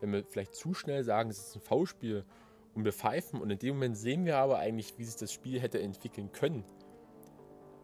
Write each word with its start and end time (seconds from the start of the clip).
wenn 0.00 0.12
wir 0.12 0.24
vielleicht 0.24 0.54
zu 0.54 0.74
schnell 0.74 1.04
sagen, 1.04 1.30
es 1.30 1.38
ist 1.38 1.56
ein 1.56 1.60
V-Spiel 1.60 2.24
und 2.74 2.84
wir 2.84 2.92
pfeifen 2.92 3.40
und 3.40 3.50
in 3.50 3.58
dem 3.58 3.74
Moment 3.74 3.96
sehen 3.96 4.24
wir 4.24 4.38
aber 4.38 4.58
eigentlich, 4.58 4.94
wie 4.98 5.04
sich 5.04 5.16
das 5.16 5.32
Spiel 5.32 5.60
hätte 5.60 5.80
entwickeln 5.80 6.32
können, 6.32 6.64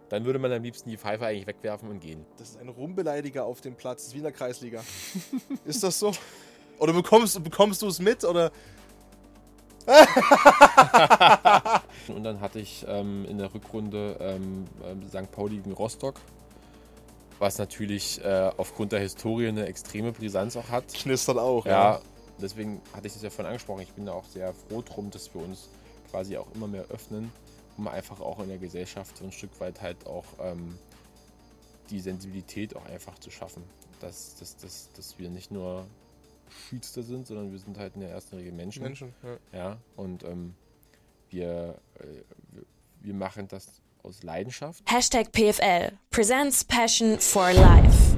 dann 0.09 0.25
würde 0.25 0.39
man 0.39 0.53
am 0.53 0.63
liebsten 0.63 0.89
die 0.89 0.97
Pfeife 0.97 1.27
eigentlich 1.27 1.47
wegwerfen 1.47 1.89
und 1.91 2.01
gehen. 2.01 2.25
Das 2.39 2.51
ist 2.51 2.59
ein 2.59 2.69
Rumbeleidiger 2.69 3.45
auf 3.45 3.61
dem 3.61 3.75
Platz, 3.75 4.03
das 4.03 4.09
ist 4.09 4.15
wie 4.15 4.19
in 4.19 4.25
der 4.25 4.33
Kreisliga. 4.33 4.85
ist 5.65 5.83
das 5.83 5.99
so? 5.99 6.13
Oder 6.79 6.93
bekommst, 6.93 7.43
bekommst 7.43 7.83
du 7.83 7.89
es 7.89 7.99
mit? 7.99 8.25
Oder 8.25 8.53
und 12.09 12.25
dann 12.25 12.41
hatte 12.41 12.59
ich 12.59 12.85
ähm, 12.89 13.25
in 13.27 13.39
der 13.39 13.55
Rückrunde 13.55 14.17
ähm, 14.21 14.65
ähm 14.85 15.09
St. 15.09 15.31
Pauli 15.31 15.59
gegen 15.59 15.71
Rostock, 15.73 16.17
was 17.39 17.59
natürlich 17.59 18.23
äh, 18.25 18.51
aufgrund 18.57 18.93
der 18.93 19.01
Historie 19.01 19.49
eine 19.49 19.67
extreme 19.67 20.13
Brisanz 20.13 20.57
auch 20.57 20.69
hat. 20.69 20.93
Knistert 20.93 21.39
auch, 21.39 21.67
ja. 21.67 21.95
ja. 21.95 22.01
Deswegen 22.41 22.81
hatte 22.93 23.07
ich 23.07 23.15
das 23.15 23.23
ja 23.23 23.31
vorhin 23.31 23.47
angesprochen. 23.47 23.83
Ich 23.83 23.93
bin 23.93 24.07
da 24.07 24.13
auch 24.13 24.25
sehr 24.25 24.53
froh 24.53 24.83
drum, 24.83 25.11
dass 25.11 25.33
wir 25.35 25.43
uns 25.43 25.69
quasi 26.11 26.37
auch 26.37 26.47
immer 26.55 26.67
mehr 26.67 26.85
öffnen, 26.91 27.33
um 27.77 27.89
einfach 27.89 28.21
auch 28.21 28.41
in 28.41 28.49
der 28.49 28.59
Gesellschaft 28.59 29.17
so 29.17 29.25
ein 29.25 29.33
Stück 29.33 29.59
weit 29.61 29.81
halt 29.81 30.07
auch 30.07 30.25
ähm, 30.41 30.79
die 31.91 32.01
Sensibilität 32.01 32.77
auch 32.77 32.85
einfach 32.87 33.19
zu 33.19 33.31
schaffen. 33.31 33.63
Dass, 34.01 34.37
dass, 34.37 34.57
dass, 34.59 34.91
dass 34.93 35.19
wir 35.19 35.31
nicht 35.31 35.51
nur 35.51 35.87
Schützler 36.69 37.03
sind, 37.03 37.27
sondern 37.27 37.53
wir 37.53 37.59
sind 37.59 37.79
halt 37.79 37.95
in 37.95 38.03
der 38.03 38.11
ersten 38.11 38.37
Regel 38.37 38.53
Menschen. 38.53 38.83
Menschen, 38.83 39.15
ja. 39.23 39.59
ja 39.59 39.77
und 39.97 40.23
ähm, 40.25 40.55
wir, 41.31 41.79
äh, 41.99 42.63
wir 43.01 43.15
machen 43.15 43.49
das 43.49 43.81
aus 44.07 44.23
Leidenschaft. 44.23 44.83
Hashtag 44.87 45.33
PFL 45.33 45.93
presents 46.11 46.65
Passion 46.65 47.19
for 47.19 47.53
Life. 47.53 48.17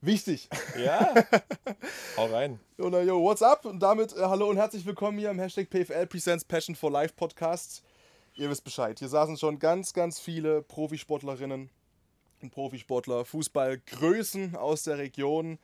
Wichtig. 0.00 0.48
Ja. 0.78 1.12
Hau 2.16 2.26
rein. 2.26 2.60
Oder 2.78 3.02
yo, 3.02 3.20
what's 3.22 3.42
up? 3.42 3.64
Und 3.64 3.80
damit 3.80 4.16
äh, 4.16 4.20
hallo 4.20 4.48
und 4.48 4.56
herzlich 4.56 4.86
willkommen 4.86 5.18
hier 5.18 5.30
im 5.30 5.38
Hashtag 5.38 5.68
PFL 5.68 6.06
Presents 6.06 6.44
Passion 6.44 6.76
for 6.76 6.90
Life 6.90 7.14
Podcast. 7.14 7.82
Ihr 8.34 8.48
wisst 8.48 8.64
Bescheid. 8.64 8.98
Hier 8.98 9.08
saßen 9.08 9.36
schon 9.36 9.58
ganz, 9.58 9.92
ganz 9.92 10.20
viele 10.20 10.62
Profisportlerinnen 10.62 11.68
Profisportler, 12.46 13.24
Fußballgrößen 13.24 14.56
aus 14.56 14.84
der 14.84 14.98
Region. 14.98 15.58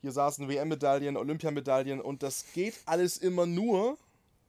Hier 0.00 0.12
saßen 0.12 0.48
WM-Medaillen, 0.48 1.16
Olympiamedaillen 1.16 2.00
und 2.00 2.22
das 2.22 2.44
geht 2.52 2.74
alles 2.86 3.18
immer 3.18 3.46
nur, 3.46 3.98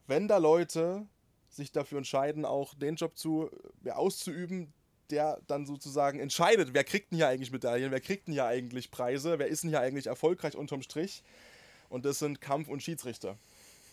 wenn 0.07 0.27
da 0.27 0.37
Leute 0.37 1.05
sich 1.49 1.71
dafür 1.71 1.97
entscheiden, 1.97 2.45
auch 2.45 2.73
den 2.75 2.95
Job 2.95 3.17
zu, 3.17 3.49
ja, 3.83 3.95
auszuüben, 3.95 4.73
der 5.09 5.39
dann 5.47 5.65
sozusagen 5.65 6.19
entscheidet, 6.19 6.73
wer 6.73 6.83
kriegt 6.83 7.11
denn 7.11 7.17
hier 7.17 7.27
eigentlich 7.27 7.51
Medaillen, 7.51 7.91
wer 7.91 8.01
kriegt 8.01 8.27
denn 8.27 8.33
hier 8.33 8.45
eigentlich 8.45 8.91
Preise, 8.91 9.39
wer 9.39 9.47
ist 9.47 9.63
denn 9.63 9.69
hier 9.69 9.79
eigentlich 9.79 10.07
erfolgreich 10.07 10.55
unterm 10.55 10.81
Strich. 10.81 11.23
Und 11.89 12.05
das 12.05 12.19
sind 12.19 12.41
Kampf- 12.41 12.67
und 12.67 12.81
Schiedsrichter. 12.81 13.37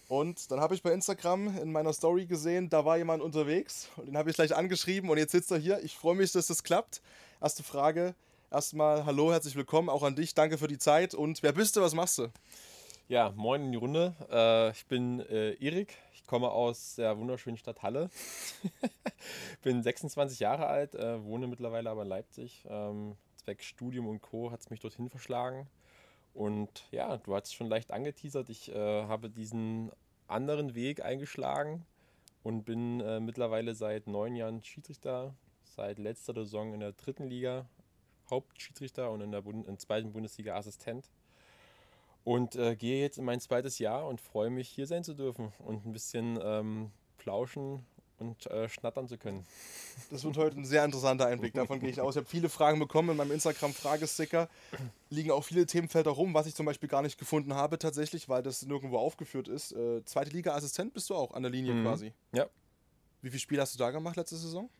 Und 0.08 0.50
dann 0.50 0.60
habe 0.60 0.74
ich 0.74 0.82
bei 0.82 0.92
Instagram 0.92 1.58
in 1.58 1.72
meiner 1.72 1.92
Story 1.92 2.26
gesehen, 2.26 2.68
da 2.68 2.84
war 2.84 2.98
jemand 2.98 3.22
unterwegs 3.22 3.88
und 3.96 4.06
den 4.06 4.16
habe 4.16 4.30
ich 4.30 4.36
gleich 4.36 4.54
angeschrieben 4.54 5.08
und 5.08 5.18
jetzt 5.18 5.32
sitzt 5.32 5.50
er 5.50 5.58
hier. 5.58 5.82
Ich 5.82 5.96
freue 5.96 6.16
mich, 6.16 6.32
dass 6.32 6.48
das 6.48 6.62
klappt. 6.62 7.00
Erste 7.42 7.64
Frage. 7.64 8.14
Erstmal 8.52 9.04
hallo, 9.04 9.32
herzlich 9.32 9.56
willkommen, 9.56 9.88
auch 9.88 10.04
an 10.04 10.14
dich. 10.14 10.32
Danke 10.32 10.58
für 10.58 10.68
die 10.68 10.78
Zeit. 10.78 11.12
Und 11.12 11.42
wer 11.42 11.50
bist 11.50 11.74
du, 11.74 11.80
was 11.80 11.92
machst 11.92 12.18
du? 12.18 12.28
Ja, 13.08 13.32
moin 13.34 13.64
in 13.64 13.72
die 13.72 13.78
Runde. 13.78 14.14
Äh, 14.30 14.70
ich 14.70 14.86
bin 14.86 15.18
äh, 15.18 15.54
Erik, 15.54 15.98
ich 16.14 16.24
komme 16.24 16.52
aus 16.52 16.94
der 16.94 17.18
wunderschönen 17.18 17.56
Stadt 17.56 17.82
Halle. 17.82 18.10
bin 19.62 19.82
26 19.82 20.38
Jahre 20.38 20.68
alt, 20.68 20.94
äh, 20.94 21.20
wohne 21.24 21.48
mittlerweile 21.48 21.90
aber 21.90 22.02
in 22.02 22.08
Leipzig. 22.10 22.64
Ähm, 22.68 23.16
Zweck 23.38 23.64
Studium 23.64 24.06
und 24.06 24.22
Co. 24.22 24.52
hat 24.52 24.60
es 24.60 24.70
mich 24.70 24.78
dorthin 24.78 25.10
verschlagen. 25.10 25.66
Und 26.34 26.84
ja, 26.92 27.16
du 27.16 27.34
hast 27.34 27.48
es 27.48 27.54
schon 27.54 27.66
leicht 27.66 27.90
angeteasert. 27.90 28.50
Ich 28.50 28.72
äh, 28.72 29.02
habe 29.02 29.28
diesen 29.28 29.90
anderen 30.28 30.76
Weg 30.76 31.04
eingeschlagen 31.04 31.84
und 32.44 32.62
bin 32.62 33.00
äh, 33.00 33.18
mittlerweile 33.18 33.74
seit 33.74 34.06
neun 34.06 34.36
Jahren 34.36 34.62
Schiedsrichter, 34.62 35.34
seit 35.74 35.98
letzter 35.98 36.34
Saison 36.34 36.74
in 36.74 36.80
der 36.80 36.92
dritten 36.92 37.24
Liga 37.24 37.66
Hauptschiedsrichter 38.30 39.10
und 39.10 39.20
in 39.20 39.30
der, 39.32 39.42
Bund 39.42 39.66
in 39.66 39.74
der 39.74 39.78
zweiten 39.78 40.12
Bundesliga 40.12 40.56
Assistent. 40.56 41.08
Und 42.24 42.54
äh, 42.54 42.76
gehe 42.76 43.00
jetzt 43.00 43.18
in 43.18 43.24
mein 43.24 43.40
zweites 43.40 43.78
Jahr 43.78 44.06
und 44.06 44.20
freue 44.20 44.50
mich, 44.50 44.68
hier 44.68 44.86
sein 44.86 45.02
zu 45.02 45.14
dürfen 45.14 45.52
und 45.58 45.84
ein 45.84 45.92
bisschen 45.92 46.38
ähm, 46.40 46.92
plauschen 47.18 47.84
und 48.18 48.46
äh, 48.46 48.68
schnattern 48.68 49.08
zu 49.08 49.18
können. 49.18 49.44
Das 50.10 50.22
wird 50.22 50.36
heute 50.36 50.56
ein 50.56 50.64
sehr 50.64 50.84
interessanter 50.84 51.26
Einblick, 51.26 51.54
davon 51.54 51.80
gehe 51.80 51.90
ich 51.90 52.00
aus. 52.00 52.14
Ich 52.14 52.18
habe 52.18 52.28
viele 52.28 52.48
Fragen 52.48 52.78
bekommen 52.78 53.10
in 53.10 53.16
meinem 53.16 53.32
Instagram-Fragesticker. 53.32 54.48
Liegen 55.10 55.32
auch 55.32 55.42
viele 55.42 55.66
Themenfelder 55.66 56.12
rum, 56.12 56.32
was 56.32 56.46
ich 56.46 56.54
zum 56.54 56.64
Beispiel 56.64 56.88
gar 56.88 57.02
nicht 57.02 57.18
gefunden 57.18 57.54
habe 57.54 57.78
tatsächlich, 57.78 58.28
weil 58.28 58.44
das 58.44 58.64
nirgendwo 58.64 58.98
aufgeführt 58.98 59.48
ist. 59.48 59.72
Äh, 59.72 60.04
zweite 60.04 60.30
Liga-Assistent 60.30 60.94
bist 60.94 61.10
du 61.10 61.16
auch 61.16 61.34
an 61.34 61.42
der 61.42 61.50
Linie 61.50 61.74
mhm. 61.74 61.84
quasi. 61.84 62.12
Ja. 62.32 62.46
Wie 63.20 63.30
viele 63.30 63.40
Spiele 63.40 63.62
hast 63.62 63.74
du 63.74 63.78
da 63.78 63.90
gemacht 63.90 64.16
letzte 64.16 64.36
Saison? 64.36 64.70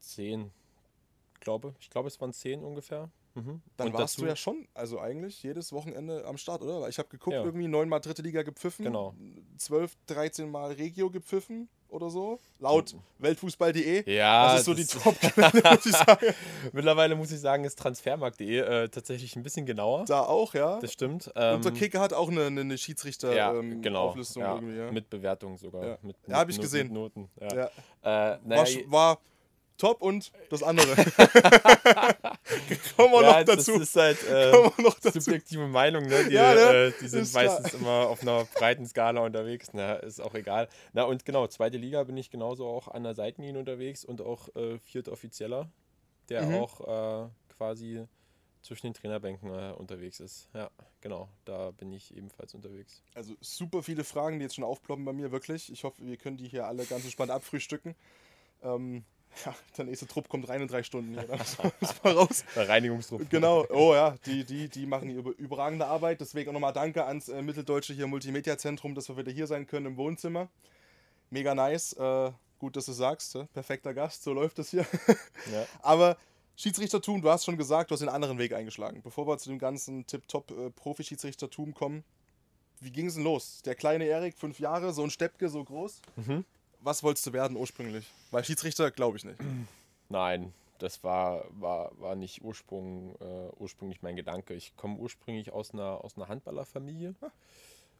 Zehn, 0.00 0.50
glaube 1.40 1.74
ich. 1.78 1.90
glaube, 1.90 2.08
es 2.08 2.20
waren 2.20 2.32
zehn 2.32 2.64
ungefähr. 2.64 3.10
Mhm. 3.34 3.62
Dann 3.76 3.88
und 3.88 3.94
warst 3.94 4.18
du 4.18 4.26
ja 4.26 4.34
schon, 4.34 4.66
also 4.74 4.98
eigentlich 4.98 5.42
jedes 5.42 5.72
Wochenende 5.72 6.24
am 6.26 6.36
Start, 6.36 6.62
oder? 6.62 6.80
Weil 6.80 6.90
ich 6.90 6.98
habe 6.98 7.08
geguckt, 7.08 7.34
ja. 7.34 7.44
irgendwie 7.44 7.68
neunmal 7.68 8.00
dritte 8.00 8.22
Liga 8.22 8.42
gepfiffen, 8.42 8.84
genau. 8.84 9.14
12, 9.56 9.96
13 10.06 10.50
Mal 10.50 10.72
Regio 10.72 11.10
gepfiffen 11.10 11.68
oder 11.88 12.10
so. 12.10 12.40
Laut 12.58 12.92
mhm. 12.92 13.00
Weltfußball.de. 13.18 14.12
Ja. 14.12 14.52
Das 14.52 14.60
ist 14.60 14.66
so 14.66 14.74
die 14.74 14.84
top 14.84 15.14
muss 15.36 15.86
ich 15.86 15.92
sagen. 15.92 16.34
Mittlerweile 16.72 17.14
muss 17.14 17.30
ich 17.30 17.40
sagen, 17.40 17.64
ist 17.64 17.78
Transfermarkt.de 17.78 18.58
äh, 18.58 18.88
tatsächlich 18.88 19.36
ein 19.36 19.42
bisschen 19.42 19.64
genauer. 19.64 20.04
Da 20.06 20.22
auch, 20.22 20.54
ja. 20.54 20.80
Das 20.80 20.92
stimmt. 20.92 21.30
Ähm, 21.36 21.56
und 21.56 21.64
der 21.64 21.72
Kicker 21.72 22.00
hat 22.00 22.12
auch 22.12 22.30
eine, 22.30 22.46
eine 22.46 22.78
Schiedsrichter-Auflistung 22.78 23.62
ja, 23.62 23.80
genau. 23.80 24.14
ja, 24.14 24.54
irgendwie. 24.54 24.76
Ja. 24.78 24.92
Mit 24.92 25.08
Bewertung 25.08 25.56
sogar. 25.56 25.86
Ja, 25.86 25.98
mit, 26.02 26.16
ja 26.26 26.36
habe 26.36 26.50
ich 26.50 26.60
gesehen. 26.60 26.88
Mit 26.88 26.94
Noten. 26.94 27.30
Ja. 27.40 27.66
Äh, 28.02 28.38
naja, 28.44 28.64
war, 28.86 28.90
war 28.90 29.18
top 29.80 30.02
und 30.02 30.30
das 30.50 30.62
andere. 30.62 30.94
Kommen 32.96 33.12
wir 33.12 33.22
ja, 33.22 33.40
noch 33.40 33.44
dazu. 33.44 33.78
Das 33.78 33.82
ist 33.82 33.96
halt 33.96 34.22
äh, 34.28 34.52
subjektive 35.10 35.66
Meinung, 35.66 36.06
ne? 36.06 36.26
Die, 36.28 36.34
ja, 36.34 36.54
ne? 36.54 36.60
Äh, 36.60 36.92
die 37.00 37.08
sind 37.08 37.32
meistens 37.32 37.70
klar. 37.70 37.80
immer 37.80 38.08
auf 38.08 38.22
einer 38.22 38.44
breiten 38.44 38.86
Skala 38.86 39.22
unterwegs. 39.22 39.70
Na, 39.72 39.94
ist 39.94 40.20
auch 40.20 40.34
egal. 40.34 40.68
Na 40.92 41.04
und 41.04 41.24
genau, 41.24 41.46
zweite 41.46 41.78
Liga 41.78 42.04
bin 42.04 42.16
ich 42.16 42.30
genauso 42.30 42.66
auch 42.66 42.88
an 42.88 43.02
der 43.02 43.14
Seitenlinie 43.14 43.58
unterwegs 43.58 44.04
und 44.04 44.20
auch 44.20 44.48
äh, 44.54 44.78
Offizieller, 45.10 45.70
der 46.28 46.42
mhm. 46.42 46.54
auch 46.56 47.24
äh, 47.24 47.28
quasi 47.56 48.06
zwischen 48.62 48.88
den 48.88 48.94
Trainerbänken 48.94 49.50
äh, 49.50 49.72
unterwegs 49.72 50.20
ist. 50.20 50.48
Ja, 50.54 50.70
genau, 51.00 51.28
da 51.44 51.70
bin 51.70 51.92
ich 51.92 52.14
ebenfalls 52.14 52.54
unterwegs. 52.54 53.02
Also 53.14 53.34
super 53.40 53.82
viele 53.82 54.04
Fragen, 54.04 54.38
die 54.38 54.44
jetzt 54.44 54.54
schon 54.54 54.64
aufploppen 54.64 55.04
bei 55.04 55.12
mir, 55.12 55.32
wirklich. 55.32 55.72
Ich 55.72 55.84
hoffe, 55.84 56.04
wir 56.04 56.16
können 56.16 56.36
die 56.36 56.48
hier 56.48 56.66
alle 56.66 56.84
ganz 56.84 57.04
entspannt 57.04 57.30
abfrühstücken. 57.30 57.94
Ähm, 58.62 59.04
ja, 59.44 59.54
der 59.76 59.84
nächste 59.84 60.06
Trupp 60.06 60.28
kommt 60.28 60.48
rein 60.48 60.62
in 60.62 60.68
drei 60.68 60.82
Stunden 60.82 61.14
hier. 61.14 61.28
Ist 61.80 62.04
mal 62.04 62.12
raus. 62.12 62.44
Der 62.54 62.68
Reinigungstrupp. 62.68 63.28
Genau, 63.30 63.66
oh 63.70 63.94
ja, 63.94 64.16
die, 64.26 64.44
die, 64.44 64.68
die 64.68 64.86
machen 64.86 65.10
über, 65.10 65.30
überragende 65.38 65.86
Arbeit. 65.86 66.20
Deswegen 66.20 66.50
auch 66.50 66.54
nochmal 66.54 66.72
Danke 66.72 67.04
ans 67.04 67.28
äh, 67.28 67.42
Mitteldeutsche 67.42 67.94
hier 67.94 68.06
Multimedia-Zentrum, 68.06 68.94
dass 68.94 69.08
wir 69.08 69.16
wieder 69.16 69.32
hier 69.32 69.46
sein 69.46 69.66
können 69.66 69.86
im 69.86 69.96
Wohnzimmer. 69.96 70.48
Mega 71.30 71.54
nice. 71.54 71.92
Äh, 71.94 72.32
gut, 72.58 72.76
dass 72.76 72.86
du 72.86 72.92
sagst. 72.92 73.36
Äh? 73.36 73.46
Perfekter 73.52 73.94
Gast, 73.94 74.22
so 74.22 74.32
läuft 74.32 74.58
das 74.58 74.70
hier. 74.70 74.86
Ja. 75.50 75.64
Aber 75.80 76.18
Schiedsrichtertum, 76.56 77.22
du 77.22 77.30
hast 77.30 77.46
schon 77.46 77.56
gesagt, 77.56 77.90
du 77.90 77.94
hast 77.94 78.00
den 78.00 78.10
anderen 78.10 78.36
Weg 78.36 78.52
eingeschlagen. 78.52 79.00
Bevor 79.02 79.26
wir 79.26 79.38
zu 79.38 79.48
dem 79.48 79.58
ganzen 79.58 80.06
Tip-Top-Profi-Schiedsrichtertum 80.06 81.70
äh, 81.70 81.72
kommen, 81.72 82.04
wie 82.80 82.90
ging 82.90 83.06
es 83.06 83.14
denn 83.14 83.24
los? 83.24 83.62
Der 83.64 83.74
kleine 83.74 84.04
Erik, 84.04 84.36
fünf 84.36 84.60
Jahre, 84.60 84.92
so 84.92 85.02
ein 85.02 85.10
Steppke, 85.10 85.48
so 85.48 85.64
groß. 85.64 86.02
Mhm 86.16 86.44
was 86.82 87.02
wolltest 87.02 87.26
du 87.26 87.32
werden 87.32 87.56
ursprünglich? 87.56 88.06
Weil 88.30 88.44
Schiedsrichter 88.44 88.90
glaube 88.90 89.16
ich 89.16 89.24
nicht. 89.24 89.38
Nein, 90.08 90.52
das 90.78 91.04
war, 91.04 91.44
war, 91.50 91.92
war 92.00 92.16
nicht 92.16 92.42
Ursprung, 92.42 93.14
äh, 93.20 93.50
ursprünglich 93.58 94.02
mein 94.02 94.16
Gedanke. 94.16 94.54
Ich 94.54 94.76
komme 94.76 94.96
ursprünglich 94.98 95.52
aus 95.52 95.72
einer, 95.72 96.04
aus 96.04 96.16
einer 96.16 96.28
Handballerfamilie. 96.28 97.14
Ah. 97.20 97.30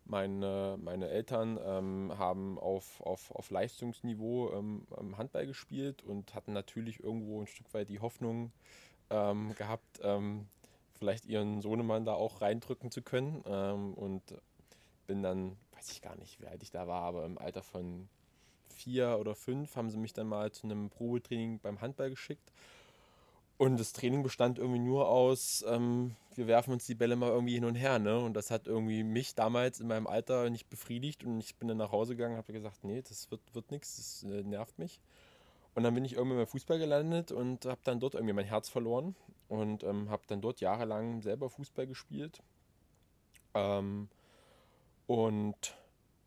Meine, 0.06 0.76
meine 0.82 1.08
Eltern 1.08 1.58
ähm, 1.62 2.12
haben 2.18 2.58
auf, 2.58 3.00
auf, 3.02 3.30
auf 3.30 3.50
Leistungsniveau 3.50 4.52
ähm, 4.54 4.86
Handball 5.16 5.46
gespielt 5.46 6.02
und 6.02 6.34
hatten 6.34 6.52
natürlich 6.52 7.00
irgendwo 7.00 7.40
ein 7.40 7.46
Stück 7.46 7.72
weit 7.74 7.90
die 7.90 8.00
Hoffnung 8.00 8.50
ähm, 9.10 9.54
gehabt, 9.54 10.00
ähm, 10.02 10.48
vielleicht 10.98 11.26
ihren 11.26 11.60
Sohnemann 11.60 12.04
da 12.04 12.14
auch 12.14 12.40
reindrücken 12.40 12.90
zu 12.90 13.02
können. 13.02 13.44
Ähm, 13.46 13.94
und 13.94 14.22
bin 15.06 15.22
dann, 15.22 15.56
weiß 15.76 15.92
ich 15.92 16.02
gar 16.02 16.16
nicht, 16.16 16.40
wie 16.40 16.46
alt 16.46 16.62
ich 16.62 16.70
da 16.70 16.88
war, 16.88 17.02
aber 17.02 17.24
im 17.24 17.38
Alter 17.38 17.62
von 17.62 18.08
vier 18.80 19.18
oder 19.20 19.34
fünf 19.34 19.76
haben 19.76 19.90
sie 19.90 19.98
mich 19.98 20.12
dann 20.12 20.26
mal 20.26 20.50
zu 20.52 20.66
einem 20.66 20.90
Probetraining 20.90 21.60
beim 21.60 21.80
Handball 21.80 22.10
geschickt. 22.10 22.52
Und 23.58 23.78
das 23.78 23.92
Training 23.92 24.22
bestand 24.22 24.58
irgendwie 24.58 24.78
nur 24.78 25.08
aus, 25.08 25.62
ähm, 25.68 26.16
wir 26.34 26.46
werfen 26.46 26.72
uns 26.72 26.86
die 26.86 26.94
Bälle 26.94 27.14
mal 27.14 27.28
irgendwie 27.28 27.52
hin 27.54 27.66
und 27.66 27.74
her. 27.74 27.98
Ne? 27.98 28.18
Und 28.18 28.32
das 28.32 28.50
hat 28.50 28.66
irgendwie 28.66 29.02
mich 29.02 29.34
damals 29.34 29.80
in 29.80 29.86
meinem 29.86 30.06
Alter 30.06 30.48
nicht 30.48 30.70
befriedigt. 30.70 31.24
Und 31.24 31.40
ich 31.40 31.56
bin 31.56 31.68
dann 31.68 31.76
nach 31.76 31.92
Hause 31.92 32.16
gegangen 32.16 32.36
und 32.36 32.38
habe 32.38 32.54
gesagt, 32.54 32.84
nee, 32.84 33.02
das 33.02 33.30
wird, 33.30 33.42
wird 33.52 33.70
nichts, 33.70 33.96
das 33.96 34.30
äh, 34.30 34.42
nervt 34.44 34.78
mich. 34.78 34.98
Und 35.74 35.82
dann 35.82 35.94
bin 35.94 36.06
ich 36.06 36.14
irgendwann 36.14 36.38
beim 36.38 36.46
Fußball 36.46 36.78
gelandet 36.78 37.32
und 37.32 37.66
habe 37.66 37.80
dann 37.84 38.00
dort 38.00 38.14
irgendwie 38.14 38.32
mein 38.32 38.46
Herz 38.46 38.70
verloren. 38.70 39.14
Und 39.48 39.84
ähm, 39.84 40.08
habe 40.08 40.22
dann 40.26 40.40
dort 40.40 40.60
jahrelang 40.60 41.20
selber 41.20 41.50
Fußball 41.50 41.86
gespielt. 41.86 42.40
Ähm, 43.52 44.08
und 45.06 45.76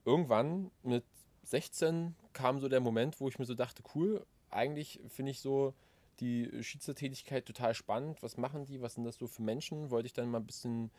irgendwann 0.06 0.70
mit 0.84 1.04
16 1.44 2.16
kam 2.34 2.60
so 2.60 2.68
der 2.68 2.80
Moment, 2.80 3.20
wo 3.20 3.28
ich 3.28 3.40
mir 3.40 3.46
so 3.46 3.54
dachte, 3.54 3.84
cool, 3.96 4.26
eigentlich 4.50 5.00
finde 5.08 5.32
ich 5.32 5.40
so 5.40 5.74
die 6.20 6.50
Schiedsrichtertätigkeit 6.64 7.46
total 7.46 7.74
spannend. 7.74 8.22
Was 8.22 8.38
machen 8.38 8.66
die? 8.66 8.82
Was 8.82 8.96
sind 8.96 9.04
das 9.04 9.18
so 9.18 9.28
für 9.28 9.42
Menschen? 9.42 9.90
Wollte 9.90 10.08
ich 10.08 10.14
dann 10.14 10.30
mal 10.30 10.40
ein 10.40 10.46
bisschen 10.46 10.92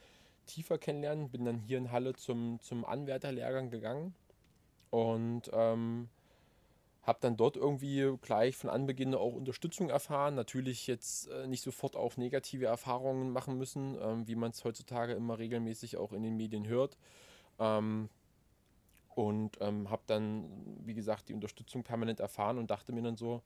tiefer 0.46 0.78
kennenlernen. 0.78 1.30
Bin 1.30 1.44
dann 1.44 1.58
hier 1.58 1.78
in 1.78 1.92
Halle 1.92 2.14
zum, 2.14 2.58
zum 2.60 2.84
Anwärterlehrgang 2.84 3.70
gegangen 3.70 4.14
und 4.90 5.50
ähm, 5.52 6.08
habe 7.02 7.18
dann 7.20 7.36
dort 7.36 7.56
irgendwie 7.56 8.16
gleich 8.22 8.56
von 8.56 8.70
Anbeginn 8.70 9.14
auch 9.14 9.34
Unterstützung 9.34 9.90
erfahren. 9.90 10.34
Natürlich 10.34 10.86
jetzt 10.86 11.28
äh, 11.28 11.46
nicht 11.46 11.62
sofort 11.62 11.96
auch 11.96 12.16
negative 12.16 12.66
Erfahrungen 12.66 13.30
machen 13.30 13.58
müssen, 13.58 13.96
ähm, 14.00 14.26
wie 14.26 14.36
man 14.36 14.50
es 14.50 14.64
heutzutage 14.64 15.12
immer 15.12 15.38
regelmäßig 15.38 15.96
auch 15.96 16.12
in 16.12 16.22
den 16.22 16.36
Medien 16.36 16.66
hört. 16.66 16.96
Ähm, 17.58 18.08
und 19.14 19.58
ähm, 19.60 19.90
habe 19.90 20.02
dann, 20.06 20.48
wie 20.84 20.94
gesagt, 20.94 21.28
die 21.28 21.34
Unterstützung 21.34 21.82
permanent 21.82 22.20
erfahren 22.20 22.58
und 22.58 22.70
dachte 22.70 22.92
mir 22.92 23.02
dann 23.02 23.16
so, 23.16 23.42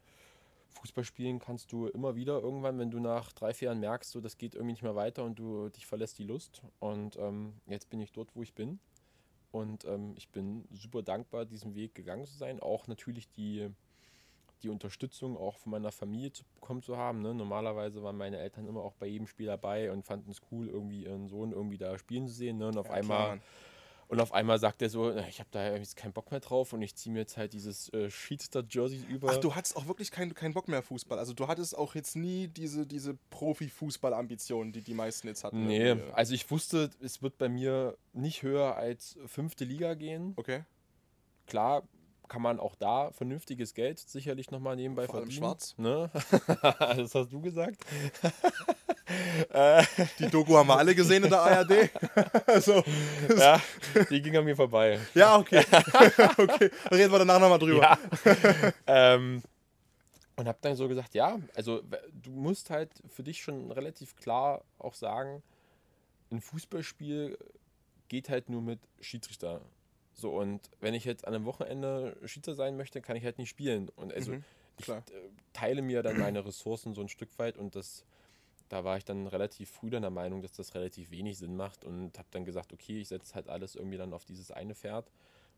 Fußball 0.71 1.05
spielen 1.05 1.39
kannst 1.39 1.73
du 1.73 1.89
immer 1.89 2.15
wieder 2.15 2.41
irgendwann, 2.41 2.79
wenn 2.79 2.91
du 2.91 3.01
nach 3.01 3.33
drei, 3.33 3.53
vier 3.53 3.67
Jahren 3.67 3.81
merkst, 3.81 4.11
so 4.11 4.21
das 4.21 4.39
geht 4.39 4.55
irgendwie 4.55 4.73
nicht 4.73 4.83
mehr 4.83 4.95
weiter 4.95 5.25
und 5.25 5.39
du 5.39 5.69
dich 5.71 5.87
verlässt 5.87 6.19
die 6.19 6.25
Lust. 6.25 6.63
Und 6.79 7.17
ähm, 7.17 7.55
jetzt 7.67 7.91
bin 7.91 8.01
ich 8.01 8.13
dort, 8.13 8.35
wo 8.35 8.43
ich 8.43 8.55
bin. 8.55 8.79
Und 9.51 9.85
ähm, 9.87 10.15
ich 10.17 10.29
bin 10.29 10.67
super 10.71 11.03
dankbar, 11.03 11.47
diesen 11.47 11.75
Weg 11.75 11.95
gegangen 11.95 12.27
zu 12.27 12.37
sein. 12.37 12.61
Auch 12.61 12.87
natürlich 12.87 13.31
die, 13.31 13.69
die 14.63 14.69
Unterstützung 14.69 15.37
auch 15.37 15.57
von 15.57 15.73
meiner 15.73 15.91
Familie 15.91 16.33
zu 16.33 16.45
bekommen 16.55 16.83
zu 16.83 16.97
haben. 16.97 17.23
Ne? 17.23 17.35
Normalerweise 17.35 18.03
waren 18.03 18.17
meine 18.17 18.39
Eltern 18.39 18.67
immer 18.67 18.83
auch 18.83 18.95
bei 18.95 19.07
jedem 19.07 19.27
Spiel 19.27 19.47
dabei 19.47 19.91
und 19.91 20.05
fanden 20.05 20.31
es 20.31 20.41
cool, 20.53 20.69
irgendwie 20.69 21.05
ihren 21.05 21.29
Sohn 21.29 21.53
irgendwie 21.53 21.79
da 21.79 21.99
spielen 21.99 22.27
zu 22.27 22.35
sehen. 22.35 22.59
Ne? 22.59 22.69
Und 22.69 22.77
auf 22.77 22.89
ja, 22.89 22.95
einmal 22.95 23.27
klar, 23.27 23.39
und 24.09 24.21
auf 24.21 24.33
einmal 24.33 24.59
sagt 24.59 24.81
er 24.81 24.89
so, 24.89 25.15
ich 25.29 25.39
habe 25.39 25.51
da 25.53 25.77
jetzt 25.77 25.97
keinen 25.97 26.13
Bock 26.15 26.31
mehr 26.31 26.41
drauf 26.41 26.73
und 26.73 26.81
ich 26.81 26.97
ziehe 26.97 27.13
mir 27.13 27.21
jetzt 27.21 27.37
halt 27.37 27.53
dieses 27.53 27.93
äh, 27.93 28.11
Sheetster-Jersey 28.11 29.05
über. 29.07 29.31
Ach, 29.31 29.37
du 29.37 29.55
hattest 29.55 29.77
auch 29.77 29.87
wirklich 29.87 30.11
keinen 30.11 30.33
kein 30.35 30.55
Bock 30.55 30.67
mehr 30.67 30.83
Fußball. 30.83 31.19
Also 31.19 31.35
du 31.35 31.47
hattest 31.47 31.77
auch 31.77 31.95
jetzt 31.95 32.17
nie 32.17 32.49
diese, 32.49 32.87
diese 32.87 33.19
Profi-Fußball-Ambitionen, 33.29 34.73
die 34.73 34.81
die 34.81 34.95
meisten 34.95 35.29
jetzt 35.29 35.45
hatten. 35.45 35.67
Nee, 35.67 35.89
irgendwie. 35.89 36.13
also 36.13 36.33
ich 36.33 36.51
wusste, 36.51 36.91
es 37.01 37.21
wird 37.21 37.37
bei 37.37 37.51
mir 37.51 37.99
nicht 38.15 38.43
höher 38.43 38.77
als 38.77 39.19
fünfte 39.27 39.65
Liga 39.65 39.93
gehen. 39.93 40.33
Okay. 40.37 40.65
Klar, 41.47 41.83
kann 42.29 42.43
man 42.43 42.61
auch 42.61 42.75
da 42.75 43.11
vernünftiges 43.13 43.75
Geld 43.75 43.99
sicherlich 43.99 44.51
nochmal 44.51 44.77
nebenbei 44.77 45.07
Vor 45.07 45.21
verdienen. 45.21 45.43
Allem 45.43 45.59
schwarz. 45.59 45.75
Ne? 45.79 46.11
das 46.97 47.15
hast 47.15 47.33
du 47.33 47.41
gesagt. 47.41 47.79
die 50.19 50.29
Doku 50.29 50.57
haben 50.57 50.69
wir 50.69 50.77
alle 50.77 50.95
gesehen 50.95 51.25
in 51.25 51.31
der 51.31 51.41
ARD. 51.41 51.91
also, 52.47 52.83
ja, 53.37 53.61
die 54.11 54.21
ging 54.21 54.37
an 54.37 54.45
mir 54.45 54.57
vorbei. 54.57 55.01
Ja, 55.15 55.37
okay. 55.37 55.65
okay, 56.37 56.71
reden 56.91 57.13
wir 57.13 57.19
danach 57.19 57.41
nochmal 57.41 57.59
drüber. 57.59 57.83
Ja. 57.83 57.99
ähm, 58.87 59.43
und 60.37 60.47
habe 60.47 60.59
dann 60.61 60.77
so 60.77 60.87
gesagt, 60.87 61.15
ja, 61.15 61.39
also 61.57 61.83
du 62.13 62.31
musst 62.31 62.71
halt 62.71 62.91
für 63.09 63.25
dich 63.25 63.43
schon 63.43 63.73
relativ 63.73 64.15
klar 64.15 64.63
auch 64.79 64.95
sagen, 64.95 65.43
ein 66.31 66.41
Fußballspiel 66.41 67.37
geht 68.09 68.29
halt 68.29 68.49
nur 68.49 68.63
mit 68.63 68.81
Schiedsrichter 69.01 69.61
so, 70.19 70.33
und 70.33 70.69
wenn 70.81 70.95
ich 70.95 71.05
jetzt 71.05 71.27
an 71.27 71.35
einem 71.35 71.45
Wochenende 71.45 72.17
Schiedsrichter 72.25 72.55
sein 72.57 72.77
möchte, 72.77 73.01
kann 73.01 73.17
ich 73.17 73.25
halt 73.25 73.39
nicht 73.39 73.49
spielen. 73.49 73.89
Und 73.91 74.13
also 74.13 74.33
mhm, 74.33 74.45
ich 74.77 74.89
äh, 74.89 75.01
teile 75.53 75.81
mir 75.81 76.03
dann 76.03 76.19
meine 76.19 76.45
Ressourcen 76.45 76.93
so 76.93 77.01
ein 77.01 77.09
Stück 77.09 77.39
weit 77.39 77.57
und 77.57 77.77
das, 77.77 78.05
da 78.69 78.83
war 78.83 78.97
ich 78.97 79.05
dann 79.05 79.29
relativ 79.29 79.71
früh 79.71 79.91
dann 79.91 80.03
der 80.03 80.11
Meinung, 80.11 80.43
dass 80.43 80.53
das 80.53 80.75
relativ 80.75 81.13
wenig 81.13 81.39
Sinn 81.39 81.57
macht 81.57 81.85
und 81.85 82.19
habe 82.19 82.27
dann 82.33 82.45
gesagt, 82.45 82.73
okay, 82.73 83.01
ich 83.01 83.09
setze 83.09 83.37
halt 83.37 83.49
alles 83.49 83.77
irgendwie 83.77 83.97
dann 83.97 84.13
auf 84.13 84.25
dieses 84.25 84.51
eine 84.51 84.75
Pferd. 84.75 85.09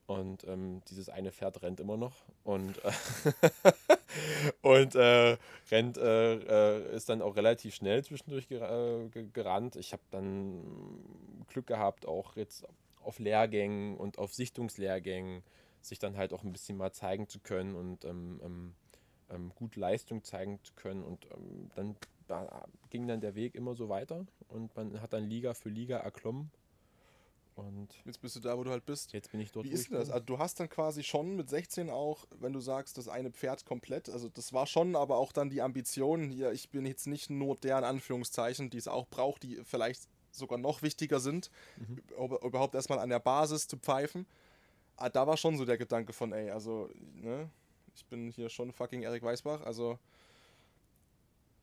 Und 0.07 0.45
ähm, 0.45 0.83
dieses 0.91 1.09
eine 1.09 1.31
Pferd 1.31 1.62
rennt 1.62 1.79
immer 1.79 1.97
noch 1.97 2.17
und, 2.43 2.85
äh, 2.85 2.93
und 4.62 4.97
äh, 4.97 5.39
rennt, 5.71 5.99
äh, 5.99 6.35
äh 6.35 6.97
ist 6.97 7.09
dann 7.09 7.23
auch 7.23 7.37
relativ 7.37 7.77
schnell 7.77 8.05
zwischendurch 8.05 8.49
ger 8.49 9.07
äh, 9.07 9.25
gerannt. 9.33 9.77
Ich 9.77 9.93
habe 9.93 10.03
dann 10.11 11.45
Glück 11.49 11.69
gehabt, 11.69 12.07
auch 12.07 12.35
jetzt 12.35 12.67
auf 13.02 13.19
Lehrgängen 13.19 13.97
und 13.97 14.19
auf 14.19 14.35
Sichtungslehrgängen 14.35 15.43
sich 15.81 15.99
dann 15.99 16.17
halt 16.17 16.32
auch 16.32 16.43
ein 16.43 16.52
bisschen 16.52 16.76
mal 16.76 16.93
zeigen 16.93 17.29
zu 17.29 17.41
können 17.41 17.75
und 17.75 18.05
ähm, 18.05 18.41
ähm, 18.44 18.75
ähm 19.31 19.52
gut 19.55 19.76
Leistung 19.76 20.23
zeigen 20.23 20.58
zu 20.62 20.75
können. 20.75 21.02
Und 21.02 21.26
ähm, 21.32 21.70
dann 21.75 21.97
da 22.31 22.64
ging 22.91 23.06
dann 23.08 23.20
der 23.20 23.35
Weg 23.35 23.55
immer 23.55 23.75
so 23.75 23.88
weiter 23.88 24.26
und 24.49 24.75
man 24.76 25.00
hat 25.00 25.12
dann 25.12 25.29
Liga 25.29 25.55
für 25.55 25.69
Liga 25.69 25.97
erklommen. 25.99 26.50
Und 27.56 27.88
jetzt 28.06 28.23
bist 28.23 28.37
du 28.37 28.41
da, 28.41 28.56
wo 28.56 28.64
du 28.64 28.70
halt 28.70 28.87
bist. 28.87 29.12
Jetzt 29.12 29.32
bin 29.32 29.41
ich 29.41 29.52
dort. 29.52 29.67
Wie 29.67 29.70
ist 29.70 29.91
denn 29.91 29.99
das? 29.99 30.11
Also 30.11 30.25
du 30.25 30.38
hast 30.38 30.61
dann 30.61 30.69
quasi 30.69 31.02
schon 31.02 31.37
mit 31.37 31.50
16 31.50 31.91
auch, 31.91 32.25
wenn 32.38 32.52
du 32.52 32.61
sagst, 32.61 32.97
das 32.97 33.08
eine 33.08 33.31
Pferd 33.31 33.67
komplett, 33.67 34.08
also 34.08 34.29
das 34.29 34.52
war 34.52 34.67
schon 34.67 34.97
aber 34.97 35.17
auch 35.17 35.32
dann 35.32 35.50
die 35.50 35.61
Ambition 35.61 36.31
hier, 36.31 36.52
ich 36.52 36.70
bin 36.70 36.87
jetzt 36.87 37.06
nicht 37.06 37.29
nur 37.29 37.56
der 37.56 37.79
in 37.79 37.85
Anführungszeichen, 37.85 38.70
die 38.70 38.79
es 38.79 38.88
auch 38.88 39.06
braucht, 39.08 39.43
die 39.43 39.61
vielleicht 39.64 40.08
sogar 40.31 40.59
noch 40.59 40.82
wichtiger 40.82 41.21
sind, 41.21 41.50
mhm. 41.77 42.03
überhaupt 42.43 42.75
erstmal 42.75 42.99
an 42.99 43.11
der 43.11 43.21
Basis 43.21 43.67
zu 43.69 43.77
pfeifen. 43.77 44.27
Ah, 44.97 45.09
da 45.09 45.27
war 45.27 45.37
schon 45.37 45.56
so 45.56 45.65
der 45.65 45.79
Gedanke 45.79 46.12
von, 46.12 46.32
ey, 46.32 46.50
also, 46.50 46.91
ne, 47.15 47.49
ich 47.94 48.05
bin 48.06 48.31
hier 48.31 48.49
schon 48.49 48.73
fucking 48.73 49.03
Erik 49.03 49.23
Weißbach, 49.23 49.62
also 49.62 49.99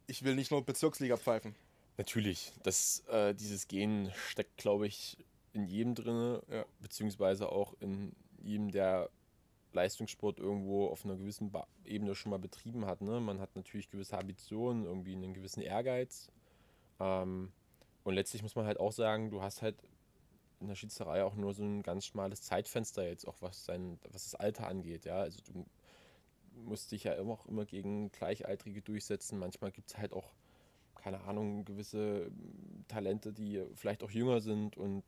ich 0.08 0.24
will 0.24 0.36
nicht 0.36 0.52
nur 0.52 0.66
Bezirksliga 0.66 1.18
pfeifen. 1.18 1.56
Natürlich, 1.98 2.54
das, 2.64 3.04
äh, 3.10 3.34
dieses 3.34 3.68
Gen 3.68 4.12
steckt, 4.30 4.58
glaube 4.58 4.88
ich, 4.88 5.18
in 5.54 5.66
jedem 5.66 5.96
drin, 5.96 6.40
ja. 6.50 6.66
beziehungsweise 6.80 7.50
auch 7.50 7.74
in 7.80 8.16
jedem, 8.42 8.72
der 8.72 9.10
Leistungssport 9.74 10.40
irgendwo 10.40 10.88
auf 10.88 11.06
einer 11.06 11.16
gewissen 11.16 11.52
ba 11.52 11.68
Ebene 11.86 12.16
schon 12.16 12.32
mal 12.32 12.40
betrieben 12.40 12.86
hat. 12.86 13.02
Ne? 13.02 13.20
Man 13.20 13.40
hat 13.40 13.56
natürlich 13.56 13.90
gewisse 13.90 14.18
Ambitionen, 14.18 14.86
irgendwie 14.86 15.14
einen 15.14 15.34
gewissen 15.34 15.62
Ehrgeiz. 15.62 16.30
Ähm, 17.00 17.52
und 18.08 18.14
letztlich 18.14 18.42
muss 18.42 18.56
man 18.56 18.66
halt 18.66 18.80
auch 18.80 18.94
sagen, 18.94 19.32
du 19.32 19.42
hast 19.42 19.62
halt 19.62 19.76
in 20.62 20.70
der 20.70 20.76
Schiedsrichterei 20.76 21.26
auch 21.26 21.36
nur 21.36 21.54
so 21.54 21.62
ein 21.62 21.84
ganz 21.84 22.06
schmales 22.06 22.42
Zeitfenster 22.42 23.06
jetzt, 23.06 23.28
auch 23.28 23.36
was, 23.42 23.66
sein, 23.66 24.00
was 24.10 24.24
das 24.24 24.36
Alter 24.36 24.66
angeht. 24.70 25.04
Ja? 25.04 25.18
Also 25.18 25.42
du 25.46 25.66
musst 26.54 26.94
dich 26.94 27.04
ja 27.04 27.12
immer 27.16 27.34
auch 27.34 27.46
immer 27.48 27.66
gegen 27.66 28.10
Gleichaltrige 28.14 28.82
durchsetzen. 28.82 29.38
Manchmal 29.38 29.74
gibt 29.74 29.90
es 29.90 29.98
halt 29.98 30.14
auch, 30.14 30.32
keine 30.96 31.20
Ahnung, 31.26 31.66
gewisse 31.66 32.32
Talente, 32.88 33.34
die 33.34 33.62
vielleicht 33.76 34.04
auch 34.04 34.12
jünger 34.12 34.40
sind 34.40 34.78
und 34.78 35.04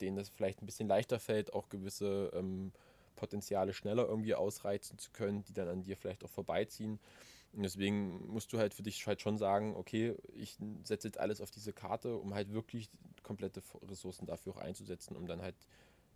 denen 0.00 0.16
das 0.16 0.28
vielleicht 0.28 0.62
ein 0.62 0.66
bisschen 0.66 0.86
leichter 0.86 1.18
fällt, 1.18 1.54
auch 1.54 1.68
gewisse 1.68 2.30
ähm, 2.34 2.70
Potenziale 3.16 3.72
schneller 3.72 4.06
irgendwie 4.06 4.36
ausreizen 4.36 4.96
zu 4.96 5.10
können, 5.10 5.42
die 5.42 5.54
dann 5.54 5.66
an 5.66 5.82
dir 5.82 5.96
vielleicht 5.96 6.22
auch 6.22 6.30
vorbeiziehen. 6.30 7.00
Deswegen 7.56 8.26
musst 8.28 8.52
du 8.52 8.58
halt 8.58 8.74
für 8.74 8.82
dich 8.82 9.06
halt 9.06 9.20
schon 9.20 9.38
sagen, 9.38 9.76
okay, 9.76 10.16
ich 10.34 10.58
setze 10.84 11.08
jetzt 11.08 11.18
alles 11.18 11.40
auf 11.40 11.50
diese 11.50 11.72
Karte, 11.72 12.16
um 12.16 12.34
halt 12.34 12.52
wirklich 12.52 12.88
komplette 13.22 13.62
Ressourcen 13.82 14.26
dafür 14.26 14.54
auch 14.54 14.60
einzusetzen, 14.60 15.16
um 15.16 15.26
dann 15.26 15.40
halt 15.40 15.54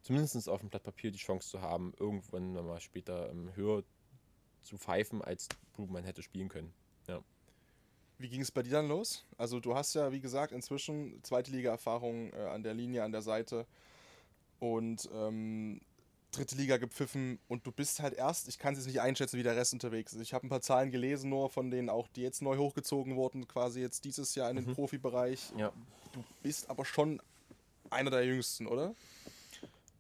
zumindest 0.03 0.49
auf 0.49 0.61
dem 0.61 0.69
Blatt 0.69 0.83
Papier 0.83 1.11
die 1.11 1.19
Chance 1.19 1.49
zu 1.49 1.61
haben, 1.61 1.93
irgendwann 1.99 2.53
mal 2.53 2.81
später 2.81 3.31
ähm, 3.31 3.55
höher 3.55 3.85
zu 4.63 4.77
pfeifen, 4.77 5.23
als 5.23 5.49
man 5.77 6.05
hätte 6.05 6.23
spielen 6.23 6.49
können. 6.49 6.73
Ja. 7.07 7.23
Wie 8.19 8.29
ging 8.29 8.41
es 8.41 8.51
bei 8.51 8.63
dir 8.63 8.73
dann 8.73 8.89
los? 8.89 9.25
Also 9.37 9.61
du 9.61 9.75
hast 9.75 9.95
ja, 9.95 10.11
wie 10.11 10.21
gesagt, 10.21 10.53
inzwischen 10.53 11.23
zweite 11.23 11.53
Liga-Erfahrung 11.53 12.33
äh, 12.33 12.47
an 12.47 12.63
der 12.63 12.75
Linie, 12.75 13.05
an 13.05 13.13
der 13.13 13.23
Seite. 13.23 13.67
Und 14.59 15.09
ähm, 15.13 15.81
dritte 16.33 16.57
Liga 16.57 16.77
gepfiffen 16.77 17.39
und 17.49 17.67
du 17.67 17.73
bist 17.73 18.01
halt 18.01 18.15
erst, 18.15 18.49
ich 18.49 18.59
kann 18.59 18.75
es 18.75 18.81
jetzt 18.81 18.87
nicht 18.87 19.01
einschätzen, 19.01 19.39
wie 19.39 19.43
der 19.43 19.57
Rest 19.57 19.73
unterwegs 19.73 20.13
ist. 20.13 20.21
Ich 20.21 20.35
habe 20.35 20.47
ein 20.47 20.51
paar 20.51 20.61
Zahlen 20.61 20.91
gelesen, 20.91 21.31
nur 21.31 21.49
von 21.49 21.71
denen 21.71 21.89
auch, 21.89 22.09
die 22.09 22.23
jetzt 22.23 22.43
neu 22.43 22.57
hochgezogen 22.59 23.17
wurden, 23.17 23.49
quasi 23.49 23.81
jetzt 23.81 24.05
dieses 24.05 24.35
Jahr 24.35 24.51
in 24.51 24.57
den 24.57 24.67
mhm. 24.67 24.75
Profibereich. 24.75 25.53
Ja. 25.57 25.73
Du 26.13 26.23
bist 26.43 26.69
aber 26.69 26.85
schon 26.85 27.21
einer 27.91 28.11
der 28.11 28.25
jüngsten, 28.25 28.67
oder? 28.67 28.95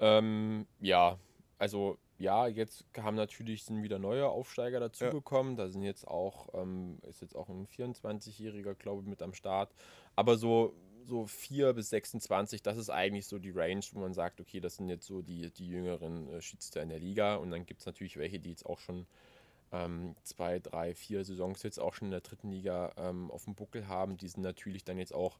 Ähm, 0.00 0.66
ja, 0.80 1.18
also 1.58 1.98
ja, 2.18 2.48
jetzt 2.48 2.84
haben 2.96 3.16
natürlich 3.16 3.64
sind 3.64 3.82
wieder 3.82 3.98
neue 3.98 4.28
Aufsteiger 4.28 4.80
dazugekommen. 4.80 5.56
Ja. 5.56 5.64
Da 5.64 5.70
sind 5.70 5.82
jetzt 5.82 6.06
auch, 6.06 6.48
ähm, 6.52 6.98
ist 7.08 7.22
jetzt 7.22 7.36
auch 7.36 7.48
ein 7.48 7.66
24-Jähriger, 7.68 8.74
glaube 8.74 9.02
ich, 9.02 9.08
mit 9.08 9.22
am 9.22 9.34
Start. 9.34 9.72
Aber 10.16 10.36
so 10.36 10.74
so 11.08 11.26
4 11.26 11.72
bis 11.72 11.90
26, 11.90 12.62
das 12.62 12.76
ist 12.76 12.90
eigentlich 12.90 13.26
so 13.26 13.38
die 13.38 13.50
Range, 13.50 13.80
wo 13.92 14.00
man 14.00 14.12
sagt, 14.12 14.40
okay, 14.40 14.60
das 14.60 14.76
sind 14.76 14.88
jetzt 14.88 15.06
so 15.06 15.22
die, 15.22 15.50
die 15.50 15.68
jüngeren 15.68 16.28
äh, 16.28 16.40
Schiedsrichter 16.42 16.82
in 16.82 16.90
der 16.90 16.98
Liga. 16.98 17.36
Und 17.36 17.50
dann 17.50 17.66
gibt 17.66 17.80
es 17.80 17.86
natürlich 17.86 18.18
welche, 18.18 18.38
die 18.38 18.50
jetzt 18.50 18.66
auch 18.66 18.78
schon 18.78 19.06
ähm, 19.72 20.14
zwei, 20.22 20.58
drei, 20.58 20.94
vier 20.94 21.24
Saisons 21.24 21.62
jetzt 21.62 21.80
auch 21.80 21.94
schon 21.94 22.08
in 22.08 22.12
der 22.12 22.20
dritten 22.20 22.50
Liga 22.50 22.92
ähm, 22.96 23.30
auf 23.30 23.44
dem 23.44 23.54
Buckel 23.54 23.88
haben. 23.88 24.18
Die 24.18 24.28
sind 24.28 24.42
natürlich 24.42 24.84
dann 24.84 24.98
jetzt 24.98 25.14
auch 25.14 25.38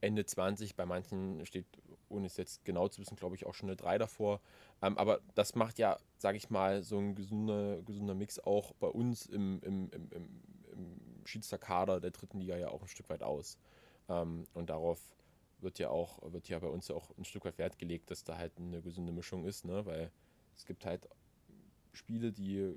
Ende 0.00 0.24
20. 0.24 0.76
Bei 0.76 0.86
manchen 0.86 1.44
steht, 1.46 1.66
ohne 2.08 2.26
es 2.26 2.36
jetzt 2.36 2.64
genau 2.64 2.88
zu 2.88 3.00
wissen, 3.00 3.16
glaube 3.16 3.34
ich, 3.34 3.44
auch 3.44 3.54
schon 3.54 3.68
eine 3.68 3.76
3 3.76 3.98
davor. 3.98 4.40
Ähm, 4.82 4.96
aber 4.98 5.20
das 5.34 5.56
macht 5.56 5.78
ja, 5.78 5.98
sage 6.18 6.36
ich 6.36 6.48
mal, 6.48 6.82
so 6.84 6.98
ein 6.98 7.16
gesunder, 7.16 7.82
gesunder 7.82 8.14
Mix 8.14 8.38
auch 8.38 8.72
bei 8.74 8.88
uns 8.88 9.26
im, 9.26 9.60
im, 9.62 9.90
im, 9.90 10.10
im, 10.12 10.30
im 10.72 11.26
Schiedsrichterkader 11.26 12.00
der 12.00 12.12
dritten 12.12 12.38
Liga 12.38 12.56
ja 12.56 12.68
auch 12.68 12.82
ein 12.82 12.88
Stück 12.88 13.08
weit 13.10 13.24
aus. 13.24 13.58
Ähm, 14.12 14.46
und 14.54 14.70
darauf 14.70 15.00
wird 15.60 15.78
ja 15.78 15.90
auch, 15.90 16.20
wird 16.32 16.48
ja 16.48 16.58
bei 16.58 16.68
uns 16.68 16.88
ja 16.88 16.96
auch 16.96 17.10
ein 17.16 17.24
Stück 17.24 17.44
weit 17.44 17.58
Wert 17.58 17.78
gelegt, 17.78 18.10
dass 18.10 18.24
da 18.24 18.36
halt 18.36 18.52
eine 18.58 18.82
gesunde 18.82 19.12
Mischung 19.12 19.44
ist, 19.46 19.64
ne? 19.64 19.86
Weil 19.86 20.10
es 20.56 20.66
gibt 20.66 20.84
halt 20.84 21.08
Spiele, 21.92 22.32
die 22.32 22.76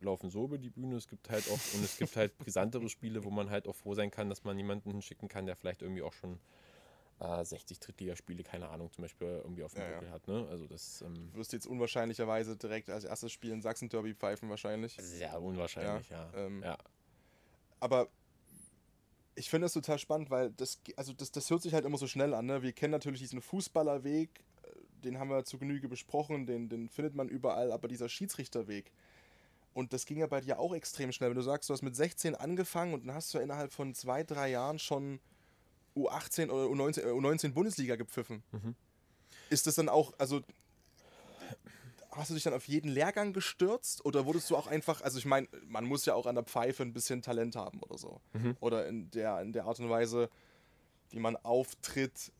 laufen 0.00 0.30
so 0.30 0.44
über 0.44 0.58
die 0.58 0.70
Bühne. 0.70 0.96
Es 0.96 1.08
gibt 1.08 1.30
halt 1.30 1.48
auch, 1.48 1.74
und 1.74 1.84
es 1.84 1.96
gibt 1.96 2.16
halt 2.16 2.36
brisantere 2.38 2.88
Spiele, 2.88 3.24
wo 3.24 3.30
man 3.30 3.50
halt 3.50 3.66
auch 3.66 3.74
froh 3.74 3.94
sein 3.94 4.10
kann, 4.10 4.28
dass 4.28 4.44
man 4.44 4.56
jemanden 4.56 4.90
hinschicken 4.90 5.28
kann, 5.28 5.46
der 5.46 5.56
vielleicht 5.56 5.82
irgendwie 5.82 6.02
auch 6.02 6.12
schon 6.12 6.38
äh, 7.20 7.44
60 7.44 7.80
Drittligaspiele, 7.80 8.42
keine 8.42 8.68
Ahnung, 8.68 8.92
zum 8.92 9.02
Beispiel 9.02 9.26
irgendwie 9.26 9.64
auf 9.64 9.72
dem 9.72 9.82
Ja, 9.82 10.02
ja. 10.02 10.10
Hat. 10.10 10.28
Ne? 10.28 10.46
Also 10.50 10.66
das 10.66 11.00
ähm, 11.02 11.30
Du 11.32 11.38
wirst 11.38 11.52
jetzt 11.52 11.66
unwahrscheinlicherweise 11.66 12.56
direkt 12.56 12.90
als 12.90 13.04
erstes 13.04 13.32
Spiel 13.32 13.52
in 13.52 13.62
Sachsen-Derby 13.62 14.14
pfeifen 14.14 14.50
wahrscheinlich. 14.50 14.96
sehr 15.00 15.40
unwahrscheinlich, 15.40 16.10
ja. 16.10 16.30
ähm, 16.34 16.62
ja. 16.62 16.76
Aber 17.80 18.08
ich 19.36 19.50
finde 19.50 19.66
das 19.66 19.74
total 19.74 19.98
spannend, 19.98 20.30
weil 20.30 20.50
das, 20.50 20.80
also 20.96 21.12
das, 21.12 21.30
das 21.30 21.48
hört 21.50 21.62
sich 21.62 21.74
halt 21.74 21.84
immer 21.84 21.98
so 21.98 22.06
schnell 22.06 22.34
an. 22.34 22.46
Ne? 22.46 22.62
Wir 22.62 22.72
kennen 22.72 22.92
natürlich 22.92 23.20
diesen 23.20 23.42
Fußballerweg, 23.42 24.30
äh, 24.62 24.68
den 25.04 25.18
haben 25.18 25.30
wir 25.30 25.44
zu 25.44 25.58
Genüge 25.58 25.88
besprochen, 25.88 26.46
den, 26.46 26.68
den 26.68 26.88
findet 26.88 27.14
man 27.14 27.28
überall, 27.28 27.70
aber 27.70 27.86
dieser 27.86 28.08
Schiedsrichterweg. 28.08 28.90
Und 29.74 29.92
das 29.92 30.06
ging 30.06 30.16
ja 30.18 30.26
bei 30.26 30.40
dir 30.40 30.58
auch 30.58 30.74
extrem 30.74 31.12
schnell. 31.12 31.28
Wenn 31.30 31.36
du 31.36 31.42
sagst, 31.42 31.68
du 31.68 31.74
hast 31.74 31.82
mit 31.82 31.94
16 31.94 32.34
angefangen 32.34 32.94
und 32.94 33.06
dann 33.06 33.14
hast 33.14 33.32
du 33.34 33.38
innerhalb 33.38 33.72
von 33.72 33.94
zwei, 33.94 34.24
drei 34.24 34.50
Jahren 34.50 34.78
schon 34.78 35.20
U18 35.94 36.48
oder 36.48 36.64
U19, 36.64 37.02
äh, 37.02 37.10
U19 37.10 37.52
Bundesliga 37.52 37.96
gepfiffen. 37.96 38.42
Mhm. 38.52 38.74
Ist 39.50 39.66
das 39.66 39.74
dann 39.74 39.90
auch, 39.90 40.14
also 40.18 40.40
hast 42.16 42.30
du 42.30 42.34
dich 42.34 42.42
dann 42.42 42.54
auf 42.54 42.68
jeden 42.68 42.88
Lehrgang 42.88 43.32
gestürzt 43.32 44.04
oder 44.04 44.26
wurdest 44.26 44.50
du 44.50 44.56
auch 44.56 44.66
einfach, 44.66 45.02
also 45.02 45.18
ich 45.18 45.26
meine, 45.26 45.48
man 45.66 45.84
muss 45.84 46.06
ja 46.06 46.14
auch 46.14 46.26
an 46.26 46.34
der 46.34 46.44
Pfeife 46.44 46.82
ein 46.82 46.92
bisschen 46.92 47.22
Talent 47.22 47.56
haben 47.56 47.80
oder 47.80 47.98
so. 47.98 48.20
Mhm. 48.32 48.56
Oder 48.60 48.86
in 48.86 49.10
der, 49.10 49.40
in 49.40 49.52
der 49.52 49.64
Art 49.64 49.80
und 49.80 49.90
Weise, 49.90 50.30
wie 51.10 51.18
man 51.18 51.36
auftritt. 51.36 52.32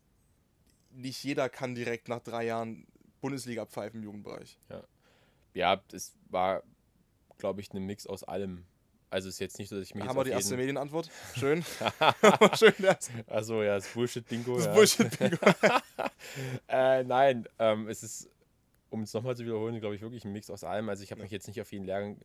Nicht 0.90 1.23
jeder 1.23 1.49
kann 1.49 1.75
direkt 1.75 2.09
nach 2.09 2.21
drei 2.21 2.47
Jahren 2.47 2.87
Bundesliga 3.21 3.66
pfeifen 3.66 4.00
im 4.00 4.04
Jugendbereich. 4.04 4.59
ja, 5.52 5.83
es 5.92 6.14
war, 6.28 6.62
glaube 7.38 7.61
ich, 7.61 7.73
ein 7.73 7.85
Mix 7.85 8.06
aus 8.06 8.25
allem. 8.25 8.64
Also 9.09 9.28
es 9.28 9.37
ist 9.37 9.40
jetzt 9.40 9.59
nicht 9.59 9.68
so, 9.68 9.76
dass 9.76 9.85
ich 9.85 9.95
mich 9.95 10.02
Da 10.04 10.11
haben 10.11 10.16
wir 10.16 10.25
die 10.25 10.30
erste 10.30 10.50
jeden, 10.50 10.61
Medienantwort. 10.61 11.11
Schön. 11.35 11.64
Schön, 12.59 12.75
das, 12.78 13.11
Also 13.26 13.62
ja, 13.62 13.76
das 13.76 13.88
Bullshit-Bingo. 13.88 14.56
das 14.56 14.66
ja. 14.66 14.75
Bullshit-Bingo. 14.75 15.38
Äh, 16.68 17.04
nein, 17.04 17.47
ähm, 17.59 17.88
es 17.88 18.02
ist, 18.02 18.28
um 18.96 19.02
es 19.02 19.12
nochmal 19.12 19.36
zu 19.36 19.44
wiederholen, 19.44 19.78
glaube 19.80 19.94
ich, 19.94 20.00
wirklich 20.02 20.24
ein 20.24 20.32
Mix 20.32 20.50
aus 20.50 20.64
allem. 20.64 20.88
Also 20.88 21.02
ich 21.02 21.10
habe 21.12 21.22
mich 21.22 21.30
jetzt 21.30 21.46
nicht 21.46 21.60
auf 21.60 21.70
jeden 21.72 21.84
Lehrgang 21.84 22.16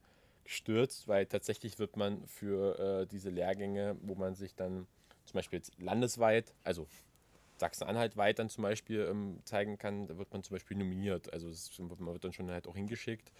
gestürzt, 0.45 1.07
weil 1.07 1.25
tatsächlich 1.25 1.79
wird 1.79 1.97
man 1.97 2.25
für 2.27 3.01
äh, 3.03 3.07
diese 3.07 3.29
Lehrgänge, 3.29 3.97
wo 4.01 4.15
man 4.15 4.35
sich 4.35 4.55
dann 4.55 4.87
zum 5.25 5.37
Beispiel 5.37 5.59
jetzt 5.59 5.73
landesweit, 5.79 6.53
also 6.63 6.87
Sachsen-Anhalt 7.57 8.17
weit 8.17 8.39
dann 8.39 8.49
zum 8.49 8.63
Beispiel 8.63 9.07
ähm, 9.09 9.39
zeigen 9.45 9.77
kann, 9.77 10.07
da 10.07 10.17
wird 10.17 10.31
man 10.33 10.43
zum 10.43 10.55
Beispiel 10.55 10.77
nominiert. 10.77 11.31
Also 11.33 11.49
ist- 11.49 11.77
man 11.79 12.13
wird 12.13 12.23
dann 12.23 12.33
schon 12.33 12.49
halt 12.51 12.67
auch 12.67 12.75
hingeschickt, 12.75 13.31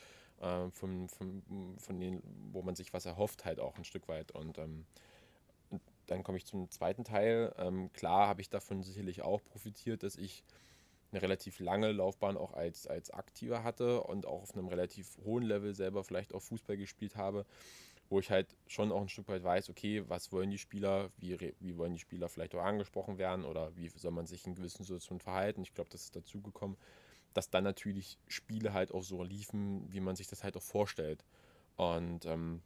äh, 0.42 0.70
von, 0.72 1.08
von, 1.10 1.42
von 1.80 2.00
denen, 2.00 2.22
wo 2.52 2.62
man 2.62 2.76
sich 2.76 2.94
was 2.94 3.06
erhofft, 3.06 3.46
halt 3.46 3.60
auch 3.60 3.78
ein 3.78 3.86
Stück 3.86 4.08
weit. 4.08 4.32
Und 4.32 4.58
ähm, 4.60 4.86
dann 6.08 6.24
komme 6.24 6.38
ich 6.38 6.46
zum 6.46 6.70
zweiten 6.70 7.04
Teil. 7.04 7.54
Ähm, 7.58 7.92
klar 7.94 8.28
habe 8.28 8.42
ich 8.42 8.50
davon 8.50 8.84
sicherlich 8.84 9.22
auch 9.22 9.42
profitiert, 9.44 10.04
dass 10.04 10.16
ich 10.16 10.44
eine 11.12 11.22
relativ 11.22 11.60
lange 11.60 11.92
Laufbahn 11.92 12.38
auch 12.38 12.54
als, 12.54 12.88
als 12.88 13.12
Aktiver 13.12 13.64
hatte 13.64 14.02
und 14.02 14.26
auch 14.26 14.44
auf 14.44 14.54
einem 14.54 14.68
relativ 14.68 15.18
hohen 15.24 15.44
Level 15.44 15.74
selber 15.74 16.04
vielleicht 16.04 16.34
auch 16.34 16.42
Fußball 16.42 16.78
gespielt 16.78 17.16
habe, 17.16 17.46
wo 18.10 18.20
ich 18.20 18.30
halt 18.30 18.56
schon 18.68 18.92
auch 18.92 19.02
ein 19.02 19.10
Stück 19.10 19.28
weit 19.28 19.44
weiß, 19.44 19.70
okay, 19.70 20.04
was 20.08 20.32
wollen 20.32 20.52
die 20.52 20.58
Spieler, 20.58 21.12
wie, 21.18 21.54
wie 21.60 21.78
wollen 21.78 21.94
die 21.94 22.00
Spieler 22.00 22.30
vielleicht 22.30 22.56
auch 22.56 22.64
angesprochen 22.64 23.18
werden 23.18 23.46
oder 23.46 23.76
wie 23.76 23.90
soll 23.90 24.12
man 24.12 24.26
sich 24.26 24.46
in 24.46 24.56
gewissen 24.56 24.84
Situationen 24.84 25.22
verhalten. 25.22 25.62
Ich 25.62 25.74
glaube, 25.74 25.90
das 25.90 26.04
ist 26.04 26.16
dazu 26.16 26.42
gekommen, 26.42 26.78
dass 27.34 27.50
dann 27.50 27.64
natürlich 27.64 28.18
Spiele 28.28 28.74
halt 28.74 28.92
auch 28.92 29.04
so 29.04 29.24
liefen, 29.24 29.92
wie 29.92 30.02
man 30.02 30.16
sich 30.16 30.28
das 30.28 30.44
halt 30.44 30.58
auch 30.58 30.62
vorstellt. 30.62 31.24
Und 31.78 32.26
ähm, 32.26 32.62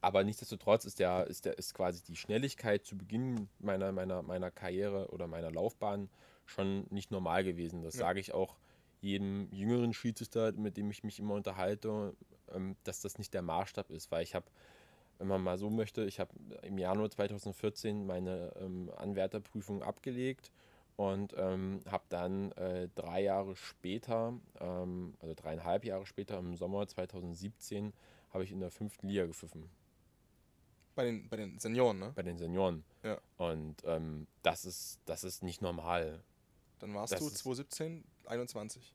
aber 0.00 0.24
nichtsdestotrotz 0.24 0.86
ist 0.86 0.98
der, 0.98 1.26
ist 1.26 1.44
der, 1.44 1.58
ist 1.58 1.74
quasi 1.74 2.02
die 2.02 2.16
Schnelligkeit 2.16 2.86
zu 2.86 2.96
Beginn 2.96 3.48
meiner, 3.58 3.92
meiner, 3.92 4.22
meiner 4.22 4.50
Karriere 4.50 5.08
oder 5.10 5.26
meiner 5.26 5.50
Laufbahn 5.50 6.08
schon 6.50 6.86
nicht 6.90 7.10
normal 7.10 7.44
gewesen. 7.44 7.82
Das 7.82 7.94
Ja. 7.94 8.00
sage 8.00 8.20
ich 8.20 8.34
auch 8.34 8.56
jedem 9.00 9.48
jüngeren 9.52 9.92
Schiedsrichter, 9.94 10.52
mit 10.52 10.76
dem 10.76 10.90
ich 10.90 11.02
mich 11.04 11.18
immer 11.18 11.34
unterhalte, 11.34 12.14
ähm, 12.52 12.76
dass 12.84 13.00
das 13.00 13.18
nicht 13.18 13.32
der 13.32 13.42
Maßstab 13.42 13.90
ist, 13.90 14.10
weil 14.10 14.22
ich 14.22 14.34
habe, 14.34 14.46
wenn 15.18 15.28
man 15.28 15.42
mal 15.42 15.58
so 15.58 15.70
möchte, 15.70 16.04
ich 16.04 16.20
habe 16.20 16.34
im 16.62 16.76
Januar 16.78 17.10
2014 17.10 18.06
meine 18.06 18.52
ähm, 18.60 18.90
Anwärterprüfung 18.96 19.82
abgelegt 19.82 20.52
und 20.96 21.34
ähm, 21.38 21.80
habe 21.90 22.04
dann 22.10 22.52
äh, 22.52 22.88
drei 22.94 23.22
Jahre 23.22 23.56
später, 23.56 24.34
ähm, 24.60 25.14
also 25.20 25.34
dreieinhalb 25.34 25.84
Jahre 25.84 26.04
später, 26.04 26.38
im 26.38 26.56
Sommer 26.56 26.86
2017, 26.86 27.94
habe 28.30 28.44
ich 28.44 28.52
in 28.52 28.60
der 28.60 28.70
fünften 28.70 29.08
Liga 29.08 29.24
gepfiffen 29.26 29.70
Bei 30.94 31.04
den, 31.04 31.28
bei 31.30 31.36
den 31.38 31.58
Senioren, 31.58 31.98
ne? 31.98 32.12
bei 32.14 32.22
den 32.22 32.36
Senioren. 32.36 32.84
Ja. 33.02 33.18
Und 33.38 33.76
ähm, 33.84 34.26
das, 34.42 34.66
ist, 34.66 35.00
das 35.06 35.24
ist 35.24 35.42
nicht 35.42 35.62
normal. 35.62 36.22
Dann 36.80 36.94
warst 36.94 37.12
Das 37.12 37.20
du 37.20 37.26
ist- 37.28 37.38
2017, 37.38 38.04
21. 38.26 38.94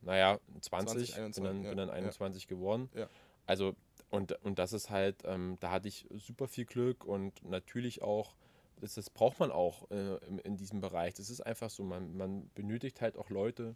Naja, 0.00 0.38
20, 0.60 1.10
20, 1.10 1.14
bin, 1.16 1.24
21, 1.24 1.42
dann, 1.44 1.62
ja, 1.64 1.68
bin 1.70 1.76
dann 1.78 1.88
ja. 1.88 1.94
21 1.94 2.46
geworden. 2.46 2.88
Ja. 2.94 3.08
Also, 3.46 3.74
und, 4.10 4.30
und 4.44 4.60
das 4.60 4.72
ist 4.72 4.90
halt, 4.90 5.16
ähm, 5.24 5.56
da 5.58 5.72
hatte 5.72 5.88
ich 5.88 6.06
super 6.14 6.46
viel 6.46 6.66
Glück 6.66 7.04
und 7.04 7.44
natürlich 7.44 8.00
auch, 8.00 8.36
das, 8.80 8.94
das 8.94 9.10
braucht 9.10 9.40
man 9.40 9.50
auch 9.50 9.90
äh, 9.90 10.18
in, 10.28 10.38
in 10.38 10.56
diesem 10.56 10.80
Bereich. 10.80 11.14
Das 11.14 11.30
ist 11.30 11.40
einfach 11.40 11.68
so, 11.68 11.82
man, 11.82 12.16
man 12.16 12.48
benötigt 12.54 13.00
halt 13.00 13.16
auch 13.16 13.28
Leute, 13.28 13.74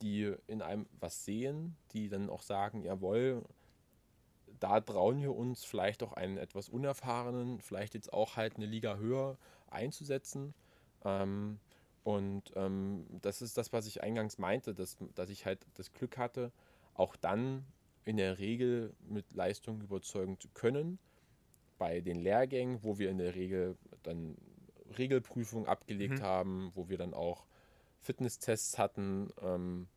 die 0.00 0.34
in 0.46 0.62
einem 0.62 0.86
was 0.98 1.26
sehen, 1.26 1.76
die 1.92 2.08
dann 2.08 2.30
auch 2.30 2.40
sagen, 2.42 2.82
jawohl, 2.82 3.42
da 4.60 4.80
trauen 4.80 5.20
wir 5.20 5.36
uns 5.36 5.62
vielleicht 5.62 6.02
auch 6.02 6.14
einen 6.14 6.38
etwas 6.38 6.70
unerfahrenen, 6.70 7.60
vielleicht 7.60 7.92
jetzt 7.92 8.14
auch 8.14 8.36
halt 8.36 8.56
eine 8.56 8.64
Liga 8.64 8.96
höher 8.96 9.36
einzusetzen. 9.68 10.54
Ähm, 11.04 11.58
und 12.02 12.52
ähm, 12.56 13.06
das 13.20 13.42
ist 13.42 13.56
das, 13.58 13.72
was 13.72 13.86
ich 13.86 14.02
eingangs 14.02 14.38
meinte, 14.38 14.74
dass, 14.74 14.96
dass 15.14 15.30
ich 15.30 15.46
halt 15.46 15.66
das 15.74 15.92
Glück 15.92 16.16
hatte, 16.18 16.52
auch 16.94 17.16
dann 17.16 17.64
in 18.04 18.16
der 18.16 18.38
Regel 18.38 18.94
mit 19.08 19.34
Leistung 19.34 19.80
überzeugen 19.82 20.38
zu 20.40 20.48
können. 20.48 20.98
Bei 21.78 22.00
den 22.00 22.20
Lehrgängen, 22.20 22.82
wo 22.82 22.98
wir 22.98 23.10
in 23.10 23.18
der 23.18 23.34
Regel 23.34 23.76
dann 24.02 24.36
Regelprüfungen 24.98 25.66
abgelegt 25.66 26.20
Mhm. 26.20 26.22
haben, 26.22 26.72
wo 26.74 26.88
wir 26.88 26.98
dann 26.98 27.14
auch 27.14 27.46
Fitnesstests 28.00 28.78
hatten, 28.78 29.30
ähm, 29.42 29.88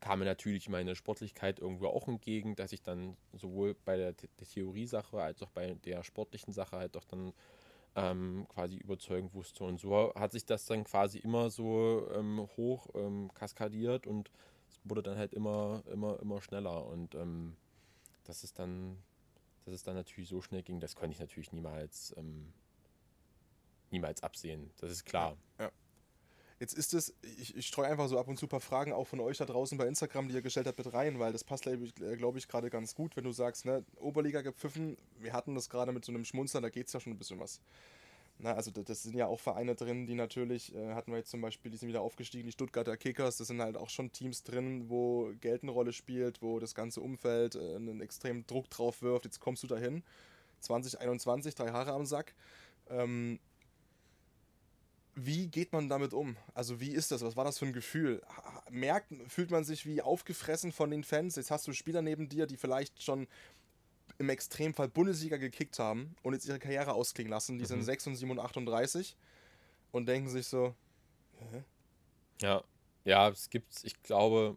kam 0.00 0.18
mir 0.18 0.26
natürlich 0.26 0.68
meine 0.68 0.94
Sportlichkeit 0.94 1.58
irgendwo 1.60 1.86
auch 1.86 2.08
entgegen, 2.08 2.56
dass 2.56 2.72
ich 2.72 2.82
dann 2.82 3.16
sowohl 3.32 3.74
bei 3.74 3.96
der, 3.96 4.12
der 4.12 4.46
Theoriesache 4.46 5.20
als 5.20 5.42
auch 5.42 5.50
bei 5.50 5.74
der 5.84 6.04
sportlichen 6.04 6.52
Sache 6.52 6.76
halt 6.76 6.94
doch 6.94 7.04
dann 7.04 7.32
ähm, 7.96 8.46
quasi 8.48 8.76
überzeugen 8.76 9.32
wusste. 9.34 9.64
Und 9.64 9.80
so 9.80 10.12
hat 10.14 10.32
sich 10.32 10.44
das 10.44 10.66
dann 10.66 10.84
quasi 10.84 11.18
immer 11.18 11.50
so 11.50 12.08
ähm, 12.14 12.48
hoch 12.56 12.88
ähm, 12.94 13.30
kaskadiert 13.34 14.06
und 14.06 14.30
es 14.68 14.80
wurde 14.84 15.02
dann 15.02 15.18
halt 15.18 15.32
immer, 15.32 15.82
immer, 15.92 16.18
immer 16.20 16.40
schneller. 16.42 16.86
Und 16.86 17.14
ähm, 17.14 17.56
das 18.24 18.44
ist 18.44 18.58
dann, 18.58 18.98
dass 19.64 19.74
es 19.74 19.82
dann 19.82 19.94
natürlich 19.94 20.28
so 20.28 20.40
schnell 20.40 20.62
ging, 20.62 20.80
das 20.80 20.96
konnte 20.96 21.14
ich 21.14 21.20
natürlich 21.20 21.52
niemals, 21.52 22.14
ähm, 22.16 22.52
niemals 23.90 24.22
absehen. 24.22 24.70
Das 24.80 24.90
ist 24.90 25.04
klar. 25.04 25.36
Jetzt 26.64 26.78
ist 26.78 26.94
es, 26.94 27.12
ich, 27.36 27.54
ich 27.54 27.66
streue 27.66 27.88
einfach 27.88 28.08
so 28.08 28.18
ab 28.18 28.26
und 28.26 28.38
zu 28.38 28.46
ein 28.46 28.48
paar 28.48 28.58
Fragen 28.58 28.94
auch 28.94 29.06
von 29.06 29.20
euch 29.20 29.36
da 29.36 29.44
draußen 29.44 29.76
bei 29.76 29.86
Instagram, 29.86 30.28
die 30.28 30.34
ihr 30.34 30.40
gestellt 30.40 30.66
habt, 30.66 30.78
mit 30.78 30.94
rein, 30.94 31.18
weil 31.18 31.30
das 31.30 31.44
passt, 31.44 31.64
glaube 31.64 31.84
ich, 31.84 31.94
glaub 31.94 32.36
ich 32.36 32.48
gerade 32.48 32.70
ganz 32.70 32.94
gut, 32.94 33.16
wenn 33.16 33.24
du 33.24 33.32
sagst, 33.32 33.66
ne, 33.66 33.84
Oberliga 33.96 34.40
gepfiffen, 34.40 34.96
wir 35.18 35.34
hatten 35.34 35.54
das 35.54 35.68
gerade 35.68 35.92
mit 35.92 36.06
so 36.06 36.10
einem 36.10 36.24
Schmunzler, 36.24 36.62
da 36.62 36.70
geht 36.70 36.86
es 36.86 36.94
ja 36.94 37.00
schon 37.00 37.12
ein 37.12 37.18
bisschen 37.18 37.38
was. 37.38 37.60
Na, 38.38 38.54
also 38.54 38.70
das, 38.70 38.86
das 38.86 39.02
sind 39.02 39.14
ja 39.14 39.26
auch 39.26 39.40
Vereine 39.40 39.74
drin, 39.74 40.06
die 40.06 40.14
natürlich, 40.14 40.74
äh, 40.74 40.94
hatten 40.94 41.10
wir 41.10 41.18
jetzt 41.18 41.30
zum 41.30 41.42
Beispiel, 41.42 41.70
die 41.70 41.76
sind 41.76 41.90
wieder 41.90 42.00
aufgestiegen, 42.00 42.46
die 42.46 42.52
Stuttgarter 42.52 42.96
Kickers, 42.96 43.36
das 43.36 43.48
sind 43.48 43.60
halt 43.60 43.76
auch 43.76 43.90
schon 43.90 44.10
Teams 44.12 44.42
drin, 44.42 44.88
wo 44.88 45.32
Geld 45.42 45.64
eine 45.64 45.70
Rolle 45.70 45.92
spielt, 45.92 46.40
wo 46.40 46.60
das 46.60 46.74
ganze 46.74 47.02
Umfeld 47.02 47.56
äh, 47.56 47.74
einen 47.76 48.00
extremen 48.00 48.46
Druck 48.46 48.70
drauf 48.70 49.02
wirft, 49.02 49.26
jetzt 49.26 49.38
kommst 49.38 49.62
du 49.64 49.66
dahin, 49.66 50.02
2021, 50.60 51.54
drei 51.56 51.72
Haare 51.72 51.92
am 51.92 52.06
Sack. 52.06 52.34
Ähm, 52.88 53.38
Wie 55.14 55.46
geht 55.46 55.72
man 55.72 55.88
damit 55.88 56.12
um? 56.12 56.36
Also 56.54 56.80
wie 56.80 56.90
ist 56.90 57.12
das? 57.12 57.22
Was 57.22 57.36
war 57.36 57.44
das 57.44 57.58
für 57.58 57.66
ein 57.66 57.72
Gefühl? 57.72 58.22
Merkt, 58.70 59.12
fühlt 59.28 59.50
man 59.50 59.64
sich 59.64 59.86
wie 59.86 60.02
aufgefressen 60.02 60.72
von 60.72 60.90
den 60.90 61.04
Fans? 61.04 61.36
Jetzt 61.36 61.50
hast 61.50 61.66
du 61.66 61.72
Spieler 61.72 62.02
neben 62.02 62.28
dir, 62.28 62.46
die 62.46 62.56
vielleicht 62.56 63.02
schon 63.02 63.28
im 64.18 64.28
Extremfall 64.28 64.88
Bundesliga 64.88 65.36
gekickt 65.36 65.78
haben 65.78 66.14
und 66.22 66.34
jetzt 66.34 66.46
ihre 66.46 66.58
Karriere 66.58 66.94
ausklingen 66.94 67.30
lassen. 67.30 67.58
Die 67.58 67.64
mhm. 67.64 67.68
sind 67.68 67.82
6 67.82 68.08
und 68.08 68.16
7 68.16 68.30
und 68.30 68.38
38 68.40 69.16
und 69.92 70.06
denken 70.06 70.28
sich 70.28 70.46
so, 70.46 70.74
Hä? 71.52 71.62
Ja, 72.40 72.62
ja, 73.04 73.28
es 73.28 73.50
gibt, 73.50 73.84
ich 73.84 74.02
glaube, 74.02 74.56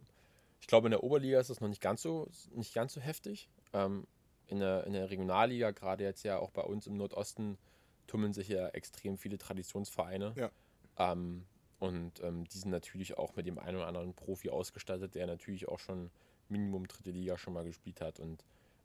ich 0.60 0.66
glaube 0.66 0.88
in 0.88 0.92
der 0.92 1.04
Oberliga 1.04 1.40
ist 1.40 1.50
das 1.50 1.60
noch 1.60 1.68
nicht 1.68 1.80
ganz 1.80 2.02
so, 2.02 2.28
nicht 2.52 2.74
ganz 2.74 2.92
so 2.92 3.00
heftig. 3.00 3.48
Ähm, 3.72 4.06
in, 4.46 4.60
der, 4.60 4.84
in 4.84 4.94
der 4.94 5.10
Regionalliga, 5.10 5.70
gerade 5.72 6.04
jetzt 6.04 6.22
ja 6.22 6.38
auch 6.38 6.50
bei 6.50 6.62
uns 6.62 6.86
im 6.86 6.96
Nordosten, 6.96 7.58
tummeln 8.08 8.32
sich 8.32 8.48
ja 8.48 8.68
extrem 8.68 9.16
viele 9.16 9.38
Traditionsvereine. 9.38 10.34
Ja. 10.36 10.50
Ähm, 10.98 11.44
und 11.78 12.20
ähm, 12.24 12.44
die 12.44 12.58
sind 12.58 12.70
natürlich 12.70 13.16
auch 13.16 13.36
mit 13.36 13.46
dem 13.46 13.58
einen 13.58 13.76
oder 13.76 13.86
anderen 13.86 14.14
Profi 14.14 14.50
ausgestattet, 14.50 15.14
der 15.14 15.28
natürlich 15.28 15.68
auch 15.68 15.78
schon 15.78 16.10
Minimum 16.48 16.88
dritte 16.88 17.12
Liga 17.12 17.38
schon 17.38 17.52
mal 17.52 17.64
gespielt 17.64 18.00
hat. 18.00 18.18
Und 18.18 18.44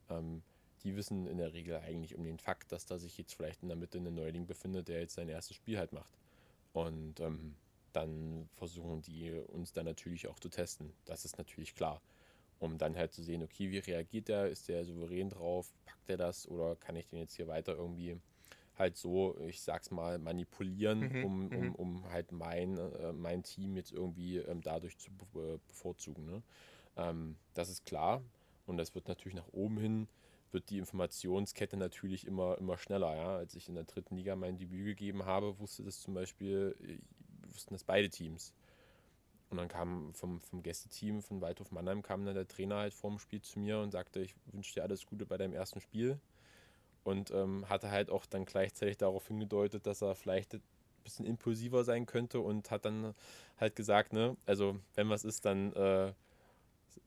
ähm, 0.10 0.44
die 0.84 0.96
wissen 0.96 1.26
in 1.26 1.38
der 1.38 1.54
Regel 1.54 1.78
eigentlich 1.78 2.16
um 2.16 2.24
den 2.24 2.38
Fakt, 2.38 2.72
dass 2.72 2.86
da 2.86 3.00
sich 3.00 3.18
jetzt 3.18 3.34
vielleicht 3.34 3.64
in 3.64 3.70
der 3.70 3.78
Mitte 3.78 3.98
ein 3.98 4.14
Neuling 4.14 4.46
befindet, 4.46 4.90
der 4.90 5.00
jetzt 5.00 5.16
sein 5.16 5.30
erstes 5.30 5.56
Spiel 5.56 5.80
halt 5.80 5.94
macht. 5.94 6.14
Und 6.74 7.20
ähm, 7.20 7.56
dann 7.94 8.50
versuchen 8.56 9.02
die 9.02 9.32
uns 9.32 9.72
dann 9.72 9.86
natürlich 9.86 10.28
auch 10.28 10.40
zu 10.40 10.50
testen. 10.50 10.94
Das 11.06 11.26
ist 11.26 11.38
natürlich 11.38 11.74
klar. 11.74 12.02
Um 12.60 12.78
dann 12.78 12.96
halt 12.96 13.14
zu 13.14 13.24
sehen, 13.24 13.44
okay, 13.44 13.72
wie 13.72 13.80
reagiert 13.80 14.28
der? 14.28 14.48
Ist 14.48 14.68
der 14.70 14.86
souverän 14.86 15.30
drauf? 15.30 15.74
Packt 15.86 16.10
er 16.10 16.18
das? 16.18 16.48
Oder 16.48 16.76
kann 16.76 16.96
ich 16.96 17.08
den 17.08 17.20
jetzt 17.20 17.36
hier 17.36 17.48
weiter 17.48 17.76
irgendwie 17.76 18.20
halt 18.78 18.98
so, 18.98 19.38
ich 19.48 19.62
sag's 19.62 19.92
mal, 19.92 20.18
manipulieren, 20.18 21.00
mhm, 21.00 21.26
um, 21.26 21.48
um, 21.48 21.66
mhm. 21.68 21.76
um 21.76 22.10
halt 22.10 22.32
mein, 22.32 22.78
äh, 22.78 23.14
mein 23.14 23.44
Team 23.44 23.76
jetzt 23.76 23.92
irgendwie 23.92 24.38
ähm, 24.38 24.62
dadurch 24.62 24.98
zu 24.98 25.12
be 25.12 25.60
bevorzugen. 25.68 26.26
Ne? 26.26 26.42
Ähm, 26.98 27.36
das 27.54 27.70
ist 27.70 27.86
klar. 27.86 28.22
Und 28.66 28.78
das 28.78 28.96
wird 28.96 29.08
natürlich 29.08 29.36
nach 29.36 29.52
oben 29.52 29.78
hin, 29.78 30.08
wird 30.52 30.70
die 30.70 30.78
Informationskette 30.78 31.76
natürlich 31.78 32.26
immer, 32.26 32.58
immer 32.58 32.78
schneller. 32.78 33.16
Ja? 33.16 33.36
Als 33.36 33.56
ich 33.56 33.68
in 33.68 33.76
der 33.76 33.84
dritten 33.84 34.16
Liga 34.16 34.36
mein 34.36 34.58
Debüt 34.58 34.86
gegeben 34.86 35.26
habe, 35.26 35.60
wusste 35.60 35.84
das 35.84 36.00
zum 36.00 36.14
Beispiel 36.14 36.76
wussten 37.54 37.74
das 37.74 37.84
beide 37.84 38.10
Teams. 38.10 38.54
Und 39.50 39.58
dann 39.58 39.68
kam 39.68 40.14
vom, 40.14 40.40
vom 40.42 40.64
Gästeteam 40.64 41.22
von 41.22 41.42
Waldhof 41.42 41.72
Mannheim 41.72 42.02
kam 42.02 42.26
dann 42.26 42.34
der 42.34 42.48
Trainer 42.48 42.78
halt 42.78 42.94
vorm 42.94 43.20
Spiel 43.20 43.42
zu 43.42 43.60
mir 43.60 43.80
und 43.80 43.92
sagte, 43.92 44.22
ich 44.22 44.34
wünsche 44.52 44.74
dir 44.74 44.84
alles 44.84 45.06
Gute 45.06 45.26
bei 45.28 45.38
deinem 45.38 45.54
ersten 45.54 45.80
Spiel. 45.80 46.20
Und 47.04 47.32
ähm, 47.32 47.68
hatte 47.70 47.92
halt 47.92 48.10
auch 48.10 48.26
dann 48.26 48.46
gleichzeitig 48.46 48.98
darauf 48.98 49.28
hingedeutet, 49.28 49.86
dass 49.86 50.02
er 50.02 50.16
vielleicht 50.16 50.54
ein 50.54 50.62
bisschen 51.04 51.26
impulsiver 51.26 51.84
sein 51.84 52.06
könnte 52.06 52.40
und 52.40 52.72
hat 52.72 52.86
dann 52.86 53.14
halt 53.60 53.76
gesagt, 53.76 54.14
ne, 54.14 54.38
also 54.46 54.80
wenn 54.96 55.10
was 55.10 55.26
ist, 55.26 55.44
dann 55.46 55.74
äh, 55.74 56.14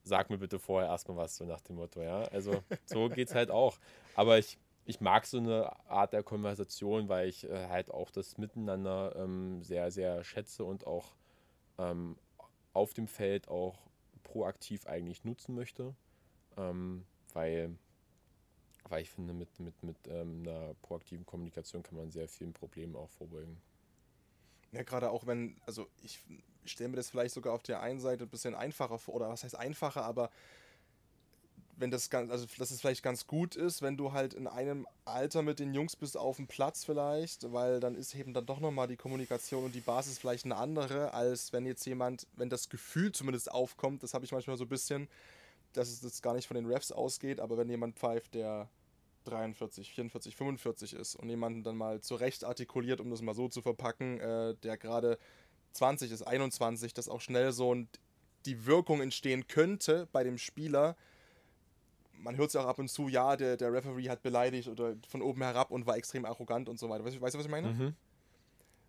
sag 0.02 0.30
mir 0.30 0.38
bitte 0.38 0.58
vorher 0.58 0.90
erstmal 0.90 1.16
was, 1.16 1.36
so 1.36 1.44
nach 1.44 1.60
dem 1.60 1.76
Motto, 1.76 2.02
ja. 2.02 2.22
Also 2.24 2.62
so 2.84 3.08
geht 3.08 3.28
es 3.28 3.34
halt 3.34 3.50
auch. 3.50 3.78
Aber 4.14 4.38
ich, 4.38 4.58
ich 4.84 5.00
mag 5.00 5.26
so 5.26 5.38
eine 5.38 5.72
Art 5.88 6.12
der 6.12 6.22
Konversation, 6.22 7.08
weil 7.08 7.28
ich 7.28 7.48
äh, 7.48 7.68
halt 7.68 7.90
auch 7.90 8.10
das 8.10 8.38
Miteinander 8.38 9.14
ähm, 9.16 9.62
sehr, 9.62 9.90
sehr 9.90 10.24
schätze 10.24 10.64
und 10.64 10.86
auch 10.86 11.14
ähm, 11.78 12.16
auf 12.72 12.94
dem 12.94 13.08
Feld 13.08 13.48
auch 13.48 13.78
proaktiv 14.22 14.86
eigentlich 14.86 15.24
nutzen 15.24 15.54
möchte. 15.54 15.94
Ähm, 16.56 17.04
weil, 17.32 17.76
weil 18.90 19.02
ich 19.02 19.10
finde, 19.10 19.32
mit, 19.32 19.58
mit, 19.60 19.82
mit 19.82 19.96
ähm, 20.08 20.42
einer 20.42 20.74
proaktiven 20.82 21.26
Kommunikation 21.26 21.82
kann 21.82 21.96
man 21.96 22.10
sehr 22.10 22.28
vielen 22.28 22.52
Problemen 22.52 22.96
auch 22.96 23.10
vorbeugen. 23.10 23.60
Ja, 24.72 24.82
gerade 24.82 25.10
auch 25.10 25.26
wenn, 25.26 25.56
also 25.64 25.86
ich 26.02 26.22
stelle 26.64 26.90
mir 26.90 26.96
das 26.96 27.10
vielleicht 27.10 27.34
sogar 27.34 27.54
auf 27.54 27.62
der 27.62 27.80
einen 27.80 28.00
Seite 28.00 28.24
ein 28.24 28.28
bisschen 28.30 28.54
einfacher 28.54 28.98
vor, 28.98 29.14
oder 29.14 29.28
was 29.28 29.44
heißt 29.44 29.56
einfacher, 29.56 30.04
aber 30.04 30.30
wenn 31.78 31.90
das 31.90 32.10
ganz, 32.10 32.30
also 32.30 32.46
dass 32.58 32.70
es 32.70 32.80
vielleicht 32.80 33.02
ganz 33.02 33.26
gut 33.26 33.54
ist, 33.54 33.82
wenn 33.82 33.96
du 33.96 34.12
halt 34.12 34.34
in 34.34 34.46
einem 34.46 34.86
Alter 35.04 35.42
mit 35.42 35.58
den 35.58 35.74
Jungs 35.74 35.94
bist 35.94 36.16
auf 36.16 36.36
dem 36.36 36.46
Platz 36.46 36.84
vielleicht, 36.84 37.52
weil 37.52 37.80
dann 37.80 37.94
ist 37.94 38.14
eben 38.14 38.32
dann 38.32 38.46
doch 38.46 38.60
nochmal 38.60 38.88
die 38.88 38.96
Kommunikation 38.96 39.64
und 39.64 39.74
die 39.74 39.80
Basis 39.80 40.18
vielleicht 40.18 40.46
eine 40.46 40.56
andere, 40.56 41.12
als 41.12 41.52
wenn 41.52 41.66
jetzt 41.66 41.84
jemand, 41.84 42.26
wenn 42.34 42.48
das 42.48 42.68
Gefühl 42.68 43.12
zumindest 43.12 43.50
aufkommt, 43.50 44.02
das 44.02 44.14
habe 44.14 44.24
ich 44.24 44.32
manchmal 44.32 44.56
so 44.56 44.64
ein 44.64 44.68
bisschen, 44.68 45.08
dass 45.76 45.88
es 45.88 46.02
jetzt 46.02 46.22
gar 46.22 46.34
nicht 46.34 46.46
von 46.46 46.54
den 46.54 46.66
Refs 46.66 46.92
ausgeht, 46.92 47.40
aber 47.40 47.56
wenn 47.56 47.68
jemand 47.68 47.96
pfeift, 47.96 48.34
der 48.34 48.68
43, 49.24 49.92
44, 49.92 50.36
45 50.36 50.94
ist 50.94 51.16
und 51.16 51.28
jemanden 51.28 51.62
dann 51.62 51.76
mal 51.76 52.00
zurecht 52.00 52.44
artikuliert, 52.44 53.00
um 53.00 53.10
das 53.10 53.22
mal 53.22 53.34
so 53.34 53.48
zu 53.48 53.60
verpacken, 53.60 54.20
äh, 54.20 54.54
der 54.62 54.76
gerade 54.76 55.18
20 55.72 56.12
ist, 56.12 56.22
21, 56.22 56.94
dass 56.94 57.08
auch 57.08 57.20
schnell 57.20 57.52
so 57.52 57.74
ein, 57.74 57.88
die 58.46 58.66
Wirkung 58.66 59.00
entstehen 59.00 59.46
könnte 59.48 60.08
bei 60.12 60.24
dem 60.24 60.38
Spieler, 60.38 60.96
man 62.18 62.36
hört 62.36 62.48
es 62.48 62.54
ja 62.54 62.62
auch 62.62 62.68
ab 62.68 62.78
und 62.78 62.88
zu, 62.88 63.08
ja, 63.08 63.36
der, 63.36 63.56
der 63.56 63.72
Referee 63.72 64.08
hat 64.08 64.22
beleidigt 64.22 64.68
oder 64.68 64.96
von 65.06 65.20
oben 65.20 65.42
herab 65.42 65.70
und 65.70 65.86
war 65.86 65.96
extrem 65.96 66.24
arrogant 66.24 66.68
und 66.68 66.78
so 66.78 66.88
weiter. 66.88 67.04
Weißt, 67.04 67.20
weißt 67.20 67.34
du, 67.34 67.38
was 67.38 67.46
ich 67.46 67.50
meine? 67.50 67.68
Mhm. 67.72 67.94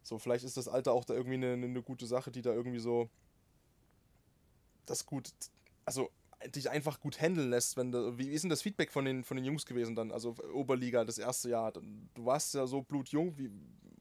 So, 0.04 0.18
vielleicht 0.20 0.46
ist 0.46 0.56
das 0.56 0.70
Alter 0.70 0.94
auch 0.94 1.04
da 1.04 1.14
irgendwie 1.14 1.36
eine, 1.36 1.54
eine 1.54 1.82
gute 1.82 2.06
Sache, 2.08 2.32
die 2.32 2.42
da 2.42 2.54
irgendwie 2.54 2.80
so 2.80 3.10
das 4.86 5.06
gut, 5.06 5.30
also 5.84 6.10
dich 6.46 6.70
einfach 6.70 7.00
gut 7.00 7.20
handeln 7.20 7.50
lässt, 7.50 7.78
wenn 7.78 7.92
du, 7.92 8.18
wie 8.18 8.30
ist 8.30 8.44
denn 8.44 8.50
das 8.50 8.62
Feedback 8.62 8.92
von 8.92 9.06
den, 9.06 9.24
von 9.24 9.38
den 9.38 9.46
Jungs 9.46 9.66
gewesen 9.66 9.96
dann, 9.96 10.12
also 10.12 10.36
Oberliga, 10.54 11.04
das 11.04 11.18
erste 11.18 11.50
Jahr, 11.50 11.72
du 11.72 11.82
warst 12.26 12.54
ja 12.54 12.68
so 12.68 12.82
blutjung, 12.82 13.38
wie, 13.38 13.50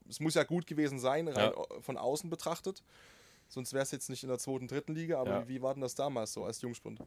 es 0.07 0.19
muss 0.19 0.35
ja 0.35 0.43
gut 0.43 0.67
gewesen 0.67 0.99
sein, 0.99 1.27
rein 1.27 1.51
ja. 1.55 1.81
von 1.81 1.97
außen 1.97 2.29
betrachtet, 2.29 2.83
sonst 3.47 3.73
wäre 3.73 3.83
es 3.83 3.91
jetzt 3.91 4.09
nicht 4.09 4.23
in 4.23 4.29
der 4.29 4.37
zweiten, 4.37 4.67
dritten 4.67 4.93
Liga, 4.93 5.19
aber 5.19 5.31
ja. 5.31 5.47
wie, 5.47 5.55
wie 5.55 5.61
war 5.61 5.73
denn 5.73 5.81
das 5.81 5.95
damals 5.95 6.33
so 6.33 6.45
als 6.45 6.61
Jungspund? 6.61 6.99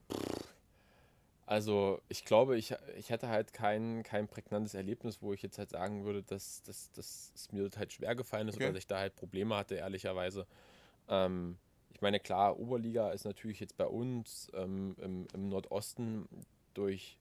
Also 1.47 2.01
ich 2.09 2.25
glaube, 2.25 2.57
ich, 2.57 2.75
ich 2.97 3.11
hatte 3.11 3.29
halt 3.29 3.53
kein, 3.53 4.05
kein 4.05 4.29
prägnantes 4.29 4.75
Erlebnis, 4.75 5.21
wo 5.21 5.33
ich 5.33 5.43
jetzt 5.43 5.59
halt 5.59 5.71
sagen 5.71 6.05
würde, 6.05 6.23
dass, 6.23 6.63
dass, 6.63 6.93
dass 6.93 7.33
es 7.35 7.51
mir 7.51 7.69
halt 7.77 7.93
schwer 7.93 8.15
gefallen 8.15 8.47
ist 8.47 8.55
okay. 8.55 8.67
oder 8.67 8.73
dass 8.73 8.83
ich 8.83 8.87
da 8.87 8.99
halt 8.99 9.17
Probleme 9.17 9.57
hatte, 9.57 9.75
ehrlicherweise. 9.75 10.47
Ähm, 11.09 11.59
ich 12.01 12.03
meine, 12.03 12.19
klar, 12.19 12.59
Oberliga 12.59 13.11
ist 13.11 13.27
natürlich 13.27 13.61
jetzt 13.61 13.77
bei 13.77 13.85
uns 13.85 14.51
ähm, 14.55 14.97
im, 15.03 15.27
im 15.35 15.51
Nordosten 15.51 16.27
durch, 16.73 17.19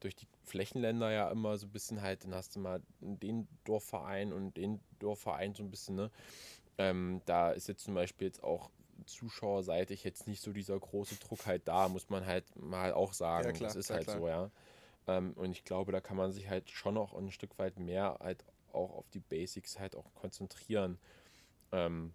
durch 0.00 0.16
die 0.16 0.26
Flächenländer 0.44 1.10
ja 1.10 1.30
immer 1.30 1.58
so 1.58 1.66
ein 1.66 1.70
bisschen 1.70 2.00
halt, 2.00 2.24
dann 2.24 2.34
hast 2.34 2.56
du 2.56 2.60
mal 2.60 2.80
den 3.00 3.46
Dorfverein 3.64 4.32
und 4.32 4.56
den 4.56 4.80
Dorfverein 4.98 5.52
so 5.52 5.62
ein 5.62 5.70
bisschen, 5.70 5.94
ne? 5.94 6.10
Ähm, 6.78 7.20
da 7.26 7.50
ist 7.50 7.68
jetzt 7.68 7.84
zum 7.84 7.92
Beispiel 7.92 8.28
jetzt 8.28 8.42
auch 8.42 8.70
zuschauerseitig 9.04 10.04
jetzt 10.04 10.26
nicht 10.26 10.40
so 10.40 10.54
dieser 10.54 10.80
große 10.80 11.16
Druck 11.16 11.44
halt 11.44 11.68
da, 11.68 11.90
muss 11.90 12.08
man 12.08 12.24
halt 12.24 12.46
mal 12.56 12.94
auch 12.94 13.12
sagen. 13.12 13.48
Ja, 13.48 13.52
klar, 13.52 13.68
das 13.68 13.76
ist 13.76 13.88
klar, 13.88 13.98
halt 13.98 14.06
klar. 14.06 14.18
so, 14.20 14.26
ja. 14.28 14.50
Ähm, 15.06 15.34
und 15.34 15.50
ich 15.50 15.64
glaube, 15.64 15.92
da 15.92 16.00
kann 16.00 16.16
man 16.16 16.32
sich 16.32 16.48
halt 16.48 16.70
schon 16.70 16.94
noch 16.94 17.12
ein 17.12 17.30
Stück 17.30 17.58
weit 17.58 17.78
mehr 17.78 18.16
halt 18.20 18.42
auch 18.72 18.96
auf 18.96 19.10
die 19.10 19.20
Basics 19.20 19.78
halt 19.78 19.96
auch 19.96 20.14
konzentrieren. 20.14 20.98
Ähm, 21.72 22.14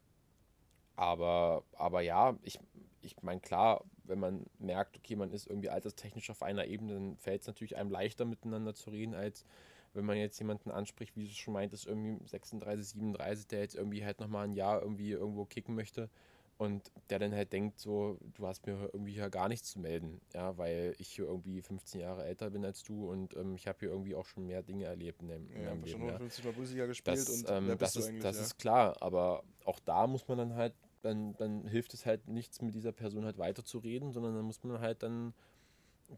aber, 0.96 1.64
aber 1.74 2.02
ja, 2.02 2.38
ich, 2.44 2.60
ich 3.02 3.22
meine, 3.22 3.42
klar, 3.42 3.84
wenn 4.04 4.20
man 4.20 4.46
merkt, 4.60 4.98
okay, 4.98 5.16
man 5.16 5.32
ist 5.32 5.48
irgendwie 5.48 5.70
alterstechnisch 5.70 6.30
auf 6.30 6.44
einer 6.44 6.66
Ebene, 6.66 6.94
dann 6.94 7.18
fällt 7.18 7.42
es 7.42 7.48
natürlich 7.48 7.78
einem 7.78 7.92
leichter 7.92 8.26
miteinander 8.26 8.74
zu 8.74 8.90
reden, 8.90 9.14
als 9.14 9.46
wenn 9.94 10.06
man 10.06 10.18
jetzt 10.18 10.38
jemanden 10.40 10.72
anspricht, 10.72 11.16
wie 11.16 11.28
du 11.28 11.34
schon 11.34 11.54
meintest, 11.54 11.88
irgendwie 11.88 12.24
36, 12.28 12.88
37, 12.90 13.48
der 13.48 13.60
jetzt 13.60 13.76
irgendwie 13.76 14.04
halt 14.04 14.20
nochmal 14.20 14.46
ein 14.46 14.54
Jahr 14.54 14.82
irgendwie 14.82 15.12
irgendwo 15.12 15.46
kicken 15.46 15.74
möchte 15.74 16.10
und 16.58 16.92
der 17.10 17.20
dann 17.20 17.34
halt 17.34 17.52
denkt 17.52 17.80
so, 17.80 18.18
du 18.34 18.48
hast 18.48 18.66
mir 18.66 18.90
irgendwie 18.94 19.14
hier 19.14 19.30
gar 19.30 19.50
nichts 19.50 19.72
zu 19.72 19.80
melden, 19.80 20.22
ja, 20.34 20.58
weil 20.58 20.96
ich 21.00 21.10
hier 21.10 21.26
irgendwie 21.26 21.62
15 21.62 22.02
Jahre 22.02 22.26
älter 22.26 22.50
bin 22.50 22.64
als 22.64 22.84
du 22.84 23.10
und 23.10 23.36
ähm, 23.36 23.56
ich 23.56 23.68
habe 23.68 23.80
hier 23.80 23.90
irgendwie 23.90 24.16
auch 24.16 24.26
schon 24.26 24.46
mehr 24.46 24.64
Dinge 24.64 24.86
erlebt 24.86 25.22
in, 25.22 25.28
dem, 25.28 25.50
in 25.52 25.64
ja, 25.64 25.70
meinem 25.70 25.84
Leben. 25.84 26.00
Schon 26.00 26.10
ja. 26.10 26.18
50 26.18 26.46
Mal 26.46 26.54
Bundesliga 26.54 26.86
gespielt 26.86 27.18
das, 27.18 27.30
und 27.30 27.46
ähm, 27.50 27.78
das, 27.78 27.96
ist, 27.96 28.24
das 28.24 28.38
ja? 28.38 28.42
ist 28.42 28.58
klar, 28.58 29.02
aber 29.02 29.44
auch 29.66 29.80
da 29.80 30.08
muss 30.08 30.28
man 30.28 30.38
dann 30.38 30.56
halt, 30.56 30.74
dann, 31.06 31.36
dann 31.38 31.68
hilft 31.68 31.94
es 31.94 32.06
halt 32.06 32.28
nichts 32.28 32.62
mit 32.62 32.74
dieser 32.74 32.92
Person 32.92 33.26
halt 33.26 33.38
weiterzureden, 33.38 34.12
sondern 34.12 34.36
dann 34.36 34.46
muss 34.46 34.64
man 34.64 34.80
halt 34.80 35.04
dann 35.04 35.34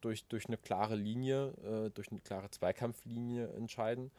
durch, 0.02 0.26
durch 0.26 0.48
eine 0.48 0.58
klare 0.58 0.96
Linie, 0.96 1.54
äh, 1.64 1.90
durch 1.92 2.10
eine 2.12 2.22
klare 2.22 2.50
Zweikampflinie 2.50 3.50
entscheiden. 3.54 4.12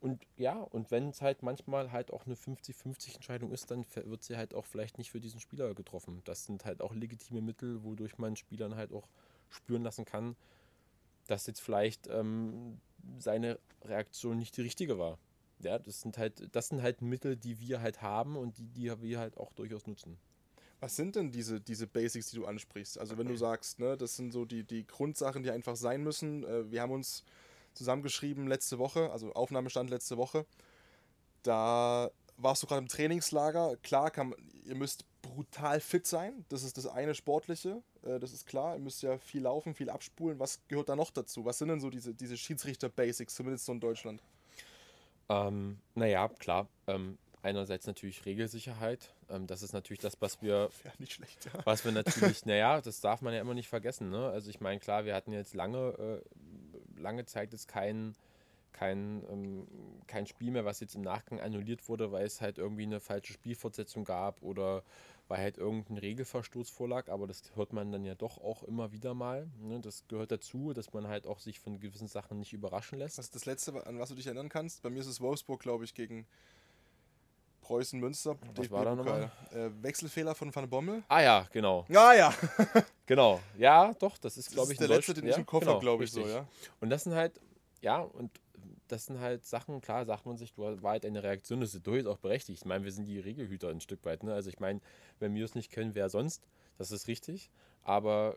Und 0.00 0.26
ja, 0.36 0.54
und 0.54 0.90
wenn 0.90 1.08
es 1.08 1.22
halt 1.22 1.42
manchmal 1.42 1.92
halt 1.92 2.12
auch 2.12 2.26
eine 2.26 2.34
50-50 2.34 3.14
Entscheidung 3.14 3.50
ist, 3.50 3.70
dann 3.70 3.84
wird 3.94 4.24
sie 4.24 4.36
halt 4.36 4.54
auch 4.54 4.66
vielleicht 4.66 4.98
nicht 4.98 5.10
für 5.10 5.20
diesen 5.20 5.40
Spieler 5.40 5.74
getroffen. 5.74 6.22
Das 6.24 6.44
sind 6.44 6.64
halt 6.64 6.80
auch 6.80 6.94
legitime 6.94 7.40
Mittel, 7.40 7.82
wodurch 7.82 8.18
man 8.18 8.36
Spielern 8.36 8.76
halt 8.76 8.92
auch 8.92 9.08
spüren 9.48 9.82
lassen 9.82 10.04
kann, 10.04 10.36
dass 11.26 11.46
jetzt 11.46 11.60
vielleicht 11.60 12.08
ähm, 12.08 12.78
seine 13.18 13.58
Reaktion 13.84 14.38
nicht 14.38 14.56
die 14.56 14.62
richtige 14.62 14.98
war. 14.98 15.18
Ja, 15.60 15.78
das 15.78 16.00
sind 16.02 16.18
halt, 16.18 16.54
das 16.54 16.68
sind 16.68 16.82
halt 16.82 17.02
Mittel, 17.02 17.36
die 17.36 17.58
wir 17.60 17.80
halt 17.80 18.02
haben 18.02 18.36
und 18.36 18.58
die, 18.58 18.68
die 18.68 19.02
wir 19.02 19.18
halt 19.18 19.36
auch 19.38 19.52
durchaus 19.52 19.86
nutzen. 19.86 20.18
Was 20.80 20.96
sind 20.96 21.16
denn 21.16 21.32
diese, 21.32 21.60
diese 21.60 21.86
Basics, 21.86 22.30
die 22.30 22.36
du 22.36 22.46
ansprichst? 22.46 22.98
Also 22.98 23.16
wenn 23.16 23.26
du 23.26 23.36
sagst, 23.36 23.78
ne, 23.78 23.96
das 23.96 24.16
sind 24.16 24.32
so 24.32 24.44
die, 24.44 24.64
die 24.64 24.86
Grundsachen, 24.86 25.42
die 25.42 25.50
einfach 25.50 25.76
sein 25.76 26.02
müssen. 26.02 26.44
Äh, 26.44 26.70
wir 26.70 26.82
haben 26.82 26.92
uns 26.92 27.24
zusammengeschrieben 27.72 28.46
letzte 28.46 28.78
Woche, 28.78 29.10
also 29.10 29.32
Aufnahmestand 29.32 29.88
letzte 29.88 30.18
Woche. 30.18 30.44
Da 31.42 32.10
warst 32.36 32.62
du 32.62 32.66
gerade 32.66 32.82
im 32.82 32.88
Trainingslager. 32.88 33.76
Klar, 33.82 34.10
kann, 34.10 34.34
ihr 34.64 34.74
müsst 34.74 35.04
brutal 35.22 35.80
fit 35.80 36.06
sein. 36.06 36.44
Das 36.50 36.62
ist 36.62 36.76
das 36.76 36.86
eine 36.86 37.14
Sportliche. 37.14 37.82
Äh, 38.02 38.18
das 38.18 38.32
ist 38.32 38.46
klar. 38.46 38.74
Ihr 38.76 38.82
müsst 38.82 39.02
ja 39.02 39.16
viel 39.16 39.42
laufen, 39.42 39.74
viel 39.74 39.88
abspulen. 39.88 40.38
Was 40.38 40.60
gehört 40.68 40.90
da 40.90 40.96
noch 40.96 41.10
dazu? 41.10 41.46
Was 41.46 41.58
sind 41.58 41.68
denn 41.68 41.80
so 41.80 41.88
diese, 41.88 42.14
diese 42.14 42.36
Schiedsrichter-Basics, 42.36 43.34
zumindest 43.34 43.64
so 43.64 43.72
in 43.72 43.80
Deutschland? 43.80 44.22
Ähm, 45.28 45.78
naja, 45.94 46.28
klar. 46.28 46.68
Ähm, 46.86 47.18
einerseits 47.42 47.86
natürlich 47.86 48.26
Regelsicherheit. 48.26 49.14
Ähm, 49.30 49.46
das 49.46 49.62
ist 49.62 49.72
natürlich 49.72 50.00
das, 50.00 50.20
was 50.20 50.42
wir, 50.42 50.70
Ja, 50.84 50.92
nicht 50.98 51.12
schlecht, 51.12 51.46
ja. 51.46 51.60
was 51.64 51.84
wir 51.84 51.92
natürlich, 51.92 52.44
naja, 52.46 52.80
das 52.80 53.00
darf 53.00 53.22
man 53.22 53.32
ja 53.32 53.40
immer 53.40 53.54
nicht 53.54 53.68
vergessen. 53.68 54.10
Ne? 54.10 54.28
Also 54.28 54.50
ich 54.50 54.60
meine, 54.60 54.80
klar, 54.80 55.04
wir 55.04 55.14
hatten 55.14 55.32
jetzt 55.32 55.54
lange, 55.54 56.22
äh, 56.98 57.00
lange 57.00 57.24
Zeit 57.24 57.52
jetzt 57.52 57.68
kein, 57.68 58.14
kein, 58.72 59.24
ähm, 59.30 59.66
kein 60.06 60.26
Spiel 60.26 60.50
mehr, 60.50 60.64
was 60.64 60.80
jetzt 60.80 60.96
im 60.96 61.02
Nachgang 61.02 61.40
annulliert 61.40 61.88
wurde, 61.88 62.12
weil 62.12 62.26
es 62.26 62.40
halt 62.40 62.58
irgendwie 62.58 62.82
eine 62.82 63.00
falsche 63.00 63.32
Spielfortsetzung 63.32 64.04
gab 64.04 64.42
oder 64.42 64.82
weil 65.28 65.38
halt 65.38 65.58
irgendein 65.58 65.98
Regelverstoß 65.98 66.70
vorlag, 66.70 67.08
aber 67.08 67.26
das 67.26 67.42
hört 67.54 67.72
man 67.72 67.90
dann 67.90 68.04
ja 68.04 68.14
doch 68.14 68.38
auch 68.38 68.62
immer 68.62 68.92
wieder 68.92 69.14
mal. 69.14 69.48
Ne? 69.60 69.80
Das 69.80 70.04
gehört 70.08 70.30
dazu, 70.30 70.72
dass 70.72 70.92
man 70.92 71.08
halt 71.08 71.26
auch 71.26 71.40
sich 71.40 71.58
von 71.58 71.80
gewissen 71.80 72.08
Sachen 72.08 72.38
nicht 72.38 72.52
überraschen 72.52 72.98
lässt. 72.98 73.18
Was 73.18 73.26
ist 73.26 73.34
das 73.34 73.44
Letzte, 73.44 73.86
an 73.86 73.98
was 73.98 74.10
du 74.10 74.14
dich 74.14 74.26
erinnern 74.26 74.48
kannst? 74.48 74.82
Bei 74.82 74.90
mir 74.90 75.00
ist 75.00 75.06
es 75.06 75.20
Wolfsburg, 75.20 75.60
glaube 75.60 75.84
ich, 75.84 75.94
gegen 75.94 76.26
Preußen 77.66 77.98
Münster. 77.98 78.36
Was 78.54 78.70
war 78.70 78.84
da 78.84 78.94
DFB-Pokal. 78.94 79.32
Äh, 79.52 79.82
Wechselfehler 79.82 80.34
von 80.36 80.54
Van 80.54 80.70
Bommel. 80.70 81.02
Ah 81.08 81.20
ja, 81.20 81.46
genau. 81.50 81.84
Ah 81.92 82.14
ja, 82.14 82.32
Genau. 83.06 83.40
Ja, 83.58 83.92
doch, 83.94 84.18
das 84.18 84.36
ist, 84.36 84.52
glaube 84.52 84.72
ist 84.72 84.72
ich, 84.72 84.78
der 84.78 84.88
in 84.88 84.94
letzte, 84.94 85.14
den 85.14 85.24
ich 85.24 85.32
ja, 85.32 85.38
im 85.38 85.46
Kopf 85.46 85.64
genau, 85.64 85.80
glaube 85.80 86.04
ich 86.04 86.12
so, 86.12 86.20
richtig. 86.20 86.36
ja. 86.36 86.46
Und 86.80 86.90
das 86.90 87.04
sind 87.04 87.14
halt, 87.14 87.40
ja, 87.80 87.98
und 87.98 88.30
das 88.88 89.06
sind 89.06 89.20
halt 89.20 89.44
Sachen, 89.44 89.80
klar, 89.80 90.04
sagt 90.04 90.26
man 90.26 90.36
sich, 90.36 90.52
du 90.54 90.62
war 90.82 90.92
halt 90.92 91.04
eine 91.04 91.22
Reaktion, 91.22 91.60
das 91.60 91.74
ist 91.74 91.86
durchaus 91.86 92.14
auch 92.14 92.18
berechtigt. 92.18 92.60
Ich 92.60 92.64
meine, 92.66 92.84
wir 92.84 92.92
sind 92.92 93.06
die 93.06 93.18
Regelhüter 93.18 93.68
ein 93.68 93.80
Stück 93.80 94.04
weit, 94.04 94.22
ne? 94.22 94.32
Also 94.34 94.48
ich 94.48 94.60
meine, 94.60 94.80
wenn 95.18 95.34
wir 95.34 95.44
es 95.44 95.54
nicht 95.54 95.72
können, 95.72 95.94
wer 95.94 96.08
sonst? 96.08 96.46
Das 96.78 96.92
ist 96.92 97.08
richtig. 97.08 97.50
Aber 97.82 98.36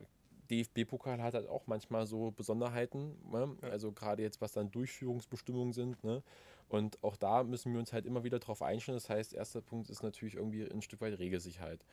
DFB-Pokal 0.49 1.21
hat 1.21 1.33
halt 1.33 1.47
auch 1.47 1.67
manchmal 1.67 2.05
so 2.07 2.31
Besonderheiten, 2.31 3.15
ne? 3.31 3.55
also 3.61 3.91
gerade 3.91 4.23
jetzt, 4.23 4.41
was 4.41 4.51
dann 4.51 4.71
Durchführungsbestimmungen 4.71 5.73
sind, 5.73 6.03
ne? 6.03 6.23
Und 6.69 7.03
auch 7.03 7.17
da 7.17 7.43
müssen 7.43 7.73
wir 7.73 7.79
uns 7.79 7.93
halt 7.93 8.05
immer 8.05 8.23
wieder 8.23 8.37
drauf 8.37 8.61
einstellen. 8.61 8.95
Das 8.97 9.09
heißt, 9.09 9.33
erster 9.33 9.61
Punkt 9.61 9.89
ist 9.89 10.03
natürlich 10.03 10.35
irgendwie 10.35 10.69
ein 10.69 10.83
Stück 10.83 11.01
weit 11.01 11.17
Regelsicherheit. 11.17 11.83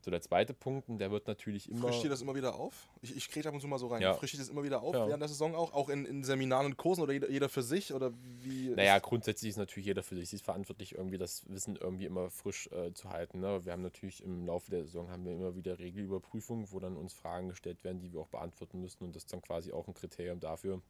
So, 0.00 0.10
der 0.12 0.20
zweite 0.20 0.54
Punkt, 0.54 0.88
und 0.88 0.98
der 0.98 1.10
wird 1.10 1.26
natürlich 1.26 1.68
immer. 1.68 1.88
Frischt 1.88 2.04
ihr 2.04 2.10
das 2.10 2.22
immer 2.22 2.36
wieder 2.36 2.54
auf? 2.54 2.88
Ich, 3.02 3.16
ich 3.16 3.28
kriege 3.28 3.48
ab 3.48 3.54
und 3.54 3.60
zu 3.60 3.66
mal 3.66 3.78
so 3.78 3.88
rein. 3.88 4.02
Ja. 4.02 4.14
Frischt 4.14 4.34
ihr 4.34 4.38
das 4.38 4.48
immer 4.48 4.62
wieder 4.62 4.82
auf 4.82 4.94
Ja. 4.94 5.08
während 5.08 5.20
der 5.20 5.28
Saison 5.28 5.56
auch? 5.56 5.72
Auch 5.72 5.88
in, 5.88 6.04
in 6.06 6.22
Seminaren 6.22 6.66
und 6.66 6.76
Kursen 6.76 7.02
oder 7.02 7.12
jeder, 7.12 7.28
jeder 7.28 7.48
für 7.48 7.64
sich? 7.64 7.92
Oder 7.92 8.12
wie? 8.42 8.68
Naja, 8.68 8.98
grundsätzlich 9.00 9.50
ist 9.50 9.56
natürlich 9.56 9.86
jeder 9.86 10.04
für 10.04 10.14
sich 10.14 10.28
Sie 10.28 10.36
ist 10.36 10.44
verantwortlich, 10.44 10.94
irgendwie 10.94 11.18
das 11.18 11.44
Wissen 11.48 11.74
irgendwie 11.74 12.04
immer 12.06 12.30
frisch 12.30 12.68
äh, 12.70 12.92
zu 12.92 13.10
halten. 13.10 13.40
Ne? 13.40 13.64
Wir 13.64 13.72
haben 13.72 13.82
natürlich 13.82 14.22
im 14.22 14.46
Laufe 14.46 14.70
der 14.70 14.84
Saison 14.84 15.10
haben 15.10 15.24
wir 15.24 15.32
immer 15.32 15.56
wieder 15.56 15.78
Regelüberprüfungen, 15.80 16.70
wo 16.70 16.78
dann 16.78 16.96
uns 16.96 17.12
Fragen 17.12 17.48
gestellt 17.48 17.82
werden, 17.82 17.98
die 17.98 18.12
wir 18.12 18.20
auch 18.20 18.28
beantworten 18.28 18.80
müssen. 18.80 19.02
Und 19.04 19.16
das 19.16 19.24
ist 19.24 19.32
dann 19.32 19.42
quasi 19.42 19.72
auch 19.72 19.88
ein 19.88 19.94
Kriterium 19.94 20.38
dafür. 20.38 20.80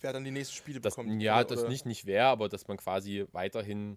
wer 0.00 0.12
dann 0.12 0.24
die 0.24 0.30
nächsten 0.32 0.56
Spiele 0.56 0.80
Dass, 0.80 0.96
bekommt? 0.96 1.22
ja, 1.22 1.36
oder, 1.36 1.44
das 1.44 1.68
nicht 1.68 1.86
nicht 1.86 2.06
wäre, 2.06 2.26
aber 2.26 2.48
dass 2.48 2.66
man 2.66 2.78
quasi 2.78 3.26
weiterhin 3.32 3.96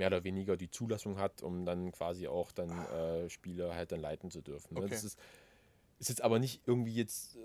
mehr 0.00 0.08
oder 0.08 0.24
weniger 0.24 0.56
die 0.56 0.70
Zulassung 0.70 1.18
hat, 1.18 1.42
um 1.42 1.66
dann 1.66 1.92
quasi 1.92 2.26
auch 2.26 2.52
dann 2.52 2.70
äh, 2.70 3.28
Spiele 3.28 3.74
halt 3.74 3.92
dann 3.92 4.00
leiten 4.00 4.30
zu 4.30 4.40
dürfen. 4.40 4.74
Ne? 4.74 4.80
Okay. 4.80 4.90
Das 4.90 5.04
ist, 5.04 5.18
ist 5.98 6.08
jetzt 6.08 6.22
aber 6.22 6.38
nicht 6.38 6.62
irgendwie 6.66 6.94
jetzt, 6.94 7.36
äh, 7.36 7.40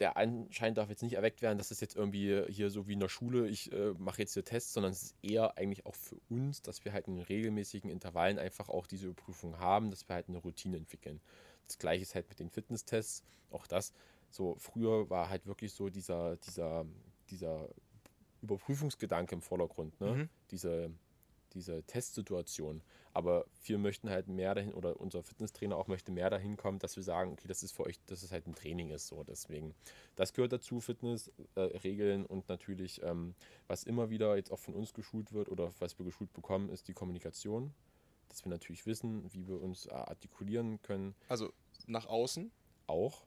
der 0.00 0.16
Anschein 0.16 0.74
darf 0.74 0.90
jetzt 0.90 1.04
nicht 1.04 1.14
erweckt 1.14 1.40
werden, 1.40 1.56
dass 1.56 1.70
es 1.70 1.78
jetzt 1.80 1.94
irgendwie 1.94 2.44
hier 2.48 2.68
so 2.68 2.88
wie 2.88 2.94
in 2.94 3.00
der 3.00 3.08
Schule, 3.08 3.48
ich 3.48 3.72
äh, 3.72 3.94
mache 3.96 4.22
jetzt 4.22 4.34
hier 4.34 4.44
Tests, 4.44 4.72
sondern 4.72 4.90
es 4.90 5.02
ist 5.02 5.16
eher 5.22 5.56
eigentlich 5.56 5.86
auch 5.86 5.94
für 5.94 6.16
uns, 6.28 6.62
dass 6.62 6.84
wir 6.84 6.92
halt 6.92 7.06
in 7.06 7.20
regelmäßigen 7.20 7.88
Intervallen 7.88 8.40
einfach 8.40 8.68
auch 8.68 8.88
diese 8.88 9.06
Überprüfung 9.06 9.60
haben, 9.60 9.90
dass 9.90 10.08
wir 10.08 10.16
halt 10.16 10.28
eine 10.28 10.38
Routine 10.38 10.78
entwickeln. 10.78 11.20
Das 11.68 11.78
gleiche 11.78 12.02
ist 12.02 12.16
halt 12.16 12.28
mit 12.28 12.40
den 12.40 12.50
Fitnesstests, 12.50 13.22
auch 13.52 13.68
das. 13.68 13.92
So 14.30 14.56
früher 14.58 15.08
war 15.10 15.28
halt 15.28 15.46
wirklich 15.46 15.72
so 15.72 15.88
dieser, 15.88 16.36
dieser, 16.38 16.84
dieser 17.30 17.68
Überprüfungsgedanke 18.42 19.36
im 19.36 19.42
Vordergrund, 19.42 20.00
ne? 20.00 20.14
Mhm. 20.14 20.28
Diese, 20.50 20.90
diese 21.54 21.82
Testsituation. 21.84 22.82
Aber 23.12 23.46
wir 23.64 23.78
möchten 23.78 24.08
halt 24.08 24.28
mehr 24.28 24.54
dahin, 24.54 24.72
oder 24.72 25.00
unser 25.00 25.22
Fitnesstrainer 25.22 25.76
auch 25.76 25.88
möchte 25.88 26.12
mehr 26.12 26.30
dahin 26.30 26.56
kommen, 26.56 26.78
dass 26.78 26.96
wir 26.96 27.02
sagen, 27.02 27.32
okay, 27.32 27.48
das 27.48 27.62
ist 27.62 27.72
für 27.72 27.84
euch, 27.84 27.98
dass 28.06 28.22
es 28.22 28.30
halt 28.30 28.46
ein 28.46 28.54
Training 28.54 28.90
ist. 28.90 29.08
So, 29.08 29.24
deswegen, 29.24 29.74
das 30.16 30.32
gehört 30.32 30.52
dazu, 30.52 30.80
Fitness, 30.80 31.30
äh, 31.56 31.60
Regeln 31.60 32.24
und 32.24 32.48
natürlich, 32.48 33.02
ähm, 33.02 33.34
was 33.66 33.84
immer 33.84 34.10
wieder 34.10 34.36
jetzt 34.36 34.52
auch 34.52 34.58
von 34.60 34.74
uns 34.74 34.94
geschult 34.94 35.32
wird 35.32 35.48
oder 35.48 35.72
was 35.80 35.98
wir 35.98 36.06
geschult 36.06 36.32
bekommen, 36.32 36.68
ist 36.70 36.88
die 36.88 36.94
Kommunikation. 36.94 37.72
Dass 38.28 38.44
wir 38.44 38.50
natürlich 38.50 38.86
wissen, 38.86 39.28
wie 39.32 39.48
wir 39.48 39.60
uns 39.60 39.86
äh, 39.86 39.90
artikulieren 39.90 40.80
können, 40.82 41.14
Also 41.28 41.52
nach 41.86 42.06
außen. 42.06 42.52
auch. 42.86 43.24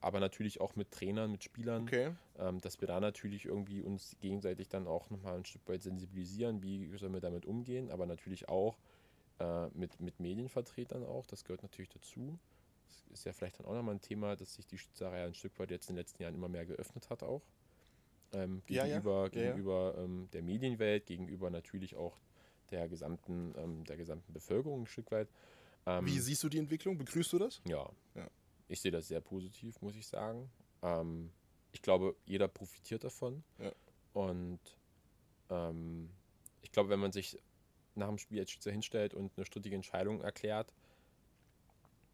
Aber 0.00 0.20
natürlich 0.20 0.60
auch 0.60 0.76
mit 0.76 0.90
Trainern, 0.90 1.32
mit 1.32 1.42
Spielern 1.44 1.84
Okay. 1.84 2.14
ähm, 2.38 2.60
dass 2.60 2.80
wir 2.80 2.86
da 2.86 3.00
natürlich 3.00 3.44
irgendwie 3.46 3.82
uns 3.82 4.16
gegenseitig 4.20 4.68
dann 4.68 4.86
auch 4.86 5.10
nochmal 5.10 5.36
ein 5.36 5.44
Stück 5.44 5.68
weit 5.68 5.82
sensibilisieren, 5.82 6.62
wie 6.62 6.96
sollen 6.96 7.12
wir 7.12 7.20
damit 7.20 7.46
umgehen, 7.46 7.90
aber 7.90 8.06
natürlich 8.06 8.48
auch 8.48 8.78
äh, 9.40 9.68
mit, 9.70 10.00
mit 10.00 10.20
Medienvertretern 10.20 11.04
auch, 11.04 11.26
das 11.26 11.44
gehört 11.44 11.62
natürlich 11.62 11.88
dazu. 11.90 12.38
Das 12.86 13.06
ist 13.12 13.24
ja 13.24 13.32
vielleicht 13.32 13.58
dann 13.58 13.66
auch 13.66 13.74
nochmal 13.74 13.96
ein 13.96 14.00
Thema, 14.00 14.36
dass 14.36 14.54
sich 14.54 14.66
die 14.66 14.78
Schützerei 14.78 15.24
ein 15.24 15.34
Stück 15.34 15.58
weit 15.58 15.70
jetzt 15.70 15.88
in 15.90 15.94
den 15.96 16.00
letzten 16.00 16.22
Jahren 16.22 16.34
immer 16.34 16.48
mehr 16.48 16.64
geöffnet 16.64 17.10
hat 17.10 17.22
auch. 17.22 17.42
Ähm, 18.32 18.62
Ja, 18.68 18.84
ja. 18.86 18.96
gegenüber 18.96 19.30
Ja, 19.32 19.40
ja. 19.40 19.52
gegenüber 19.52 19.94
Ähm, 19.98 20.28
der 20.32 20.42
Medienwelt, 20.42 21.06
gegenüber 21.06 21.50
natürlich 21.50 21.96
auch 21.96 22.18
der 22.70 22.88
gesamten, 22.88 23.54
ähm, 23.56 23.84
der 23.84 23.96
gesamten 23.96 24.32
Bevölkerung 24.32 24.82
ein 24.82 24.86
Stück 24.86 25.10
weit. 25.10 25.28
Ähm, 25.86 26.06
Wie 26.06 26.18
siehst 26.20 26.42
du 26.44 26.48
die 26.48 26.58
Entwicklung? 26.58 26.98
Begrüßt 26.98 27.32
du 27.32 27.38
das? 27.38 27.62
ja. 27.64 27.88
Ja. 28.14 28.28
Ich 28.68 28.80
sehe 28.80 28.92
das 28.92 29.08
sehr 29.08 29.20
positiv, 29.20 29.80
muss 29.80 29.96
ich 29.96 30.06
sagen. 30.06 30.50
Ähm, 30.82 31.30
ich 31.72 31.82
glaube, 31.82 32.14
jeder 32.26 32.48
profitiert 32.48 33.04
davon. 33.04 33.42
Ja. 33.58 33.72
Und 34.12 34.60
ähm, 35.50 36.10
ich 36.62 36.72
glaube, 36.72 36.90
wenn 36.90 37.00
man 37.00 37.12
sich 37.12 37.38
nach 37.94 38.08
dem 38.08 38.18
Spiel 38.18 38.40
als 38.40 38.50
Schütze 38.50 38.70
hinstellt 38.70 39.14
und 39.14 39.32
eine 39.36 39.46
strittige 39.46 39.76
Entscheidung 39.76 40.20
erklärt, 40.20 40.72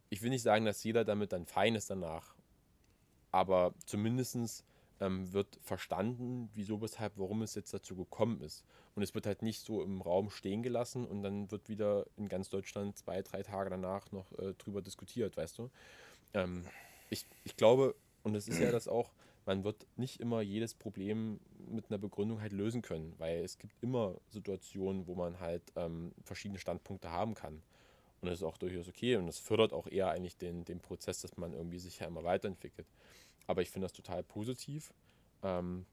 ich 0.09 0.21
will 0.21 0.29
nicht 0.29 0.43
sagen, 0.43 0.65
dass 0.65 0.83
jeder 0.83 1.03
damit 1.03 1.33
dann 1.33 1.45
fein 1.45 1.75
ist 1.75 1.89
danach. 1.89 2.35
Aber 3.31 3.73
zumindest 3.85 4.63
ähm, 5.01 5.33
wird 5.33 5.59
verstanden, 5.61 6.49
wieso, 6.53 6.81
weshalb, 6.81 7.17
warum 7.17 7.41
es 7.41 7.55
jetzt 7.55 7.73
dazu 7.73 7.95
gekommen 7.95 8.41
ist. 8.41 8.63
Und 8.95 9.03
es 9.03 9.13
wird 9.13 9.25
halt 9.25 9.41
nicht 9.41 9.61
so 9.61 9.83
im 9.83 10.01
Raum 10.01 10.29
stehen 10.29 10.63
gelassen 10.63 11.05
und 11.05 11.21
dann 11.21 11.51
wird 11.51 11.67
wieder 11.67 12.05
in 12.15 12.29
ganz 12.29 12.49
Deutschland 12.49 12.97
zwei, 12.97 13.21
drei 13.21 13.43
Tage 13.43 13.69
danach 13.69 14.11
noch 14.11 14.31
äh, 14.39 14.53
drüber 14.53 14.81
diskutiert, 14.81 15.35
weißt 15.35 15.57
du? 15.57 15.69
Ähm, 16.35 16.65
ich, 17.09 17.25
ich 17.43 17.55
glaube, 17.55 17.95
und 18.23 18.35
es 18.35 18.47
ist 18.47 18.59
ja 18.59 18.71
das 18.71 18.87
auch, 18.87 19.11
man 19.45 19.63
wird 19.63 19.85
nicht 19.95 20.19
immer 20.19 20.41
jedes 20.41 20.73
Problem 20.73 21.39
mit 21.67 21.89
einer 21.89 21.97
Begründung 21.97 22.41
halt 22.41 22.51
lösen 22.51 22.81
können, 22.81 23.13
weil 23.17 23.43
es 23.43 23.57
gibt 23.57 23.73
immer 23.81 24.15
Situationen, 24.29 25.07
wo 25.07 25.15
man 25.15 25.39
halt 25.39 25.63
ähm, 25.75 26.11
verschiedene 26.23 26.59
Standpunkte 26.59 27.11
haben 27.11 27.33
kann. 27.35 27.61
Und 28.21 28.29
das 28.29 28.39
ist 28.39 28.43
auch 28.43 28.57
durchaus 28.57 28.87
okay 28.87 29.17
und 29.17 29.27
das 29.27 29.37
fördert 29.37 29.71
auch 29.71 29.87
eher 29.87 30.09
eigentlich 30.09 30.37
den, 30.37 30.65
den 30.65 30.79
Prozess, 30.79 31.21
dass 31.21 31.37
man 31.37 31.53
irgendwie 31.53 31.79
sich 31.79 31.99
ja 31.99 32.07
immer 32.07 32.23
weiterentwickelt. 32.23 32.87
Aber 33.45 33.61
ich 33.61 33.69
finde 33.69 33.85
das 33.85 33.93
total 33.93 34.23
positiv. 34.23 34.93
Ähm, 35.43 35.85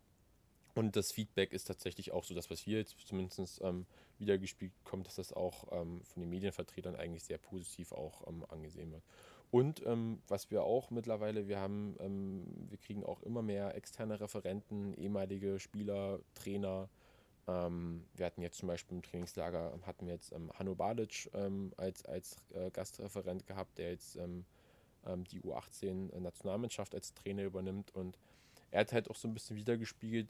und 0.74 0.96
das 0.96 1.12
Feedback 1.12 1.52
ist 1.52 1.64
tatsächlich 1.64 2.12
auch 2.12 2.24
so, 2.24 2.34
das, 2.34 2.48
was 2.48 2.66
wir 2.66 2.78
jetzt 2.78 2.96
zumindest 3.06 3.60
ähm, 3.62 3.84
wiedergespielt 4.18 4.72
bekommen, 4.82 5.04
dass 5.04 5.16
das 5.16 5.32
auch 5.34 5.66
ähm, 5.70 6.00
von 6.04 6.22
den 6.22 6.30
Medienvertretern 6.30 6.96
eigentlich 6.96 7.24
sehr 7.24 7.36
positiv 7.38 7.92
auch 7.92 8.26
ähm, 8.26 8.46
angesehen 8.48 8.92
wird. 8.92 9.02
Und 9.52 9.84
ähm, 9.84 10.22
was 10.28 10.50
wir 10.50 10.62
auch 10.62 10.90
mittlerweile, 10.90 11.46
wir 11.46 11.60
haben, 11.60 11.94
ähm, 12.00 12.42
wir 12.70 12.78
kriegen 12.78 13.04
auch 13.04 13.22
immer 13.22 13.42
mehr 13.42 13.74
externe 13.76 14.18
Referenten, 14.18 14.94
ehemalige 14.94 15.60
Spieler, 15.60 16.20
Trainer. 16.34 16.88
Ähm, 17.46 18.02
wir 18.14 18.24
hatten 18.24 18.40
jetzt 18.40 18.56
zum 18.56 18.68
Beispiel 18.68 18.96
im 18.96 19.02
Trainingslager, 19.02 19.78
hatten 19.82 20.06
wir 20.06 20.14
jetzt 20.14 20.32
ähm, 20.32 20.50
Hanno 20.54 20.74
Balic 20.74 21.28
ähm, 21.34 21.70
als, 21.76 22.02
als 22.06 22.38
äh, 22.54 22.70
Gastreferent 22.70 23.46
gehabt, 23.46 23.76
der 23.76 23.90
jetzt 23.90 24.16
ähm, 24.16 24.46
die 25.04 25.42
U18-Nationalmannschaft 25.42 26.94
als 26.94 27.12
Trainer 27.12 27.42
übernimmt. 27.42 27.94
Und 27.94 28.18
er 28.70 28.80
hat 28.80 28.92
halt 28.92 29.10
auch 29.10 29.16
so 29.16 29.28
ein 29.28 29.34
bisschen 29.34 29.56
wiedergespiegelt, 29.56 30.28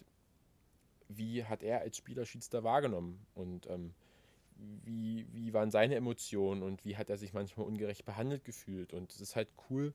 wie 1.09 1.45
hat 1.45 1.63
er 1.63 1.83
als 1.83 1.97
Spieler 1.97 2.27
Schiedsrichter 2.27 2.65
wahrgenommen 2.65 3.25
und 3.35 3.69
ähm, 3.69 3.95
wie, 4.85 5.27
wie 5.33 5.53
waren 5.53 5.71
seine 5.71 5.97
Emotionen 5.97 6.63
und 6.63 6.85
wie 6.85 6.97
hat 6.97 7.11
er 7.11 7.19
sich 7.19 7.33
manchmal 7.33 7.67
ungerecht 7.67 8.05
behandelt 8.05 8.45
gefühlt. 8.45 8.93
Und 8.93 9.13
es 9.13 9.21
ist 9.21 9.37
halt 9.37 9.49
cool, 9.71 9.95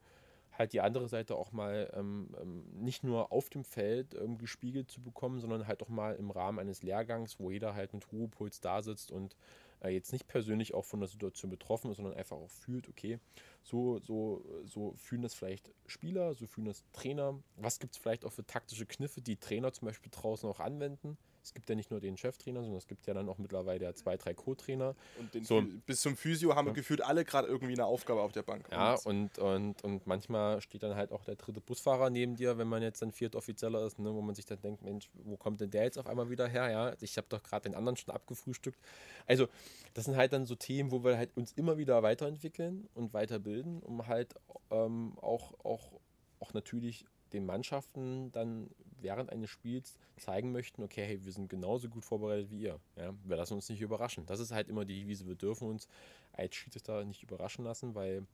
halt 0.57 0.73
die 0.73 0.81
andere 0.81 1.07
Seite 1.07 1.35
auch 1.35 1.51
mal 1.51 1.91
ähm, 1.93 2.29
ähm, 2.41 2.65
nicht 2.73 3.03
nur 3.03 3.31
auf 3.31 3.49
dem 3.49 3.63
Feld 3.63 4.15
ähm, 4.15 4.37
gespiegelt 4.37 4.89
zu 4.89 5.01
bekommen, 5.01 5.39
sondern 5.39 5.67
halt 5.67 5.81
auch 5.83 5.89
mal 5.89 6.15
im 6.15 6.31
Rahmen 6.31 6.59
eines 6.59 6.83
Lehrgangs, 6.83 7.39
wo 7.39 7.51
jeder 7.51 7.75
halt 7.75 7.93
mit 7.93 8.11
Ruhepuls 8.11 8.59
da 8.59 8.81
sitzt 8.81 9.11
und 9.11 9.35
äh, 9.81 9.89
jetzt 9.89 10.11
nicht 10.11 10.27
persönlich 10.27 10.73
auch 10.73 10.85
von 10.85 10.99
der 10.99 11.09
Situation 11.09 11.51
betroffen 11.51 11.91
ist, 11.91 11.97
sondern 11.97 12.15
einfach 12.15 12.37
auch 12.37 12.49
fühlt, 12.49 12.89
okay, 12.89 13.19
so, 13.63 13.99
so, 13.99 14.43
so 14.65 14.93
fühlen 14.95 15.21
das 15.21 15.33
vielleicht 15.33 15.71
Spieler, 15.85 16.33
so 16.33 16.47
fühlen 16.47 16.65
das 16.65 16.83
Trainer. 16.93 17.39
Was 17.57 17.79
gibt 17.79 17.93
es 17.93 17.99
vielleicht 17.99 18.25
auch 18.25 18.33
für 18.33 18.45
taktische 18.45 18.85
Kniffe, 18.85 19.21
die 19.21 19.37
Trainer 19.37 19.71
zum 19.73 19.87
Beispiel 19.87 20.11
draußen 20.11 20.49
auch 20.49 20.59
anwenden? 20.59 21.17
Es 21.47 21.53
gibt 21.53 21.69
ja 21.69 21.75
nicht 21.75 21.91
nur 21.91 22.01
den 22.01 22.17
Cheftrainer, 22.17 22.59
sondern 22.59 22.77
es 22.77 22.87
gibt 22.87 23.07
ja 23.07 23.13
dann 23.13 23.29
auch 23.29 23.37
mittlerweile 23.37 23.85
ja 23.85 23.93
zwei, 23.93 24.17
drei 24.17 24.33
Co-Trainer. 24.33 24.95
Und 25.17 25.45
So. 25.45 25.63
Bis 25.85 26.01
zum 26.01 26.17
Physio 26.17 26.53
haben 26.55 26.67
wir 26.67 26.73
gefühlt 26.73 27.01
alle 27.01 27.23
gerade 27.23 27.47
irgendwie 27.47 27.71
eine 27.71 27.85
Aufgabe 27.85 28.19
auf 28.19 28.33
der 28.33 28.43
Bank. 28.43 28.67
Ja, 28.69 28.95
und, 29.05 29.39
und, 29.39 29.81
und 29.81 30.05
manchmal 30.05 30.59
steht 30.59 30.83
dann 30.83 30.95
halt 30.95 31.13
auch 31.13 31.23
der 31.23 31.35
dritte 31.35 31.61
Busfahrer 31.61 32.09
neben 32.09 32.35
dir, 32.35 32.57
wenn 32.57 32.67
man 32.67 32.81
jetzt 32.81 33.01
dann 33.01 33.13
Viertoffizieller 33.13 33.85
ist, 33.85 33.97
ne, 33.97 34.13
wo 34.13 34.19
man 34.19 34.35
sich 34.35 34.45
dann 34.45 34.59
denkt, 34.59 34.83
Mensch, 34.83 35.09
wo 35.13 35.37
kommt 35.37 35.61
denn 35.61 35.71
der 35.71 35.83
jetzt 35.83 35.97
auf 35.97 36.07
einmal 36.07 36.29
wieder 36.29 36.49
her? 36.49 36.69
Ja, 36.69 36.93
ich 36.99 37.15
habe 37.15 37.27
doch 37.29 37.41
gerade 37.41 37.69
den 37.69 37.75
anderen 37.75 37.95
schon 37.95 38.13
abgefrühstückt. 38.13 38.77
Also, 39.25 39.47
das 39.93 40.03
sind 40.03 40.17
halt 40.17 40.33
dann 40.33 40.45
so 40.45 40.55
Themen, 40.55 40.91
wo 40.91 41.05
wir 41.05 41.17
halt 41.17 41.29
uns 41.37 41.53
immer 41.53 41.77
wieder 41.77 42.03
weiterentwickeln 42.03 42.89
und 42.93 43.13
weiterbilden, 43.13 43.81
um 43.81 44.05
halt 44.05 44.35
ähm, 44.69 45.17
auch, 45.21 45.53
auch, 45.63 45.93
auch 46.41 46.53
natürlich 46.53 47.05
den 47.31 47.45
Mannschaften 47.45 48.31
dann 48.33 48.69
während 49.01 49.29
eines 49.31 49.49
Spiels 49.49 49.97
zeigen 50.17 50.51
möchten, 50.51 50.83
okay, 50.83 51.05
hey, 51.05 51.23
wir 51.23 51.31
sind 51.31 51.49
genauso 51.49 51.89
gut 51.89 52.05
vorbereitet 52.05 52.49
wie 52.49 52.61
ihr. 52.61 52.79
Ja, 52.95 53.13
wir 53.23 53.37
lassen 53.37 53.53
uns 53.53 53.69
nicht 53.69 53.81
überraschen. 53.81 54.25
Das 54.25 54.39
ist 54.39 54.51
halt 54.51 54.67
immer 54.69 54.85
die 54.85 55.01
Devise, 55.01 55.27
wir 55.27 55.35
dürfen 55.35 55.67
uns 55.67 55.87
als 56.33 56.55
Schiedsrichter 56.55 57.03
nicht 57.05 57.23
überraschen 57.23 57.63
lassen, 57.65 57.95
weil 57.95 58.25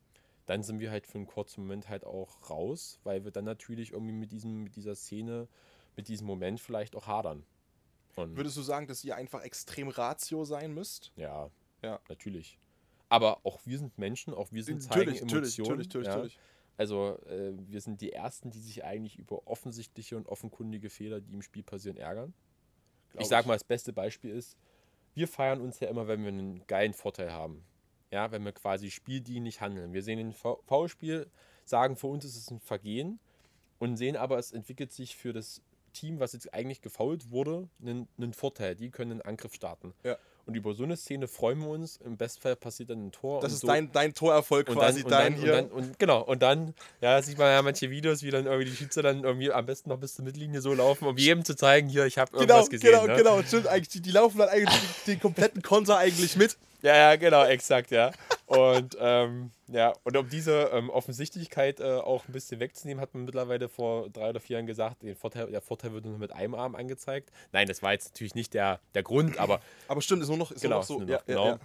dann 0.46 0.62
sind 0.62 0.78
wir 0.78 0.90
halt 0.90 1.06
für 1.06 1.16
einen 1.18 1.26
kurzen 1.26 1.62
Moment 1.62 1.88
halt 1.88 2.04
auch 2.04 2.50
raus, 2.50 3.00
weil 3.04 3.24
wir 3.24 3.30
dann 3.30 3.44
natürlich 3.44 3.92
irgendwie 3.92 4.12
mit, 4.12 4.30
diesem, 4.32 4.64
mit 4.64 4.76
dieser 4.76 4.94
Szene, 4.94 5.48
mit 5.96 6.08
diesem 6.08 6.26
Moment 6.26 6.60
vielleicht 6.60 6.96
auch 6.96 7.06
hadern. 7.06 7.44
Und 8.16 8.36
Würdest 8.36 8.56
du 8.56 8.62
sagen, 8.62 8.86
dass 8.86 9.02
ihr 9.04 9.16
einfach 9.16 9.42
extrem 9.42 9.88
ratio 9.88 10.44
sein 10.44 10.72
müsst? 10.72 11.12
ja, 11.16 11.50
Ja. 11.82 12.00
natürlich. 12.08 12.58
Aber 13.08 13.40
auch 13.44 13.60
wir 13.64 13.78
sind 13.78 13.96
Menschen, 13.98 14.34
auch 14.34 14.50
wir 14.50 14.64
sind 14.64 14.82
zeigen 14.82 15.12
natürlich, 15.12 15.22
Emotionen. 15.22 15.78
natürlich, 15.78 15.86
natürlich, 15.88 16.06
ja. 16.08 16.14
natürlich. 16.14 16.38
Also 16.76 17.18
äh, 17.26 17.52
wir 17.68 17.80
sind 17.80 18.00
die 18.00 18.12
Ersten, 18.12 18.50
die 18.50 18.60
sich 18.60 18.84
eigentlich 18.84 19.18
über 19.18 19.46
offensichtliche 19.46 20.16
und 20.16 20.28
offenkundige 20.28 20.90
Fehler, 20.90 21.20
die 21.20 21.32
im 21.32 21.42
Spiel 21.42 21.62
passieren, 21.62 21.96
ärgern. 21.96 22.34
Glaub 23.10 23.22
ich 23.22 23.28
sag 23.28 23.46
mal, 23.46 23.54
das 23.54 23.64
beste 23.64 23.92
Beispiel 23.92 24.30
ist, 24.30 24.56
wir 25.14 25.28
feiern 25.28 25.60
uns 25.60 25.78
ja 25.78 25.88
immer, 25.88 26.08
wenn 26.08 26.22
wir 26.22 26.28
einen 26.28 26.66
geilen 26.66 26.92
Vorteil 26.92 27.32
haben. 27.32 27.64
Ja, 28.10 28.32
wenn 28.32 28.44
wir 28.44 28.52
quasi 28.52 28.90
spieldienlich 28.90 29.60
handeln. 29.60 29.92
Wir 29.92 30.02
sehen 30.02 30.18
ein 30.18 30.32
Foulspiel, 30.32 31.30
sagen 31.64 31.96
für 31.96 32.08
uns 32.08 32.24
ist 32.24 32.36
es 32.36 32.50
ein 32.50 32.60
Vergehen 32.60 33.18
und 33.78 33.96
sehen 33.96 34.16
aber, 34.16 34.38
es 34.38 34.52
entwickelt 34.52 34.92
sich 34.92 35.16
für 35.16 35.32
das 35.32 35.62
Team, 35.92 36.20
was 36.20 36.32
jetzt 36.32 36.52
eigentlich 36.52 36.82
gefault 36.82 37.30
wurde, 37.30 37.68
einen, 37.80 38.08
einen 38.18 38.32
Vorteil. 38.32 38.74
Die 38.74 38.90
können 38.90 39.12
einen 39.12 39.22
Angriff 39.22 39.54
starten. 39.54 39.94
Ja. 40.02 40.18
Und 40.46 40.54
über 40.54 40.74
so 40.74 40.84
eine 40.84 40.96
Szene 40.96 41.26
freuen 41.26 41.60
wir 41.60 41.68
uns. 41.68 41.98
Im 42.04 42.16
Bestfall 42.16 42.54
passiert 42.54 42.90
dann 42.90 43.06
ein 43.06 43.12
Tor. 43.12 43.40
Das 43.40 43.52
und 43.52 43.54
ist 43.54 43.60
so, 43.62 43.66
dein, 43.66 43.90
dein 43.92 44.12
Torerfolg 44.12 44.68
und 44.68 44.76
quasi, 44.76 45.02
dann, 45.02 45.04
und 45.04 45.10
dein 45.10 45.32
dann, 45.32 45.42
hier. 45.42 45.52
Und 45.52 45.58
dann, 45.58 45.70
und 45.70 45.98
genau, 45.98 46.22
und 46.22 46.42
dann, 46.42 46.74
ja, 47.00 47.22
sieht 47.22 47.38
man 47.38 47.48
ja 47.48 47.62
manche 47.62 47.90
Videos, 47.90 48.22
wie 48.22 48.30
dann 48.30 48.44
irgendwie 48.44 48.66
die 48.70 48.76
Schütze 48.76 49.00
dann 49.00 49.24
irgendwie 49.24 49.50
am 49.50 49.64
besten 49.64 49.88
noch 49.88 49.98
bis 49.98 50.14
zur 50.14 50.24
Mittellinie 50.24 50.60
so 50.60 50.74
laufen, 50.74 51.06
um 51.06 51.16
jedem 51.16 51.44
zu 51.44 51.56
zeigen, 51.56 51.88
hier, 51.88 52.04
ich 52.04 52.18
habe 52.18 52.30
genau, 52.32 52.42
irgendwas 52.42 52.70
gesehen. 52.70 52.90
genau, 52.90 53.06
ne? 53.06 53.16
genau. 53.16 53.42
Stimmt, 53.42 53.68
eigentlich, 53.68 53.88
die, 53.88 54.02
die 54.02 54.10
laufen 54.10 54.38
dann 54.38 54.50
eigentlich 54.50 54.80
den 55.06 55.18
kompletten 55.18 55.62
Konter 55.62 55.96
eigentlich 55.96 56.36
mit. 56.36 56.58
Ja, 56.84 56.94
ja, 56.94 57.16
genau, 57.16 57.44
exakt, 57.44 57.90
ja. 57.92 58.12
Und 58.44 58.94
ähm, 59.00 59.50
ja, 59.68 59.94
und 60.04 60.18
um 60.18 60.28
diese 60.28 60.64
ähm, 60.70 60.90
Offensichtlichkeit 60.90 61.80
äh, 61.80 61.84
auch 61.94 62.28
ein 62.28 62.32
bisschen 62.32 62.60
wegzunehmen, 62.60 63.00
hat 63.00 63.14
man 63.14 63.24
mittlerweile 63.24 63.70
vor 63.70 64.10
drei 64.10 64.28
oder 64.28 64.38
vier 64.38 64.58
Jahren 64.58 64.66
gesagt, 64.66 65.02
den 65.02 65.16
Vorteil, 65.16 65.50
der 65.50 65.62
Vorteil 65.62 65.94
wird 65.94 66.04
nur 66.04 66.18
mit 66.18 66.32
einem 66.32 66.54
Arm 66.54 66.74
angezeigt. 66.74 67.32
Nein, 67.52 67.68
das 67.68 67.82
war 67.82 67.92
jetzt 67.92 68.12
natürlich 68.12 68.34
nicht 68.34 68.52
der, 68.52 68.80
der 68.94 69.02
Grund, 69.02 69.38
aber 69.38 69.60
Aber 69.88 70.02
stimmt, 70.02 70.22
ist 70.22 70.28
nur 70.28 70.36
noch, 70.36 70.50
ist 70.50 70.60
Genau, 70.60 70.74
nur 70.74 70.80
noch 70.80 70.86
so. 70.86 70.98
nur 70.98 71.08
ja, 71.08 71.16
noch, 71.16 71.26
ja, 71.26 71.34
genau. 71.34 71.46
ja. 71.46 71.58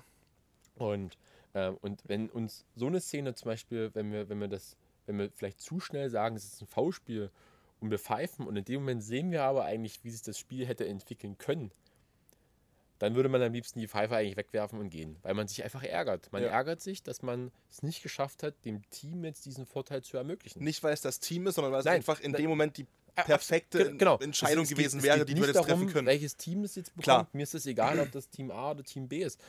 Und, 0.75 1.17
ähm, 1.53 1.77
und 1.81 2.01
wenn 2.07 2.29
uns 2.29 2.63
so 2.75 2.87
eine 2.87 3.01
Szene 3.01 3.35
zum 3.35 3.49
Beispiel, 3.49 3.91
wenn 3.93 4.13
wir, 4.13 4.29
wenn 4.29 4.39
wir 4.39 4.47
das, 4.47 4.77
wenn 5.05 5.19
wir 5.19 5.31
vielleicht 5.31 5.59
zu 5.59 5.81
schnell 5.81 6.09
sagen, 6.09 6.37
es 6.37 6.45
ist 6.45 6.61
ein 6.61 6.67
V-Spiel 6.67 7.29
und 7.81 7.91
wir 7.91 7.99
pfeifen 7.99 8.47
und 8.47 8.55
in 8.55 8.63
dem 8.63 8.81
Moment 8.81 9.03
sehen 9.03 9.31
wir 9.31 9.43
aber 9.43 9.65
eigentlich, 9.65 10.01
wie 10.05 10.11
sich 10.11 10.21
das 10.21 10.39
Spiel 10.39 10.65
hätte 10.65 10.87
entwickeln 10.87 11.37
können, 11.37 11.71
dann 12.99 13.15
würde 13.15 13.29
man 13.29 13.41
am 13.41 13.51
liebsten 13.53 13.79
die 13.79 13.87
Pfeife 13.87 14.15
eigentlich 14.15 14.37
wegwerfen 14.37 14.79
und 14.79 14.89
gehen, 14.89 15.17
weil 15.23 15.33
man 15.33 15.47
sich 15.47 15.63
einfach 15.63 15.83
ärgert. 15.83 16.31
Man 16.31 16.43
Ja. 16.43 16.49
ärgert 16.49 16.81
sich, 16.81 17.01
dass 17.01 17.21
man 17.21 17.51
es 17.71 17.81
nicht 17.81 18.03
geschafft 18.03 18.43
hat, 18.43 18.53
dem 18.65 18.87
Team 18.91 19.23
jetzt 19.25 19.45
diesen 19.45 19.65
Vorteil 19.65 20.01
zu 20.03 20.17
ermöglichen. 20.17 20.63
Nicht, 20.63 20.83
weil 20.83 20.93
es 20.93 21.01
das 21.01 21.19
Team 21.19 21.47
ist, 21.47 21.55
sondern 21.55 21.71
weil 21.73 21.79
es 21.79 21.85
Nein, 21.85 21.95
einfach 21.95 22.19
in 22.19 22.31
da- 22.33 22.37
dem 22.37 22.49
Moment 22.49 22.77
die 22.77 22.85
perfekte 23.15 23.79
Ge- 23.85 23.97
genau. 23.97 24.17
Entscheidung 24.19 24.63
Es- 24.63 24.71
es 24.71 24.77
gewesen 24.77 24.97
geht, 24.99 25.05
wäre, 25.09 25.25
die 25.25 25.33
du 25.33 25.41
hättest 25.41 25.55
darum, 25.55 25.67
treffen 25.69 25.87
können. 25.93 26.07
welches 26.07 26.37
Team 26.37 26.63
es 26.63 26.75
jetzt 26.75 26.89
bekommt. 26.89 27.03
Klar. 27.03 27.27
Mir 27.33 27.43
ist 27.43 27.53
es 27.55 27.65
egal, 27.65 27.99
ob 27.99 28.11
das 28.11 28.29
Team 28.29 28.51
A 28.51 28.71
oder 28.71 28.83
Team 28.83 29.07
B 29.07 29.23
ist. 29.23 29.39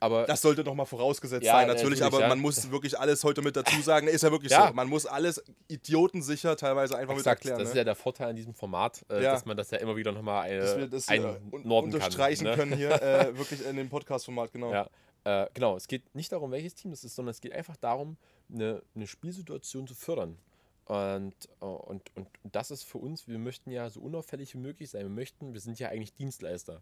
Aber 0.00 0.26
Das 0.26 0.40
sollte 0.42 0.62
nochmal 0.62 0.86
vorausgesetzt 0.86 1.44
Ja, 1.44 1.54
sein, 1.54 1.66
natürlich, 1.66 2.00
natürlich, 2.00 2.02
aber 2.04 2.20
ja. 2.20 2.28
man 2.28 2.38
muss 2.38 2.70
wirklich 2.70 2.98
alles 2.98 3.24
heute 3.24 3.42
mit 3.42 3.56
dazu 3.56 3.80
sagen. 3.82 4.06
Ist 4.06 4.22
ja 4.22 4.30
wirklich 4.30 4.52
Ja. 4.52 4.68
so. 4.68 4.74
Man 4.74 4.88
muss 4.88 5.06
alles 5.06 5.42
idiotensicher 5.66 6.56
teilweise 6.56 6.96
einfach 6.96 7.14
mit 7.14 7.20
Exakt, 7.20 7.40
erklären. 7.44 7.58
das 7.58 7.68
ne? 7.68 7.72
ist 7.72 7.76
ja 7.76 7.84
der 7.84 7.96
Vorteil 7.96 8.28
an 8.28 8.36
diesem 8.36 8.54
Format, 8.54 9.04
äh, 9.08 9.20
dass 9.22 9.44
man 9.44 9.56
das 9.56 9.70
ja 9.70 9.78
immer 9.78 9.96
wieder 9.96 10.12
nochmal 10.12 10.50
äh, 10.50 10.58
dass 10.60 10.76
wir 10.76 10.86
das 10.86 11.08
hier 11.08 11.38
un 11.50 11.62
einnorden 11.62 11.92
unterstreichen 11.94 12.44
kann. 12.44 12.52
ne? 12.52 12.56
können 12.56 12.76
hier, 12.76 13.02
äh, 13.02 13.36
wirklich 13.38 13.66
in 13.66 13.76
dem 13.76 13.88
Podcast-Format, 13.88 14.52
genau. 14.52 14.86
Äh, 15.24 15.46
genau. 15.52 15.76
Es 15.76 15.88
geht 15.88 16.14
nicht 16.14 16.30
darum, 16.32 16.52
welches 16.52 16.74
Team 16.74 16.90
das 16.92 17.02
ist, 17.04 17.16
sondern 17.16 17.32
es 17.32 17.40
geht 17.40 17.52
einfach 17.52 17.76
darum, 17.76 18.16
eine, 18.52 18.82
eine 18.94 19.06
Spielsituation 19.06 19.86
zu 19.86 19.94
fördern. 19.94 20.38
Und, 20.84 21.34
äh, 21.60 21.64
und, 21.64 22.02
und 22.14 22.28
das 22.44 22.70
ist 22.70 22.84
für 22.84 22.98
uns, 22.98 23.28
wir 23.28 23.38
möchten 23.38 23.70
ja 23.70 23.90
so 23.90 24.00
unauffällig 24.00 24.54
wie 24.54 24.58
möglich 24.58 24.90
sein. 24.90 25.02
Wir 25.02 25.10
möchten, 25.10 25.52
wir 25.52 25.60
sind 25.60 25.78
ja 25.78 25.88
eigentlich 25.88 26.14
Dienstleister. 26.14 26.80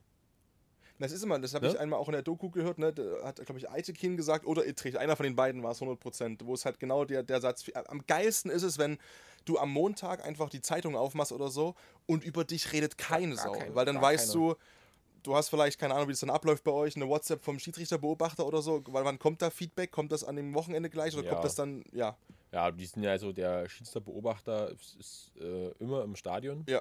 Das 0.99 1.13
ist 1.13 1.23
immer, 1.23 1.39
das 1.39 1.53
habe 1.55 1.67
Ne? 1.67 1.73
ich 1.73 1.79
einmal 1.79 1.99
auch 1.99 2.09
in 2.09 2.13
der 2.13 2.23
Doku 2.23 2.51
gehört, 2.51 2.79
ne? 2.79 2.93
da 2.93 3.03
hat, 3.25 3.37
glaube 3.45 3.59
ich, 3.59 3.69
Aitekin 3.71 4.17
gesagt 4.17 4.47
oder 4.47 4.67
Ittrich, 4.67 4.99
einer 4.99 5.15
von 5.17 5.25
den 5.25 5.37
beiden 5.37 5.63
war 5.63 5.73
es 5.73 5.81
100%, 5.81 6.45
wo 6.45 6.55
es 6.55 6.65
halt 6.65 6.79
genau 6.81 7.05
der, 7.05 7.23
der 7.23 7.41
Satz, 7.41 7.65
am 7.89 8.07
geilsten 8.07 8.51
ist 8.51 8.63
es, 8.63 8.79
wenn 8.79 8.99
du 9.45 9.59
am 9.59 9.71
Montag 9.71 10.25
einfach 10.25 10.49
die 10.49 10.61
Zeitung 10.61 10.97
aufmachst 10.97 11.33
oder 11.33 11.49
so 11.49 11.75
und 12.07 12.25
über 12.25 12.45
dich 12.45 12.73
redet 12.73 12.97
keine 12.99 13.35
Gar 13.35 13.45
Sau, 13.45 13.53
keine, 13.53 13.75
weil 13.75 13.85
dann 13.85 14.01
weißt 14.01 14.33
keiner. 14.33 14.47
du, 14.47 14.55
du 15.23 15.37
hast 15.37 15.49
vielleicht, 15.51 15.79
keine 15.79 15.95
Ahnung, 15.95 16.09
wie 16.09 16.13
das 16.13 16.21
dann 16.21 16.31
abläuft 16.31 16.65
bei 16.65 16.73
euch, 16.73 16.97
eine 16.97 17.09
WhatsApp 17.09 17.45
vom 17.45 17.59
Schiedsrichterbeobachter 17.59 18.47
oder 18.47 18.63
so, 18.63 18.83
weil 18.87 19.05
wann 19.05 19.19
kommt 19.19 19.43
da 19.43 19.51
Feedback, 19.51 19.91
kommt 19.93 20.13
das 20.13 20.25
an 20.25 20.37
dem 20.37 20.55
Wochenende 20.55 20.89
gleich 20.89 21.15
oder 21.15 21.25
Ja. 21.25 21.33
kommt 21.33 21.45
das 21.45 21.55
dann, 21.55 21.85
ja, 21.93 22.17
Ja, 22.53 22.71
die 22.71 22.87
sind 22.87 23.03
ja 23.03 23.11
also 23.11 23.33
der 23.33 23.69
Schiedsrichterbeobachter 23.69 24.71
ist, 24.71 24.97
ist 24.97 25.33
äh, 25.41 25.71
immer 25.79 26.03
im 26.05 26.17
Stadion. 26.17 26.65
Ja. 26.69 26.81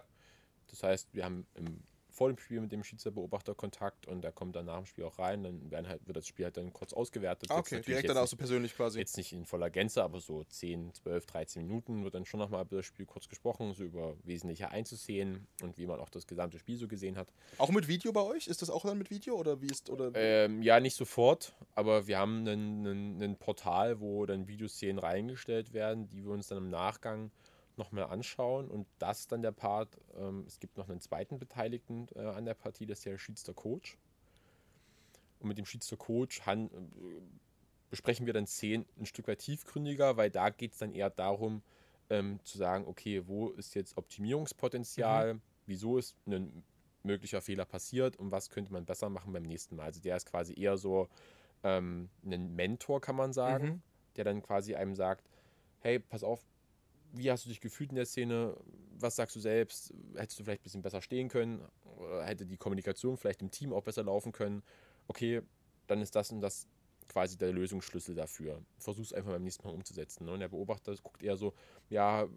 Das 0.70 0.84
heißt, 0.84 1.10
wir 1.14 1.26
haben 1.26 1.46
im, 1.56 1.84
vor 2.16 2.30
dem 2.30 2.38
Spiel 2.38 2.62
mit 2.62 2.72
dem 2.72 2.82
Schiedsrichterbeobachter 2.82 3.56
Kontakt 3.56 4.08
und 4.08 4.22
der 4.24 4.32
kommt 4.32 4.56
dann 4.56 4.68
nach 4.68 4.78
dem 4.78 4.86
Spiel 4.86 5.04
auch 5.04 5.20
rein. 5.20 5.44
Dann 5.44 5.70
werden 5.70 5.90
halt, 5.90 6.08
wird 6.08 6.16
das 6.16 6.26
Spiel 6.26 6.46
halt 6.46 6.56
dann 6.56 6.72
kurz 6.72 6.94
ausgewertet. 6.94 7.52
ah, 7.52 7.58
okay, 7.58 7.82
direkt 7.82 7.88
jetzt 8.04 8.10
dann 8.10 8.18
auch 8.18 8.22
nicht- 8.22 8.30
so 8.30 8.38
persönlich 8.38 8.74
quasi. 8.74 9.00
Jetzt 9.00 9.18
nicht 9.18 9.34
in 9.34 9.46
voller 9.46 9.70
Gänze, 9.70 10.02
aber 10.02 10.22
so 10.22 10.44
10, 10.46 10.94
12, 10.94 11.26
13 11.26 11.62
Minuten 11.68 12.06
wird 12.06 12.16
dann 12.16 12.24
schon 12.26 12.40
nochmal 12.40 12.64
über 12.64 12.78
das 12.78 12.86
Spiel 12.86 13.06
kurz 13.06 13.28
gesprochen, 13.28 13.74
so 13.74 13.84
über 13.84 14.16
wesentliche 14.24 14.70
Einzuszenen 14.70 15.46
und 15.62 15.78
wie 15.78 15.86
man 15.86 16.00
auch 16.00 16.10
das 16.10 16.26
gesamte 16.26 16.58
Spiel 16.58 16.78
so 16.78 16.88
gesehen 16.88 17.18
hat. 17.18 17.28
Auch 17.58 17.70
mit 17.70 17.90
Video 17.90 18.14
bei 18.14 18.22
euch? 18.22 18.48
Ist 18.48 18.62
das 18.62 18.70
auch 18.70 18.86
dann 18.86 18.98
mit 18.98 19.12
Video 19.12 19.36
oder 19.36 19.62
wie 19.62 19.68
ist, 19.68 19.90
oder? 19.90 20.12
Ähm, 20.16 20.62
ja, 20.62 20.80
nicht 20.80 20.96
sofort, 20.96 21.54
aber 21.74 22.08
wir 22.08 22.18
haben 22.18 22.48
ein 22.48 23.36
Portal, 23.40 24.00
wo 24.00 24.26
dann 24.26 24.48
Videoszenen 24.48 25.00
reingestellt 25.00 25.74
werden, 25.74 26.08
die 26.08 26.24
wir 26.24 26.32
uns 26.32 26.48
dann 26.48 26.60
im 26.60 26.70
Nachgang 26.70 27.32
noch 27.78 27.92
mehr 27.92 28.10
anschauen. 28.10 28.70
Und 28.70 28.88
das 29.00 29.22
ist 29.22 29.32
dann 29.32 29.42
der 29.42 29.52
Part, 29.52 29.98
ähm, 30.18 30.44
es 30.48 30.60
gibt 30.60 30.78
noch 30.78 30.90
einen 30.90 31.00
zweiten 31.02 31.40
Beteiligten 31.40 32.08
äh, 32.16 32.20
an 32.20 32.46
der 32.46 32.54
Partie, 32.54 32.86
das 32.86 33.00
ist 33.00 33.06
der 33.06 33.18
Schiedsrichter-Coach. 33.18 33.98
Und 35.40 35.48
mit 35.48 35.58
dem 35.58 35.66
Schiedsrichter-Coach 35.66 36.46
han- 36.46 36.70
äh, 36.70 37.22
besprechen 37.90 38.26
wir 38.26 38.34
dann 38.34 38.48
Szenen 38.48 38.86
ein 38.98 39.06
Stück 39.06 39.28
weit 39.28 39.40
tiefgründiger, 39.40 40.18
weil 40.18 40.30
da 40.32 40.50
geht 40.50 40.74
es 40.74 40.80
dann 40.80 40.92
eher 40.92 41.10
darum, 41.10 41.62
ähm, 42.10 42.40
zu 42.44 42.58
sagen, 42.58 42.86
okay, 42.88 43.28
wo 43.28 43.50
ist 43.50 43.74
jetzt 43.76 43.98
Optimierungspotenzial, 43.98 45.40
wieso 45.66 45.98
ist 45.98 46.16
ein 46.28 46.64
möglicher 47.04 47.42
Fehler 47.42 47.66
passiert 47.66 48.18
und 48.18 48.32
was 48.32 48.50
könnte 48.50 48.74
man 48.74 48.86
besser 48.86 49.10
machen 49.10 49.32
beim 49.34 49.44
nächsten 49.44 49.76
Mal. 49.76 49.86
Also 49.86 50.02
der 50.02 50.18
ist 50.18 50.26
quasi 50.30 50.60
eher 50.60 50.78
so 50.78 51.08
ähm, 51.64 52.10
ein 52.24 52.56
Mentor, 52.56 53.02
kann 53.02 53.16
man 53.16 53.34
sagen, 53.34 53.66
Mhm. 53.66 53.82
der 54.18 54.24
dann 54.24 54.42
quasi 54.42 54.76
einem 54.76 54.96
sagt, 54.96 55.28
hey, 55.80 56.00
pass 56.00 56.24
auf, 56.24 56.44
wie 57.16 57.32
hast 57.32 57.46
du 57.46 57.50
dich 57.50 57.62
gefühlt 57.62 57.92
in 57.92 57.96
der 57.96 58.06
Szene? 58.06 58.56
Was 59.00 59.16
sagst 59.16 59.36
du 59.36 59.40
selbst? 59.40 59.94
Hättest 60.16 60.40
du 60.40 60.44
vielleicht 60.44 60.62
ein 60.62 60.64
bisschen 60.64 60.82
besser 60.82 61.02
stehen 61.02 61.30
können? 61.30 61.62
Hätte 62.24 62.46
die 62.46 62.58
Kommunikation 62.58 63.18
vielleicht 63.18 63.42
im 63.42 63.52
Team 63.52 63.74
auch 63.74 63.84
besser 63.84 64.04
laufen 64.04 64.32
können? 64.32 64.64
Okay, 65.08 65.42
dann 65.88 66.02
ist 66.02 66.16
das 66.16 66.32
und 66.32 66.42
das 66.42 66.68
quasi 67.08 67.38
der 67.38 67.54
Lösungsschlüssel 67.54 68.16
dafür. 68.16 68.62
Versuch 68.78 69.04
es 69.04 69.14
einfach 69.14 69.32
beim 69.32 69.44
nächsten 69.44 69.68
Mal 69.68 69.74
umzusetzen. 69.74 70.26
Ne? 70.26 70.34
Und 70.34 70.40
der 70.40 70.50
Beobachter 70.50 70.96
guckt 71.04 71.22
eher 71.22 71.38
so, 71.38 71.54
ja, 71.90 72.28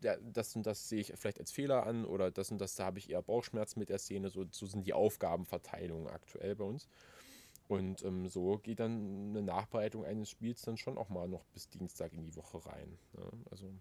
das 0.00 0.54
und 0.54 0.66
das 0.66 0.88
sehe 0.88 1.00
ich 1.00 1.12
vielleicht 1.16 1.40
als 1.40 1.50
Fehler 1.50 1.86
an 1.86 2.04
oder 2.04 2.30
das 2.30 2.50
und 2.50 2.58
das, 2.58 2.74
da 2.74 2.84
habe 2.84 2.98
ich 2.98 3.10
eher 3.10 3.22
Bauchschmerzen 3.22 3.78
mit 3.78 3.88
der 3.88 3.98
Szene. 3.98 4.28
So, 4.28 4.44
so 4.50 4.66
sind 4.66 4.86
die 4.86 4.92
Aufgabenverteilungen 4.92 6.08
aktuell 6.08 6.54
bei 6.54 6.64
uns. 6.64 6.88
Und 7.68 8.04
ähm, 8.04 8.28
so 8.28 8.58
geht 8.58 8.80
dann 8.80 9.30
eine 9.30 9.42
Nachbereitung 9.42 10.04
eines 10.04 10.30
Spiels 10.30 10.62
dann 10.62 10.76
schon 10.76 10.98
auch 10.98 11.08
mal 11.08 11.28
noch 11.28 11.44
bis 11.46 11.68
Dienstag 11.68 12.12
in 12.12 12.22
die 12.22 12.36
Woche 12.36 12.64
rein. 12.64 12.96
Ne? 13.14 13.24
Also 13.50 13.72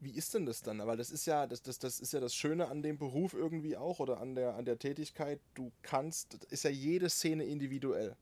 Wie 0.00 0.10
ist 0.10 0.34
denn 0.34 0.44
das 0.44 0.62
dann? 0.62 0.80
Aber 0.80 0.96
das 0.96 1.10
ist 1.10 1.26
ja, 1.26 1.46
das, 1.46 1.62
das, 1.62 1.78
das 1.78 2.00
ist 2.00 2.12
ja 2.12 2.20
das 2.20 2.34
Schöne 2.34 2.68
an 2.68 2.82
dem 2.82 2.98
Beruf 2.98 3.32
irgendwie 3.32 3.76
auch 3.76 3.98
oder 3.98 4.20
an 4.20 4.34
der, 4.34 4.54
an 4.54 4.66
der 4.66 4.78
Tätigkeit. 4.78 5.40
Du 5.54 5.72
kannst, 5.82 6.34
ist 6.50 6.64
ja 6.64 6.70
jede 6.70 7.08
Szene 7.08 7.44
individuell. 7.44 8.16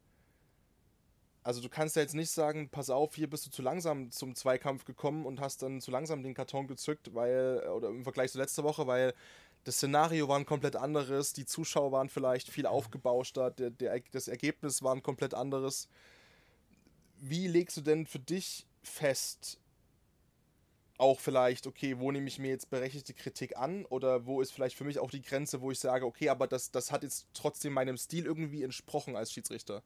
Also 1.43 1.61
du 1.61 1.69
kannst 1.69 1.97
ja 1.97 2.03
jetzt 2.03 2.15
nicht 2.15 2.31
sagen, 2.31 2.71
pass 2.71 2.89
auf, 2.89 3.15
hier 3.15 3.29
bist 3.29 3.45
du 3.45 3.51
zu 3.51 3.61
langsam 3.61 4.11
zum 4.11 4.35
Zweikampf 4.35 4.87
gekommen 4.87 5.27
und 5.27 5.41
hast 5.41 5.63
dann 5.63 5.83
zu 5.83 5.91
langsam 5.91 6.23
den 6.23 6.33
Karton 6.33 6.67
gezückt, 6.67 7.15
weil, 7.15 7.69
oder 7.69 7.89
im 7.91 8.03
Vergleich 8.03 8.33
zu 8.33 8.39
letzter 8.39 8.65
Woche, 8.65 8.87
weil 8.87 9.13
das 9.65 9.77
Szenario 9.77 10.27
war 10.29 10.39
ein 10.39 10.47
komplett 10.47 10.77
anderes, 10.77 11.35
die 11.35 11.45
Zuschauer 11.45 11.93
waren 11.93 12.09
vielleicht 12.09 12.49
viel 12.49 12.67
aufgebauschter, 12.67 13.51
der, 13.51 13.71
der, 13.71 14.01
das 14.13 14.29
Ergebnis 14.29 14.83
war 14.83 14.95
ein 14.95 15.03
komplett 15.03 15.35
anderes. 15.35 15.89
Wie 17.21 17.47
legst 17.47 17.77
du 17.77 17.83
denn 17.83 18.07
für 18.07 18.21
dich 18.21 18.67
fest, 18.83 19.59
auch 20.99 21.19
vielleicht, 21.21 21.67
okay, 21.67 21.99
wo 21.99 22.13
nehme 22.13 22.29
ich 22.29 22.39
mir 22.39 22.49
jetzt 22.49 22.71
berechtigte 22.71 23.15
Kritik 23.15 23.57
an 23.57 23.85
oder 23.87 24.27
wo 24.27 24.41
ist 24.41 24.53
vielleicht 24.53 24.77
für 24.77 24.85
mich 24.85 24.99
auch 24.99 25.11
die 25.11 25.23
Grenze, 25.23 25.61
wo 25.61 25.71
ich 25.71 25.81
sage, 25.81 26.07
okay, 26.07 26.29
aber 26.29 26.47
das, 26.47 26.71
das 26.71 26.93
hat 26.93 27.03
jetzt 27.03 27.27
trotzdem 27.35 27.73
meinem 27.73 27.97
Stil 27.97 28.27
irgendwie 28.27 28.63
entsprochen 28.63 29.17
als 29.17 29.33
Schiedsrichter. 29.33 29.83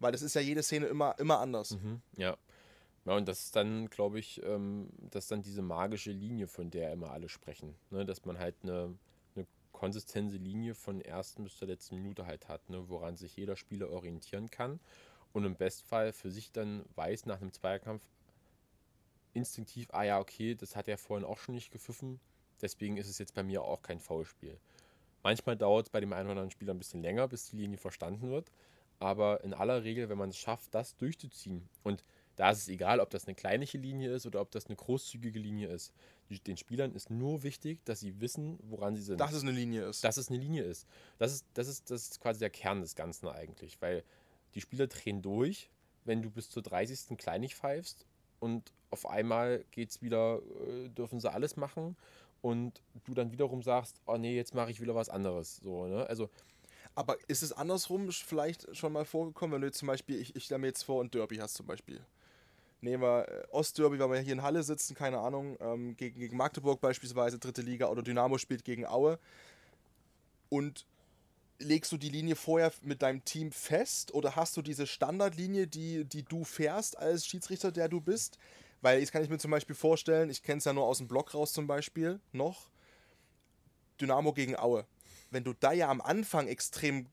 Weil 0.00 0.12
das 0.12 0.22
ist 0.22 0.34
ja 0.34 0.40
jede 0.40 0.62
Szene 0.62 0.86
immer, 0.86 1.16
immer 1.18 1.38
anders. 1.38 1.72
Mhm, 1.72 2.02
ja. 2.16 2.36
Ja, 3.04 3.16
und 3.16 3.26
das 3.26 3.44
ist 3.44 3.56
dann, 3.56 3.88
glaube 3.88 4.18
ich, 4.18 4.42
ähm, 4.44 4.88
das 5.10 5.26
dann 5.26 5.42
diese 5.42 5.62
magische 5.62 6.12
Linie, 6.12 6.46
von 6.46 6.70
der 6.70 6.92
immer 6.92 7.10
alle 7.10 7.28
sprechen. 7.28 7.74
Ne? 7.90 8.04
Dass 8.04 8.24
man 8.24 8.38
halt 8.38 8.54
eine, 8.62 8.96
eine 9.34 9.46
konsistente 9.72 10.36
Linie 10.36 10.74
von 10.74 11.00
ersten 11.00 11.44
bis 11.44 11.56
zur 11.56 11.68
letzten 11.68 11.96
Minute 11.96 12.26
halt 12.26 12.48
hat, 12.48 12.68
ne? 12.70 12.88
woran 12.88 13.16
sich 13.16 13.36
jeder 13.36 13.56
Spieler 13.56 13.90
orientieren 13.90 14.50
kann 14.50 14.78
und 15.32 15.44
im 15.44 15.56
Bestfall 15.56 16.12
für 16.12 16.30
sich 16.30 16.52
dann 16.52 16.84
weiß 16.94 17.26
nach 17.26 17.40
einem 17.40 17.52
Zweikampf, 17.52 18.02
instinktiv, 19.32 19.88
ah 19.92 20.02
ja, 20.04 20.20
okay, 20.20 20.54
das 20.54 20.76
hat 20.76 20.88
er 20.88 20.98
vorhin 20.98 21.26
auch 21.26 21.38
schon 21.38 21.54
nicht 21.54 21.70
gepfiffen, 21.70 22.20
deswegen 22.60 22.96
ist 22.96 23.08
es 23.08 23.18
jetzt 23.18 23.34
bei 23.34 23.42
mir 23.42 23.62
auch 23.62 23.82
kein 23.82 24.00
Foulspiel. 24.00 24.58
Manchmal 25.22 25.56
dauert 25.56 25.86
es 25.86 25.90
bei 25.90 26.00
dem 26.00 26.12
einen 26.12 26.26
oder 26.26 26.32
anderen 26.32 26.50
Spieler 26.50 26.74
ein 26.74 26.78
bisschen 26.78 27.02
länger, 27.02 27.28
bis 27.28 27.50
die 27.50 27.56
Linie 27.56 27.78
verstanden 27.78 28.30
wird, 28.30 28.50
aber 28.98 29.42
in 29.44 29.54
aller 29.54 29.84
Regel, 29.84 30.08
wenn 30.08 30.18
man 30.18 30.30
es 30.30 30.38
schafft, 30.38 30.74
das 30.74 30.96
durchzuziehen 30.96 31.68
und 31.82 32.04
da 32.36 32.50
ist 32.50 32.58
es 32.58 32.68
egal, 32.68 33.00
ob 33.00 33.10
das 33.10 33.26
eine 33.26 33.34
kleinliche 33.34 33.78
Linie 33.78 34.10
ist 34.14 34.26
oder 34.26 34.40
ob 34.40 34.50
das 34.50 34.66
eine 34.66 34.76
großzügige 34.76 35.38
Linie 35.38 35.68
ist. 35.68 35.92
Den 36.46 36.56
Spielern 36.56 36.94
ist 36.94 37.10
nur 37.10 37.42
wichtig, 37.42 37.84
dass 37.84 38.00
sie 38.00 38.20
wissen, 38.20 38.58
woran 38.62 38.96
sie 38.96 39.02
sind. 39.02 39.20
Dass 39.20 39.34
es 39.34 39.42
eine 39.42 39.50
Linie 39.50 39.84
ist. 39.84 40.02
Dass 40.02 40.16
es 40.16 40.30
eine 40.30 40.38
Linie 40.38 40.64
ist. 40.64 40.86
Das 41.18 41.32
ist, 41.32 41.46
das 41.52 41.68
ist, 41.68 41.90
das 41.90 42.04
ist 42.04 42.20
quasi 42.20 42.40
der 42.40 42.48
Kern 42.48 42.80
des 42.80 42.94
Ganzen 42.94 43.28
eigentlich, 43.28 43.82
weil 43.82 44.02
die 44.54 44.62
Spieler 44.62 44.86
drehen 44.86 45.20
durch, 45.20 45.68
wenn 46.04 46.22
du 46.22 46.30
bis 46.30 46.48
zur 46.48 46.62
30. 46.62 47.18
kleinig 47.18 47.54
pfeifst 47.54 48.06
und 48.42 48.72
auf 48.90 49.08
einmal 49.08 49.64
geht's 49.70 50.02
wieder, 50.02 50.40
äh, 50.66 50.88
dürfen 50.88 51.20
sie 51.20 51.32
alles 51.32 51.56
machen 51.56 51.96
und 52.42 52.82
du 53.04 53.14
dann 53.14 53.30
wiederum 53.30 53.62
sagst, 53.62 54.00
oh 54.04 54.16
nee, 54.16 54.34
jetzt 54.34 54.52
mache 54.52 54.72
ich 54.72 54.80
wieder 54.80 54.96
was 54.96 55.08
anderes. 55.08 55.58
So, 55.62 55.86
ne? 55.86 56.06
Also. 56.08 56.28
Aber 56.94 57.16
ist 57.28 57.42
es 57.42 57.52
andersrum 57.52 58.10
vielleicht 58.10 58.76
schon 58.76 58.92
mal 58.92 59.06
vorgekommen, 59.06 59.54
wenn 59.54 59.62
du 59.62 59.72
zum 59.72 59.88
Beispiel, 59.88 60.20
ich, 60.20 60.36
ich 60.36 60.44
stelle 60.44 60.58
mir 60.58 60.66
jetzt 60.66 60.82
vor, 60.82 61.02
ein 61.02 61.10
Derby 61.10 61.36
hast 61.36 61.54
zum 61.54 61.66
Beispiel. 61.66 62.04
Nehmen 62.82 63.02
wir 63.02 63.28
äh, 63.28 63.44
Ostderby, 63.50 63.98
weil 63.98 64.10
wir 64.10 64.18
hier 64.18 64.34
in 64.34 64.42
Halle 64.42 64.62
sitzen, 64.62 64.94
keine 64.94 65.20
Ahnung, 65.20 65.56
ähm, 65.60 65.96
gegen, 65.96 66.18
gegen 66.18 66.36
Magdeburg 66.36 66.80
beispielsweise, 66.80 67.38
dritte 67.38 67.62
Liga, 67.62 67.86
oder 67.86 68.02
Dynamo 68.02 68.36
spielt 68.36 68.64
gegen 68.64 68.84
Aue. 68.84 69.18
Und 70.50 70.84
legst 71.62 71.92
du 71.92 71.96
die 71.96 72.08
Linie 72.08 72.36
vorher 72.36 72.72
mit 72.82 73.02
deinem 73.02 73.24
Team 73.24 73.52
fest 73.52 74.12
oder 74.14 74.36
hast 74.36 74.56
du 74.56 74.62
diese 74.62 74.86
Standardlinie, 74.86 75.66
die, 75.66 76.04
die 76.04 76.22
du 76.22 76.44
fährst 76.44 76.98
als 76.98 77.26
Schiedsrichter, 77.26 77.72
der 77.72 77.88
du 77.88 78.00
bist? 78.00 78.38
Weil 78.80 79.00
jetzt 79.00 79.12
kann 79.12 79.22
ich 79.22 79.30
mir 79.30 79.38
zum 79.38 79.50
Beispiel 79.50 79.76
vorstellen, 79.76 80.28
ich 80.30 80.42
kenne 80.42 80.58
es 80.58 80.64
ja 80.64 80.72
nur 80.72 80.84
aus 80.84 80.98
dem 80.98 81.08
Block 81.08 81.34
raus 81.34 81.52
zum 81.52 81.66
Beispiel 81.66 82.20
noch, 82.32 82.68
Dynamo 84.00 84.32
gegen 84.32 84.56
Aue. 84.56 84.86
Wenn 85.30 85.44
du 85.44 85.52
da 85.54 85.72
ja 85.72 85.88
am 85.88 86.00
Anfang 86.00 86.48
extrem 86.48 87.06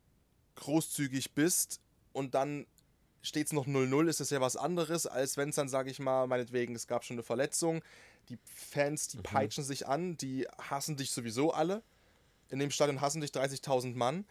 großzügig 0.55 1.33
bist 1.33 1.79
und 2.11 2.33
dann 2.35 2.65
steht 3.21 3.47
es 3.47 3.53
noch 3.53 3.67
0-0, 3.67 4.09
ist 4.09 4.19
das 4.19 4.29
ja 4.29 4.41
was 4.41 4.57
anderes, 4.57 5.05
als 5.05 5.37
wenn 5.37 5.49
es 5.49 5.55
dann, 5.55 5.69
sage 5.69 5.91
ich 5.91 5.99
mal, 5.99 6.27
meinetwegen, 6.27 6.75
es 6.75 6.87
gab 6.87 7.03
schon 7.03 7.15
eine 7.15 7.23
Verletzung, 7.23 7.83
die 8.29 8.39
Fans, 8.43 9.07
die 9.09 9.17
mhm. 9.17 9.23
peitschen 9.23 9.63
sich 9.63 9.87
an, 9.87 10.17
die 10.17 10.47
hassen 10.57 10.97
dich 10.97 11.11
sowieso 11.11 11.51
alle 11.51 11.83
in 12.49 12.59
dem 12.59 12.71
Stadion 12.71 13.01
hassen 13.01 13.21
dich 13.21 13.31
30.000 13.31 13.95
Mann. 13.95 14.25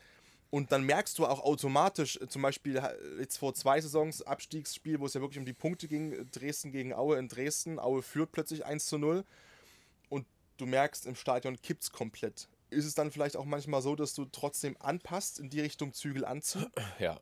Und 0.51 0.73
dann 0.73 0.85
merkst 0.85 1.19
du 1.19 1.27
auch 1.27 1.41
automatisch, 1.41 2.17
äh, 2.17 2.29
zum 2.29 2.43
Beispiel 2.43 2.83
jetzt 3.19 3.37
vor 3.37 3.55
zwei 3.55 3.81
Saisons, 3.81 4.23
Abstiegsspiel, 4.23 4.99
wo 4.99 5.07
es 5.07 5.15
ja 5.15 5.21
wirklich 5.21 5.39
um 5.39 5.45
die 5.45 5.53
Punkte 5.53 5.89
ging, 5.89 6.27
Dresden 6.31 6.73
gegen 6.73 6.95
Aue 6.95 7.19
in 7.19 7.29
Dresden. 7.29 7.79
Aue 7.79 8.03
führt 8.03 8.33
plötzlich 8.33 8.65
1 8.65 8.87
zu 8.87 8.99
0. 8.99 9.25
Und 10.09 10.27
du 10.57 10.67
merkst, 10.67 11.07
im 11.07 11.15
Stadion 11.15 11.61
kippt 11.61 11.83
es 11.83 11.91
komplett. 11.91 12.49
Ist 12.71 12.87
es 12.87 12.95
dann 12.95 13.11
vielleicht 13.11 13.37
auch 13.37 13.45
manchmal 13.45 13.83
so, 13.83 13.95
dass 13.95 14.15
du 14.15 14.25
trotzdem 14.27 14.77
anpasst, 14.79 15.39
in 15.39 15.51
die 15.51 15.61
Richtung 15.61 15.93
Zügel 15.93 16.25
anziehen? 16.25 16.67
Ja, 16.99 17.21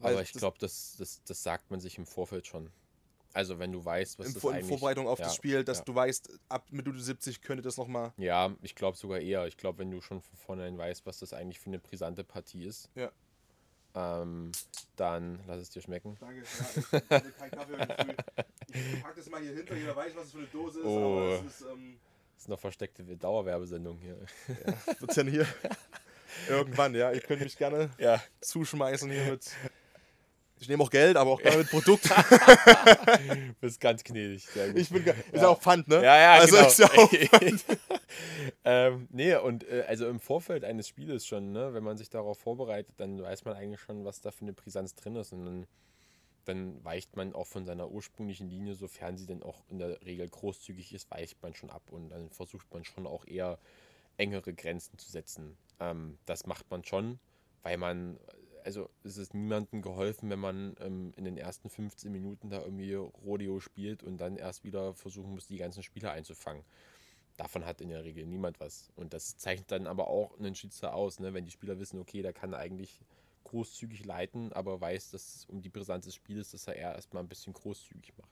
aber 0.00 0.16
Weil 0.16 0.22
ich 0.22 0.32
glaube, 0.32 0.58
das, 0.58 0.96
das, 0.98 1.22
das 1.24 1.42
sagt 1.42 1.70
man 1.70 1.80
sich 1.80 1.98
im 1.98 2.06
Vorfeld 2.06 2.46
schon. 2.46 2.70
Also 3.34 3.58
wenn 3.58 3.72
du 3.72 3.84
weißt, 3.84 4.20
was 4.20 4.28
in, 4.28 4.34
das 4.34 4.44
in 4.44 4.50
eigentlich... 4.50 4.68
Vorbereitung 4.68 5.08
auf 5.08 5.18
ja, 5.18 5.24
das 5.26 5.34
Spiel, 5.34 5.64
dass 5.64 5.78
ja. 5.78 5.84
du 5.84 5.94
weißt, 5.94 6.38
ab 6.48 6.66
Minute 6.70 7.00
70 7.00 7.42
könnte 7.42 7.62
das 7.62 7.76
nochmal... 7.76 8.12
Ja, 8.16 8.54
ich 8.62 8.76
glaube 8.76 8.96
sogar 8.96 9.18
eher. 9.18 9.46
Ich 9.48 9.56
glaube, 9.56 9.80
wenn 9.80 9.90
du 9.90 10.00
schon 10.00 10.22
von 10.22 10.36
vornherein 10.38 10.78
weißt, 10.78 11.04
was 11.04 11.18
das 11.18 11.32
eigentlich 11.32 11.58
für 11.58 11.66
eine 11.66 11.80
brisante 11.80 12.22
Partie 12.22 12.64
ist, 12.64 12.88
ja. 12.94 13.10
ähm, 13.96 14.52
dann 14.94 15.40
lass 15.48 15.60
es 15.60 15.70
dir 15.70 15.82
schmecken. 15.82 16.16
Danke, 16.20 16.42
ja, 16.42 16.46
ich 16.78 16.92
habe 17.10 17.30
keinen 17.32 17.50
Kaffee 17.50 17.76
heute 17.76 18.04
früh. 18.04 18.12
Ich 18.72 19.02
pack 19.02 19.16
das 19.16 19.28
mal 19.28 19.40
hier 19.40 19.52
hinter, 19.52 19.74
jeder 19.74 19.96
weiß, 19.96 20.14
was 20.14 20.26
es 20.26 20.32
für 20.32 20.38
eine 20.38 20.46
Dose 20.46 20.78
ist, 20.78 20.86
oh. 20.86 21.18
aber 21.18 21.32
es 21.32 21.42
ist... 21.42 21.60
Ähm, 21.62 21.98
das 22.34 22.42
ist 22.44 22.48
noch 22.48 22.60
versteckte 22.60 23.02
Dauerwerbesendung 23.04 23.98
hier. 23.98 24.16
Ja, 24.48 25.00
wird's 25.00 25.14
denn 25.16 25.28
hier? 25.28 25.46
Irgendwann, 26.48 26.94
ja. 26.94 27.12
Ihr 27.12 27.20
könnt 27.20 27.42
mich 27.42 27.56
gerne 27.56 27.90
ja. 27.98 28.22
zuschmeißen 28.40 29.10
hier 29.10 29.32
mit 29.32 29.50
ich 30.64 30.68
nehme 30.68 30.82
auch 30.82 30.90
Geld, 30.90 31.16
aber 31.16 31.32
auch 31.32 31.42
gerne 31.42 31.58
mit 31.58 31.70
Produkt. 31.70 32.04
du 32.10 33.54
bist 33.60 33.80
ganz 33.80 34.02
gnädig. 34.02 34.46
Ich 34.74 34.88
bin, 34.88 35.04
ist 35.04 35.16
ja. 35.34 35.48
auch 35.48 35.60
Pfand, 35.60 35.88
ne? 35.88 35.96
Ja, 35.96 36.16
ja, 36.16 36.32
also 36.34 36.56
genau. 36.56 36.68
Ist 36.68 36.78
ja 36.78 36.86
auch 36.86 37.12
ähm, 38.64 39.08
nee, 39.10 39.34
und 39.36 39.68
äh, 39.68 39.84
also 39.86 40.08
im 40.08 40.20
Vorfeld 40.20 40.64
eines 40.64 40.88
Spieles 40.88 41.26
schon, 41.26 41.52
ne, 41.52 41.74
wenn 41.74 41.84
man 41.84 41.98
sich 41.98 42.08
darauf 42.08 42.38
vorbereitet, 42.38 42.94
dann 42.96 43.22
weiß 43.22 43.44
man 43.44 43.54
eigentlich 43.54 43.80
schon, 43.80 44.04
was 44.04 44.22
da 44.22 44.30
für 44.30 44.42
eine 44.42 44.54
Brisanz 44.54 44.94
drin 44.94 45.16
ist. 45.16 45.32
Und 45.32 45.44
dann, 45.44 45.66
dann 46.46 46.82
weicht 46.82 47.14
man 47.14 47.34
auch 47.34 47.46
von 47.46 47.66
seiner 47.66 47.90
ursprünglichen 47.90 48.48
Linie, 48.48 48.74
sofern 48.74 49.18
sie 49.18 49.26
denn 49.26 49.42
auch 49.42 49.64
in 49.68 49.78
der 49.78 50.00
Regel 50.06 50.28
großzügig 50.28 50.94
ist, 50.94 51.10
weicht 51.10 51.42
man 51.42 51.54
schon 51.54 51.68
ab. 51.68 51.90
Und 51.90 52.08
dann 52.08 52.30
versucht 52.30 52.72
man 52.72 52.84
schon 52.84 53.06
auch 53.06 53.26
eher 53.26 53.58
engere 54.16 54.54
Grenzen 54.54 54.96
zu 54.96 55.10
setzen. 55.10 55.58
Ähm, 55.78 56.18
das 56.24 56.46
macht 56.46 56.70
man 56.70 56.84
schon, 56.84 57.18
weil 57.62 57.76
man 57.76 58.18
also 58.64 58.88
es 59.04 59.18
ist 59.18 59.34
niemandem 59.34 59.82
geholfen, 59.82 60.30
wenn 60.30 60.38
man 60.38 60.74
ähm, 60.80 61.12
in 61.16 61.24
den 61.24 61.36
ersten 61.36 61.68
15 61.68 62.10
Minuten 62.10 62.50
da 62.50 62.62
irgendwie 62.62 62.94
Rodeo 62.94 63.60
spielt 63.60 64.02
und 64.02 64.18
dann 64.18 64.36
erst 64.36 64.64
wieder 64.64 64.94
versuchen 64.94 65.32
muss, 65.32 65.46
die 65.46 65.58
ganzen 65.58 65.82
Spieler 65.82 66.12
einzufangen. 66.12 66.64
Davon 67.36 67.66
hat 67.66 67.80
in 67.80 67.90
der 67.90 68.04
Regel 68.04 68.26
niemand 68.26 68.60
was. 68.60 68.90
Und 68.96 69.12
das 69.12 69.36
zeichnet 69.36 69.70
dann 69.70 69.86
aber 69.86 70.08
auch 70.08 70.38
einen 70.38 70.54
Schiedsrichter 70.54 70.94
aus, 70.94 71.20
ne? 71.20 71.34
wenn 71.34 71.44
die 71.44 71.50
Spieler 71.50 71.78
wissen, 71.78 72.00
okay, 72.00 72.22
der 72.22 72.32
kann 72.32 72.54
eigentlich 72.54 73.00
großzügig 73.44 74.04
leiten, 74.06 74.52
aber 74.52 74.80
weiß, 74.80 75.10
dass 75.10 75.36
es 75.36 75.44
um 75.46 75.60
die 75.60 75.68
Brisanz 75.68 76.06
des 76.06 76.14
Spiels, 76.14 76.52
dass 76.52 76.66
er 76.66 76.76
eher 76.76 76.94
erstmal 76.94 77.22
ein 77.22 77.28
bisschen 77.28 77.52
großzügig 77.52 78.16
macht. 78.16 78.30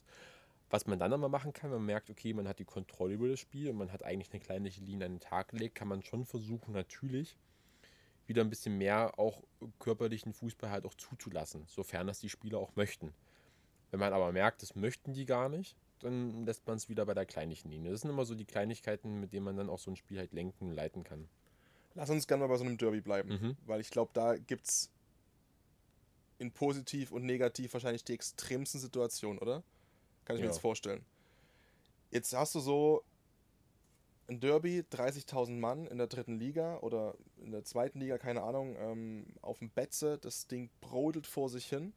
Was 0.71 0.87
man 0.87 0.99
dann 0.99 1.13
aber 1.13 1.29
machen 1.29 1.53
kann, 1.53 1.71
wenn 1.71 1.79
man 1.79 1.87
merkt, 1.87 2.09
okay, 2.09 2.33
man 2.33 2.49
hat 2.49 2.59
die 2.59 2.65
Kontrolle 2.65 3.15
über 3.15 3.29
das 3.29 3.41
Spiel 3.41 3.69
und 3.69 3.77
man 3.77 3.93
hat 3.93 4.05
eigentlich 4.05 4.33
eine 4.33 4.41
kleine 4.41 4.71
Linie 4.71 5.05
an 5.05 5.13
den 5.13 5.21
Tag 5.21 5.49
gelegt, 5.49 5.75
kann 5.75 5.89
man 5.89 6.03
schon 6.03 6.25
versuchen, 6.25 6.73
natürlich 6.73 7.37
wieder 8.27 8.43
ein 8.43 8.51
bisschen 8.51 8.79
mehr 8.79 9.19
auch 9.19 9.43
körperlichen 9.79 10.33
Fußball 10.33 10.71
halt 10.71 10.85
auch 10.85 10.95
zuzulassen, 10.95 11.65
sofern 11.67 12.07
das 12.07 12.21
die 12.21 12.29
Spieler 12.29 12.59
auch 12.59 12.75
möchten. 12.77 13.13
Wenn 13.91 14.01
man 14.01 14.13
aber 14.13 14.33
merkt, 14.33 14.63
das 14.63 14.75
möchten 14.75 15.13
die 15.13 15.27
gar 15.27 15.49
nicht, 15.49 15.77
dann 16.01 16.45
lässt 16.47 16.67
man 16.67 16.77
es 16.77 16.89
wieder 16.89 17.07
bei 17.07 17.15
der 17.15 17.27
kleinlichen 17.27 17.71
Linie. 17.71 17.93
Das 17.93 18.01
sind 18.01 18.11
immer 18.11 18.25
so 18.25 18.35
die 18.35 18.45
Kleinigkeiten, 18.45 19.21
mit 19.21 19.33
denen 19.33 19.45
man 19.45 19.57
dann 19.57 19.71
auch 19.71 19.79
so 19.79 19.91
ein 19.91 19.97
Spiel 19.97 20.19
halt 20.19 20.33
lenken 20.33 20.69
und 20.69 20.75
leiten 20.75 21.05
kann. 21.05 21.29
Lass 21.95 22.11
uns 22.11 22.27
gerne 22.27 22.43
mal 22.43 22.49
bei 22.49 22.57
so 22.57 22.65
einem 22.65 22.79
Derby 22.79 23.01
bleiben, 23.01 23.29
mhm. 23.29 23.57
weil 23.67 23.81
ich 23.81 23.91
glaube, 23.91 24.11
da 24.15 24.37
gibt 24.37 24.67
es 24.67 24.91
in 26.39 26.51
positiv 26.51 27.13
und 27.13 27.25
negativ 27.25 27.73
wahrscheinlich 27.73 28.05
die 28.05 28.15
extremsten 28.15 28.81
Situationen, 28.81 29.39
oder? 29.39 29.63
Kann 30.25 30.37
ich 30.37 30.41
ja. 30.41 30.47
mir 30.47 30.53
jetzt 30.53 30.61
vorstellen. 30.61 31.05
Jetzt 32.11 32.35
hast 32.35 32.55
du 32.55 32.61
so 32.61 33.05
ein 34.33 34.41
Derby, 34.41 34.85
30.000 34.91 35.59
Mann 35.59 35.87
in 35.87 35.99
der 35.99 36.07
dritten 36.07 36.39
Liga 36.39 36.79
oder 36.79 37.15
in 37.45 37.53
der 37.53 37.65
zweiten 37.65 38.01
Liga, 38.01 38.19
keine 38.19 38.43
Ahnung, 38.43 38.77
ähm, 38.79 39.27
auf 39.43 39.59
dem 39.59 39.71
Betze, 39.71 40.19
das 40.19 40.47
Ding 40.47 40.71
brodelt 40.81 41.27
vor 41.27 41.49
sich 41.49 41.67
hin 41.67 41.93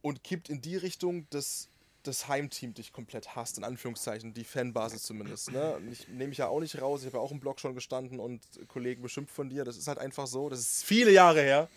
und 0.00 0.24
kippt 0.24 0.48
in 0.48 0.60
die 0.60 0.76
Richtung, 0.76 1.28
dass 1.30 1.68
das 2.02 2.26
Heimteam 2.26 2.74
dich 2.74 2.92
komplett 2.92 3.36
hasst, 3.36 3.58
in 3.58 3.64
Anführungszeichen, 3.64 4.34
die 4.34 4.44
Fanbasis 4.44 5.02
zumindest. 5.02 5.52
Ne? 5.52 5.80
Ich 5.90 6.08
nehme 6.08 6.28
mich 6.28 6.38
ja 6.38 6.48
auch 6.48 6.60
nicht 6.60 6.80
raus, 6.80 7.00
ich 7.00 7.06
habe 7.06 7.18
ja 7.18 7.22
auch 7.22 7.30
im 7.30 7.38
Blog 7.38 7.60
schon 7.60 7.74
gestanden 7.74 8.18
und 8.18 8.42
Kollegen 8.68 9.02
beschimpft 9.02 9.34
von 9.34 9.48
dir, 9.48 9.64
das 9.64 9.76
ist 9.76 9.86
halt 9.86 9.98
einfach 9.98 10.26
so, 10.26 10.48
das 10.48 10.60
ist 10.60 10.84
viele 10.84 11.12
Jahre 11.12 11.42
her. 11.42 11.68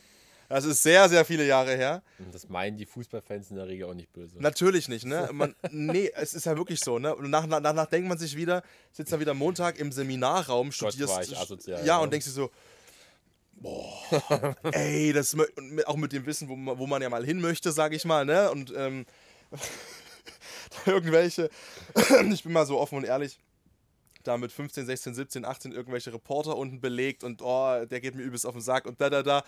Das 0.49 0.65
ist 0.65 0.83
sehr, 0.83 1.09
sehr 1.09 1.25
viele 1.25 1.45
Jahre 1.45 1.75
her. 1.75 2.03
Das 2.31 2.47
meinen 2.49 2.77
die 2.77 2.85
Fußballfans 2.85 3.49
in 3.49 3.57
der 3.57 3.67
Regel 3.67 3.89
auch 3.89 3.93
nicht 3.93 4.11
böse. 4.13 4.39
Natürlich 4.39 4.87
nicht, 4.87 5.05
ne? 5.05 5.29
Man, 5.33 5.55
nee, 5.71 6.11
es 6.15 6.33
ist 6.33 6.45
ja 6.45 6.55
wirklich 6.55 6.79
so, 6.79 6.99
ne? 6.99 7.15
Und 7.15 7.29
nach, 7.29 7.45
nach, 7.47 7.61
danach 7.61 7.87
denkt 7.87 8.07
man 8.07 8.17
sich 8.17 8.35
wieder, 8.35 8.63
sitzt 8.91 9.11
dann 9.11 9.19
wieder 9.19 9.33
Montag 9.33 9.79
im 9.79 9.91
Seminarraum, 9.91 10.71
studierst. 10.71 11.13
Gott, 11.13 11.37
asozial, 11.37 11.79
ja, 11.79 11.85
ja, 11.85 11.97
und 11.99 12.11
denkst 12.11 12.27
dir 12.27 12.31
so, 12.31 12.51
boah, 13.53 14.55
ey, 14.71 15.13
das 15.13 15.35
auch 15.85 15.97
mit 15.97 16.11
dem 16.11 16.25
Wissen, 16.25 16.47
wo 16.47 16.55
man, 16.55 16.77
wo 16.77 16.87
man 16.87 17.01
ja 17.01 17.09
mal 17.09 17.25
hin 17.25 17.41
möchte, 17.41 17.71
sage 17.71 17.95
ich 17.95 18.05
mal, 18.05 18.25
ne? 18.25 18.51
Und 18.51 18.73
ähm, 18.75 19.05
irgendwelche, 20.85 21.49
ich 22.31 22.43
bin 22.43 22.53
mal 22.53 22.65
so 22.65 22.79
offen 22.79 22.97
und 22.97 23.03
ehrlich, 23.05 23.39
da 24.23 24.37
mit 24.37 24.51
15, 24.51 24.85
16, 24.85 25.15
17, 25.15 25.45
18 25.45 25.71
irgendwelche 25.71 26.13
Reporter 26.13 26.57
unten 26.57 26.81
belegt 26.81 27.23
und 27.23 27.41
oh, 27.41 27.85
der 27.85 28.01
geht 28.01 28.15
mir 28.15 28.23
übelst 28.23 28.45
auf 28.45 28.53
den 28.53 28.61
Sack 28.61 28.85
und 28.85 28.99
da, 28.99 29.09
da, 29.09 29.23
da. 29.23 29.43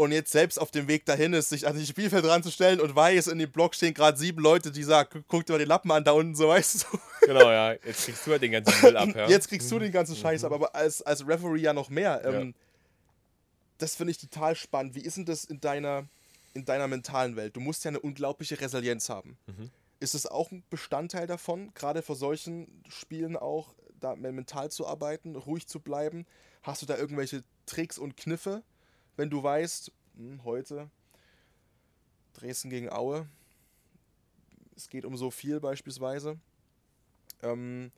Und 0.00 0.12
jetzt 0.12 0.32
selbst 0.32 0.58
auf 0.58 0.70
dem 0.70 0.88
Weg 0.88 1.04
dahin 1.04 1.34
ist, 1.34 1.50
sich 1.50 1.68
an 1.68 1.76
die 1.76 1.84
Spielfeld 1.84 2.24
ranzustellen 2.24 2.80
und 2.80 2.96
weiß, 2.96 3.26
in 3.26 3.38
dem 3.38 3.52
Block 3.52 3.74
stehen 3.74 3.92
gerade 3.92 4.16
sieben 4.16 4.40
Leute, 4.40 4.70
die 4.70 4.82
sagen, 4.82 5.22
guck 5.28 5.44
dir 5.44 5.52
mal 5.52 5.58
den 5.58 5.68
Lappen 5.68 5.90
an 5.90 6.04
da 6.04 6.12
unten, 6.12 6.34
so 6.34 6.48
weißt 6.48 6.84
du. 6.84 6.98
Genau, 7.26 7.50
ja. 7.50 7.72
Jetzt 7.72 8.06
kriegst 8.06 8.26
du 8.26 8.30
halt 8.30 8.40
den 8.40 8.52
ganzen 8.52 8.80
Müll 8.80 8.96
ab, 8.96 9.08
ja. 9.14 9.28
Jetzt 9.28 9.48
kriegst 9.48 9.70
du 9.70 9.78
den 9.78 9.92
ganzen 9.92 10.16
Scheiß 10.16 10.42
ab, 10.44 10.52
aber 10.52 10.74
als, 10.74 11.02
als 11.02 11.28
Referee 11.28 11.60
ja 11.60 11.74
noch 11.74 11.90
mehr. 11.90 12.22
Ähm, 12.24 12.48
Ja. 12.48 12.52
Das 13.76 13.94
finde 13.94 14.12
ich 14.12 14.18
total 14.18 14.56
spannend. 14.56 14.94
Wie 14.94 15.02
ist 15.02 15.18
denn 15.18 15.26
das 15.26 15.44
in 15.44 15.60
deiner, 15.60 16.08
in 16.54 16.64
deiner 16.64 16.88
mentalen 16.88 17.36
Welt? 17.36 17.54
Du 17.54 17.60
musst 17.60 17.84
ja 17.84 17.90
eine 17.90 18.00
unglaubliche 18.00 18.58
Resilienz 18.58 19.10
haben. 19.10 19.36
Mhm. 19.48 19.70
Ist 20.00 20.14
es 20.14 20.24
auch 20.24 20.50
ein 20.50 20.62
Bestandteil 20.70 21.26
davon, 21.26 21.74
gerade 21.74 22.00
vor 22.00 22.16
solchen 22.16 22.82
Spielen 22.88 23.36
auch, 23.36 23.74
da 24.00 24.16
mental 24.16 24.70
zu 24.70 24.86
arbeiten, 24.86 25.36
ruhig 25.36 25.66
zu 25.66 25.78
bleiben? 25.78 26.24
Hast 26.62 26.80
du 26.80 26.86
da 26.86 26.96
irgendwelche 26.96 27.44
Tricks 27.66 27.98
und 27.98 28.16
Kniffe, 28.16 28.62
wenn 29.16 29.30
du 29.30 29.42
weißt, 29.42 29.92
hm, 30.16 30.44
heute 30.44 30.90
Dresden 32.34 32.70
gegen 32.70 32.90
Aue, 32.90 33.28
es 34.76 34.88
geht 34.88 35.04
um 35.04 35.16
so 35.16 35.30
viel 35.30 35.60
beispielsweise, 35.60 36.38
ähm, 37.42 37.90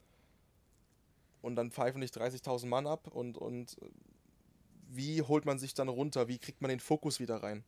und 1.42 1.56
dann 1.56 1.70
pfeifen 1.70 2.00
dich 2.00 2.10
30.000 2.10 2.66
Mann 2.66 2.86
ab 2.86 3.08
und, 3.08 3.36
und 3.36 3.76
wie 4.88 5.22
holt 5.22 5.44
man 5.44 5.58
sich 5.58 5.74
dann 5.74 5.88
runter? 5.88 6.28
Wie 6.28 6.38
kriegt 6.38 6.60
man 6.60 6.68
den 6.68 6.80
Fokus 6.80 7.18
wieder 7.18 7.42
rein? 7.42 7.64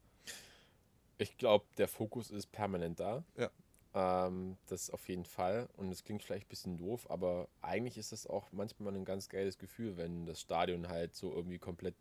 Ich 1.19 1.37
glaube, 1.37 1.65
der 1.79 1.89
Fokus 1.89 2.31
ist 2.31 2.53
permanent 2.53 3.01
da. 3.01 3.25
Ja. 3.37 3.51
Ähm, 3.95 4.57
das 4.67 4.91
auf 4.91 5.09
jeden 5.09 5.25
Fall. 5.25 5.69
Und 5.77 5.91
es 5.91 6.05
klingt 6.05 6.23
vielleicht 6.23 6.47
ein 6.47 6.49
bisschen 6.49 6.77
doof, 6.77 7.11
aber 7.11 7.49
eigentlich 7.63 7.97
ist 7.99 8.13
es 8.13 8.27
auch 8.27 8.51
manchmal 8.53 8.95
ein 8.95 9.05
ganz 9.05 9.29
geiles 9.29 9.59
Gefühl, 9.59 9.97
wenn 9.97 10.27
das 10.27 10.41
Stadion 10.41 10.89
halt 10.89 11.15
so 11.15 11.33
irgendwie 11.33 11.59
komplett 11.59 11.97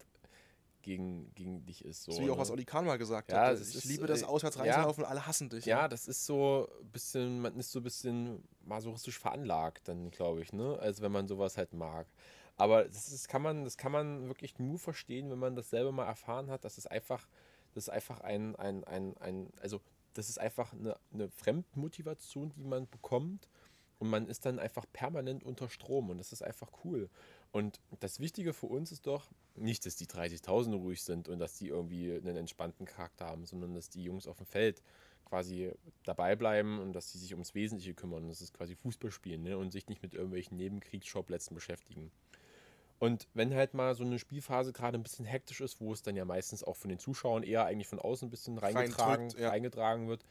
gegen, 0.83 1.33
gegen 1.33 1.65
dich 1.65 1.83
ist. 1.83 2.03
So, 2.03 2.11
Das 2.11 2.19
ist 2.19 2.25
wie 2.25 2.29
auch 2.29 2.35
ne? 2.35 2.41
was 2.41 2.51
Oli 2.51 2.65
Kahn 2.65 2.85
mal 2.85 2.97
gesagt 2.97 3.31
Ja, 3.31 3.47
hat. 3.47 3.59
Ich 3.59 3.75
ist, 3.75 3.85
liebe 3.85 4.05
das 4.05 4.21
äh, 4.21 4.25
Auswärtsreiselaufen 4.25 5.03
und 5.03 5.09
alle 5.09 5.25
hassen 5.25 5.49
dich. 5.49 5.65
Ja, 5.65 5.87
das 5.87 6.07
ist 6.07 6.25
so 6.25 6.69
ein 6.81 6.91
bisschen, 6.91 7.39
man 7.39 7.57
ist 7.57 7.71
so 7.71 7.79
ein 7.79 7.83
bisschen 7.83 8.43
masochistisch 8.65 9.17
veranlagt, 9.17 9.87
dann 9.87 10.11
glaube 10.11 10.41
ich, 10.41 10.53
ne? 10.53 10.77
Also 10.79 11.01
wenn 11.01 11.11
man 11.11 11.27
sowas 11.27 11.57
halt 11.57 11.73
mag. 11.73 12.07
Aber 12.55 12.83
das, 12.83 13.11
ist, 13.11 13.27
kann 13.27 13.41
man, 13.41 13.63
das 13.63 13.77
kann 13.77 13.91
man 13.91 14.27
wirklich 14.27 14.59
nur 14.59 14.77
verstehen, 14.77 15.31
wenn 15.31 15.39
man 15.39 15.55
das 15.55 15.69
selber 15.69 15.91
mal 15.91 16.05
erfahren 16.05 16.51
hat. 16.51 16.63
Das 16.65 16.77
ist 16.77 16.89
einfach, 16.91 17.27
das 17.73 17.85
ist 17.85 17.89
einfach 17.89 18.21
ein, 18.21 18.55
ein, 18.57 18.83
ein, 18.83 19.17
ein 19.17 19.49
also 19.61 19.81
das 20.13 20.29
ist 20.29 20.39
einfach 20.39 20.73
eine, 20.73 20.95
eine 21.11 21.29
Fremdmotivation, 21.29 22.51
die 22.51 22.63
man 22.63 22.87
bekommt. 22.87 23.49
Und 23.99 24.09
man 24.09 24.27
ist 24.27 24.45
dann 24.45 24.59
einfach 24.59 24.85
permanent 24.91 25.43
unter 25.45 25.69
Strom 25.69 26.09
und 26.09 26.17
das 26.17 26.33
ist 26.33 26.43
einfach 26.43 26.69
cool. 26.83 27.09
Und 27.53 27.79
das 27.99 28.19
Wichtige 28.19 28.51
für 28.51 28.65
uns 28.65 28.91
ist 28.91 29.05
doch 29.05 29.29
nicht, 29.55 29.85
dass 29.85 29.95
die 29.95 30.07
30.000 30.07 30.73
ruhig 30.73 31.03
sind 31.03 31.29
und 31.29 31.37
dass 31.37 31.55
die 31.55 31.67
irgendwie 31.67 32.11
einen 32.11 32.35
entspannten 32.35 32.87
Charakter 32.87 33.27
haben, 33.27 33.45
sondern 33.45 33.75
dass 33.75 33.89
die 33.89 34.03
Jungs 34.03 34.25
auf 34.25 34.37
dem 34.37 34.47
Feld 34.47 34.81
quasi 35.25 35.71
dabei 36.03 36.35
bleiben 36.35 36.79
und 36.79 36.93
dass 36.93 37.11
sie 37.11 37.19
sich 37.19 37.33
ums 37.33 37.53
Wesentliche 37.53 37.93
kümmern. 37.93 38.27
Das 38.27 38.41
ist 38.41 38.55
quasi 38.55 38.75
Fußball 38.75 39.11
spielen 39.11 39.43
ne? 39.43 39.55
und 39.55 39.71
sich 39.71 39.87
nicht 39.87 40.01
mit 40.01 40.15
irgendwelchen 40.15 40.57
Nebenkriegsschauplätzen 40.57 41.53
beschäftigen. 41.53 42.11
Und 42.97 43.27
wenn 43.35 43.53
halt 43.53 43.75
mal 43.75 43.93
so 43.93 44.03
eine 44.03 44.17
Spielphase 44.17 44.73
gerade 44.73 44.97
ein 44.97 45.03
bisschen 45.03 45.25
hektisch 45.25 45.61
ist, 45.61 45.79
wo 45.79 45.93
es 45.93 46.01
dann 46.01 46.15
ja 46.15 46.25
meistens 46.25 46.63
auch 46.63 46.75
von 46.75 46.89
den 46.89 46.97
Zuschauern 46.97 47.43
eher 47.43 47.65
eigentlich 47.65 47.87
von 47.87 47.99
außen 47.99 48.29
ein 48.29 48.31
bisschen 48.31 48.57
reingetragen, 48.57 49.25
Reindrückt, 49.25 49.39
ja. 49.39 49.49
reingetragen 49.49 50.07
wird, 50.07 50.25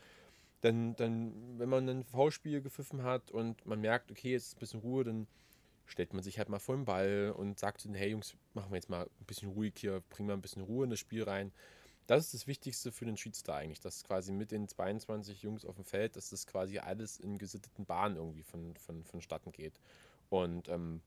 dann, 0.62 0.96
dann, 0.96 1.58
wenn 1.58 1.68
man 1.68 1.88
ein 1.88 2.02
V-Spiel 2.02 2.62
gepfiffen 2.62 3.04
hat 3.04 3.30
und 3.30 3.64
man 3.64 3.80
merkt, 3.80 4.10
okay, 4.10 4.32
jetzt 4.32 4.48
ist 4.48 4.56
ein 4.56 4.60
bisschen 4.60 4.80
Ruhe, 4.80 5.04
dann 5.04 5.28
stellt 5.86 6.14
man 6.14 6.22
sich 6.22 6.38
halt 6.38 6.48
mal 6.48 6.58
vor 6.58 6.76
den 6.76 6.84
Ball 6.84 7.34
und 7.36 7.58
sagt 7.58 7.84
dann, 7.84 7.94
hey 7.94 8.10
Jungs, 8.10 8.34
machen 8.54 8.70
wir 8.70 8.76
jetzt 8.76 8.88
mal 8.88 9.04
ein 9.04 9.26
bisschen 9.26 9.50
ruhig 9.50 9.74
hier, 9.76 10.00
bringen 10.10 10.28
wir 10.28 10.34
ein 10.34 10.42
bisschen 10.42 10.62
Ruhe 10.62 10.84
in 10.84 10.90
das 10.90 10.98
Spiel 10.98 11.22
rein. 11.22 11.52
Das 12.06 12.24
ist 12.24 12.34
das 12.34 12.46
Wichtigste 12.46 12.90
für 12.90 13.04
den 13.04 13.16
Schiedsrichter 13.16 13.54
eigentlich, 13.54 13.80
dass 13.80 14.02
quasi 14.04 14.32
mit 14.32 14.50
den 14.50 14.68
22 14.68 15.42
Jungs 15.42 15.64
auf 15.64 15.76
dem 15.76 15.84
Feld, 15.84 16.16
dass 16.16 16.30
das 16.30 16.46
quasi 16.46 16.78
alles 16.78 17.18
in 17.18 17.38
gesitteten 17.38 17.86
Bahnen 17.86 18.16
irgendwie 18.16 18.42
von, 18.42 18.74
von, 18.76 19.04
vonstatten 19.04 19.52
geht. 19.52 19.78
Und 20.28 20.68
ähm, 20.68 21.00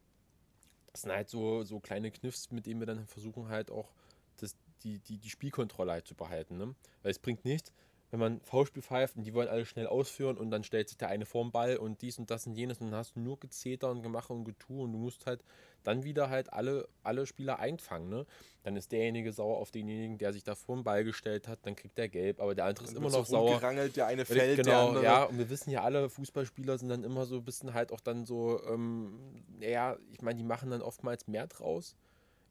das 0.92 1.02
sind 1.02 1.12
halt 1.12 1.30
so, 1.30 1.64
so 1.64 1.80
kleine 1.80 2.12
Kniffs, 2.12 2.52
mit 2.52 2.66
denen 2.66 2.80
wir 2.80 2.88
dann 2.88 3.06
versuchen 3.08 3.50
halt 3.50 3.72
auch 3.72 3.92
das, 4.38 4.56
die, 4.84 5.00
die, 5.00 5.18
die 5.18 5.30
Spielkontrolle 5.30 5.92
halt 5.92 6.08
zu 6.08 6.16
behalten. 6.16 6.58
Ne? 6.58 6.76
Weil 7.02 7.12
es 7.12 7.20
bringt 7.20 7.44
nichts, 7.44 7.74
wenn 8.12 8.20
man 8.20 8.42
V-Spiel 8.42 8.84
pfeift 8.84 9.16
und 9.16 9.24
die 9.24 9.34
wollen 9.34 9.48
alle 9.48 9.66
schnell 9.66 9.88
ausführen 9.88 10.38
und 10.38 10.52
dann 10.52 10.64
stellt 10.64 10.90
sich 10.90 10.98
der 10.98 11.10
eine 11.10 11.26
vorm 11.26 11.52
Ball 11.52 11.78
und 11.78 12.02
dies 12.02 12.20
und 12.20 12.30
das 12.30 12.46
und 12.46 12.54
jenes 12.54 12.80
und 12.80 12.92
dann 12.92 13.00
hast 13.00 13.16
du 13.16 13.20
nur 13.20 13.40
Gezeter 13.40 13.90
und 13.90 14.04
Gemache 14.04 14.32
und 14.32 14.46
Getue 14.46 14.84
und 14.84 14.94
du 14.94 14.98
musst 14.98 15.26
halt 15.26 15.44
dann 15.84 16.04
wieder 16.04 16.30
halt 16.30 16.52
alle, 16.54 16.88
alle 17.04 17.26
Spieler 17.26 17.60
einfangen. 17.60 18.10
Ne? 18.10 18.26
Dann 18.64 18.76
ist 18.76 18.92
derjenige 18.92 19.32
sauer 19.32 19.58
auf 19.58 19.72
denjenigen, 19.72 20.18
der 20.18 20.34
sich 20.34 20.44
da 20.44 20.56
vorm 20.56 20.84
Ball 20.84 21.04
gestellt 21.04 21.48
hat, 21.48 21.60
dann 21.64 21.76
kriegt 21.76 21.98
der 21.98 22.10
gelb, 22.10 22.40
aber 22.40 22.56
der 22.56 22.66
andere 22.66 22.86
ist 22.86 22.96
immer 22.96 23.10
noch 23.10 23.26
sauer. 23.26 23.60
der 23.60 24.08
eine 24.08 24.26
fällt, 24.26 24.58
der 24.58 24.64
genau, 24.64 24.88
andere. 24.90 25.04
ja, 25.04 25.24
und 25.24 25.38
wir 25.38 25.50
wissen 25.50 25.72
ja 25.72 25.84
alle, 25.84 26.10
Fußballspieler 26.10 26.78
sind 26.78 26.90
dann 26.90 27.04
immer 27.04 27.26
so 27.26 27.38
ein 27.38 27.44
bisschen 27.44 27.74
halt 27.74 27.92
auch 27.92 28.00
dann 28.00 28.26
so, 28.26 28.62
ähm, 28.68 29.44
ja, 29.60 29.98
ich 30.12 30.22
meine, 30.22 30.38
die 30.38 30.44
machen 30.44 30.70
dann 30.70 30.82
oftmals 30.82 31.28
mehr 31.28 31.48
draus. 31.48 31.96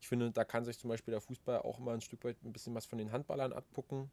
Ich 0.00 0.08
finde, 0.08 0.30
da 0.30 0.44
kann 0.44 0.64
sich 0.64 0.78
zum 0.78 0.90
Beispiel 0.90 1.12
der 1.12 1.20
Fußball 1.20 1.62
auch 1.62 1.78
immer 1.78 1.92
ein 1.92 2.00
Stück 2.00 2.24
weit 2.24 2.36
ein 2.44 2.52
bisschen 2.52 2.74
was 2.74 2.84
von 2.84 2.98
den 2.98 3.10
Handballern 3.10 3.52
abgucken. 3.52 4.10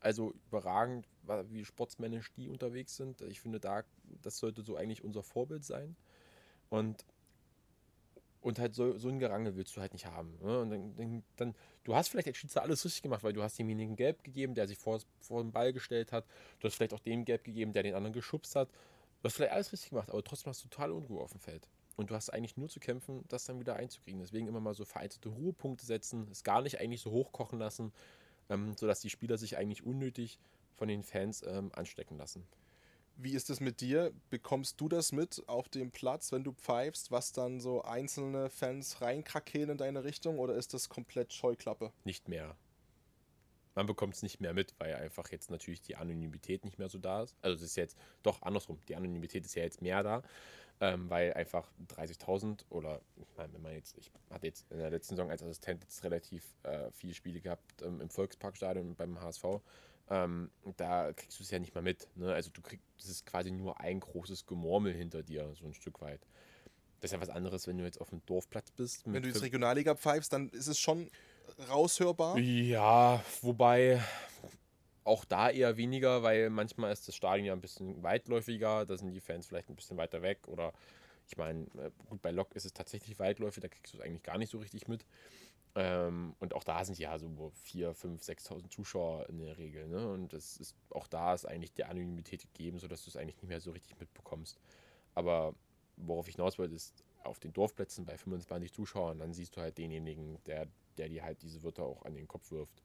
Also 0.00 0.32
überragend, 0.46 1.06
wie 1.50 1.64
sportsmännisch 1.64 2.32
die 2.32 2.48
unterwegs 2.48 2.96
sind. 2.96 3.20
Ich 3.22 3.40
finde, 3.40 3.60
da, 3.60 3.82
das 4.22 4.38
sollte 4.38 4.62
so 4.62 4.76
eigentlich 4.76 5.02
unser 5.02 5.22
Vorbild 5.22 5.64
sein. 5.64 5.96
Und, 6.70 7.04
und 8.40 8.58
halt 8.58 8.74
so, 8.74 8.96
so 8.98 9.08
ein 9.08 9.18
Gerangel 9.18 9.56
willst 9.56 9.76
du 9.76 9.80
halt 9.80 9.92
nicht 9.92 10.06
haben. 10.06 10.38
Ne? 10.40 10.60
Und 10.60 10.70
dann, 10.70 10.96
dann, 10.96 11.22
dann, 11.36 11.54
du 11.84 11.96
hast 11.96 12.08
vielleicht 12.08 12.28
als 12.28 12.36
Schiedsrichter 12.36 12.62
alles 12.62 12.84
richtig 12.84 13.02
gemacht, 13.02 13.24
weil 13.24 13.32
du 13.32 13.42
hast 13.42 13.58
demjenigen 13.58 13.96
gelb 13.96 14.22
gegeben, 14.22 14.54
der 14.54 14.68
sich 14.68 14.78
vor, 14.78 15.00
vor 15.20 15.42
den 15.42 15.52
Ball 15.52 15.72
gestellt 15.72 16.12
hat. 16.12 16.24
Du 16.60 16.68
hast 16.68 16.76
vielleicht 16.76 16.94
auch 16.94 17.00
dem 17.00 17.24
gelb 17.24 17.44
gegeben, 17.44 17.72
der 17.72 17.82
den 17.82 17.94
anderen 17.94 18.12
geschubst 18.12 18.54
hat. 18.54 18.68
Du 18.68 19.24
hast 19.24 19.34
vielleicht 19.34 19.52
alles 19.52 19.72
richtig 19.72 19.90
gemacht, 19.90 20.10
aber 20.10 20.22
trotzdem 20.22 20.50
hast 20.50 20.64
du 20.64 20.68
total 20.68 20.92
Unruhe 20.92 21.20
auf 21.20 21.32
dem 21.32 21.40
Feld. 21.40 21.68
Und 21.96 22.10
du 22.10 22.14
hast 22.14 22.30
eigentlich 22.30 22.56
nur 22.56 22.68
zu 22.68 22.78
kämpfen, 22.78 23.24
das 23.26 23.46
dann 23.46 23.58
wieder 23.58 23.74
einzukriegen. 23.74 24.20
Deswegen 24.20 24.46
immer 24.46 24.60
mal 24.60 24.74
so 24.74 24.84
vereinzelte 24.84 25.30
Ruhepunkte 25.30 25.84
setzen, 25.84 26.28
es 26.30 26.44
gar 26.44 26.62
nicht 26.62 26.80
eigentlich 26.80 27.00
so 27.00 27.10
hochkochen 27.10 27.58
lassen, 27.58 27.92
ähm, 28.48 28.76
sodass 28.76 29.00
die 29.00 29.10
Spieler 29.10 29.38
sich 29.38 29.56
eigentlich 29.56 29.84
unnötig 29.84 30.38
von 30.74 30.88
den 30.88 31.02
Fans 31.02 31.42
ähm, 31.46 31.70
anstecken 31.74 32.16
lassen. 32.16 32.46
Wie 33.20 33.32
ist 33.32 33.50
es 33.50 33.58
mit 33.58 33.80
dir? 33.80 34.12
Bekommst 34.30 34.80
du 34.80 34.88
das 34.88 35.10
mit 35.10 35.42
auf 35.48 35.68
dem 35.68 35.90
Platz, 35.90 36.30
wenn 36.30 36.44
du 36.44 36.52
pfeifst, 36.52 37.10
was 37.10 37.32
dann 37.32 37.58
so 37.58 37.82
einzelne 37.82 38.48
Fans 38.48 39.00
reinkrakehlen 39.00 39.70
in 39.70 39.76
deine 39.76 40.04
Richtung 40.04 40.38
oder 40.38 40.54
ist 40.54 40.72
das 40.72 40.88
komplett 40.88 41.32
Scheuklappe? 41.32 41.92
Nicht 42.04 42.28
mehr. 42.28 42.56
Man 43.74 43.86
bekommt 43.86 44.14
es 44.14 44.22
nicht 44.22 44.40
mehr 44.40 44.54
mit, 44.54 44.74
weil 44.78 44.94
einfach 44.94 45.30
jetzt 45.30 45.50
natürlich 45.50 45.82
die 45.82 45.96
Anonymität 45.96 46.64
nicht 46.64 46.78
mehr 46.78 46.88
so 46.88 46.98
da 46.98 47.22
ist. 47.22 47.36
Also 47.42 47.56
es 47.56 47.62
ist 47.62 47.76
jetzt 47.76 47.98
doch 48.22 48.42
andersrum. 48.42 48.78
Die 48.88 48.94
Anonymität 48.94 49.44
ist 49.44 49.54
ja 49.56 49.64
jetzt 49.64 49.82
mehr 49.82 50.02
da, 50.04 50.22
ähm, 50.80 51.10
weil 51.10 51.32
einfach 51.34 51.68
30.000 51.88 52.64
oder 52.70 53.00
ich 53.16 53.36
meine, 53.36 53.52
wenn 53.54 53.62
man 53.62 53.72
jetzt, 53.72 53.96
ich 53.98 54.10
hatte 54.30 54.46
jetzt 54.46 54.70
in 54.70 54.78
der 54.78 54.90
letzten 54.90 55.16
Saison 55.16 55.30
als 55.30 55.42
Assistent 55.42 55.82
jetzt 55.82 56.04
relativ 56.04 56.44
äh, 56.62 56.90
viele 56.92 57.14
Spiele 57.14 57.40
gehabt 57.40 57.82
ähm, 57.82 58.00
im 58.00 58.10
Volksparkstadion 58.10 58.94
beim 58.94 59.20
HSV. 59.20 59.44
Ähm, 60.10 60.50
da 60.76 61.12
kriegst 61.12 61.38
du 61.38 61.42
es 61.42 61.50
ja 61.50 61.58
nicht 61.58 61.74
mal 61.74 61.82
mit. 61.82 62.08
Ne? 62.16 62.32
Also 62.32 62.50
du 62.52 62.62
kriegst, 62.62 62.84
das 62.96 63.08
ist 63.08 63.26
quasi 63.26 63.50
nur 63.50 63.80
ein 63.80 64.00
großes 64.00 64.46
Gemurmel 64.46 64.94
hinter 64.94 65.22
dir, 65.22 65.52
so 65.54 65.66
ein 65.66 65.74
Stück 65.74 66.00
weit. 66.00 66.20
Das 67.00 67.10
ist 67.10 67.12
ja 67.12 67.20
was 67.20 67.28
anderes, 67.28 67.66
wenn 67.66 67.78
du 67.78 67.84
jetzt 67.84 68.00
auf 68.00 68.10
dem 68.10 68.22
Dorfplatz 68.26 68.70
bist. 68.70 69.02
Wenn 69.04 69.22
du 69.22 69.28
jetzt 69.28 69.42
Regionalliga 69.42 69.94
pfeifst, 69.94 70.32
dann 70.32 70.48
ist 70.50 70.66
es 70.66 70.78
schon 70.78 71.10
raushörbar. 71.68 72.38
ja, 72.38 73.22
wobei 73.42 74.02
auch 75.08 75.24
da 75.24 75.50
eher 75.50 75.76
weniger, 75.76 76.22
weil 76.22 76.50
manchmal 76.50 76.92
ist 76.92 77.08
das 77.08 77.16
Stadion 77.16 77.46
ja 77.46 77.52
ein 77.52 77.60
bisschen 77.60 78.02
weitläufiger, 78.02 78.86
da 78.86 78.96
sind 78.96 79.12
die 79.12 79.20
Fans 79.20 79.46
vielleicht 79.46 79.68
ein 79.68 79.76
bisschen 79.76 79.96
weiter 79.96 80.22
weg 80.22 80.46
oder 80.48 80.72
ich 81.26 81.36
meine, 81.36 81.62
äh, 81.78 81.90
gut, 82.08 82.22
bei 82.22 82.30
Lok 82.30 82.54
ist 82.54 82.64
es 82.64 82.72
tatsächlich 82.72 83.18
weitläufig, 83.18 83.60
da 83.60 83.68
kriegst 83.68 83.92
du 83.92 83.98
es 83.98 84.04
eigentlich 84.04 84.22
gar 84.22 84.38
nicht 84.38 84.50
so 84.50 84.58
richtig 84.58 84.88
mit. 84.88 85.04
Ähm, 85.74 86.34
und 86.40 86.54
auch 86.54 86.64
da 86.64 86.84
sind 86.84 86.98
ja 86.98 87.18
so 87.18 87.26
4.000, 87.26 87.94
5.000, 87.94 88.24
6.000 88.24 88.70
Zuschauer 88.70 89.28
in 89.28 89.38
der 89.38 89.58
Regel. 89.58 89.86
Ne? 89.88 90.08
Und 90.08 90.32
das 90.32 90.56
ist, 90.56 90.74
auch 90.90 91.06
da 91.06 91.34
ist 91.34 91.44
eigentlich 91.44 91.72
die 91.74 91.84
Anonymität 91.84 92.42
gegeben, 92.42 92.78
sodass 92.78 93.04
du 93.04 93.10
es 93.10 93.16
eigentlich 93.16 93.36
nicht 93.36 93.48
mehr 93.48 93.60
so 93.60 93.70
richtig 93.72 93.98
mitbekommst. 94.00 94.58
Aber 95.14 95.54
worauf 95.96 96.28
ich 96.28 96.36
hinaus 96.36 96.58
wollte, 96.58 96.74
ist 96.74 97.04
auf 97.24 97.38
den 97.38 97.52
Dorfplätzen 97.52 98.06
bei 98.06 98.16
25 98.16 98.72
Zuschauern, 98.72 99.18
dann 99.18 99.34
siehst 99.34 99.56
du 99.56 99.60
halt 99.60 99.76
denjenigen, 99.76 100.38
der, 100.46 100.66
der 100.96 101.08
dir 101.08 101.22
halt 101.22 101.42
diese 101.42 101.62
Wörter 101.62 101.84
auch 101.84 102.04
an 102.04 102.14
den 102.14 102.26
Kopf 102.26 102.50
wirft. 102.50 102.82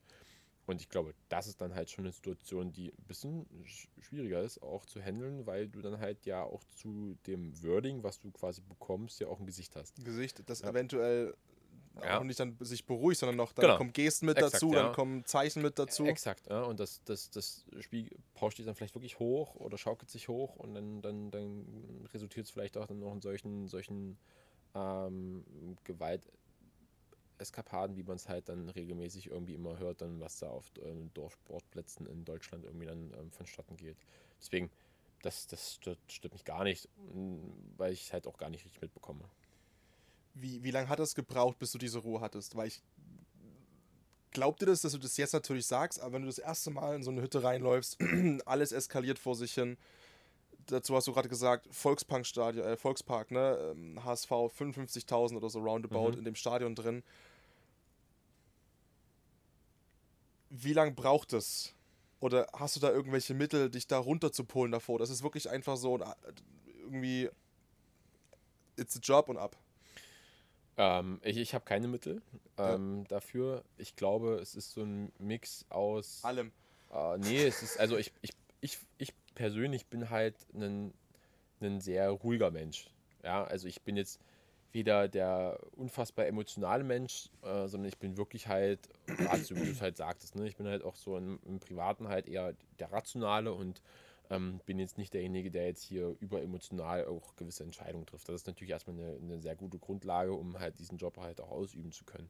Und 0.66 0.80
ich 0.80 0.88
glaube, 0.88 1.14
das 1.28 1.46
ist 1.46 1.60
dann 1.60 1.74
halt 1.74 1.90
schon 1.90 2.04
eine 2.04 2.12
Situation, 2.12 2.72
die 2.72 2.88
ein 2.90 3.04
bisschen 3.06 3.44
sch- 3.64 3.88
schwieriger 4.00 4.42
ist, 4.42 4.62
auch 4.62 4.86
zu 4.86 5.00
handeln, 5.02 5.46
weil 5.46 5.68
du 5.68 5.82
dann 5.82 5.98
halt 6.00 6.24
ja 6.24 6.42
auch 6.42 6.64
zu 6.76 7.16
dem 7.26 7.52
Wording, 7.62 8.02
was 8.02 8.18
du 8.18 8.30
quasi 8.30 8.62
bekommst, 8.62 9.20
ja 9.20 9.26
auch 9.28 9.38
ein 9.40 9.46
Gesicht 9.46 9.76
hast. 9.76 10.02
Gesicht, 10.04 10.42
das 10.48 10.60
Ja. 10.60 10.70
eventuell 10.70 11.34
Ja. 12.02 12.18
auch 12.18 12.24
nicht 12.24 12.40
dann 12.40 12.56
sich 12.60 12.86
beruhigt, 12.86 13.20
sondern 13.20 13.36
noch, 13.36 13.52
dann 13.52 13.62
Genau. 13.66 13.76
kommen 13.76 13.92
Gesten 13.92 14.26
mit 14.26 14.36
Exakt, 14.36 14.54
dazu, 14.54 14.72
ja. 14.72 14.82
dann 14.82 14.92
kommen 14.94 15.24
Zeichen 15.26 15.62
mit 15.62 15.78
dazu. 15.78 16.06
Exakt, 16.06 16.48
ja. 16.48 16.62
Und 16.62 16.80
das, 16.80 17.00
das, 17.04 17.30
das 17.30 17.64
Spiel 17.80 18.10
pauscht 18.34 18.56
sich 18.56 18.66
dann 18.66 18.74
vielleicht 18.74 18.96
wirklich 18.96 19.18
hoch 19.20 19.54
oder 19.56 19.78
schaukelt 19.78 20.10
sich 20.10 20.26
hoch 20.28 20.56
und 20.56 20.74
dann, 20.74 21.02
dann, 21.02 21.30
dann 21.30 22.08
resultiert 22.12 22.46
es 22.46 22.50
vielleicht 22.50 22.76
auch 22.76 22.86
dann 22.86 22.98
noch 22.98 23.12
in 23.12 23.20
solchen, 23.20 23.68
solchen 23.68 24.18
ähm, 24.74 25.44
Gewalteskapaden, 27.34 27.96
wie 27.96 28.02
man 28.02 28.16
es 28.16 28.28
halt 28.28 28.48
dann 28.48 28.68
regelmäßig 28.68 29.30
irgendwie 29.30 29.54
immer 29.54 29.78
hört, 29.78 30.00
dann 30.00 30.20
was 30.20 30.38
da 30.38 30.48
auf 30.48 30.70
ähm, 30.82 31.10
Dorfsportplätzen 31.14 32.06
in 32.06 32.24
Deutschland 32.24 32.64
irgendwie 32.64 32.86
dann 32.86 33.12
ähm, 33.18 33.30
vonstatten 33.30 33.76
geht. 33.76 33.96
Deswegen, 34.40 34.70
das, 35.22 35.46
das 35.46 35.74
stört, 35.74 35.98
stört 36.08 36.32
mich 36.32 36.44
gar 36.44 36.64
nicht, 36.64 36.88
weil 37.76 37.92
ich 37.92 38.04
es 38.04 38.12
halt 38.12 38.26
auch 38.26 38.36
gar 38.36 38.50
nicht 38.50 38.64
richtig 38.64 38.82
mitbekomme. 38.82 39.24
Wie, 40.34 40.62
wie 40.62 40.70
lange 40.70 40.88
hat 40.88 41.00
es 41.00 41.14
gebraucht, 41.14 41.58
bis 41.58 41.72
du 41.72 41.78
diese 41.78 41.98
Ruhe 41.98 42.20
hattest? 42.20 42.56
Weil 42.56 42.68
ich 42.68 42.82
glaub 44.30 44.58
dir 44.58 44.66
das, 44.66 44.82
dass 44.82 44.92
du 44.92 44.98
das 44.98 45.16
jetzt 45.16 45.32
natürlich 45.32 45.66
sagst, 45.66 46.00
aber 46.00 46.14
wenn 46.14 46.22
du 46.22 46.28
das 46.28 46.38
erste 46.38 46.70
Mal 46.70 46.96
in 46.96 47.02
so 47.02 47.10
eine 47.10 47.22
Hütte 47.22 47.42
reinläufst, 47.42 47.98
alles 48.44 48.72
eskaliert 48.72 49.18
vor 49.18 49.34
sich 49.34 49.54
hin. 49.54 49.76
Dazu 50.66 50.94
hast 50.96 51.06
du 51.06 51.12
gerade 51.12 51.28
gesagt, 51.28 51.68
Volksparkstadion, 51.70 52.66
äh, 52.66 52.76
Volkspark, 52.76 53.30
ne? 53.30 53.74
HSV 54.04 54.30
ähm, 54.30 54.72
55.000 54.72 55.36
oder 55.36 55.50
so 55.50 55.60
roundabout 55.60 56.12
mhm. 56.12 56.18
in 56.18 56.24
dem 56.24 56.34
Stadion 56.34 56.74
drin. 56.74 57.02
Wie 60.50 60.72
lange 60.72 60.92
braucht 60.92 61.32
es? 61.32 61.74
Oder 62.20 62.46
hast 62.52 62.76
du 62.76 62.80
da 62.80 62.90
irgendwelche 62.90 63.34
Mittel, 63.34 63.70
dich 63.70 63.86
da 63.86 63.98
runter 63.98 64.32
zu 64.32 64.44
polen 64.44 64.72
davor? 64.72 64.98
Das 64.98 65.10
ist 65.10 65.22
wirklich 65.22 65.50
einfach 65.50 65.76
so 65.76 65.98
äh, 65.98 66.04
irgendwie 66.84 67.28
it's 68.76 68.96
a 68.96 69.00
job 69.00 69.28
und 69.28 69.36
ab. 69.36 69.56
Ähm, 70.76 71.20
ich 71.22 71.36
ich 71.36 71.54
habe 71.54 71.64
keine 71.64 71.88
Mittel 71.88 72.22
ähm, 72.56 73.00
ja. 73.00 73.04
dafür. 73.08 73.64
Ich 73.78 73.96
glaube, 73.96 74.36
es 74.36 74.54
ist 74.54 74.72
so 74.72 74.82
ein 74.82 75.12
Mix 75.18 75.66
aus. 75.68 76.20
Allem. 76.24 76.52
Äh, 76.92 77.18
nee, 77.18 77.44
es 77.44 77.62
ist, 77.62 77.78
also 77.78 77.96
ich, 77.96 78.12
ich, 78.22 78.32
ich, 78.60 78.78
ich 78.98 79.12
persönlich 79.34 79.86
bin 79.86 80.10
halt 80.10 80.36
ein, 80.54 80.92
sehr 81.80 82.10
ruhiger 82.10 82.50
Mensch. 82.50 82.90
Ja, 83.22 83.44
also 83.44 83.68
ich 83.68 83.82
bin 83.82 83.96
jetzt 83.96 84.20
weder 84.72 85.08
der 85.08 85.58
unfassbar 85.76 86.26
emotionale 86.26 86.84
Mensch, 86.84 87.30
äh, 87.42 87.68
sondern 87.68 87.88
ich 87.88 87.98
bin 87.98 88.16
wirklich 88.16 88.48
halt, 88.48 88.80
so 89.42 89.56
wie 89.56 89.64
du 89.64 89.70
es 89.70 89.80
halt 89.80 89.96
sagtest, 89.96 90.34
ne? 90.34 90.46
ich 90.46 90.56
bin 90.56 90.66
halt 90.66 90.82
auch 90.82 90.96
so 90.96 91.16
im, 91.16 91.38
im 91.46 91.60
Privaten 91.60 92.08
halt 92.08 92.28
eher 92.28 92.54
der 92.80 92.92
Rationale 92.92 93.52
und 93.52 93.80
ähm, 94.30 94.60
bin 94.66 94.78
jetzt 94.78 94.98
nicht 94.98 95.14
derjenige, 95.14 95.50
der 95.50 95.66
jetzt 95.66 95.82
hier 95.82 96.16
überemotional 96.20 97.06
auch 97.06 97.36
gewisse 97.36 97.62
Entscheidungen 97.62 98.06
trifft. 98.06 98.28
Das 98.28 98.36
ist 98.36 98.46
natürlich 98.46 98.70
erstmal 98.70 98.96
eine, 98.96 99.16
eine 99.16 99.40
sehr 99.40 99.54
gute 99.54 99.78
Grundlage, 99.78 100.32
um 100.32 100.58
halt 100.58 100.78
diesen 100.78 100.98
Job 100.98 101.18
halt 101.18 101.40
auch 101.40 101.50
ausüben 101.50 101.92
zu 101.92 102.04
können. 102.04 102.28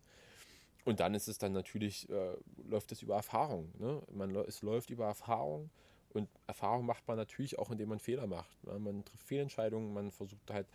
Und 0.85 1.01
dann 1.01 1.15
ist 1.15 1.29
es 1.29 1.39
dann 1.39 1.53
natürlich, 1.53 2.09
äh, 2.11 2.37
läuft 2.69 2.93
es 2.93 3.01
über 3.01 3.17
Erfahrung. 3.17 3.73
Ne? 3.79 4.03
Man, 4.13 4.35
es 4.37 4.61
läuft 4.61 4.91
über 4.91 5.07
Erfahrung 5.07 5.71
und 6.15 6.29
Erfahrung 6.47 6.87
macht 6.87 7.07
man 7.09 7.17
natürlich 7.17 7.59
auch, 7.59 7.71
indem 7.71 7.89
man 7.89 7.99
Fehler 7.99 8.27
macht. 8.27 8.65
Ne? 8.65 8.79
Man 8.79 9.05
trifft 9.05 9.27
Fehlentscheidungen, 9.27 9.93
man 9.93 10.11
versucht 10.11 10.51
halt 10.51 10.67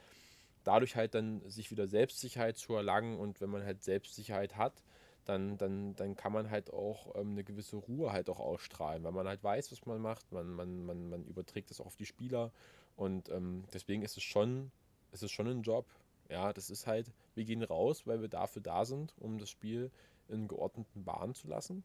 dadurch 0.64 0.96
halt 0.96 1.16
dann 1.16 1.42
sich 1.50 1.72
wieder 1.72 1.88
Selbstsicherheit 1.88 2.58
zu 2.58 2.76
erlangen 2.76 3.18
und 3.18 3.42
wenn 3.42 3.50
man 3.50 3.64
halt 3.64 3.84
Selbstsicherheit 3.84 4.58
hat, 4.58 4.84
dann, 5.26 5.58
dann, 5.58 5.96
dann 5.96 6.16
kann 6.16 6.34
man 6.34 6.50
halt 6.50 6.74
auch 6.74 7.16
ähm, 7.16 7.32
eine 7.32 7.44
gewisse 7.44 7.78
Ruhe 7.78 8.12
halt 8.12 8.30
auch 8.30 8.40
ausstrahlen, 8.40 9.04
weil 9.04 9.12
man 9.12 9.28
halt 9.28 9.44
weiß, 9.44 9.72
was 9.72 9.86
man 9.86 10.02
macht, 10.02 10.32
man, 10.32 10.52
man, 10.52 10.86
man, 10.86 11.10
man 11.10 11.26
überträgt 11.26 11.70
das 11.70 11.80
auch 11.80 11.86
auf 11.86 11.96
die 11.96 12.06
Spieler 12.06 12.52
und 12.96 13.30
ähm, 13.30 13.64
deswegen 13.74 14.02
ist 14.02 14.18
es 14.18 14.24
schon, 14.24 14.72
ist 15.12 15.24
es 15.24 15.32
schon 15.32 15.48
ein 15.48 15.62
Job. 15.62 15.86
Ja, 16.30 16.54
das 16.54 16.70
ist 16.70 16.86
halt, 16.86 17.12
wir 17.34 17.44
gehen 17.46 17.64
raus, 17.64 18.06
weil 18.06 18.22
wir 18.22 18.28
dafür 18.28 18.62
da 18.62 18.86
sind, 18.86 19.16
um 19.20 19.40
das 19.40 19.50
Spiel 19.50 19.92
in 20.28 20.48
geordneten 20.48 21.04
Bahnen 21.04 21.34
zu 21.34 21.48
lassen 21.48 21.84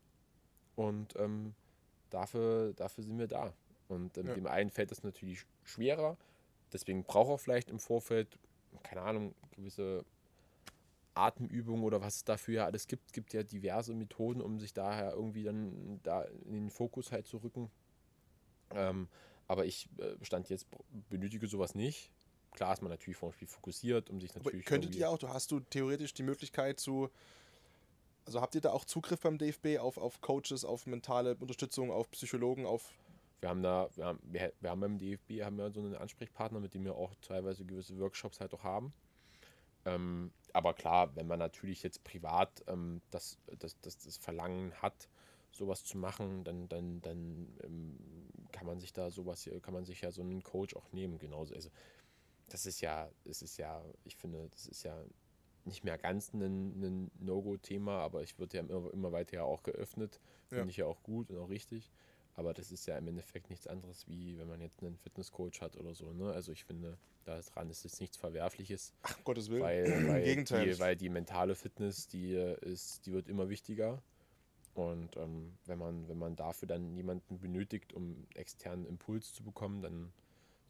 und 0.75 1.15
ähm, 1.17 1.55
dafür, 2.15 2.73
dafür 2.75 3.05
sind 3.05 3.19
wir 3.19 3.27
da. 3.27 3.53
Und 3.89 4.17
ähm, 4.17 4.29
ja. 4.29 4.35
dem 4.35 4.47
einen 4.47 4.71
fällt 4.71 4.91
das 4.91 5.03
natürlich 5.03 5.45
schwerer, 5.63 6.17
deswegen 6.73 7.05
braucht 7.05 7.31
er 7.31 7.39
vielleicht 7.39 7.71
im 7.71 7.79
Vorfeld, 7.79 8.39
keine 8.83 9.03
Ahnung, 9.03 9.35
gewisse 9.53 10.05
Atemübungen 11.15 11.85
oder 11.85 12.01
was 12.01 12.17
es 12.17 12.25
dafür 12.25 12.55
ja 12.55 12.65
alles 12.65 12.87
gibt. 12.89 13.07
Es 13.07 13.13
gibt 13.13 13.33
ja 13.33 13.43
diverse 13.43 13.95
Methoden, 13.95 14.41
um 14.41 14.59
sich 14.59 14.73
daher 14.73 15.13
irgendwie 15.13 15.45
dann 15.45 16.01
da 16.03 16.23
in 16.23 16.53
den 16.53 16.71
Fokus 16.71 17.13
halt 17.13 17.27
zu 17.27 17.39
rücken. 17.39 17.71
Ähm, 18.71 19.09
aber 19.47 19.67
ich 19.67 19.89
äh, 19.99 20.17
stand 20.25 20.49
jetzt, 20.49 20.67
benötige 21.11 21.47
sowas 21.47 21.75
nicht. 21.75 22.11
Klar 22.53 22.73
ist 22.73 22.83
man 22.83 22.91
natürlich 22.91 23.17
vom 23.17 23.33
Spiel 23.33 23.49
fokussiert, 23.49 24.11
um 24.11 24.21
sich 24.21 24.35
natürlich. 24.35 24.67
Aber 24.67 24.69
könntet 24.69 24.95
ihr 24.95 25.11
auch, 25.11 25.19
du 25.19 25.29
hast 25.29 25.51
du 25.51 25.61
theoretisch 25.61 26.15
die 26.15 26.23
Möglichkeit 26.23 26.81
zu. 26.81 27.11
Also 28.27 28.41
habt 28.41 28.55
ihr 28.55 28.61
da 28.61 28.71
auch 28.71 28.85
Zugriff 28.85 29.21
beim 29.21 29.39
DFB 29.39 29.79
auf, 29.79 29.99
auf 29.99 30.21
Coaches, 30.21 30.65
auf 30.65 30.87
mentale 30.87 31.37
Unterstützung, 31.37 31.91
auf 31.91 32.11
Psychologen, 32.11 32.67
auf. 32.67 32.93
Wir 33.41 33.51
haben 33.51 33.63
da, 33.63 33.91
wir 33.95 34.07
haben, 34.07 34.21
wir, 34.23 34.53
haben 34.65 34.81
beim 34.81 34.99
DFB 34.99 35.43
haben 35.43 35.59
wir 35.59 35.71
so 35.71 35.81
einen 35.81 35.95
Ansprechpartner, 35.95 36.61
mit 36.61 36.73
dem 36.73 36.85
wir 36.85 36.95
auch 36.95 37.15
teilweise 37.21 37.65
gewisse 37.67 37.99
Workshops 37.99 38.41
halt 38.41 38.55
auch 38.55 38.65
haben. 38.65 38.95
Ähm, 39.85 40.33
aber 40.55 40.73
klar, 40.73 41.15
wenn 41.15 41.27
man 41.27 41.39
natürlich 41.39 41.83
jetzt 41.83 42.05
privat 42.05 42.65
ähm, 42.69 43.03
das, 43.11 43.37
das, 43.59 43.79
das, 43.81 43.99
das 43.99 44.17
Verlangen 44.17 44.73
hat, 44.81 45.09
sowas 45.53 45.85
zu 45.85 45.99
machen, 45.99 46.45
dann, 46.45 46.69
dann, 46.69 47.01
dann 47.03 47.49
ähm, 47.63 47.99
kann 48.53 48.67
man 48.67 48.81
sich 48.81 48.93
da 48.93 49.11
sowas 49.11 49.49
kann 49.63 49.75
man 49.75 49.85
sich 49.85 50.01
ja 50.01 50.11
so 50.11 50.23
einen 50.23 50.43
Coach 50.43 50.75
auch 50.75 50.91
nehmen, 50.93 51.19
genauso. 51.19 51.55
Also 51.55 51.71
das 52.49 52.67
ist 52.67 52.81
ja, 52.81 53.11
es 53.25 53.43
ist 53.43 53.57
ja, 53.57 53.83
ich 54.05 54.17
finde, 54.17 54.49
das 54.51 54.67
ist 54.67 54.83
ja 54.83 54.97
nicht 55.67 55.85
mehr 55.85 55.99
ganz 55.99 56.33
ein, 56.33 57.11
No-Go-Thema, 57.21 57.99
aber 58.01 58.23
ich 58.23 58.39
würde 58.39 58.59
ja 58.59 58.63
immer, 58.63 58.93
immer 58.93 59.13
weiter 59.13 59.37
ja 59.37 59.43
auch 59.45 59.63
geöffnet. 59.63 60.21
Finde 60.49 60.65
ja. 60.65 60.71
ich 60.71 60.77
ja 60.77 60.87
auch 60.87 61.03
gut 61.03 61.31
und 61.31 61.39
auch 61.39 61.49
richtig. 61.49 61.91
Aber 62.37 62.53
das 62.53 62.73
ist 62.73 62.87
ja 62.87 62.99
im 62.99 63.07
Endeffekt 63.07 63.49
nichts 63.49 63.67
anderes, 63.67 64.09
wie 64.09 64.37
wenn 64.39 64.49
man 64.49 64.61
jetzt 64.61 64.83
einen 64.83 64.97
Fitnesscoach 64.97 65.61
hat 65.61 65.77
oder 65.77 65.95
so. 65.95 66.13
Ne? 66.13 66.33
Also 66.33 66.51
ich 66.51 66.65
finde, 66.65 66.99
daran 67.25 67.71
ist 67.71 67.85
jetzt 67.85 68.01
nichts 68.01 68.17
Verwerfliches. 68.17 68.93
Ach, 69.03 69.23
Gottes 69.23 69.51
Willen. 69.51 69.63
Weil, 69.63 69.85
weil, 70.09 70.25
Gegenteil. 70.25 70.67
Die, 70.67 70.79
weil 70.81 70.97
die 70.97 71.09
mentale 71.09 71.55
Fitness, 71.55 72.09
die 72.09 72.35
ist, 72.35 73.07
die 73.07 73.13
wird 73.13 73.29
immer 73.29 73.49
wichtiger. 73.49 74.03
Und 74.75 75.17
ähm, 75.17 75.57
wenn, 75.67 75.79
man, 75.79 76.09
wenn 76.09 76.19
man 76.19 76.35
dafür 76.35 76.67
dann 76.67 76.97
jemanden 76.97 77.39
benötigt, 77.39 77.93
um 77.93 78.27
externen 78.35 78.85
Impuls 78.87 79.33
zu 79.33 79.45
bekommen, 79.45 79.83
dann 79.83 80.13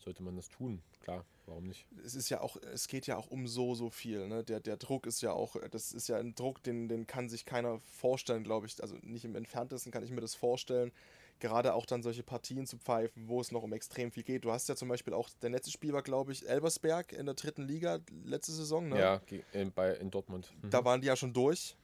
sollte 0.05 0.23
man 0.23 0.37
das 0.37 0.49
tun. 0.49 0.83
Klar, 1.03 1.25
warum 1.47 1.65
nicht? 1.65 1.87
Es 2.05 2.15
ist 2.15 2.29
ja 2.29 2.41
auch, 2.41 2.57
es 2.73 2.89
geht 2.89 3.07
ja 3.07 3.17
auch 3.17 3.29
um 3.31 3.47
so, 3.47 3.75
so 3.75 3.91
viel. 3.91 4.27
Ne? 4.29 4.45
Der, 4.45 4.61
der 4.61 4.77
Druck 4.77 5.07
ist 5.07 5.23
ja 5.23 5.33
auch, 5.33 5.57
das 5.71 5.93
ist 5.93 6.09
ja 6.09 6.19
ein 6.19 6.35
Druck, 6.35 6.63
den, 6.63 6.89
den 6.89 7.07
kann 7.07 7.29
sich 7.29 7.45
keiner 7.45 7.81
vorstellen, 7.81 8.45
glaube 8.45 8.67
ich. 8.67 8.81
Also 8.83 8.97
nicht 9.03 9.25
im 9.25 9.35
Entferntesten 9.35 9.93
kann 9.93 10.05
ich 10.05 10.11
mir 10.11 10.21
das 10.21 10.35
vorstellen 10.35 10.93
gerade 11.41 11.75
auch 11.75 11.87
dann 11.87 12.03
solche 12.03 12.23
Partien 12.23 12.67
zu 12.67 12.79
pfeifen, 12.79 13.29
wo 13.29 13.41
es 13.41 13.53
noch 13.53 13.63
um 13.63 13.73
extrem 13.73 14.11
viel 14.11 14.23
geht. 14.23 14.45
Du 14.45 14.53
hast 14.53 14.69
ja 14.69 14.77
zum 14.77 14.89
Beispiel 14.89 15.13
auch, 15.13 15.29
der 15.43 15.51
letzte 15.51 15.71
Spiel 15.71 15.93
war, 15.93 16.03
glaube 16.03 16.33
ich, 16.33 16.49
Elversberg 16.49 17.13
in 17.13 17.27
der 17.27 17.35
dritten 17.35 17.63
Liga 17.63 18.01
letzte 18.25 18.53
Saison, 18.53 18.89
ne? 18.89 18.99
Ja, 18.99 19.21
in, 19.53 19.73
bei, 19.73 19.95
in 19.95 20.11
Dortmund. 20.11 20.53
Mhm. 20.63 20.71
Da 20.71 20.85
waren 20.85 21.01
die 21.01 21.07
ja 21.07 21.17
schon 21.17 21.33
durch, 21.33 21.77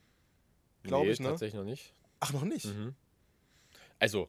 glaube 0.82 1.06
nee, 1.06 1.12
ich, 1.12 1.20
ne? 1.20 1.28
tatsächlich 1.28 1.58
noch 1.58 1.64
nicht. 1.64 1.94
Ach, 2.20 2.32
noch 2.32 2.44
nicht? 2.44 2.66
Mhm. 2.66 2.94
Also, 3.98 4.28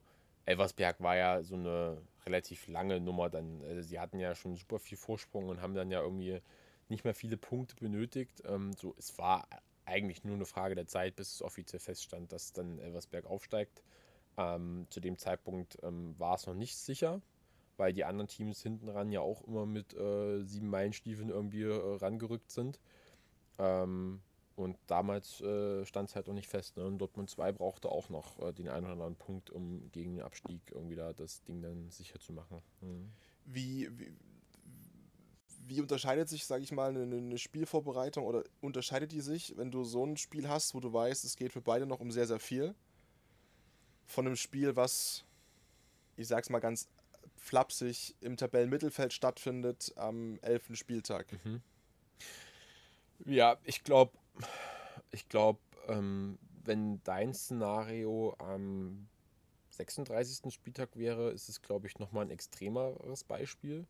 Elversberg 0.52 1.02
war 1.02 1.16
ja 1.16 1.44
so 1.44 1.56
eine 1.56 1.98
relativ 2.26 2.68
lange 2.68 3.00
Nummer 3.00 3.30
dann. 3.30 3.64
Also 3.64 3.82
sie 3.82 4.00
hatten 4.00 4.20
ja 4.20 4.36
schon 4.36 4.56
super 4.58 4.80
viel 4.80 4.98
Vorsprung 4.98 5.48
und 5.48 5.62
haben 5.62 5.74
dann 5.74 5.92
ja 5.92 6.02
irgendwie 6.02 6.42
nicht 6.90 7.06
mehr 7.06 7.14
viele 7.14 7.38
Punkte 7.38 7.76
benötigt. 7.76 8.44
Ähm, 8.46 8.74
so, 8.74 8.94
es 8.98 9.18
war 9.18 9.48
eigentlich 9.86 10.24
nur 10.24 10.36
eine 10.36 10.46
Frage 10.46 10.76
der 10.76 10.88
Zeit, 10.88 11.16
bis 11.16 11.34
es 11.34 11.42
offiziell 11.42 11.80
feststand, 11.80 12.32
dass 12.32 12.54
dann 12.54 12.80
Elversberg 12.80 13.26
aufsteigt. 13.26 13.82
Ähm, 14.38 14.88
zu 14.90 15.00
dem 15.00 15.18
Zeitpunkt 15.18 15.78
ähm, 15.84 16.16
war 16.18 16.36
es 16.36 16.48
noch 16.48 16.54
nicht 16.54 16.78
sicher, 16.78 17.22
weil 17.78 17.94
die 17.94 18.04
anderen 18.04 18.28
Teams 18.28 18.62
hinten 18.62 18.90
ran 18.90 19.12
ja 19.12 19.22
auch 19.22 19.42
immer 19.48 19.66
mit 19.66 19.94
äh, 19.94 20.44
sieben 20.44 20.70
Meilenstiefeln 20.70 21.30
irgendwie 21.30 21.64
äh, 21.64 21.98
rangerückt 21.98 22.52
sind. 22.52 22.80
Ähm, 23.58 24.22
und 24.56 24.78
damals 24.88 25.42
äh, 25.42 25.86
stand 25.86 26.10
es 26.10 26.16
halt 26.16 26.28
noch 26.28 26.34
nicht 26.34 26.48
fest. 26.48 26.78
Ne? 26.78 26.86
Und 26.86 27.00
Dortmund 27.00 27.30
2 27.30 27.52
brauchte 27.52 27.90
auch 27.90 28.10
noch 28.10 28.40
äh, 28.40 28.54
den 28.54 28.70
einen 28.70 28.86
oder 28.86 28.94
anderen 28.94 29.16
Punkt, 29.16 29.50
um 29.50 29.90
gegen 29.92 30.16
den 30.16 30.24
Abstieg 30.24 30.62
irgendwie 30.72 30.96
da 30.96 31.14
das 31.14 31.44
Ding 31.44 31.62
dann 31.62 31.90
sicher 31.90 32.20
zu 32.20 32.34
machen. 32.34 32.62
Mhm. 32.82 33.12
Wie, 33.46 33.90
wie, 33.98 34.14
wie, 35.66 35.82
unterscheidet 35.82 36.30
sich, 36.30 36.46
sage 36.46 36.64
ich 36.64 36.72
mal, 36.72 36.90
eine, 36.90 37.04
eine, 37.04 37.38
Spielvorbereitung 37.38 38.26
oder 38.26 38.44
unterscheidet 38.60 39.12
die 39.12 39.22
sich, 39.22 39.58
wenn 39.58 39.72
du 39.72 39.84
so 39.84 40.06
ein 40.06 40.18
Spiel 40.18 40.48
hast, 40.48 40.76
wo 40.76 40.80
du 40.80 40.92
weißt, 40.92 41.24
es 41.24 41.38
geht 41.38 41.54
für 41.54 41.62
beide 41.62 41.86
noch 41.86 42.00
um 42.00 42.12
sehr, 42.12 42.28
sehr 42.28 42.40
viel? 42.40 42.76
von 44.12 44.28
einem 44.28 44.36
Spiel, 44.36 44.76
was, 44.76 45.26
ich 46.18 46.28
sag's 46.28 46.50
mal 46.50 46.60
ganz 46.60 46.88
flapsig, 47.38 48.16
im 48.22 48.38
Tabellenmittelfeld 48.38 49.14
stattfindet 49.14 49.94
am 49.96 50.38
11. 50.42 50.78
Spieltag. 50.78 51.28
Mhm. 51.44 51.62
Ja, 53.26 53.58
ich 53.64 53.84
glaube, 53.84 54.18
ich 55.12 55.28
glaube, 55.30 55.60
ähm, 55.88 56.38
wenn 56.64 57.02
dein 57.04 57.34
Szenario 57.34 58.36
am 58.40 59.08
36. 59.72 60.54
Spieltag 60.54 60.90
wäre, 60.96 61.32
ist 61.32 61.50
es, 61.50 61.62
glaube 61.62 61.88
ich, 61.88 61.98
nochmal 62.00 62.26
ein 62.26 62.32
extremeres 62.32 63.24
Beispiel. 63.24 63.86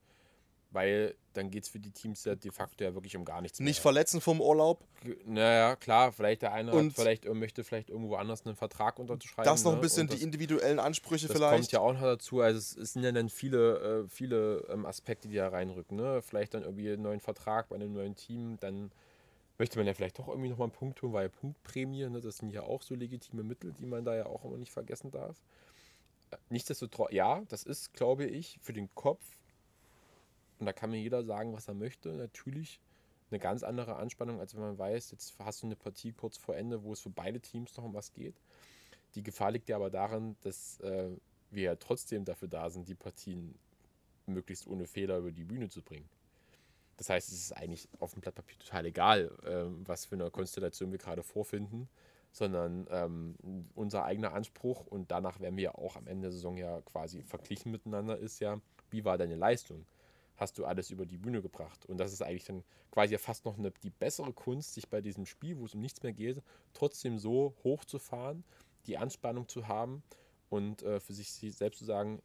weil 0.74 1.16
dann 1.34 1.52
geht 1.52 1.64
es 1.64 1.70
für 1.70 1.82
die 1.82 1.92
Teams 1.92 2.24
ja 2.24 2.34
de 2.34 2.50
facto 2.50 2.82
ja 2.86 2.94
wirklich 2.94 3.18
um 3.18 3.26
gar 3.26 3.42
nichts 3.42 3.60
Nicht 3.60 3.80
mehr. 3.80 3.82
verletzen 3.82 4.22
vom 4.22 4.40
Urlaub. 4.40 4.86
Naja, 5.26 5.76
klar, 5.76 6.14
vielleicht 6.14 6.44
der 6.44 6.54
eine 6.54 6.72
Und- 6.72 6.92
hat 6.92 6.94
vielleicht, 6.96 7.26
äh, 7.26 7.34
möchte 7.34 7.66
vielleicht 7.66 7.90
irgendwo 7.90 8.16
anders 8.16 8.46
einen 8.46 8.56
Vertrag 8.56 8.98
unterschreiben. 8.98 9.44
Das 9.46 9.66
noch 9.66 9.74
ein 9.74 9.80
ne? 9.80 9.82
bisschen 9.82 10.04
Und 10.04 10.12
das, 10.14 10.20
die 10.20 10.24
individuellen 10.24 10.80
Ansprüche 10.80 11.28
das 11.28 11.36
vielleicht. 11.36 11.56
kommt 11.56 11.72
ja 11.74 11.82
auch 11.82 11.92
noch 11.92 12.00
dazu. 12.04 12.40
Also 12.40 12.58
es, 12.58 12.78
es 12.78 12.94
sind 12.94 13.04
ja 13.04 13.12
dann 13.12 13.28
viele, 13.28 14.04
äh, 14.06 14.08
viele 14.08 14.66
ähm, 14.70 14.86
Aspekte, 14.86 15.28
die 15.28 15.36
da 15.36 15.50
reinrücken. 15.50 15.98
Ne? 15.98 16.22
Vielleicht 16.22 16.54
dann 16.54 16.64
irgendwie 16.64 16.90
einen 16.90 17.02
neuen 17.02 17.20
Vertrag 17.20 17.68
bei 17.68 17.76
einem 17.76 17.92
neuen 17.92 18.16
Team, 18.16 18.58
dann 18.62 18.94
möchte 19.62 19.78
man 19.78 19.86
ja 19.86 19.94
vielleicht 19.94 20.18
doch 20.18 20.28
irgendwie 20.28 20.50
nochmal 20.50 20.70
einen 20.70 20.76
Punkt 20.76 21.00
holen, 21.04 21.14
weil 21.14 21.30
Punktprämie, 21.30 22.10
ne, 22.10 22.20
das 22.20 22.38
sind 22.38 22.50
ja 22.50 22.64
auch 22.64 22.82
so 22.82 22.96
legitime 22.96 23.44
Mittel, 23.44 23.74
die 23.74 23.86
man 23.86 24.04
da 24.04 24.16
ja 24.16 24.26
auch 24.26 24.44
immer 24.44 24.58
nicht 24.58 24.72
vergessen 24.72 25.12
darf. 25.12 25.38
Nichtsdestotrotz, 26.50 27.12
ja, 27.12 27.44
das 27.48 27.62
ist, 27.62 27.94
glaube 27.94 28.26
ich, 28.26 28.58
für 28.64 28.74
den 28.74 28.90
Kopf, 28.96 29.24
und 30.58 30.66
da 30.66 30.74
kann 30.74 30.90
mir 30.90 31.00
jeder 31.00 31.24
sagen, 31.24 31.54
was 31.54 31.68
er 31.68 31.76
möchte, 31.76 32.10
natürlich 32.10 32.80
eine 33.30 33.38
ganz 33.38 33.62
andere 33.62 33.98
Anspannung, 33.98 34.40
als 34.40 34.56
wenn 34.56 34.62
man 34.62 34.80
weiß, 34.80 35.12
jetzt 35.12 35.36
hast 35.38 35.62
du 35.62 35.68
eine 35.68 35.76
Partie 35.76 36.12
kurz 36.12 36.38
vor 36.38 36.56
Ende, 36.56 36.84
wo 36.84 36.94
es 36.94 37.02
für 37.02 37.12
beide 37.12 37.40
Teams 37.40 37.78
noch 37.78 37.84
um 37.84 37.94
was 37.94 38.14
geht. 38.14 38.42
Die 39.14 39.22
Gefahr 39.22 39.52
liegt 39.52 39.70
ja 39.70 39.76
aber 39.76 39.92
darin, 39.92 40.38
dass 40.42 40.80
äh, 40.80 41.12
wir 41.52 41.64
ja 41.64 41.76
trotzdem 41.76 42.26
dafür 42.26 42.48
da 42.48 42.72
sind, 42.72 42.88
die 42.88 42.96
Partien 42.96 43.54
möglichst 44.26 44.66
ohne 44.66 44.88
Fehler 44.88 45.20
über 45.20 45.32
die 45.32 45.44
Bühne 45.44 45.70
zu 45.70 45.84
bringen. 45.84 46.10
Das 47.02 47.10
heißt, 47.10 47.30
es 47.30 47.46
ist 47.46 47.54
eigentlich 47.54 47.90
auf 47.98 48.12
dem 48.14 48.22
Blatt 48.22 48.36
Papier 48.36 48.60
total 48.60 48.86
egal, 48.86 49.36
ähm, 49.48 49.82
was 49.88 50.06
für 50.06 50.14
eine 50.14 50.30
Konstellation 50.30 50.92
wir 50.92 51.00
gerade 51.00 51.24
vorfinden, 51.24 51.90
sondern 52.32 52.86
ähm, 52.92 53.66
unser 53.74 54.06
eigener 54.06 54.34
Anspruch 54.34 54.86
und 54.86 55.10
danach 55.10 55.40
werden 55.40 55.58
wir 55.58 55.64
ja 55.64 55.74
auch 55.74 55.96
am 55.96 56.06
Ende 56.06 56.28
der 56.28 56.32
Saison 56.32 56.58
ja 56.58 56.80
quasi 56.82 57.24
verglichen 57.24 57.72
miteinander, 57.72 58.20
ist 58.20 58.40
ja, 58.40 58.62
wie 58.92 59.04
war 59.04 59.18
deine 59.18 59.34
Leistung? 59.34 59.88
Hast 60.38 60.60
du 60.60 60.66
alles 60.66 60.92
über 60.92 61.08
die 61.08 61.18
Bühne 61.18 61.42
gebracht? 61.42 61.88
Und 61.88 61.98
das 61.98 62.14
ist 62.14 62.22
eigentlich 62.22 62.46
dann 62.46 62.64
quasi 62.92 63.14
ja 63.14 63.18
fast 63.18 63.46
noch 63.46 63.58
eine, 63.58 63.72
die 63.82 63.90
bessere 63.90 64.32
Kunst, 64.32 64.76
sich 64.76 64.88
bei 64.88 65.02
diesem 65.02 65.26
Spiel, 65.26 65.58
wo 65.58 65.66
es 65.66 65.74
um 65.74 65.82
nichts 65.82 66.04
mehr 66.04 66.14
geht, 66.14 66.44
trotzdem 66.74 67.18
so 67.18 67.56
hochzufahren, 67.64 68.44
die 68.86 69.00
Anspannung 69.00 69.48
zu 69.48 69.68
haben 69.68 70.04
und 70.52 70.84
äh, 70.84 71.00
für 71.00 71.14
sich 71.14 71.32
selbst 71.32 71.80
zu 71.80 71.86
sagen, 71.86 72.22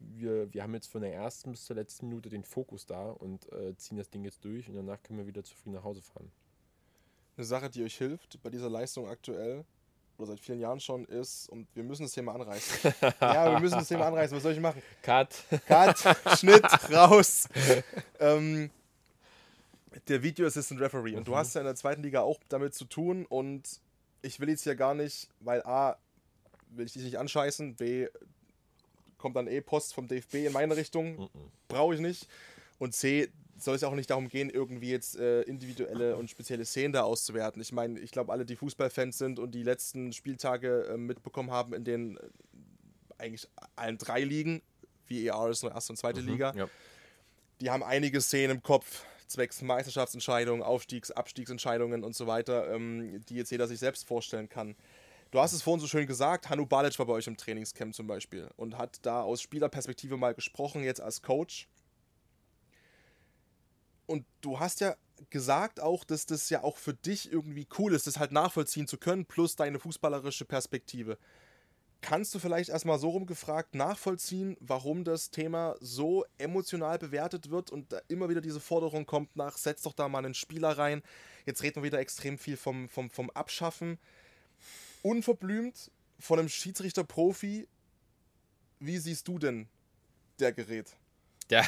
wir, 0.00 0.52
wir 0.52 0.62
haben 0.62 0.74
jetzt 0.74 0.88
von 0.88 1.02
der 1.02 1.14
ersten 1.14 1.52
bis 1.52 1.64
zur 1.64 1.76
letzten 1.76 2.08
Minute 2.08 2.28
den 2.28 2.44
Fokus 2.44 2.86
da 2.86 3.10
und 3.10 3.50
äh, 3.52 3.76
ziehen 3.76 3.98
das 3.98 4.10
Ding 4.10 4.24
jetzt 4.24 4.44
durch 4.44 4.68
und 4.68 4.74
danach 4.74 5.02
können 5.02 5.18
wir 5.18 5.26
wieder 5.26 5.44
zufrieden 5.44 5.74
nach 5.74 5.84
Hause 5.84 6.02
fahren. 6.02 6.30
Eine 7.36 7.46
Sache, 7.46 7.70
die 7.70 7.84
euch 7.84 7.96
hilft 7.96 8.42
bei 8.42 8.50
dieser 8.50 8.68
Leistung 8.68 9.06
aktuell 9.08 9.64
oder 10.18 10.26
seit 10.26 10.40
vielen 10.40 10.60
Jahren 10.60 10.80
schon 10.80 11.04
ist, 11.06 11.48
und 11.48 11.66
wir 11.74 11.82
müssen 11.82 12.02
das 12.02 12.12
Thema 12.12 12.34
anreißen. 12.34 12.92
ja, 13.20 13.52
wir 13.52 13.60
müssen 13.60 13.78
das 13.78 13.88
Thema 13.88 14.06
anreißen. 14.06 14.36
Was 14.36 14.42
soll 14.42 14.52
ich 14.52 14.60
machen? 14.60 14.82
Cut. 15.02 15.44
Cut, 15.66 15.98
Schnitt, 16.38 16.64
raus. 16.92 17.48
ähm, 18.20 18.70
der 20.08 20.22
Video 20.22 20.46
Assistant 20.46 20.80
Referee. 20.80 21.16
Und 21.16 21.26
du 21.26 21.36
hast 21.36 21.54
ja 21.54 21.62
in 21.62 21.66
der 21.66 21.74
zweiten 21.74 22.02
Liga 22.02 22.20
auch 22.20 22.38
damit 22.48 22.74
zu 22.74 22.84
tun. 22.84 23.24
Und 23.26 23.80
ich 24.22 24.40
will 24.40 24.50
jetzt 24.50 24.64
hier 24.64 24.76
gar 24.76 24.94
nicht, 24.94 25.28
weil 25.40 25.62
A, 25.62 25.96
will 26.68 26.86
ich 26.86 26.92
dich 26.92 27.04
nicht 27.04 27.18
anscheißen, 27.18 27.76
B, 27.76 28.08
kommt 29.20 29.36
dann 29.36 29.46
eh 29.46 29.60
Post 29.60 29.94
vom 29.94 30.08
DFB 30.08 30.46
in 30.46 30.52
meine 30.52 30.76
Richtung. 30.76 31.28
Brauche 31.68 31.94
ich 31.94 32.00
nicht. 32.00 32.26
Und 32.78 32.94
C, 32.94 33.28
soll 33.58 33.76
es 33.76 33.84
auch 33.84 33.94
nicht 33.94 34.08
darum 34.10 34.28
gehen, 34.28 34.48
irgendwie 34.48 34.90
jetzt 34.90 35.16
äh, 35.18 35.42
individuelle 35.42 36.16
und 36.16 36.30
spezielle 36.30 36.64
Szenen 36.64 36.92
da 36.94 37.02
auszuwerten. 37.02 37.60
Ich 37.60 37.72
meine, 37.72 38.00
ich 38.00 38.10
glaube, 38.10 38.32
alle, 38.32 38.46
die 38.46 38.56
Fußballfans 38.56 39.18
sind 39.18 39.38
und 39.38 39.54
die 39.54 39.62
letzten 39.62 40.12
Spieltage 40.14 40.86
äh, 40.90 40.96
mitbekommen 40.96 41.50
haben, 41.50 41.74
in 41.74 41.84
den 41.84 42.16
äh, 42.16 42.20
eigentlich 43.18 43.46
allen 43.76 43.98
drei 43.98 44.22
Ligen, 44.24 44.62
VAR 45.08 45.50
ist 45.50 45.62
nur 45.62 45.72
erste 45.72 45.92
und 45.92 45.96
zweite 45.98 46.20
Liga, 46.20 46.54
Ja. 46.56 46.68
die 47.60 47.68
haben 47.70 47.82
einige 47.82 48.20
Szenen 48.22 48.56
im 48.56 48.62
Kopf, 48.62 49.04
zwecks 49.26 49.60
Meisterschaftsentscheidungen, 49.60 50.62
Aufstiegs-, 50.62 51.10
Abstiegsentscheidungen 51.10 52.02
und 52.02 52.16
so 52.16 52.26
weiter, 52.26 52.72
ähm, 52.72 53.20
die 53.28 53.34
jetzt 53.34 53.50
jeder 53.50 53.68
sich 53.68 53.78
selbst 53.78 54.06
vorstellen 54.06 54.48
kann. 54.48 54.74
Du 55.30 55.38
hast 55.38 55.52
es 55.52 55.62
vorhin 55.62 55.80
so 55.80 55.86
schön 55.86 56.08
gesagt, 56.08 56.50
Hanu 56.50 56.66
Balic 56.66 56.98
war 56.98 57.06
bei 57.06 57.12
euch 57.12 57.28
im 57.28 57.36
Trainingscamp 57.36 57.94
zum 57.94 58.08
Beispiel 58.08 58.50
und 58.56 58.76
hat 58.76 58.98
da 59.02 59.22
aus 59.22 59.40
Spielerperspektive 59.40 60.16
mal 60.16 60.34
gesprochen, 60.34 60.82
jetzt 60.82 61.00
als 61.00 61.22
Coach. 61.22 61.68
Und 64.06 64.26
du 64.40 64.58
hast 64.58 64.80
ja 64.80 64.96
gesagt 65.28 65.78
auch, 65.78 66.02
dass 66.02 66.26
das 66.26 66.50
ja 66.50 66.64
auch 66.64 66.76
für 66.76 66.94
dich 66.94 67.30
irgendwie 67.30 67.68
cool 67.78 67.94
ist, 67.94 68.08
das 68.08 68.18
halt 68.18 68.32
nachvollziehen 68.32 68.88
zu 68.88 68.98
können, 68.98 69.24
plus 69.24 69.54
deine 69.54 69.78
fußballerische 69.78 70.44
Perspektive. 70.44 71.16
Kannst 72.00 72.34
du 72.34 72.40
vielleicht 72.40 72.70
erstmal 72.70 72.98
so 72.98 73.10
rumgefragt 73.10 73.76
nachvollziehen, 73.76 74.56
warum 74.58 75.04
das 75.04 75.30
Thema 75.30 75.76
so 75.78 76.24
emotional 76.38 76.98
bewertet 76.98 77.50
wird 77.50 77.70
und 77.70 77.94
immer 78.08 78.28
wieder 78.30 78.40
diese 78.40 78.58
Forderung 78.58 79.06
kommt 79.06 79.36
nach, 79.36 79.58
setz 79.58 79.82
doch 79.82 79.92
da 79.92 80.08
mal 80.08 80.24
einen 80.24 80.34
Spieler 80.34 80.76
rein. 80.76 81.02
Jetzt 81.46 81.62
reden 81.62 81.76
wir 81.76 81.82
wieder 81.84 82.00
extrem 82.00 82.36
viel 82.36 82.56
vom, 82.56 82.88
vom, 82.88 83.10
vom 83.10 83.30
Abschaffen. 83.30 83.98
Unverblümt 85.02 85.90
von 86.18 86.38
einem 86.38 86.48
Schiedsrichter-Profi, 86.48 87.66
wie 88.80 88.98
siehst 88.98 89.28
du 89.28 89.38
denn 89.38 89.68
der 90.38 90.52
Gerät? 90.52 90.96
Ja. 91.50 91.66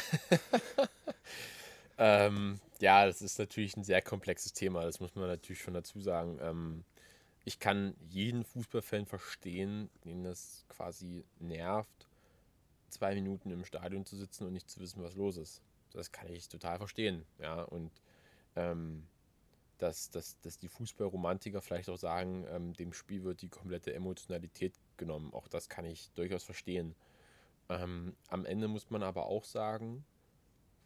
ähm, 1.97 2.59
ja, 2.79 3.05
das 3.05 3.21
ist 3.21 3.39
natürlich 3.39 3.75
ein 3.77 3.83
sehr 3.83 4.01
komplexes 4.01 4.53
Thema, 4.53 4.83
das 4.83 4.99
muss 4.99 5.15
man 5.15 5.27
natürlich 5.27 5.61
schon 5.61 5.73
dazu 5.73 5.99
sagen. 5.99 6.39
Ähm, 6.41 6.83
ich 7.45 7.59
kann 7.59 7.95
jeden 8.09 8.45
Fußballfan 8.45 9.05
verstehen, 9.05 9.89
den 10.05 10.23
das 10.23 10.65
quasi 10.69 11.25
nervt, 11.39 12.07
zwei 12.89 13.13
Minuten 13.15 13.51
im 13.51 13.65
Stadion 13.65 14.05
zu 14.05 14.15
sitzen 14.15 14.45
und 14.45 14.53
nicht 14.53 14.69
zu 14.69 14.79
wissen, 14.79 15.03
was 15.03 15.15
los 15.15 15.37
ist. 15.37 15.61
Das 15.91 16.11
kann 16.11 16.27
ich 16.29 16.47
total 16.47 16.77
verstehen. 16.77 17.25
Ja, 17.39 17.61
und 17.63 17.91
ähm, 18.55 19.07
dass, 19.83 20.09
dass, 20.09 20.39
dass 20.39 20.57
die 20.57 20.69
Fußballromantiker 20.69 21.61
vielleicht 21.61 21.89
auch 21.89 21.97
sagen, 21.97 22.45
ähm, 22.49 22.73
dem 22.73 22.93
Spiel 22.93 23.23
wird 23.25 23.41
die 23.41 23.49
komplette 23.49 23.93
Emotionalität 23.93 24.73
genommen. 24.95 25.33
Auch 25.33 25.49
das 25.49 25.67
kann 25.67 25.83
ich 25.83 26.09
durchaus 26.11 26.45
verstehen. 26.45 26.95
Ähm, 27.67 28.15
am 28.29 28.45
Ende 28.45 28.69
muss 28.69 28.89
man 28.89 29.03
aber 29.03 29.25
auch 29.25 29.43
sagen, 29.43 30.05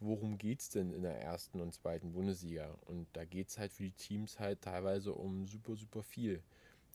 worum 0.00 0.36
geht 0.36 0.62
es 0.62 0.70
denn 0.70 0.92
in 0.92 1.02
der 1.02 1.20
ersten 1.20 1.60
und 1.60 1.72
zweiten 1.72 2.12
Bundesliga? 2.12 2.76
Und 2.86 3.06
da 3.12 3.24
geht 3.24 3.50
es 3.50 3.58
halt 3.58 3.72
für 3.72 3.84
die 3.84 3.92
Teams 3.92 4.40
halt 4.40 4.62
teilweise 4.62 5.12
um 5.12 5.46
super, 5.46 5.76
super 5.76 6.02
viel. 6.02 6.42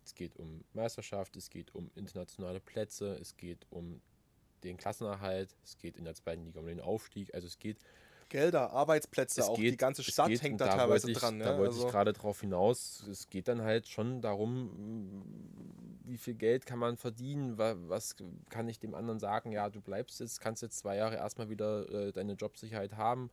Es 0.03 0.13
geht 0.13 0.35
um 0.35 0.65
Meisterschaft, 0.73 1.37
es 1.37 1.49
geht 1.49 1.73
um 1.73 1.89
internationale 1.95 2.59
Plätze, 2.59 3.17
es 3.21 3.37
geht 3.37 3.65
um 3.69 4.01
den 4.65 4.75
Klassenerhalt, 4.75 5.55
es 5.63 5.77
geht 5.77 5.95
in 5.95 6.03
der 6.03 6.15
zweiten 6.15 6.43
Liga 6.43 6.59
um 6.59 6.67
den 6.67 6.81
Aufstieg. 6.81 7.33
Also 7.33 7.47
es 7.47 7.59
geht 7.59 7.77
Gelder, 8.33 8.71
Arbeitsplätze, 8.71 9.41
es 9.41 9.47
auch 9.47 9.55
geht, 9.55 9.73
die 9.73 9.77
ganze 9.77 10.01
Stadt 10.01 10.27
geht, 10.27 10.41
hängt 10.41 10.53
und 10.53 10.61
da 10.61 10.75
teilweise 10.75 11.11
ich, 11.11 11.19
dran. 11.19 11.37
Da 11.37 11.51
ja? 11.51 11.57
wollte 11.57 11.75
also, 11.75 11.85
ich 11.85 11.91
gerade 11.91 12.13
drauf 12.13 12.41
hinaus. 12.41 13.05
Es 13.07 13.29
geht 13.29 13.47
dann 13.47 13.61
halt 13.61 13.87
schon 13.87 14.21
darum, 14.21 15.19
mh, 15.19 15.25
wie 16.05 16.17
viel 16.17 16.33
Geld 16.33 16.65
kann 16.65 16.79
man 16.79 16.97
verdienen, 16.97 17.59
wa- 17.59 17.75
was 17.77 18.15
kann 18.49 18.67
ich 18.67 18.79
dem 18.79 18.95
anderen 18.95 19.19
sagen, 19.19 19.51
ja, 19.51 19.69
du 19.69 19.81
bleibst 19.81 20.19
jetzt, 20.19 20.41
kannst 20.41 20.63
jetzt 20.63 20.79
zwei 20.79 20.95
Jahre 20.95 21.15
erstmal 21.15 21.49
wieder 21.51 21.87
äh, 21.91 22.11
deine 22.11 22.33
Jobsicherheit 22.33 22.97
haben. 22.97 23.29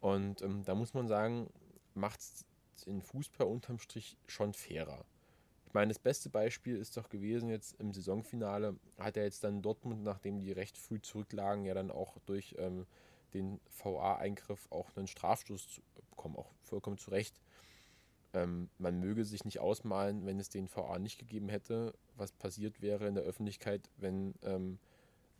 Und 0.00 0.40
ähm, 0.40 0.64
da 0.64 0.74
muss 0.74 0.94
man 0.94 1.06
sagen, 1.06 1.50
macht 1.92 2.20
es 2.20 2.46
in 2.86 3.02
Fußball 3.02 3.46
unterm 3.46 3.78
Strich 3.78 4.16
schon 4.26 4.54
fairer. 4.54 5.04
Ich 5.66 5.74
meine, 5.74 5.88
das 5.88 5.98
beste 5.98 6.30
Beispiel 6.30 6.78
ist 6.78 6.96
doch 6.96 7.10
gewesen 7.10 7.50
jetzt 7.50 7.78
im 7.78 7.92
Saisonfinale, 7.92 8.74
hat 8.98 9.18
er 9.18 9.24
jetzt 9.24 9.44
dann 9.44 9.60
Dortmund, 9.60 10.02
nachdem 10.02 10.40
die 10.40 10.50
recht 10.50 10.78
früh 10.78 11.02
zurücklagen, 11.02 11.66
ja 11.66 11.74
dann 11.74 11.90
auch 11.90 12.16
durch 12.24 12.54
ähm, 12.58 12.86
den 13.30 13.60
VA-Eingriff 13.68 14.66
auch 14.70 14.96
einen 14.96 15.06
Strafstoß 15.06 15.80
bekommen, 16.10 16.36
auch 16.36 16.50
vollkommen 16.62 16.98
zu 16.98 17.10
Recht. 17.10 17.34
Ähm, 18.32 18.68
man 18.78 19.00
möge 19.00 19.24
sich 19.24 19.44
nicht 19.44 19.58
ausmalen, 19.58 20.24
wenn 20.26 20.38
es 20.38 20.48
den 20.48 20.68
VA 20.68 20.98
nicht 20.98 21.18
gegeben 21.18 21.48
hätte, 21.48 21.94
was 22.16 22.32
passiert 22.32 22.80
wäre 22.80 23.06
in 23.08 23.14
der 23.14 23.24
Öffentlichkeit, 23.24 23.90
wenn 23.96 24.34
ähm, 24.42 24.78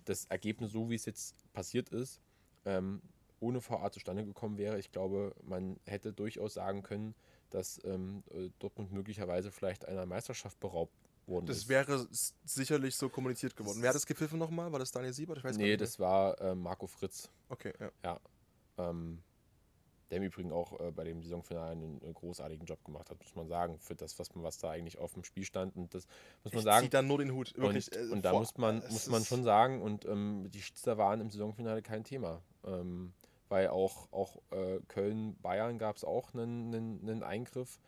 das 0.04 0.24
Ergebnis, 0.26 0.72
so 0.72 0.90
wie 0.90 0.96
es 0.96 1.04
jetzt 1.04 1.36
passiert 1.52 1.90
ist, 1.90 2.20
ähm, 2.64 3.00
ohne 3.38 3.60
VA 3.62 3.90
zustande 3.90 4.24
gekommen 4.24 4.58
wäre. 4.58 4.78
Ich 4.78 4.90
glaube, 4.90 5.34
man 5.42 5.78
hätte 5.86 6.12
durchaus 6.12 6.54
sagen 6.54 6.82
können, 6.82 7.14
dass 7.50 7.80
ähm, 7.84 8.22
äh, 8.30 8.50
Dortmund 8.58 8.92
möglicherweise 8.92 9.50
vielleicht 9.50 9.86
einer 9.86 10.06
Meisterschaft 10.06 10.58
beraubt 10.60 10.94
worden 11.26 11.46
das 11.46 11.58
ist. 11.58 11.68
wäre 11.68 12.06
s- 12.10 12.34
sicherlich 12.44 12.96
so 12.96 13.08
kommuniziert 13.08 13.56
geworden. 13.56 13.78
Wer 13.82 13.90
hat 13.90 13.96
das 13.96 14.06
gepfiffen 14.06 14.38
nochmal? 14.38 14.70
War 14.72 14.78
das 14.78 14.90
Daniel 14.90 15.12
Siebert? 15.12 15.38
Ich 15.38 15.44
weiß 15.44 15.56
Nee, 15.56 15.76
das 15.76 15.98
war 15.98 16.40
äh, 16.40 16.54
Marco 16.54 16.86
Fritz. 16.86 17.28
Okay, 17.48 17.72
ja. 18.02 18.18
Ähm, 18.78 19.22
der 20.10 20.16
im 20.18 20.24
Übrigen 20.24 20.50
auch 20.50 20.80
äh, 20.80 20.90
bei 20.90 21.04
dem 21.04 21.22
Saisonfinale 21.22 21.70
einen, 21.70 22.02
einen 22.02 22.14
großartigen 22.14 22.66
Job 22.66 22.82
gemacht 22.84 23.08
hat, 23.10 23.22
muss 23.22 23.36
man 23.36 23.46
sagen, 23.46 23.78
für 23.78 23.94
das, 23.94 24.18
was, 24.18 24.34
man, 24.34 24.42
was 24.42 24.58
da 24.58 24.70
eigentlich 24.70 24.98
auf 24.98 25.12
dem 25.14 25.22
Spiel 25.22 25.44
stand. 25.44 25.76
Und 25.76 25.94
das 25.94 26.06
muss 26.42 26.52
man 26.52 26.58
Ich 26.58 26.64
sagen. 26.64 26.84
zieh 26.86 26.90
dann 26.90 27.06
nur 27.06 27.18
den 27.18 27.32
Hut. 27.32 27.56
Wirklich, 27.56 27.92
und, 27.92 27.96
äh, 28.08 28.12
und 28.12 28.22
da 28.24 28.30
vor- 28.30 28.40
muss 28.40 28.56
man, 28.58 28.78
es 28.78 28.90
muss 28.90 29.06
man 29.08 29.24
schon 29.24 29.44
sagen, 29.44 29.80
und 29.82 30.04
ähm, 30.06 30.50
die 30.50 30.60
Schiedsrichter 30.60 30.98
waren 30.98 31.20
im 31.20 31.30
Saisonfinale 31.30 31.80
kein 31.82 32.02
Thema. 32.02 32.42
Ähm, 32.64 33.12
weil 33.48 33.68
auch, 33.68 34.08
auch 34.12 34.36
äh, 34.50 34.80
Köln-Bayern 34.88 35.78
gab 35.78 35.96
es 35.96 36.04
auch 36.04 36.34
einen, 36.34 36.74
einen, 36.74 37.00
einen 37.08 37.22
Eingriff, 37.22 37.78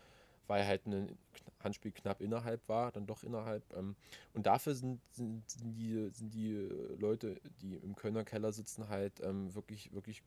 weil 0.52 0.66
halt 0.66 0.86
ein 0.86 1.18
Handspiel 1.60 1.92
knapp 1.92 2.20
innerhalb 2.20 2.68
war, 2.68 2.92
dann 2.92 3.06
doch 3.06 3.22
innerhalb. 3.22 3.64
Ähm, 3.74 3.96
und 4.34 4.44
dafür 4.44 4.74
sind, 4.74 5.00
sind, 5.10 5.48
sind, 5.48 5.72
die, 5.78 6.10
sind 6.12 6.34
die 6.34 6.68
Leute, 6.98 7.40
die 7.62 7.76
im 7.76 7.96
Kölner 7.96 8.22
Keller 8.22 8.52
sitzen, 8.52 8.90
halt 8.90 9.18
ähm, 9.20 9.54
wirklich, 9.54 9.94
wirklich, 9.94 10.22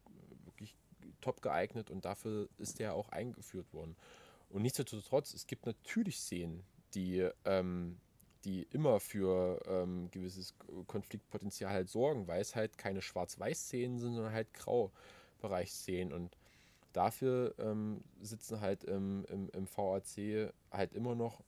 wirklich 0.45 0.76
top 1.21 1.43
geeignet 1.43 1.91
und 1.91 2.05
dafür 2.05 2.49
ist 2.57 2.80
der 2.80 2.95
auch 2.95 3.09
eingeführt 3.09 3.71
worden. 3.71 3.95
Und 4.49 4.63
nichtsdestotrotz, 4.63 5.32
es 5.36 5.45
gibt 5.45 5.67
natürlich 5.67 6.17
Szenen, 6.17 6.63
die, 6.95 7.30
ähm, 7.45 7.99
die 8.45 8.63
immer 8.71 8.99
für 8.99 9.61
ähm, 9.67 10.09
gewisses 10.09 10.55
Konfliktpotenzial 10.88 11.71
halt 11.71 11.89
sorgen, 11.89 12.28
weil 12.28 12.41
es 12.41 12.55
halt 12.55 12.80
keine 12.80 13.03
Schwarz-Weiß-Szenen 13.03 13.99
sind, 13.99 14.15
sondern 14.15 14.34
halt 14.34 14.51
Graubereichsszenen. 14.55 16.13
Und 16.13 16.36
dafür 16.95 17.55
ähm, 17.59 18.01
sitzen 18.21 18.61
halt 18.61 18.83
im, 18.83 19.25
im, 19.25 19.49
im 19.49 19.67
VAC 19.67 20.53
halt 20.71 20.93
immer 20.93 21.15
noch 21.15 21.43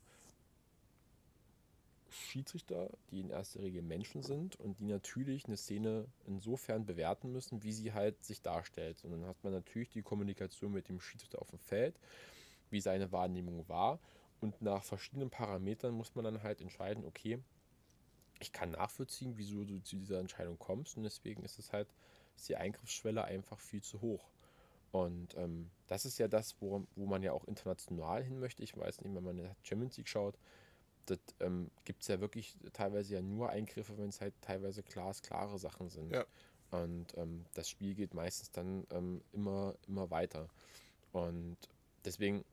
Schiedsrichter, 2.10 2.90
die 3.12 3.20
in 3.20 3.30
erster 3.30 3.62
Regel 3.62 3.82
Menschen 3.82 4.24
sind 4.24 4.56
und 4.60 4.80
die 4.80 4.86
natürlich 4.86 5.46
eine 5.46 5.58
Szene 5.58 6.06
insofern 6.26 6.86
bewerten 6.86 7.32
müssen, 7.32 7.64
wie 7.64 7.72
sie 7.72 7.94
halt 7.94 8.24
sich 8.24 8.42
darstellt. 8.42 9.04
Und 9.04 9.12
dann 9.12 9.26
hat 9.26 9.44
man 9.44 9.54
natürlich 9.54 9.90
die 9.90 10.02
Kommunikation 10.02 10.72
mit 10.72 10.90
dem 10.90 11.00
Schiedsrichter 11.00 11.42
auf 11.42 11.50
dem 11.50 11.60
Feld, 11.60 12.00
wie 12.70 12.82
seine 12.82 13.12
Wahrnehmung 13.12 13.68
war. 13.68 14.00
Und 14.40 14.62
nach 14.62 14.84
verschiedenen 14.84 15.30
Parametern 15.30 15.94
muss 15.94 16.16
man 16.16 16.26
dann 16.26 16.44
halt 16.44 16.62
entscheiden, 16.62 17.06
okay, 17.06 17.40
ich 18.40 18.52
kann 18.52 18.72
nachvollziehen, 18.72 19.38
wieso 19.38 19.64
du 19.64 19.80
zu 19.80 19.96
dieser 19.96 20.20
Entscheidung 20.20 20.60
kommst. 20.60 20.98
Und 20.98 21.04
deswegen 21.04 21.44
ist 21.44 21.60
es 21.60 21.74
halt, 21.74 21.88
ist 22.36 22.50
die 22.50 22.56
Eingriffsschwelle 22.56 23.24
einfach 23.24 23.60
viel 23.60 23.82
zu 23.82 24.02
hoch. 24.02 24.30
Und 24.92 25.36
ähm, 25.36 25.70
das 25.88 26.06
ist 26.06 26.18
ja 26.18 26.28
das, 26.28 26.56
wo, 26.60 26.86
wo 26.96 27.06
man 27.06 27.24
ja 27.24 27.34
auch 27.34 27.46
international 27.46 28.24
hin 28.24 28.40
möchte. 28.40 28.64
Ich 28.64 28.76
weiß 28.76 29.02
nicht, 29.02 29.14
wenn 29.14 29.24
man 29.24 29.38
in 29.38 29.44
der 29.44 29.56
Champions 29.64 29.98
League 29.98 30.08
schaut, 30.08 30.38
das 31.06 31.20
ähm, 31.40 31.72
gibt 31.86 32.02
es 32.02 32.08
ja 32.08 32.20
wirklich 32.20 32.56
teilweise 32.74 33.16
ja 33.16 33.22
nur 33.22 33.50
Eingriffe, 33.50 33.98
wenn 33.98 34.10
es 34.10 34.22
halt 34.22 34.34
teilweise 34.42 34.84
glasklare 34.84 35.58
Sachen 35.58 35.90
sind. 35.90 36.14
Ja. 36.14 36.26
Und 36.72 37.18
ähm, 37.18 37.46
das 37.54 37.70
Spiel 37.70 37.96
geht 37.96 38.14
meistens 38.14 38.52
dann 38.52 38.86
ähm, 38.92 39.22
immer, 39.32 39.76
immer 39.88 40.10
weiter. 40.12 40.50
Und 41.14 41.58
deswegen, 42.04 42.44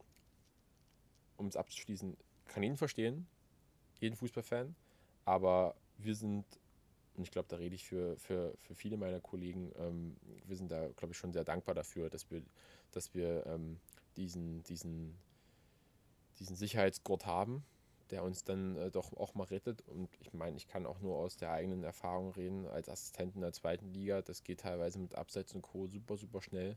um 1.37 1.47
es 1.47 1.57
abzuschließen, 1.57 2.16
kann 2.47 2.62
jeden 2.62 2.76
verstehen, 2.76 3.26
jeden 4.01 4.16
Fußballfan, 4.16 4.76
aber 5.24 5.74
wir 5.99 6.14
sind, 6.14 6.45
und 7.17 7.23
ich 7.23 7.31
glaube, 7.31 7.49
da 7.49 7.57
rede 7.57 7.75
ich 7.75 7.85
für, 7.85 8.17
für, 8.17 8.55
für 8.61 8.75
viele 8.75 8.97
meiner 8.97 9.21
Kollegen, 9.21 9.73
ähm, 9.79 10.17
wir 10.47 10.57
sind 10.57 10.71
da, 10.71 10.89
glaube 10.89 11.12
ich, 11.12 11.19
schon 11.19 11.33
sehr 11.33 11.45
dankbar 11.45 11.75
dafür, 11.75 12.11
dass 12.11 12.31
wir, 12.31 12.43
dass 12.91 13.15
wir 13.15 13.47
ähm, 13.47 13.79
diesen, 14.17 14.62
diesen, 14.65 15.17
diesen 16.39 16.57
Sicherheitsgurt 16.57 17.27
haben, 17.27 17.65
der 18.11 18.25
uns 18.25 18.45
dann 18.45 18.77
äh, 18.77 18.91
doch 18.91 19.12
auch 19.17 19.35
mal 19.35 19.45
rettet. 19.45 19.83
Und 19.89 20.09
ich 20.21 20.33
meine, 20.33 20.57
ich 20.57 20.67
kann 20.67 20.87
auch 20.87 21.01
nur 21.01 21.17
aus 21.17 21.37
der 21.37 21.53
eigenen 21.53 21.85
Erfahrung 21.85 22.33
reden, 22.33 22.67
als 22.67 22.89
Assistent 22.89 23.37
in 23.37 23.43
der 23.43 23.53
zweiten 23.53 23.93
Liga. 23.93 24.23
Das 24.23 24.43
geht 24.43 24.61
teilweise 24.61 24.99
mit 24.99 25.15
Abseits 25.15 25.55
und 25.55 25.62
Co. 25.62 25.87
super, 25.87 26.17
super 26.17 26.43
schnell. 26.43 26.77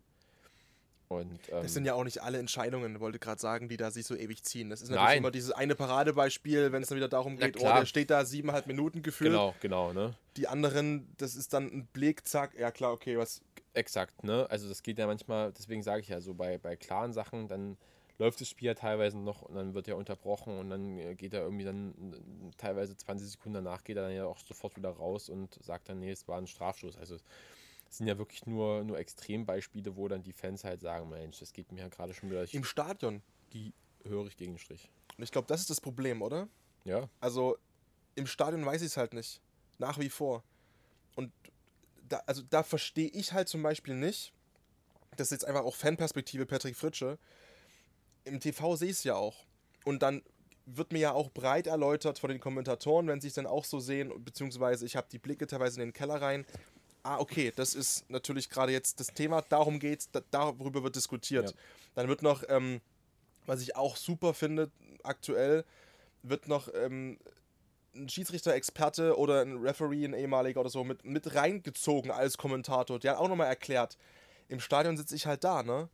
Und, 1.10 1.40
ähm, 1.50 1.64
Das 1.64 1.74
sind 1.74 1.86
ja 1.86 1.94
auch 1.94 2.04
nicht 2.04 2.22
alle 2.22 2.38
Entscheidungen, 2.38 3.00
wollte 3.00 3.18
gerade 3.20 3.40
sagen, 3.40 3.70
die 3.70 3.78
da 3.78 3.92
sich 3.92 4.06
so 4.06 4.16
ewig 4.16 4.44
ziehen. 4.44 4.70
Das 4.70 4.82
ist 4.82 4.90
natürlich 4.90 5.08
Nein. 5.08 5.18
immer 5.20 5.32
dieses 5.32 5.52
eine 5.52 5.74
Paradebeispiel, 5.76 6.72
wenn 6.74 6.82
es 6.84 6.90
dann 6.90 6.98
wieder 6.98 7.08
darum 7.08 7.38
geht, 7.38 7.58
oh, 7.58 7.64
der 7.64 7.86
steht 7.86 8.10
da 8.10 8.26
siebeneinhalb 8.26 8.68
Minuten 8.68 9.04
gefühlt. 9.04 9.32
genau, 9.32 9.56
genau, 9.62 9.94
ne? 9.94 10.16
Die 10.36 10.48
anderen, 10.48 11.08
das 11.18 11.36
ist 11.36 11.54
dann 11.54 11.66
ein 11.68 11.88
Blick, 11.94 12.28
zack, 12.28 12.58
ja 12.60 12.72
klar, 12.72 12.92
okay, 12.92 13.18
was. 13.18 13.42
Exakt, 13.74 14.24
ne? 14.24 14.48
Also 14.50 14.68
das 14.68 14.84
geht 14.84 15.00
ja 15.00 15.08
manchmal, 15.08 15.54
deswegen 15.54 15.82
sage 15.82 16.02
ich 16.02 16.10
ja 16.10 16.20
so, 16.20 16.34
bei, 16.34 16.58
bei 16.58 16.76
klaren 16.76 17.14
Sachen, 17.14 17.48
dann 17.48 17.78
läuft 18.20 18.42
das 18.42 18.50
Spiel 18.50 18.68
ja 18.68 18.74
teilweise 18.74 19.18
noch 19.18 19.44
und 19.44 19.56
dann 19.56 19.74
wird 19.74 19.88
er 19.88 19.96
unterbrochen 19.96 20.58
und 20.58 20.70
dann 20.70 20.98
äh, 20.98 21.16
geht 21.16 21.34
er 21.34 21.42
irgendwie 21.44 21.64
dann 21.64 21.94
äh, 22.14 22.58
teilweise 22.58 22.98
20 22.98 23.30
Sekunden 23.30 23.64
danach 23.64 23.84
geht 23.84 23.98
er 23.98 24.04
dann 24.04 24.16
ja 24.16 24.26
auch 24.26 24.40
sofort 24.40 24.76
wieder 24.76 24.90
raus 24.90 25.30
und 25.30 25.58
sagt 25.64 25.90
dann, 25.90 26.00
nee, 26.00 26.12
es 26.12 26.28
war 26.28 26.38
ein 26.38 26.48
Strafstoß. 26.48 26.98
Also 26.98 27.18
es 27.90 27.98
sind 27.98 28.08
ja 28.08 28.18
wirklich 28.18 28.46
nur, 28.46 28.84
nur 28.84 28.98
Extrembeispiele, 29.00 29.96
wo 29.96 30.08
dann 30.08 30.24
die 30.24 30.34
Fans 30.34 30.64
halt 30.64 30.82
sagen, 30.82 31.10
Mensch, 31.10 31.40
das 31.40 31.54
geht 31.54 31.72
mir 31.72 31.82
ja 31.82 31.88
gerade 31.88 32.14
schon 32.14 32.30
wieder 32.30 32.52
Im 32.54 32.64
Stadion. 32.64 33.22
die 33.54 33.74
höre 34.04 34.28
ich 34.28 34.38
gegen 34.38 34.54
den 34.54 34.60
Strich. 34.60 34.90
Und 35.18 35.24
ich 35.24 35.32
glaube, 35.32 35.48
das 35.48 35.62
ist 35.62 35.70
das 35.70 35.82
Problem, 35.82 36.22
oder? 36.22 36.48
Ja, 36.86 37.10
Also 37.20 37.58
im 38.16 38.28
Stadion 38.28 38.66
weiß 38.66 38.82
ich 38.82 38.88
es 38.88 38.98
halt 38.98 39.14
nicht. 39.14 39.42
Nach 39.78 40.00
wie 40.00 40.10
vor. 40.10 40.44
Und 41.16 41.32
da, 42.08 42.22
also 42.26 42.42
da 42.50 42.64
verstehe 42.64 43.10
ich 43.10 43.34
halt 43.34 43.50
zum 43.50 43.62
Beispiel 43.62 43.96
nicht, 43.96 44.34
das 45.18 45.28
ist 45.28 45.32
jetzt 45.42 45.46
einfach 45.46 45.64
auch 45.64 45.76
Fanperspektive 45.76 46.46
Patrick 46.46 46.76
Fritsche. 46.76 47.18
Im 48.24 48.40
TV 48.40 48.76
sehe 48.76 48.90
ich 48.90 48.98
es 48.98 49.04
ja 49.04 49.16
auch. 49.16 49.46
Und 49.86 50.02
dann 50.04 50.22
wird 50.66 50.92
mir 50.92 51.00
ja 51.00 51.12
auch 51.14 51.30
breit 51.32 51.68
erläutert 51.68 52.20
von 52.20 52.30
den 52.30 52.40
Kommentatoren, 52.40 53.08
wenn 53.08 53.22
sie 53.22 53.30
es 53.30 53.34
dann 53.36 53.48
auch 53.48 53.64
so 53.66 53.80
sehen, 53.80 54.12
beziehungsweise 54.24 54.86
ich 54.86 54.96
habe 54.96 55.08
die 55.12 55.18
Blicke 55.20 55.48
teilweise 55.48 55.82
in 55.82 55.88
den 55.90 55.94
Keller 55.94 56.22
rein. 56.22 56.46
Ah, 57.08 57.20
okay, 57.20 57.54
das 57.56 57.74
ist 57.74 58.10
natürlich 58.10 58.50
gerade 58.50 58.74
jetzt 58.74 59.00
das 59.00 59.08
Thema, 59.08 59.42
darum 59.42 59.80
geht's, 59.80 60.12
da, 60.12 60.20
darüber 60.30 60.84
wird 60.84 60.98
diskutiert. 60.98 61.52
Ja. 61.52 61.58
Dann 61.96 62.10
wird 62.10 62.22
noch, 62.22 62.44
ähm, 62.50 62.82
was 63.46 63.62
ich 63.62 63.78
auch 63.78 63.96
super 63.96 64.34
finde, 64.34 64.70
aktuell, 65.04 65.64
wird 66.22 66.50
noch 66.50 66.68
ähm, 66.74 67.18
ein 67.96 68.10
Schiedsrichter-Experte 68.10 69.18
oder 69.18 69.42
ein 69.42 69.56
Referee, 69.56 70.04
ein 70.04 70.14
ehemaliger 70.14 70.60
oder 70.60 70.70
so, 70.70 70.84
mit, 70.84 71.06
mit 71.06 71.34
reingezogen 71.34 72.12
als 72.12 72.38
Kommentator. 72.38 73.00
Der 73.00 73.12
hat 73.12 73.20
auch 73.20 73.30
nochmal 73.30 73.48
erklärt, 73.48 73.98
im 74.50 74.60
Stadion 74.60 74.98
sitze 74.98 75.16
ich 75.16 75.28
halt 75.28 75.46
da, 75.46 75.64
ne? 75.64 75.88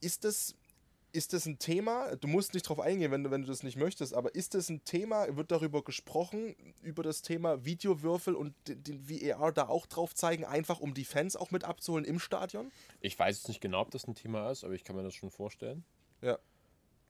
Ist 0.00 0.22
das, 0.22 0.54
ist 1.14 1.32
das 1.32 1.46
ein 1.46 1.60
Thema? 1.60 2.16
Du 2.16 2.26
musst 2.26 2.54
nicht 2.54 2.68
drauf 2.68 2.80
eingehen, 2.80 3.12
wenn 3.12 3.22
du, 3.22 3.30
wenn 3.30 3.42
du 3.42 3.46
das 3.46 3.62
nicht 3.62 3.76
möchtest, 3.76 4.14
aber 4.14 4.34
ist 4.34 4.54
das 4.54 4.68
ein 4.68 4.84
Thema? 4.84 5.36
Wird 5.36 5.52
darüber 5.52 5.82
gesprochen, 5.84 6.56
über 6.82 7.04
das 7.04 7.22
Thema 7.22 7.64
Videowürfel 7.64 8.34
und 8.34 8.54
den, 8.66 9.08
VAR 9.08 9.52
da 9.52 9.68
auch 9.68 9.86
drauf 9.86 10.14
zeigen, 10.14 10.44
einfach 10.44 10.80
um 10.80 10.92
die 10.92 11.04
Fans 11.04 11.36
auch 11.36 11.52
mit 11.52 11.62
abzuholen 11.62 12.04
im 12.04 12.18
Stadion? 12.18 12.72
ich 13.00 13.16
weiß 13.18 13.36
jetzt 13.36 13.48
nicht 13.48 13.60
genau, 13.60 13.82
ob 13.82 13.92
das 13.92 14.08
ein 14.08 14.16
Thema 14.16 14.50
ist, 14.50 14.64
aber 14.64 14.74
ich 14.74 14.82
kann 14.82 14.96
mir 14.96 15.04
das 15.04 15.14
schon 15.14 15.30
vorstellen. 15.30 15.84
Ja. 16.20 16.38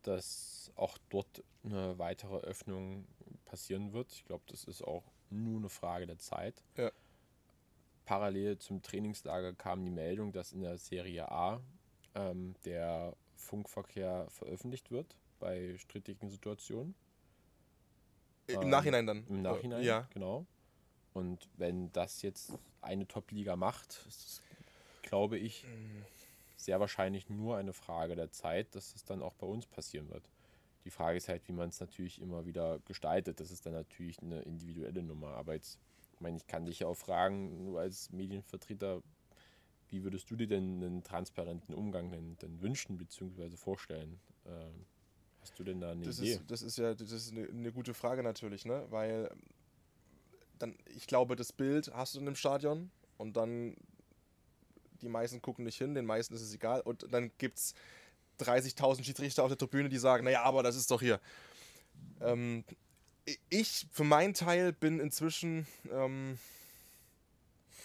dass 0.02 0.72
auch 0.76 0.98
dort 1.09 1.42
eine 1.64 1.98
weitere 1.98 2.36
Öffnung 2.38 3.07
passieren 3.44 3.92
wird. 3.92 4.12
Ich 4.12 4.24
glaube, 4.24 4.42
das 4.48 4.64
ist 4.64 4.82
auch 4.82 5.05
nur 5.30 5.59
eine 5.59 5.68
Frage 5.70 6.07
der 6.07 6.18
Zeit. 6.18 6.62
Ja. 6.76 6.90
Parallel 8.05 8.59
zum 8.59 8.82
Trainingslager 8.82 9.55
kam 9.55 9.84
die 9.84 9.90
Meldung, 9.90 10.32
dass 10.32 10.52
in 10.52 10.61
der 10.61 10.76
Serie 10.76 11.30
A 11.30 11.62
ähm, 12.14 12.55
der 12.64 13.16
Funkverkehr 13.45 14.26
veröffentlicht 14.30 14.90
wird 14.90 15.16
bei 15.38 15.76
strittigen 15.78 16.28
Situationen. 16.30 16.95
Im 18.47 18.62
Ähm, 18.62 18.70
Nachhinein 18.70 19.07
dann. 19.07 19.26
Im 19.28 19.42
Nachhinein, 19.42 19.82
Ja. 19.84 20.09
genau. 20.12 20.47
Und 21.12 21.49
wenn 21.57 21.92
das 21.92 22.22
jetzt 22.22 22.53
eine 22.80 23.07
Top-Liga 23.07 23.55
macht, 23.57 24.05
ist 24.09 24.26
es, 24.26 24.42
glaube 25.03 25.38
ich, 25.38 25.64
sehr 26.57 26.80
wahrscheinlich 26.80 27.28
nur 27.30 27.57
eine 27.57 27.72
Frage 27.72 28.16
der 28.16 28.30
Zeit, 28.32 28.74
dass 28.74 28.95
es 28.95 29.05
dann 29.05 29.22
auch 29.22 29.34
bei 29.34 29.47
uns 29.47 29.66
passieren 29.66 30.11
wird. 30.11 30.28
Die 30.84 30.90
Frage 30.90 31.16
ist 31.16 31.28
halt, 31.28 31.47
wie 31.49 31.53
man 31.53 31.68
es 31.68 31.80
natürlich 31.80 32.20
immer 32.20 32.45
wieder 32.47 32.78
gestaltet. 32.80 33.40
Das 33.40 33.51
ist 33.51 33.64
dann 33.64 33.72
natürlich 33.72 34.20
eine 34.20 34.42
individuelle 34.42 35.03
Nummer. 35.03 35.28
Aber 35.28 35.55
jetzt, 35.55 35.78
ich 36.12 36.20
meine, 36.20 36.36
ich 36.36 36.47
kann 36.47 36.66
dich 36.66 36.80
ja 36.80 36.88
auch 36.88 36.97
fragen, 36.97 37.64
nur 37.64 37.80
als 37.80 38.11
Medienvertreter, 38.11 39.03
wie 39.91 40.03
würdest 40.03 40.30
du 40.30 40.37
dir 40.37 40.47
denn 40.47 40.82
einen 40.82 41.03
transparenten 41.03 41.74
Umgang 41.74 42.11
denn, 42.11 42.37
denn 42.39 42.61
wünschen 42.61 42.97
bzw. 42.99 43.57
vorstellen? 43.57 44.20
Ähm, 44.47 44.87
hast 45.41 45.59
du 45.59 45.64
denn 45.64 45.80
da 45.80 45.93
eine 45.93 46.05
Das 46.05 46.18
Idee? 46.18 46.32
ist, 46.32 46.43
das 46.51 46.62
ist 46.62 46.78
ja 46.78 46.95
das 46.95 47.12
ist 47.12 47.32
eine, 47.32 47.49
eine 47.49 47.72
gute 47.72 47.95
Frage 47.95 48.22
natürlich, 48.22 48.64
ne? 48.64 48.87
Weil 48.91 49.30
dann, 50.59 50.76
ich 50.95 51.07
glaube, 51.07 51.37
das 51.37 51.53
Bild 51.53 51.93
hast 51.95 52.14
du 52.14 52.20
in 52.20 52.26
dem 52.26 52.37
Stadion 52.37 52.91
und 53.18 53.37
dann 53.37 53.76
die 55.03 55.09
meisten 55.09 55.43
gucken 55.43 55.64
nicht 55.64 55.78
hin, 55.78 55.95
den 55.95 56.07
meisten 56.07 56.35
ist 56.35 56.43
es 56.43 56.55
egal 56.55 56.80
und 56.80 57.12
dann 57.12 57.30
gibt 57.39 57.59
es 57.59 57.74
30.000 58.41 59.05
Schiedsrichter 59.05 59.43
auf 59.45 59.49
der 59.49 59.59
Tribüne, 59.59 59.89
die 59.89 59.99
sagen, 59.99 60.24
naja, 60.24 60.43
aber 60.43 60.62
das 60.62 60.76
ist 60.76 60.91
doch 60.91 61.01
hier. 61.01 61.20
Ähm, 62.20 62.64
ich 63.49 63.87
für 63.91 64.05
meinen 64.05 64.35
Teil 64.35 64.72
bin 64.72 65.01
inzwischen 65.01 65.66
ähm, 65.91 66.39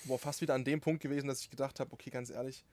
boah, 0.06 0.20
fast 0.20 0.42
wieder 0.42 0.54
an 0.54 0.64
dem 0.64 0.82
Punkt 0.82 1.02
gewesen, 1.02 1.28
dass 1.28 1.42
ich 1.42 1.50
gedacht 1.50 1.80
habe, 1.80 1.92
okay, 1.94 2.10
ganz 2.10 2.30
ehrlich, 2.30 2.64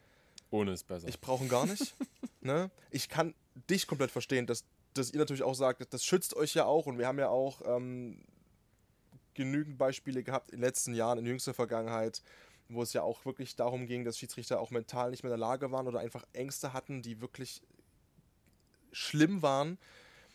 Ohne 0.50 0.72
ist 0.72 0.86
besser. 0.86 1.08
ich 1.08 1.20
brauche 1.20 1.44
ihn 1.44 1.48
gar 1.50 1.66
nicht. 1.66 1.94
ne? 2.40 2.70
Ich 2.90 3.08
kann 3.08 3.34
dich 3.70 3.86
komplett 3.86 4.10
verstehen, 4.10 4.46
dass, 4.46 4.64
dass 4.94 5.10
ihr 5.10 5.18
natürlich 5.18 5.42
auch 5.42 5.54
sagt, 5.54 5.92
das 5.92 6.04
schützt 6.04 6.34
euch 6.36 6.54
ja 6.54 6.64
auch 6.64 6.86
und 6.86 6.98
wir 6.98 7.06
haben 7.06 7.18
ja 7.18 7.28
auch 7.28 7.62
ähm, 7.66 8.22
genügend 9.34 9.78
Beispiele 9.78 10.22
gehabt 10.22 10.50
in 10.50 10.58
den 10.58 10.64
letzten 10.64 10.94
Jahren, 10.94 11.18
in 11.18 11.26
jüngster 11.26 11.54
Vergangenheit, 11.54 12.22
wo 12.68 12.82
es 12.82 12.92
ja 12.92 13.02
auch 13.02 13.24
wirklich 13.24 13.54
darum 13.56 13.86
ging, 13.86 14.04
dass 14.04 14.18
Schiedsrichter 14.18 14.60
auch 14.60 14.70
mental 14.70 15.10
nicht 15.10 15.22
mehr 15.22 15.32
in 15.32 15.38
der 15.38 15.46
Lage 15.48 15.70
waren 15.70 15.86
oder 15.86 16.00
einfach 16.00 16.24
Ängste 16.32 16.72
hatten, 16.72 17.02
die 17.02 17.20
wirklich 17.20 17.62
schlimm 18.92 19.42
waren, 19.42 19.78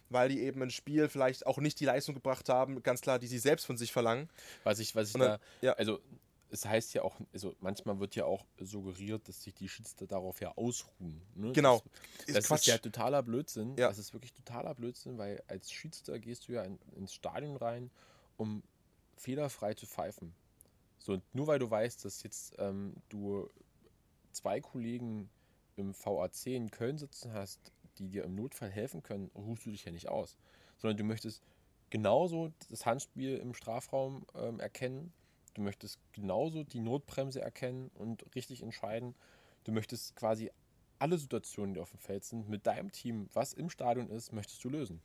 weil 0.10 0.30
die 0.30 0.42
eben 0.42 0.62
im 0.62 0.70
Spiel 0.70 1.10
vielleicht 1.10 1.46
auch 1.48 1.58
nicht 1.58 1.80
die 1.80 1.86
Leistung 1.86 2.16
gebracht 2.16 2.48
haben, 2.50 2.84
ganz 2.84 3.02
klar, 3.02 3.18
die 3.18 3.28
sie 3.28 3.40
selbst 3.40 3.66
von 3.66 3.78
sich 3.78 3.92
verlangen. 3.92 4.30
Was 4.64 4.80
ich, 4.80 4.96
was 4.96 5.08
ich 5.08 5.14
dann- 5.14 5.22
da, 5.22 5.40
ja. 5.62 5.74
also 5.74 6.00
es 6.52 6.66
heißt 6.66 6.94
ja 6.94 7.04
auch, 7.04 7.20
also 7.34 7.56
manchmal 7.60 8.00
wird 8.00 8.16
ja 8.16 8.26
auch 8.26 8.46
suggeriert, 8.60 9.28
dass 9.28 9.44
sich 9.44 9.54
die 9.54 9.70
Schiedsrichter 9.70 10.08
darauf 10.08 10.42
ja 10.42 10.52
ausruhen. 10.58 11.22
Ne? 11.36 11.54
Genau. 11.54 11.82
Das, 12.18 12.28
Ist 12.28 12.38
das 12.38 12.48
Quatsch. 12.48 12.60
ist 12.62 12.68
ja 12.68 12.78
totaler 12.78 13.24
Blödsinn. 13.24 13.76
Ja. 13.78 13.88
Das 13.88 13.98
ist 13.98 14.14
wirklich 14.14 14.34
totaler 14.34 14.76
Blödsinn, 14.76 15.18
weil 15.18 15.42
als 15.48 15.72
Schiedsrichter 15.72 16.20
gehst 16.20 16.48
du 16.48 16.54
ja 16.54 16.64
in, 16.64 16.78
ins 16.96 17.14
Stadion 17.14 17.56
rein, 17.56 17.90
um 18.38 18.64
fehlerfrei 19.16 19.74
zu 19.74 19.86
pfeifen. 19.86 20.34
So, 20.98 21.14
und 21.14 21.24
nur 21.34 21.48
weil 21.48 21.60
du 21.60 21.70
weißt, 21.70 22.06
dass 22.06 22.22
jetzt 22.24 22.54
ähm, 22.60 22.96
du 23.10 23.50
zwei 24.32 24.62
Kollegen 24.62 25.30
im 25.78 25.94
VAC 25.94 26.48
in 26.48 26.70
Köln 26.70 26.98
sitzen 26.98 27.34
hast, 27.34 27.72
die 27.98 28.10
dir 28.10 28.24
im 28.24 28.36
Notfall 28.36 28.70
helfen 28.70 29.04
können, 29.04 29.32
ruhst 29.36 29.66
du 29.66 29.72
dich 29.72 29.86
ja 29.86 29.92
nicht 29.92 30.10
aus. 30.10 30.38
Sondern 30.78 30.98
du 30.98 31.04
möchtest 31.04 31.42
genauso 31.90 32.52
das 32.70 32.86
Handspiel 32.86 33.38
im 33.38 33.54
Strafraum 33.54 34.26
ähm, 34.36 34.60
erkennen. 34.60 35.14
Du 35.54 35.62
möchtest 35.62 36.00
genauso 36.14 36.64
die 36.64 36.80
Notbremse 36.80 37.42
erkennen 37.42 37.92
und 37.96 38.24
richtig 38.36 38.64
entscheiden. 38.64 39.16
Du 39.64 39.72
möchtest 39.72 40.16
quasi 40.16 40.52
alle 41.00 41.18
Situationen, 41.18 41.74
die 41.74 41.80
auf 41.80 41.92
dem 41.92 42.00
Feld 42.00 42.24
sind, 42.24 42.48
mit 42.48 42.66
deinem 42.68 42.92
Team, 42.92 43.28
was 43.34 43.54
im 43.54 43.70
Stadion 43.70 44.10
ist, 44.10 44.32
möchtest 44.32 44.64
du 44.64 44.70
lösen. 44.70 45.02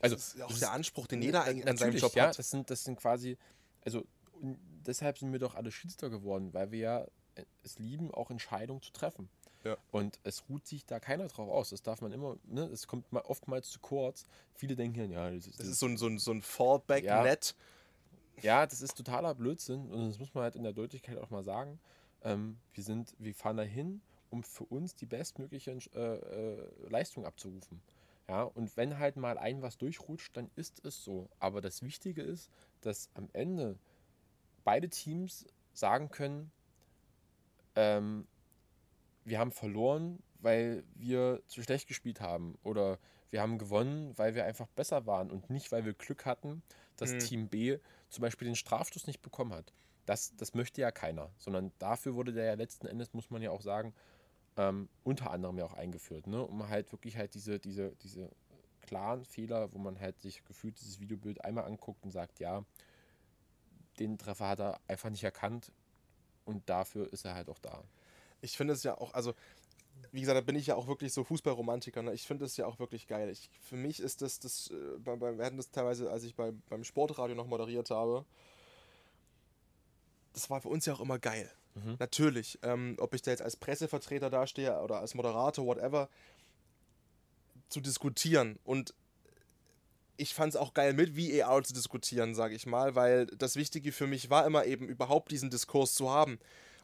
Also 0.00 0.16
das 0.16 0.34
ist 0.34 0.42
auch 0.42 0.58
der 0.58 0.72
Anspruch, 0.72 1.06
den 1.06 1.22
jeder 1.22 1.44
eigentlich 1.44 1.66
an 1.66 1.76
seinem 1.76 1.96
Job 1.96 2.14
ja, 2.14 2.28
hat. 2.28 2.38
Das 2.38 2.50
sind, 2.50 2.68
das 2.68 2.84
sind 2.84 2.96
quasi, 2.96 3.38
also 3.84 4.04
deshalb 4.86 5.18
sind 5.18 5.32
wir 5.32 5.38
doch 5.38 5.54
alle 5.54 5.72
Schiedsrichter 5.72 6.10
geworden, 6.10 6.52
weil 6.52 6.70
wir 6.72 6.78
ja 6.78 7.00
äh, 7.36 7.44
es 7.62 7.78
lieben, 7.78 8.12
auch 8.12 8.30
Entscheidungen 8.30 8.82
zu 8.82 8.92
treffen. 8.92 9.30
Ja. 9.64 9.78
Und 9.90 10.20
es 10.24 10.44
ruht 10.50 10.66
sich 10.66 10.84
da 10.84 11.00
keiner 11.00 11.26
drauf 11.28 11.48
aus. 11.48 11.70
Das 11.70 11.82
darf 11.82 12.02
man 12.02 12.12
immer, 12.12 12.36
ne? 12.44 12.64
Es 12.64 12.86
kommt 12.86 13.10
mal 13.12 13.22
oftmals 13.22 13.70
zu 13.70 13.80
kurz. 13.80 14.26
Viele 14.52 14.76
denken 14.76 15.10
ja, 15.10 15.30
das 15.30 15.46
ist, 15.46 15.58
das 15.58 15.66
ist 15.66 15.78
so 15.78 15.86
ein, 15.86 15.96
so 15.96 16.06
ein, 16.06 16.18
so 16.18 16.32
ein 16.32 16.42
Fallback-Net. 16.42 17.54
Ja, 17.56 17.64
ja, 18.42 18.66
das 18.66 18.82
ist 18.82 18.96
totaler 18.96 19.34
Blödsinn 19.34 19.90
und 19.90 20.08
das 20.08 20.18
muss 20.18 20.34
man 20.34 20.44
halt 20.44 20.56
in 20.56 20.62
der 20.62 20.72
Deutlichkeit 20.72 21.18
auch 21.18 21.30
mal 21.30 21.44
sagen. 21.44 21.78
Ähm, 22.22 22.58
wir 22.72 22.84
sind, 22.84 23.14
wir 23.18 23.34
fahren 23.34 23.56
dahin, 23.56 24.00
um 24.30 24.42
für 24.42 24.64
uns 24.64 24.94
die 24.94 25.06
bestmögliche 25.06 25.78
äh, 25.94 25.98
äh, 25.98 26.88
Leistung 26.88 27.26
abzurufen. 27.26 27.80
Ja, 28.28 28.42
und 28.42 28.76
wenn 28.76 28.98
halt 28.98 29.16
mal 29.16 29.36
ein 29.36 29.60
was 29.60 29.76
durchrutscht, 29.76 30.36
dann 30.36 30.50
ist 30.56 30.84
es 30.84 31.04
so. 31.04 31.28
Aber 31.38 31.60
das 31.60 31.82
Wichtige 31.82 32.22
ist, 32.22 32.50
dass 32.80 33.10
am 33.14 33.28
Ende 33.34 33.78
beide 34.64 34.88
Teams 34.88 35.46
sagen 35.74 36.08
können, 36.08 36.50
ähm, 37.76 38.26
wir 39.24 39.38
haben 39.38 39.52
verloren, 39.52 40.22
weil 40.40 40.84
wir 40.94 41.42
zu 41.46 41.62
schlecht 41.62 41.86
gespielt 41.86 42.20
haben. 42.20 42.58
Oder 42.62 42.98
wir 43.30 43.42
haben 43.42 43.58
gewonnen, 43.58 44.16
weil 44.16 44.34
wir 44.34 44.44
einfach 44.44 44.68
besser 44.68 45.06
waren 45.06 45.30
und 45.30 45.50
nicht, 45.50 45.70
weil 45.72 45.84
wir 45.84 45.92
Glück 45.92 46.24
hatten, 46.24 46.62
dass 46.96 47.12
mhm. 47.12 47.18
Team 47.20 47.48
B 47.48 47.78
zum 48.08 48.22
Beispiel 48.22 48.46
den 48.46 48.56
Strafstoß 48.56 49.06
nicht 49.06 49.22
bekommen 49.22 49.52
hat. 49.52 49.72
Das, 50.06 50.36
das 50.36 50.54
möchte 50.54 50.80
ja 50.80 50.90
keiner, 50.90 51.30
sondern 51.38 51.72
dafür 51.78 52.14
wurde 52.14 52.32
der 52.32 52.44
ja 52.44 52.54
letzten 52.54 52.86
Endes, 52.86 53.14
muss 53.14 53.30
man 53.30 53.42
ja 53.42 53.50
auch 53.50 53.62
sagen, 53.62 53.94
ähm, 54.56 54.88
unter 55.02 55.30
anderem 55.30 55.58
ja 55.58 55.64
auch 55.64 55.72
eingeführt, 55.72 56.26
ne? 56.26 56.42
um 56.42 56.68
halt 56.68 56.92
wirklich 56.92 57.16
halt 57.16 57.34
diese, 57.34 57.58
diese, 57.58 57.96
diese 58.02 58.30
klaren 58.82 59.24
Fehler, 59.24 59.72
wo 59.72 59.78
man 59.78 59.98
halt 59.98 60.20
sich 60.20 60.44
gefühlt 60.44 60.78
dieses 60.80 61.00
Videobild 61.00 61.44
einmal 61.44 61.64
anguckt 61.64 62.04
und 62.04 62.10
sagt, 62.10 62.38
ja, 62.38 62.64
den 63.98 64.18
Treffer 64.18 64.48
hat 64.48 64.60
er 64.60 64.80
einfach 64.86 65.10
nicht 65.10 65.24
erkannt 65.24 65.72
und 66.44 66.68
dafür 66.68 67.10
ist 67.12 67.24
er 67.24 67.34
halt 67.34 67.48
auch 67.48 67.58
da 67.58 67.82
ich 68.44 68.56
finde 68.56 68.74
es 68.74 68.82
ja 68.82 68.96
auch, 68.98 69.14
also 69.14 69.34
wie 70.14 70.20
gesagt, 70.20 70.36
da 70.36 70.42
bin 70.42 70.54
ich 70.54 70.68
ja 70.68 70.76
auch 70.76 70.86
wirklich 70.86 71.12
so 71.12 71.24
Fußballromantiker. 71.24 72.00
Ne? 72.00 72.14
Ich 72.14 72.24
finde 72.24 72.44
es 72.44 72.56
ja 72.56 72.66
auch 72.66 72.78
wirklich 72.78 73.08
geil. 73.08 73.28
Ich, 73.30 73.50
für 73.68 73.74
mich 73.74 73.98
ist 73.98 74.22
das, 74.22 74.38
das 74.38 74.70
äh, 74.70 74.98
bei, 74.98 75.16
bei, 75.16 75.36
wir 75.36 75.44
hatten 75.44 75.56
das 75.56 75.72
teilweise, 75.72 76.08
als 76.08 76.22
ich 76.22 76.36
bei, 76.36 76.52
beim 76.68 76.84
Sportradio 76.84 77.34
noch 77.34 77.48
moderiert 77.48 77.90
habe, 77.90 78.24
das 80.32 80.48
war 80.50 80.60
für 80.60 80.68
uns 80.68 80.86
ja 80.86 80.94
auch 80.94 81.00
immer 81.00 81.18
geil. 81.18 81.50
Mhm. 81.74 81.96
Natürlich. 81.98 82.60
Ähm, 82.62 82.94
ob 83.00 83.12
ich 83.12 83.22
da 83.22 83.32
jetzt 83.32 83.42
als 83.42 83.56
Pressevertreter 83.56 84.30
dastehe 84.30 84.80
oder 84.82 85.00
als 85.00 85.14
Moderator, 85.14 85.66
whatever, 85.66 86.08
zu 87.68 87.80
diskutieren. 87.80 88.60
Und 88.62 88.94
ich 90.16 90.32
fand 90.32 90.54
es 90.54 90.56
auch 90.56 90.74
geil, 90.74 90.92
mit 90.92 91.16
VAR 91.16 91.64
zu 91.64 91.74
diskutieren, 91.74 92.36
sage 92.36 92.54
ich 92.54 92.66
mal, 92.66 92.94
weil 92.94 93.26
das 93.26 93.56
Wichtige 93.56 93.90
für 93.90 94.06
mich 94.06 94.30
war 94.30 94.46
immer 94.46 94.64
eben 94.64 94.88
überhaupt 94.88 95.32
diesen 95.32 95.50
Diskurs 95.50 95.96
zu 95.96 96.08
haben. 96.08 96.38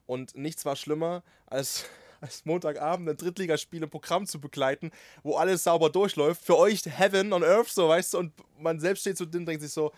Und 0.06 0.36
nichts 0.36 0.64
war 0.64 0.74
schlimmer, 0.74 1.22
als, 1.46 1.84
als 2.20 2.44
Montagabend 2.44 3.08
ein 3.08 3.16
Drittligaspiel 3.16 3.82
im 3.82 3.90
Programm 3.90 4.26
zu 4.26 4.40
begleiten, 4.40 4.90
wo 5.22 5.36
alles 5.36 5.64
sauber 5.64 5.90
durchläuft. 5.90 6.44
Für 6.44 6.56
euch 6.56 6.82
Heaven 6.84 7.32
on 7.32 7.42
Earth, 7.42 7.68
so 7.68 7.88
weißt 7.88 8.14
du, 8.14 8.18
und 8.18 8.32
man 8.58 8.80
selbst 8.80 9.00
steht 9.00 9.16
so 9.16 9.24
drin 9.24 9.40
und 9.40 9.46
denkt 9.46 9.62
sich 9.62 9.72
so, 9.72 9.92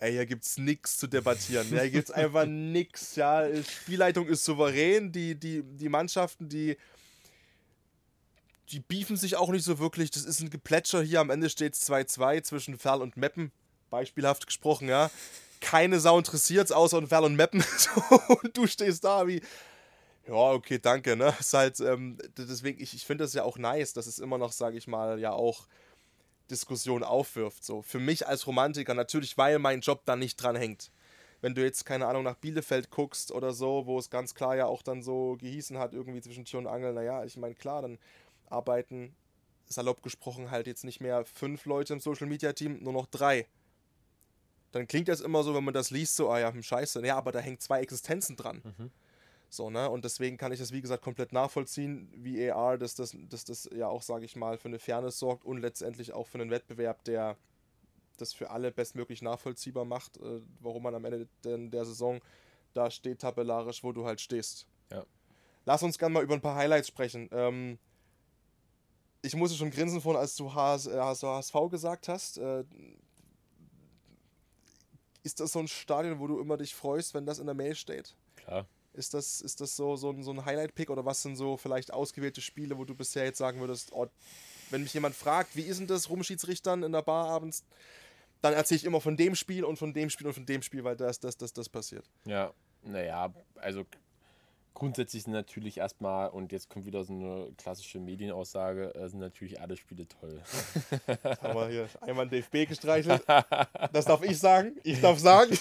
ey, 0.00 0.12
hier 0.12 0.26
gibt's 0.26 0.58
nichts 0.58 0.96
zu 0.98 1.06
debattieren. 1.06 1.66
Hier 1.68 1.90
gibt's 1.90 2.10
einfach 2.10 2.46
nichts. 2.46 3.16
Ja, 3.16 3.46
Spielleitung 3.62 4.26
ist 4.28 4.44
souverän, 4.44 5.12
die, 5.12 5.34
die, 5.34 5.62
die 5.62 5.88
Mannschaften, 5.88 6.48
die 6.48 6.76
die 8.70 8.80
beefen 8.80 9.18
sich 9.18 9.36
auch 9.36 9.50
nicht 9.50 9.64
so 9.64 9.78
wirklich. 9.78 10.10
Das 10.10 10.24
ist 10.24 10.40
ein 10.40 10.48
Geplätscher 10.48 11.02
hier. 11.02 11.20
Am 11.20 11.28
Ende 11.28 11.50
steht 11.50 11.74
es 11.74 11.86
2-2 11.90 12.42
zwischen 12.42 12.78
Ferl 12.78 13.02
und 13.02 13.18
Meppen. 13.18 13.52
Beispielhaft 13.90 14.46
gesprochen, 14.46 14.88
ja 14.88 15.10
keine 15.62 16.00
Sau 16.00 16.18
interessiert, 16.18 16.70
außer 16.72 17.06
Verl 17.06 17.24
und 17.24 17.36
Mappen. 17.36 17.64
und 18.42 18.54
du 18.56 18.66
stehst 18.66 19.04
da 19.04 19.26
wie, 19.26 19.40
ja, 20.26 20.34
okay, 20.34 20.78
danke, 20.78 21.16
ne? 21.16 21.34
Ist 21.40 21.54
halt, 21.54 21.80
ähm, 21.80 22.18
deswegen, 22.36 22.80
ich, 22.82 22.94
ich 22.94 23.04
finde 23.04 23.24
das 23.24 23.34
ja 23.34 23.44
auch 23.44 23.58
nice, 23.58 23.92
dass 23.92 24.06
es 24.06 24.18
immer 24.18 24.38
noch, 24.38 24.52
sage 24.52 24.76
ich 24.76 24.86
mal, 24.86 25.18
ja 25.18 25.32
auch 25.32 25.66
Diskussion 26.50 27.02
aufwirft. 27.02 27.64
So. 27.64 27.82
Für 27.82 27.98
mich 27.98 28.26
als 28.26 28.46
Romantiker, 28.46 28.94
natürlich, 28.94 29.38
weil 29.38 29.58
mein 29.58 29.80
Job 29.80 30.02
da 30.04 30.16
nicht 30.16 30.36
dran 30.36 30.56
hängt. 30.56 30.90
Wenn 31.40 31.54
du 31.54 31.62
jetzt, 31.62 31.84
keine 31.84 32.06
Ahnung, 32.06 32.22
nach 32.22 32.36
Bielefeld 32.36 32.90
guckst 32.90 33.32
oder 33.32 33.52
so, 33.52 33.86
wo 33.86 33.98
es 33.98 34.10
ganz 34.10 34.34
klar 34.34 34.54
ja 34.54 34.66
auch 34.66 34.82
dann 34.82 35.02
so 35.02 35.36
gehießen 35.40 35.76
hat, 35.78 35.92
irgendwie 35.92 36.20
zwischen 36.20 36.44
Tür 36.44 36.60
und 36.60 36.66
Angel, 36.68 36.92
naja, 36.92 37.24
ich 37.24 37.36
meine, 37.36 37.54
klar, 37.56 37.82
dann 37.82 37.98
arbeiten, 38.48 39.14
salopp 39.66 40.02
gesprochen, 40.02 40.52
halt 40.52 40.68
jetzt 40.68 40.84
nicht 40.84 41.00
mehr 41.00 41.24
fünf 41.24 41.64
Leute 41.64 41.94
im 41.94 42.00
Social 42.00 42.28
Media 42.28 42.52
Team, 42.52 42.78
nur 42.82 42.92
noch 42.92 43.06
drei 43.06 43.46
dann 44.72 44.88
klingt 44.88 45.08
das 45.08 45.20
immer 45.20 45.44
so, 45.44 45.54
wenn 45.54 45.64
man 45.64 45.74
das 45.74 45.90
liest, 45.90 46.16
so, 46.16 46.30
ah 46.30 46.40
ja, 46.40 46.52
hm, 46.52 46.62
scheiße. 46.62 47.04
Ja, 47.06 47.16
aber 47.16 47.30
da 47.30 47.38
hängen 47.38 47.60
zwei 47.60 47.80
Existenzen 47.80 48.36
dran. 48.36 48.62
Mhm. 48.64 48.90
So, 49.54 49.68
ne? 49.68 49.90
Und 49.90 50.06
deswegen 50.06 50.38
kann 50.38 50.50
ich 50.50 50.60
das, 50.60 50.72
wie 50.72 50.80
gesagt, 50.80 51.02
komplett 51.02 51.34
nachvollziehen, 51.34 52.10
wie 52.16 52.50
AR, 52.50 52.78
dass 52.78 52.94
das, 52.94 53.14
dass 53.28 53.44
das 53.44 53.68
ja 53.74 53.86
auch, 53.86 54.00
sage 54.00 54.24
ich 54.24 54.34
mal, 54.34 54.56
für 54.56 54.68
eine 54.68 54.78
Fairness 54.78 55.18
sorgt 55.18 55.44
und 55.44 55.58
letztendlich 55.58 56.14
auch 56.14 56.26
für 56.26 56.40
einen 56.40 56.50
Wettbewerb, 56.50 57.04
der 57.04 57.36
das 58.16 58.32
für 58.32 58.48
alle 58.48 58.72
bestmöglich 58.72 59.20
nachvollziehbar 59.20 59.84
macht, 59.84 60.16
äh, 60.16 60.40
warum 60.60 60.84
man 60.84 60.94
am 60.94 61.04
Ende 61.04 61.28
der, 61.44 61.58
der 61.58 61.84
Saison 61.84 62.20
da 62.72 62.90
steht, 62.90 63.20
tabellarisch, 63.20 63.84
wo 63.84 63.92
du 63.92 64.06
halt 64.06 64.22
stehst. 64.22 64.66
Ja. 64.90 65.04
Lass 65.66 65.82
uns 65.82 65.98
gerne 65.98 66.14
mal 66.14 66.22
über 66.22 66.32
ein 66.32 66.40
paar 66.40 66.56
Highlights 66.56 66.88
sprechen. 66.88 67.28
Ähm, 67.30 67.78
ich 69.20 69.36
musste 69.36 69.58
schon 69.58 69.70
grinsen 69.70 70.00
vorhin, 70.00 70.20
als 70.20 70.34
du 70.34 70.54
HS, 70.54 70.86
äh, 70.86 70.98
HSV 70.98 71.54
gesagt 71.70 72.08
hast. 72.08 72.38
Äh, 72.38 72.64
ist 75.22 75.40
das 75.40 75.52
so 75.52 75.58
ein 75.58 75.68
Stadion, 75.68 76.20
wo 76.20 76.26
du 76.26 76.40
immer 76.40 76.56
dich 76.56 76.74
freust, 76.74 77.12
wenn 77.12 77.26
das 77.26 77.38
in 77.38 77.44
der 77.44 77.54
Mail 77.54 77.74
steht? 77.74 78.16
Klar. 78.36 78.66
Ist 78.94 79.14
das, 79.14 79.40
ist 79.40 79.60
das 79.60 79.74
so, 79.74 79.96
so 79.96 80.10
ein, 80.10 80.22
so 80.22 80.32
ein 80.32 80.44
Highlight-Pick 80.44 80.90
oder 80.90 81.04
was 81.04 81.22
sind 81.22 81.36
so 81.36 81.56
vielleicht 81.56 81.92
ausgewählte 81.92 82.40
Spiele, 82.40 82.76
wo 82.76 82.84
du 82.84 82.94
bisher 82.94 83.24
jetzt 83.24 83.38
sagen 83.38 83.60
würdest, 83.60 83.92
oh, 83.92 84.06
wenn 84.70 84.82
mich 84.82 84.94
jemand 84.94 85.14
fragt, 85.14 85.56
wie 85.56 85.62
ist 85.62 85.80
denn 85.80 85.86
das 85.86 86.10
Rumschiedsrichtern 86.10 86.82
in 86.82 86.92
der 86.92 87.02
Bar 87.02 87.28
abends, 87.28 87.64
dann 88.40 88.54
erzähle 88.54 88.76
ich 88.78 88.84
immer 88.84 89.00
von 89.00 89.16
dem 89.16 89.34
Spiel 89.34 89.64
und 89.64 89.78
von 89.78 89.94
dem 89.94 90.10
Spiel 90.10 90.26
und 90.26 90.34
von 90.34 90.46
dem 90.46 90.62
Spiel, 90.62 90.84
weil 90.84 90.96
das, 90.96 91.20
das, 91.20 91.36
das, 91.36 91.52
das 91.52 91.68
passiert. 91.68 92.10
Ja, 92.24 92.52
naja, 92.82 93.32
also 93.56 93.86
grundsätzlich 94.74 95.22
sind 95.22 95.32
natürlich 95.32 95.78
erstmal, 95.78 96.28
und 96.30 96.50
jetzt 96.52 96.68
kommt 96.68 96.86
wieder 96.86 97.04
so 97.04 97.12
eine 97.12 97.52
klassische 97.56 98.00
Medienaussage, 98.00 98.94
äh, 98.94 99.08
sind 99.08 99.20
natürlich 99.20 99.60
alle 99.60 99.76
Spiele 99.76 100.06
toll. 100.08 100.40
Jetzt 101.06 101.42
haben 101.42 101.54
wir 101.54 101.68
hier 101.68 101.88
einmal 102.00 102.24
ein 102.26 102.30
DFB 102.30 102.68
gestreichelt. 102.68 103.22
Das 103.92 104.04
darf 104.06 104.22
ich 104.22 104.38
sagen. 104.38 104.76
Ich 104.82 105.00
darf 105.00 105.18
sagen. 105.20 105.56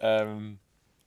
ähm, 0.00 0.58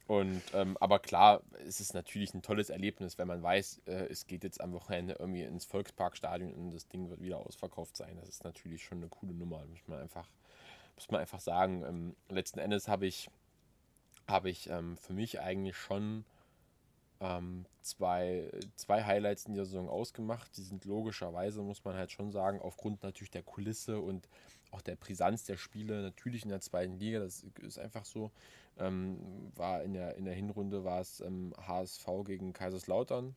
und, 0.08 0.42
ähm, 0.54 0.78
aber 0.80 1.00
klar, 1.00 1.42
es 1.68 1.80
ist 1.80 1.94
natürlich 1.94 2.34
ein 2.34 2.42
tolles 2.42 2.70
Erlebnis, 2.70 3.18
wenn 3.18 3.28
man 3.28 3.42
weiß, 3.42 3.82
äh, 3.88 4.08
es 4.10 4.28
geht 4.28 4.44
jetzt 4.44 4.62
am 4.62 4.74
Wochenende 4.74 5.16
irgendwie 5.20 5.44
ins 5.44 5.66
Volksparkstadion 5.66 6.54
und 6.54 6.72
das 6.72 6.88
Ding 6.88 7.10
wird 7.10 7.22
wieder 7.22 7.38
ausverkauft 7.38 7.98
sein. 7.98 8.16
Das 8.20 8.30
ist 8.30 8.44
natürlich 8.44 8.84
schon 8.84 9.00
eine 9.00 9.08
coole 9.08 9.34
Nummer, 9.34 9.66
muss 9.66 9.88
man 9.88 10.00
einfach, 10.00 10.28
muss 10.96 11.10
man 11.10 11.22
einfach 11.22 11.40
sagen. 11.40 11.84
Ähm, 11.84 12.16
letzten 12.30 12.60
Endes 12.60 12.88
habe 12.88 13.08
ich 13.08 13.30
habe 14.28 14.50
ich 14.50 14.70
ähm, 14.70 14.98
für 14.98 15.14
mich 15.14 15.40
eigentlich 15.40 15.78
schon 15.78 16.26
ähm, 17.20 17.66
zwei, 17.82 18.50
zwei 18.76 19.04
Highlights 19.04 19.46
in 19.46 19.56
der 19.56 19.66
Saison 19.66 19.90
ausgemacht. 19.90 20.56
Die 20.58 20.64
sind 20.64 20.86
logischerweise, 20.86 21.62
muss 21.62 21.84
man 21.84 21.96
halt 21.96 22.12
schon 22.12 22.32
sagen, 22.32 22.60
aufgrund 22.62 23.04
natürlich 23.04 23.32
der 23.32 23.44
Kulisse 23.44 24.00
und 24.00 24.28
auch 24.72 24.82
der 24.82 24.96
Brisanz 24.96 25.46
der 25.46 25.58
Spiele, 25.58 26.02
natürlich 26.02 26.44
in 26.44 26.50
der 26.50 26.62
zweiten 26.62 26.98
Liga, 26.98 27.20
das 27.20 27.46
ist 27.62 27.80
einfach 27.80 28.06
so. 28.06 28.32
Ähm, 28.78 29.52
war 29.56 29.84
in 29.84 29.94
der, 29.94 30.16
in 30.16 30.26
der 30.26 30.34
Hinrunde 30.34 30.84
war 30.84 31.00
es 31.00 31.22
HSV 31.22 32.08
ähm, 32.08 32.24
gegen 32.26 32.54
Kaiserslautern 32.54 33.36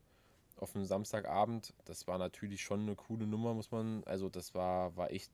auf 0.57 0.75
einem 0.75 0.85
Samstagabend. 0.85 1.75
Das 1.85 2.07
war 2.07 2.19
natürlich 2.19 2.63
schon 2.63 2.81
eine 2.81 2.97
coole 2.97 3.27
Nummer, 3.27 3.55
muss 3.55 3.71
man, 3.71 4.05
also 4.05 4.29
das 4.29 4.55
war, 4.55 4.97
war 4.97 5.11
echt 5.11 5.33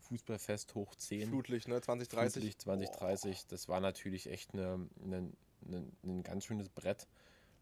Fußballfest 0.00 0.74
hoch 0.74 0.94
10. 0.94 1.28
Flutlicht, 1.28 1.68
ne? 1.68 1.80
2030. 1.80 2.32
Flutlicht 2.32 2.62
2030. 2.62 3.38
Oh. 3.38 3.46
Das 3.48 3.68
war 3.68 3.80
natürlich 3.80 4.28
echt 4.30 4.52
eine, 4.52 4.88
eine, 5.02 5.30
eine, 5.66 5.86
ein 6.04 6.22
ganz 6.22 6.44
schönes 6.44 6.68
Brett. 6.68 7.06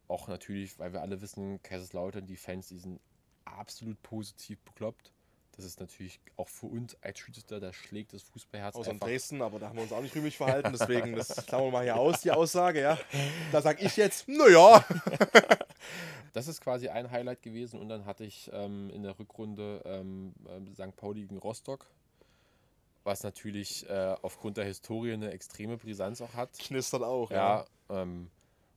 Auch 0.08 0.28
natürlich, 0.28 0.78
weil 0.78 0.92
wir 0.92 1.02
alle 1.02 1.20
wissen, 1.20 1.62
Kaiserslautern, 1.62 2.26
die 2.26 2.36
Fans, 2.36 2.68
die 2.68 2.78
sind 2.78 3.00
absolut 3.44 4.02
positiv 4.02 4.60
bekloppt. 4.60 5.12
Das 5.56 5.64
ist 5.64 5.80
natürlich 5.80 6.20
auch 6.36 6.48
für 6.48 6.66
uns 6.66 6.96
als 7.02 7.18
Schiedsrichter, 7.18 7.60
da 7.60 7.72
schlägt 7.72 8.12
das 8.12 8.22
Fußballherz 8.22 8.74
Außer 8.74 8.90
in 8.90 8.96
einfach. 8.96 9.06
Dresden, 9.08 9.42
aber 9.42 9.58
da 9.58 9.68
haben 9.68 9.76
wir 9.76 9.82
uns 9.82 9.92
auch 9.92 10.00
nicht 10.00 10.14
rühmlich 10.14 10.36
verhalten, 10.36 10.72
deswegen, 10.78 11.14
das 11.14 11.46
klammern 11.46 11.66
wir 11.68 11.72
mal 11.72 11.84
hier 11.84 11.96
aus, 11.96 12.20
die 12.22 12.30
Aussage, 12.30 12.80
ja. 12.80 12.98
Da 13.52 13.62
sag 13.62 13.82
ich 13.82 13.96
jetzt, 13.96 14.28
naja. 14.28 14.84
Das 16.32 16.48
ist 16.48 16.62
quasi 16.62 16.88
ein 16.88 17.10
Highlight 17.10 17.42
gewesen 17.42 17.78
und 17.78 17.90
dann 17.90 18.06
hatte 18.06 18.24
ich 18.24 18.50
ähm, 18.54 18.88
in 18.90 19.02
der 19.02 19.18
Rückrunde 19.18 19.82
ähm, 19.84 20.32
ähm, 20.48 20.72
St. 20.74 20.96
Pauli 20.96 21.20
gegen 21.20 21.36
Rostock, 21.36 21.84
was 23.04 23.22
natürlich 23.22 23.86
äh, 23.90 24.16
aufgrund 24.22 24.56
der 24.56 24.64
Historie 24.64 25.12
eine 25.12 25.30
extreme 25.30 25.76
Brisanz 25.76 26.22
auch 26.22 26.32
hat. 26.32 26.58
Knistert 26.58 27.02
auch, 27.02 27.30
Ja, 27.30 27.66
ähm, 27.90 28.30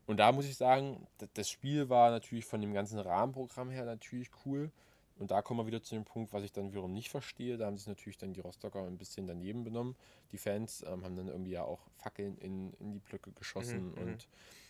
und 0.08 0.18
da 0.18 0.32
muss 0.32 0.46
ich 0.46 0.58
sagen, 0.58 1.08
das 1.34 1.50
Spiel 1.50 1.90
war 1.90 2.12
natürlich 2.12 2.46
von 2.46 2.62
dem 2.62 2.74
ganzen 2.74 3.00
Rahmenprogramm 3.00 3.70
her 3.72 3.86
natürlich 3.86 4.30
cool. 4.46 4.70
Und 5.18 5.32
da 5.32 5.42
kommen 5.42 5.60
wir 5.60 5.68
wieder 5.68 5.82
zu 5.82 5.96
dem 5.96 6.04
Punkt, 6.04 6.34
was 6.34 6.44
ich 6.44 6.52
dann 6.52 6.72
wiederum 6.72 6.94
nicht 6.94 7.10
verstehe. 7.10 7.58
Da 7.58 7.68
haben 7.68 7.78
sich 7.78 7.88
natürlich 7.88 8.18
dann 8.18 8.34
die 8.34 8.42
Rostocker 8.42 8.84
ein 8.84 8.98
bisschen 8.98 9.28
daneben 9.28 9.64
benommen. 9.64 9.96
Die 10.32 10.38
Fans 10.38 10.84
ähm, 10.86 11.04
haben 11.06 11.16
dann 11.16 11.28
irgendwie 11.28 11.52
ja 11.52 11.64
auch 11.64 11.88
Fackeln 11.98 12.38
in, 12.38 12.74
in 12.74 12.92
die 12.92 13.00
Blöcke 13.00 13.32
geschossen. 13.32 13.92
Mhm, 13.92 13.92
mhm. 13.92 13.98
und 13.98 14.28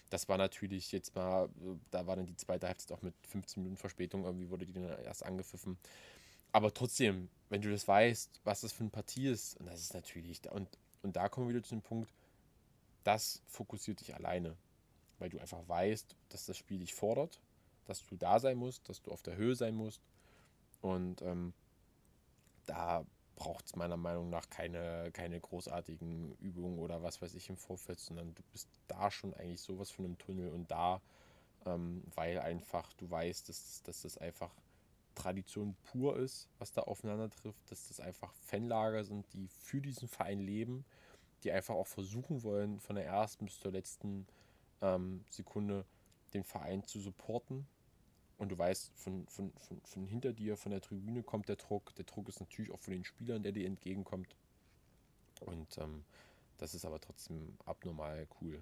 das 0.10 0.30
war 0.30 0.38
natürlich 0.38 0.92
jetzt 0.92 1.16
mal, 1.16 1.46
äh, 1.46 1.78
da 1.92 2.06
war 2.06 2.16
dann 2.16 2.28
die 2.28 2.36
zweite 2.36 2.68
Halbzeit 2.68 2.96
auch 2.96 3.02
mit 3.02 3.16
15 3.28 3.64
Minuten 3.64 3.78
Verspätung, 3.78 4.24
irgendwie 4.24 4.50
wurde 4.50 4.66
die 4.66 4.74
dann 4.74 4.84
erst 5.04 5.26
angepfiffen. 5.26 5.78
Aber 6.52 6.74
trotzdem, 6.74 7.30
wenn 7.50 7.62
du 7.62 7.72
das 7.72 7.88
weißt, 7.88 8.42
was 8.44 8.62
das 8.62 8.72
für 8.72 8.82
eine 8.82 8.92
Partie 8.92 9.28
ist, 9.28 9.60
und 9.60 9.66
das 9.66 9.82
ist 9.82 9.94
natürlich, 9.94 10.42
da- 10.42 10.52
und, 10.52 10.70
und 11.02 11.16
da 11.16 11.28
kommen 11.28 11.48
wir 11.48 11.56
wieder 11.56 11.64
zu 11.64 11.76
dem 11.76 11.82
Punkt, 11.82 12.14
das 13.04 13.42
fokussiert 13.48 14.00
dich 14.00 14.16
alleine. 14.16 14.56
Weil 15.20 15.30
du 15.30 15.40
einfach 15.40 15.68
weißt, 15.68 16.16
dass 16.30 16.46
das 16.46 16.58
Spiel 16.58 16.80
dich 16.80 16.94
fordert, 16.94 17.40
dass 17.86 18.06
du 18.06 18.16
da 18.16 18.40
sein 18.40 18.58
musst, 18.58 18.88
dass 18.90 19.02
du 19.02 19.12
auf 19.12 19.22
der 19.22 19.38
Höhe 19.38 19.56
sein 19.56 19.76
musst. 19.76 20.02
Und 20.82 21.22
ähm, 21.22 21.54
da 22.66 23.06
braucht 23.36 23.66
es 23.66 23.76
meiner 23.76 23.98
Meinung 23.98 24.30
nach 24.30 24.50
keine, 24.50 25.10
keine 25.12 25.40
großartigen 25.40 26.36
Übungen 26.40 26.80
oder 26.80 27.04
was 27.04 27.22
weiß 27.22 27.36
ich 27.36 27.50
im 27.50 27.58
Vorfeld, 27.58 28.00
sondern 28.00 28.34
du 28.34 28.44
bist 28.52 28.70
da 28.88 29.12
schon 29.12 29.34
eigentlich 29.34 29.62
sowas 29.62 29.92
von 29.92 30.06
einem 30.06 30.18
Tunnel 30.18 30.50
und 30.50 30.72
da, 30.72 31.02
ähm, 31.66 32.04
weil 32.16 32.40
einfach 32.40 32.94
du 32.94 33.10
weißt, 33.10 33.50
dass, 33.50 33.84
dass 33.84 34.04
das 34.04 34.18
einfach 34.18 34.52
Tradition 35.16 35.76
pur 35.86 36.18
ist, 36.18 36.48
was 36.60 36.72
da 36.72 36.82
aufeinander 36.82 37.30
trifft, 37.30 37.72
dass 37.72 37.88
das 37.88 38.00
einfach 38.00 38.34
Fanlager 38.34 39.04
sind, 39.04 39.26
die 39.34 39.48
für 39.48 39.82
diesen 39.82 40.08
Verein 40.08 40.40
leben, 40.40 40.86
die 41.44 41.52
einfach 41.52 41.76
auch 41.76 41.88
versuchen 41.88 42.44
wollen, 42.44 42.80
von 42.80 42.96
der 42.96 43.06
ersten 43.06 43.46
bis 43.46 43.60
zur 43.60 43.72
letzten 43.72 44.28
ähm, 44.82 45.24
Sekunde 45.30 45.86
den 46.34 46.44
Verein 46.44 46.84
zu 46.84 47.00
supporten. 47.00 47.66
Und 48.38 48.50
du 48.50 48.58
weißt, 48.58 48.92
von, 48.96 49.26
von, 49.28 49.54
von, 49.60 49.82
von 49.82 50.08
hinter 50.08 50.34
dir, 50.34 50.58
von 50.58 50.72
der 50.72 50.82
Tribüne 50.82 51.24
kommt 51.24 51.48
der 51.48 51.56
Druck. 51.56 51.96
Der 51.96 52.06
Druck 52.06 52.28
ist 52.28 52.40
natürlich 52.40 52.72
auch 52.72 52.80
von 52.80 52.94
den 52.94 53.06
Spielern, 53.06 53.44
der 53.44 53.54
dir 53.54 53.66
entgegenkommt. 53.66 54.36
Und 55.42 55.78
ähm, 55.78 56.04
das 56.58 56.74
ist 56.74 56.86
aber 56.86 57.00
trotzdem 57.00 57.58
abnormal 57.66 58.28
cool. 58.42 58.62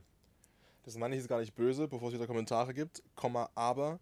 Das 0.83 0.97
meine 0.97 1.15
ich 1.15 1.21
jetzt 1.21 1.29
gar 1.29 1.39
nicht 1.39 1.55
böse, 1.55 1.87
bevor 1.87 2.09
es 2.09 2.13
wieder 2.13 2.27
Kommentare 2.27 2.73
gibt, 2.73 3.01
Komma, 3.15 3.49
aber 3.55 3.99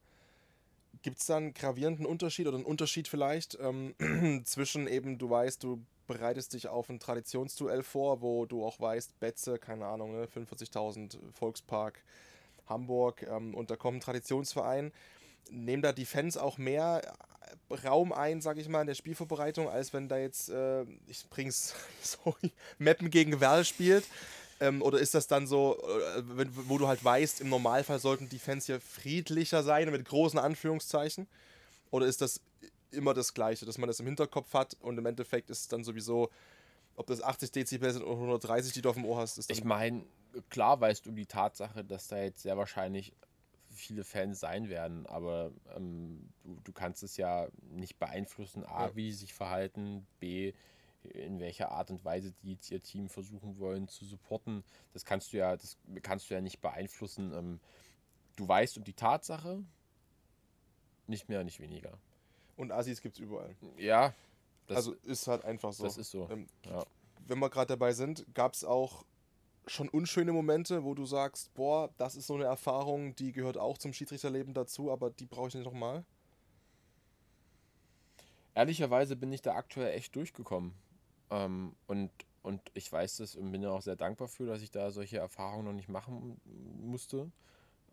gibt 1.03 1.19
es 1.19 1.25
da 1.27 1.37
einen 1.37 1.53
gravierenden 1.53 2.05
Unterschied 2.05 2.47
oder 2.47 2.57
einen 2.57 2.65
Unterschied 2.65 3.07
vielleicht 3.07 3.57
ähm, 3.59 3.95
zwischen 4.45 4.87
eben, 4.87 5.17
du 5.17 5.29
weißt, 5.29 5.63
du 5.63 5.81
bereitest 6.07 6.53
dich 6.53 6.67
auf 6.67 6.89
ein 6.89 6.99
Traditionsduell 6.99 7.83
vor, 7.83 8.21
wo 8.21 8.45
du 8.45 8.65
auch 8.65 8.79
weißt, 8.79 9.19
Betze, 9.19 9.57
keine 9.59 9.85
Ahnung, 9.85 10.11
ne, 10.11 10.25
45.000 10.25 11.17
Volkspark, 11.33 12.03
Hamburg 12.67 13.23
ähm, 13.23 13.53
und 13.53 13.69
da 13.69 13.75
kommt 13.75 13.97
ein 13.97 14.01
Traditionsverein. 14.01 14.91
Nehmen 15.49 15.81
da 15.81 15.91
die 15.91 16.05
Fans 16.05 16.37
auch 16.37 16.57
mehr 16.57 17.01
Raum 17.83 18.11
ein, 18.11 18.41
sag 18.41 18.57
ich 18.57 18.67
mal, 18.67 18.81
in 18.81 18.87
der 18.87 18.95
Spielvorbereitung, 18.95 19.69
als 19.69 19.93
wenn 19.93 20.07
da 20.07 20.17
jetzt, 20.17 20.49
äh, 20.49 20.83
ich 21.07 21.27
bring's, 21.29 21.73
sorry, 22.01 22.51
Meppen 22.77 23.09
gegen 23.09 23.39
Werl 23.39 23.65
spielt? 23.65 24.05
Ähm, 24.59 24.81
oder 24.81 24.99
ist 24.99 25.13
das 25.13 25.27
dann 25.27 25.47
so, 25.47 25.77
äh, 25.81 26.23
wenn, 26.37 26.49
wo 26.69 26.77
du 26.77 26.87
halt 26.87 27.03
weißt, 27.03 27.41
im 27.41 27.49
Normalfall 27.49 27.99
sollten 27.99 28.29
die 28.29 28.39
Fans 28.39 28.65
hier 28.65 28.79
friedlicher 28.79 29.63
sein, 29.63 29.89
mit 29.89 30.05
großen 30.05 30.39
Anführungszeichen? 30.39 31.27
Oder 31.89 32.05
ist 32.05 32.21
das 32.21 32.41
immer 32.91 33.13
das 33.13 33.33
Gleiche, 33.33 33.65
dass 33.65 33.77
man 33.77 33.87
das 33.87 33.99
im 33.99 34.05
Hinterkopf 34.05 34.53
hat 34.53 34.77
und 34.81 34.97
im 34.97 35.05
Endeffekt 35.05 35.49
ist 35.49 35.61
es 35.61 35.67
dann 35.67 35.83
sowieso, 35.83 36.29
ob 36.95 37.07
das 37.07 37.21
80 37.21 37.51
Dezibel 37.51 37.91
sind 37.91 38.03
oder 38.03 38.13
130, 38.13 38.73
die 38.73 38.81
du 38.81 38.89
auf 38.89 38.95
dem 38.95 39.05
Ohr 39.05 39.17
hast, 39.17 39.49
Ich 39.49 39.63
meine, 39.63 40.03
klar 40.49 40.79
weißt 40.79 41.05
du 41.05 41.09
um 41.09 41.15
die 41.15 41.25
Tatsache, 41.25 41.83
dass 41.83 42.07
da 42.07 42.21
jetzt 42.21 42.41
sehr 42.41 42.57
wahrscheinlich 42.57 43.13
viele 43.71 44.03
Fans 44.03 44.39
sein 44.39 44.69
werden, 44.69 45.05
aber 45.07 45.51
ähm, 45.75 46.29
du, 46.43 46.59
du 46.63 46.71
kannst 46.73 47.03
es 47.03 47.17
ja 47.17 47.47
nicht 47.69 47.97
beeinflussen, 47.99 48.63
A, 48.65 48.87
Ja. 48.87 48.95
wie 48.95 49.11
sie 49.11 49.19
sich 49.19 49.33
verhalten, 49.33 50.05
B, 50.19 50.53
in 51.03 51.39
welcher 51.39 51.71
Art 51.71 51.89
und 51.89 52.05
Weise 52.05 52.31
die 52.43 52.51
jetzt 52.53 52.69
ihr 52.69 52.81
Team 52.81 53.09
versuchen 53.09 53.57
wollen 53.57 53.87
zu 53.87 54.05
supporten. 54.05 54.63
Das 54.93 55.03
kannst 55.03 55.33
du 55.33 55.37
ja, 55.37 55.57
das 55.57 55.77
kannst 56.03 56.29
du 56.29 56.35
ja 56.35 56.41
nicht 56.41 56.61
beeinflussen. 56.61 57.33
Ähm, 57.33 57.59
du 58.35 58.47
weißt 58.47 58.77
um 58.77 58.83
die 58.83 58.93
Tatsache, 58.93 59.63
nicht 61.07 61.27
mehr, 61.27 61.43
nicht 61.43 61.59
weniger. 61.59 61.97
Und 62.55 62.71
Assis 62.71 63.01
gibt 63.01 63.15
es 63.15 63.19
überall. 63.19 63.55
Ja, 63.77 64.13
also 64.69 64.93
ist 65.03 65.27
halt 65.27 65.43
einfach 65.43 65.73
so. 65.73 65.83
das 65.83 65.97
ist 65.97 66.11
so. 66.11 66.29
Ähm, 66.29 66.47
ja. 66.65 66.85
wenn 67.27 67.39
wir 67.39 67.49
gerade 67.49 67.67
dabei 67.67 67.93
sind, 67.93 68.25
gab 68.33 68.53
es 68.53 68.63
auch 68.63 69.03
schon 69.67 69.89
unschöne 69.89 70.31
Momente, 70.33 70.83
wo 70.83 70.93
du 70.93 71.05
sagst, 71.05 71.53
boah, 71.53 71.89
das 71.97 72.15
ist 72.15 72.27
so 72.27 72.35
eine 72.35 72.45
Erfahrung, 72.45 73.15
die 73.15 73.31
gehört 73.31 73.57
auch 73.57 73.77
zum 73.77 73.93
Schiedsrichterleben 73.93 74.53
dazu, 74.53 74.91
aber 74.91 75.09
die 75.09 75.25
brauche 75.25 75.49
ich 75.49 75.55
nicht 75.55 75.65
nochmal. 75.65 76.03
Ehrlicherweise 78.53 79.15
bin 79.15 79.31
ich 79.31 79.41
da 79.41 79.55
aktuell 79.55 79.93
echt 79.95 80.15
durchgekommen. 80.15 80.73
Ähm, 81.29 81.75
und, 81.87 82.11
und 82.43 82.61
ich 82.73 82.91
weiß 82.91 83.17
das 83.17 83.35
und 83.35 83.51
bin 83.51 83.65
auch 83.65 83.81
sehr 83.81 83.95
dankbar 83.95 84.27
für, 84.27 84.45
dass 84.45 84.61
ich 84.61 84.71
da 84.71 84.91
solche 84.91 85.17
Erfahrungen 85.17 85.65
noch 85.65 85.73
nicht 85.73 85.89
machen 85.89 86.39
musste. 86.81 87.31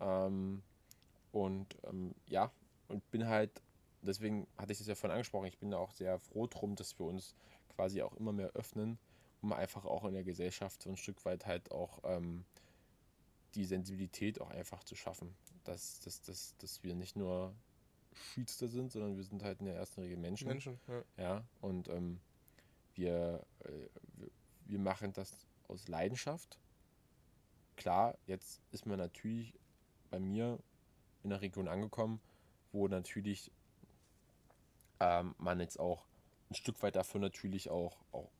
Ähm, 0.00 0.62
und 1.32 1.76
ähm, 1.84 2.14
ja, 2.26 2.50
und 2.88 3.08
bin 3.10 3.28
halt, 3.28 3.62
deswegen 4.02 4.46
hatte 4.56 4.72
ich 4.72 4.78
das 4.78 4.88
ja 4.88 4.94
vorhin 4.94 5.14
angesprochen, 5.14 5.46
ich 5.46 5.58
bin 5.58 5.70
da 5.70 5.78
auch 5.78 5.92
sehr 5.92 6.18
froh 6.18 6.46
drum, 6.46 6.74
dass 6.74 6.98
wir 6.98 7.06
uns 7.06 7.34
quasi 7.76 8.02
auch 8.02 8.14
immer 8.16 8.32
mehr 8.32 8.50
öffnen, 8.54 8.98
um 9.42 9.52
einfach 9.52 9.84
auch 9.84 10.04
in 10.04 10.14
der 10.14 10.24
Gesellschaft 10.24 10.82
so 10.82 10.90
ein 10.90 10.96
Stück 10.96 11.24
weit 11.24 11.46
halt 11.46 11.70
auch 11.70 12.00
ähm, 12.04 12.44
die 13.54 13.64
Sensibilität 13.64 14.40
auch 14.40 14.50
einfach 14.50 14.84
zu 14.84 14.94
schaffen. 14.96 15.34
Dass, 15.64 16.00
dass, 16.00 16.22
dass, 16.22 16.56
dass 16.58 16.82
wir 16.82 16.94
nicht 16.94 17.16
nur 17.16 17.54
Schiedsrichter 18.32 18.68
sind, 18.68 18.90
sondern 18.92 19.16
wir 19.16 19.24
sind 19.24 19.42
halt 19.42 19.60
in 19.60 19.66
der 19.66 19.76
ersten 19.76 20.00
Regel 20.00 20.16
Menschen. 20.16 20.48
Menschen. 20.48 20.80
Ja. 20.88 21.02
Ja, 21.16 21.44
und 21.60 21.88
ähm, 21.88 22.20
wir, 22.94 23.44
äh, 23.60 23.68
wir- 24.16 24.30
wir 24.66 24.78
machen 24.78 25.12
das 25.14 25.46
aus 25.68 25.88
Leidenschaft. 25.88 26.58
Klar, 27.76 28.18
jetzt 28.26 28.60
ist 28.70 28.84
man 28.86 28.98
natürlich 28.98 29.54
bei 30.10 30.18
mir 30.18 30.58
in 31.22 31.30
der 31.30 31.40
Region 31.40 31.68
angekommen, 31.68 32.20
wo 32.72 32.86
natürlich 32.88 33.50
ähm, 35.00 35.34
man 35.38 35.60
jetzt 35.60 35.78
auch 35.78 36.04
ein 36.50 36.54
Stück 36.54 36.82
weit 36.82 36.96
dafür 36.96 37.20
natürlich 37.20 37.70
auch, 37.70 37.96
auch 38.12 38.30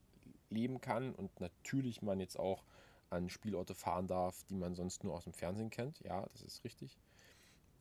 leben 0.51 0.81
kann 0.81 1.15
und 1.15 1.41
natürlich 1.41 2.03
man 2.03 2.21
jetzt 2.21 2.39
auch 2.39 2.65
an 3.11 3.31
Spielorte 3.31 3.75
fahren 3.75 4.07
darf, 4.07 4.45
die 4.45 4.55
man 4.55 4.75
sonst 4.75 5.05
nur 5.05 5.15
aus 5.15 5.25
dem 5.25 5.33
Fernsehen 5.33 5.71
kennt. 5.71 6.01
Ja, 6.01 6.27
das 6.33 6.43
ist 6.43 6.65
richtig. 6.65 6.99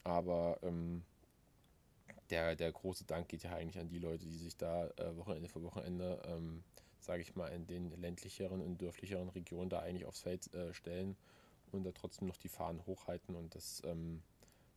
Aber 0.03 0.57
ähm, 0.61 1.03
der, 2.29 2.55
der 2.55 2.71
große 2.71 3.05
Dank 3.05 3.27
geht 3.27 3.43
ja 3.43 3.53
eigentlich 3.53 3.79
an 3.79 3.89
die 3.89 3.99
Leute, 3.99 4.25
die 4.25 4.37
sich 4.37 4.55
da 4.57 4.87
äh, 4.97 5.15
Wochenende 5.17 5.49
für 5.49 5.63
Wochenende, 5.63 6.21
ähm, 6.25 6.63
sage 6.99 7.21
ich 7.21 7.35
mal, 7.35 7.47
in 7.47 7.67
den 7.67 7.91
ländlicheren 7.99 8.61
und 8.61 8.81
dörflicheren 8.81 9.29
Regionen 9.29 9.69
da 9.69 9.79
eigentlich 9.79 10.05
aufs 10.05 10.21
Feld 10.21 10.53
äh, 10.53 10.73
stellen 10.73 11.17
und 11.71 11.83
da 11.83 11.91
trotzdem 11.91 12.27
noch 12.27 12.37
die 12.37 12.49
Fahnen 12.49 12.85
hochhalten. 12.85 13.35
Und 13.35 13.55
das 13.55 13.81
ähm, 13.85 14.21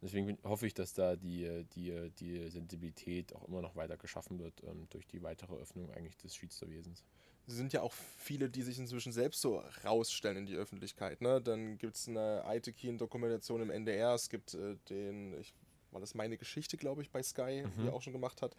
deswegen 0.03 0.39
hoffe 0.45 0.67
ich, 0.67 0.75
dass 0.75 0.95
da 0.95 1.17
die, 1.17 1.65
die, 1.75 2.11
die 2.19 2.49
Sensibilität 2.49 3.35
auch 3.35 3.47
immer 3.47 3.61
noch 3.63 3.77
weiter 3.77 3.97
geschaffen 3.97 4.39
wird 4.39 4.63
ähm, 4.65 4.87
durch 4.91 5.07
die 5.07 5.23
weitere 5.23 5.55
Öffnung 5.55 5.93
eigentlich 5.93 6.17
des 6.17 6.35
Schiedsrichterwesens. 6.35 7.05
Sind 7.51 7.73
ja 7.73 7.83
auch 7.83 7.93
viele, 8.19 8.49
die 8.49 8.63
sich 8.63 8.79
inzwischen 8.79 9.13
selbst 9.13 9.41
so 9.41 9.63
rausstellen 9.85 10.37
in 10.39 10.47
die 10.47 10.55
Öffentlichkeit. 10.57 11.21
Ne? 11.21 11.41
Dann 11.41 11.79
gibt 11.79 11.97
es 11.97 12.09
eine 12.09 12.45
Aitekin-Dokumentation 12.45 13.61
im 13.63 13.71
NDR, 13.71 14.15
es 14.15 14.29
gibt 14.29 14.55
äh, 14.55 14.77
den, 14.89 15.39
ich, 15.41 15.53
war 15.91 16.01
das 16.01 16.15
meine 16.15 16.37
Geschichte, 16.37 16.77
glaube 16.77 17.03
ich, 17.03 17.11
bei 17.11 17.23
Sky, 17.23 17.65
die 17.77 17.81
Mhm. 17.81 17.89
er 17.89 17.95
auch 17.95 18.03
schon 18.03 18.13
gemacht 18.13 18.43
hat. 18.43 18.55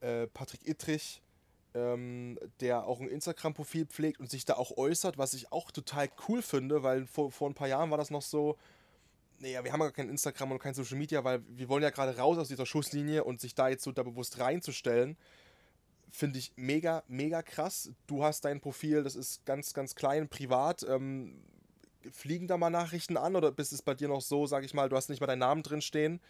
Äh, 0.00 0.26
Patrick 0.28 0.66
Ittrich, 0.66 1.20
ähm, 1.74 2.38
der 2.60 2.86
auch 2.86 3.00
ein 3.00 3.08
Instagram-Profil 3.08 3.86
pflegt 3.86 4.20
und 4.20 4.30
sich 4.30 4.44
da 4.44 4.54
auch 4.54 4.76
äußert, 4.76 5.18
was 5.18 5.34
ich 5.34 5.52
auch 5.52 5.70
total 5.70 6.08
cool 6.28 6.40
finde, 6.42 6.82
weil 6.82 7.06
vor, 7.06 7.30
vor 7.30 7.50
ein 7.50 7.54
paar 7.54 7.68
Jahren 7.68 7.90
war 7.90 7.98
das 7.98 8.10
noch 8.10 8.22
so, 8.22 8.56
naja, 9.38 9.62
wir 9.62 9.72
haben 9.72 9.80
ja 9.80 9.90
kein 9.90 10.08
Instagram 10.08 10.52
und 10.52 10.58
kein 10.58 10.72
Social 10.72 10.96
Media, 10.96 11.22
weil 11.22 11.42
wir 11.48 11.68
wollen 11.68 11.82
ja 11.82 11.90
gerade 11.90 12.16
raus 12.16 12.38
aus 12.38 12.48
dieser 12.48 12.64
Schusslinie 12.64 13.24
und 13.24 13.40
sich 13.40 13.54
da 13.54 13.68
jetzt 13.68 13.84
so 13.84 13.92
da 13.92 14.02
bewusst 14.02 14.38
reinzustellen, 14.38 15.18
finde 16.16 16.38
ich 16.38 16.52
mega, 16.56 17.02
mega 17.08 17.42
krass. 17.42 17.90
Du 18.06 18.24
hast 18.24 18.44
dein 18.44 18.60
Profil, 18.60 19.02
das 19.02 19.16
ist 19.16 19.44
ganz, 19.44 19.74
ganz 19.74 19.94
klein, 19.94 20.28
privat. 20.28 20.82
Ähm, 20.88 21.42
fliegen 22.10 22.46
da 22.46 22.56
mal 22.56 22.70
Nachrichten 22.70 23.16
an 23.16 23.36
oder 23.36 23.50
bist 23.52 23.72
es 23.72 23.82
bei 23.82 23.94
dir 23.94 24.08
noch 24.08 24.20
so, 24.20 24.46
sag 24.46 24.64
ich 24.64 24.74
mal, 24.74 24.88
du 24.88 24.96
hast 24.96 25.08
nicht 25.08 25.20
mal 25.20 25.26
deinen 25.26 25.40
Namen 25.40 25.62
drin 25.62 25.82
stehen? 25.82 26.20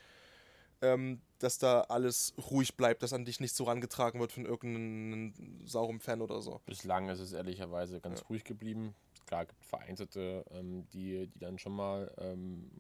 ähm, 0.83 1.21
dass 1.39 1.59
da 1.59 1.83
alles 1.83 2.35
ruhig 2.51 2.77
bleibt, 2.77 3.03
dass 3.03 3.13
an 3.13 3.25
dich 3.25 3.41
nicht 3.41 3.55
so 3.55 3.65
rangetragen 3.65 4.21
wird 4.21 4.33
von 4.33 4.47
irgendeinem 4.47 5.33
sauren 5.67 6.01
Fan 6.01 6.21
oder 6.21 6.41
so. 6.43 6.61
Bislang 6.67 7.09
ist 7.09 7.21
es 7.21 7.33
ehrlicherweise 7.33 8.01
ganz 8.01 8.25
ruhig 8.29 8.45
geblieben. 8.45 8.95
Klar, 9.27 9.47
gibt 9.47 9.65
Vereinzelte, 9.65 10.45
ähm, 10.51 10.87
die, 10.93 11.27
die 11.27 11.39
dann 11.39 11.59
schon 11.59 11.75
mal 11.75 12.13
ähm, 12.19 12.71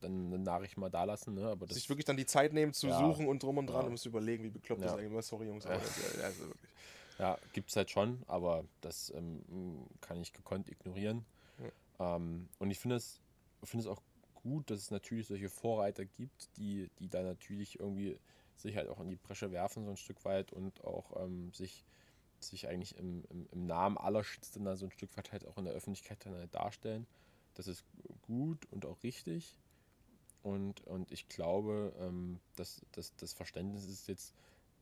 dann 0.00 0.26
eine 0.26 0.38
Nachricht 0.38 0.76
mal 0.76 0.90
da 0.90 1.04
lassen, 1.04 1.34
ne? 1.34 1.46
aber 1.48 1.66
das 1.66 1.76
Sich 1.76 1.88
wirklich 1.88 2.04
dann 2.04 2.16
die 2.16 2.26
Zeit 2.26 2.52
nehmen 2.52 2.72
zu 2.72 2.88
Ja. 2.88 2.98
suchen 2.98 3.28
und 3.28 3.42
drum 3.42 3.58
und 3.58 3.66
dran 3.66 3.80
Ja. 3.80 3.84
und 3.86 3.90
musst 3.92 4.06
überlegen, 4.06 4.44
wie 4.44 4.50
bekloppt 4.50 4.82
das 4.82 4.92
Ja. 4.92 4.98
eigentlich 4.98 5.12
war. 5.12 5.22
Sorry, 5.22 5.46
Jungs, 5.46 5.66
aber 5.66 5.76
Ja. 5.76 5.80
das, 5.84 5.96
ja, 5.96 6.24
also 6.24 6.48
wirklich. 6.48 6.70
Ja, 7.18 7.38
gibt 7.52 7.70
es 7.70 7.76
halt 7.76 7.90
schon, 7.90 8.22
aber 8.26 8.64
das 8.82 9.10
ähm, 9.14 9.86
kann 10.00 10.20
ich 10.20 10.32
gekonnt 10.32 10.68
ignorieren. 10.68 11.24
Ähm, 11.98 12.48
und 12.58 12.70
ich 12.70 12.78
finde 12.78 12.96
es, 12.96 13.20
finde 13.64 13.84
es 13.84 13.90
auch 13.90 14.02
gut, 14.34 14.70
dass 14.70 14.80
es 14.80 14.90
natürlich 14.90 15.26
solche 15.26 15.48
Vorreiter 15.48 16.04
gibt, 16.04 16.56
die, 16.56 16.90
die 16.98 17.08
da 17.08 17.22
natürlich 17.22 17.80
irgendwie 17.80 18.18
sich 18.54 18.76
halt 18.76 18.88
auch 18.88 19.00
in 19.00 19.08
die 19.08 19.16
Bresche 19.16 19.50
werfen, 19.50 19.84
so 19.84 19.90
ein 19.90 19.96
Stück 19.96 20.24
weit 20.24 20.52
und 20.52 20.84
auch 20.84 21.24
ähm, 21.24 21.52
sich, 21.52 21.84
sich 22.38 22.68
eigentlich 22.68 22.96
im, 22.96 23.24
im, 23.30 23.46
im 23.50 23.66
Namen 23.66 23.98
aller 23.98 24.24
Schiedsrichter 24.24 24.76
so 24.76 24.86
ein 24.86 24.90
Stück 24.90 25.16
weit 25.16 25.32
halt 25.32 25.46
auch 25.46 25.58
in 25.58 25.64
der 25.64 25.74
Öffentlichkeit 25.74 26.24
dann 26.24 26.34
halt 26.34 26.54
darstellen. 26.54 27.06
Das 27.54 27.66
ist 27.66 27.84
gut 28.22 28.66
und 28.70 28.84
auch 28.86 29.02
richtig. 29.02 29.58
Und, 30.46 30.86
und 30.86 31.10
ich 31.10 31.28
glaube, 31.28 31.92
ähm, 31.98 32.38
dass, 32.54 32.80
dass 32.92 33.16
das 33.16 33.32
Verständnis 33.32 33.84
ist 33.86 34.06
jetzt 34.06 34.32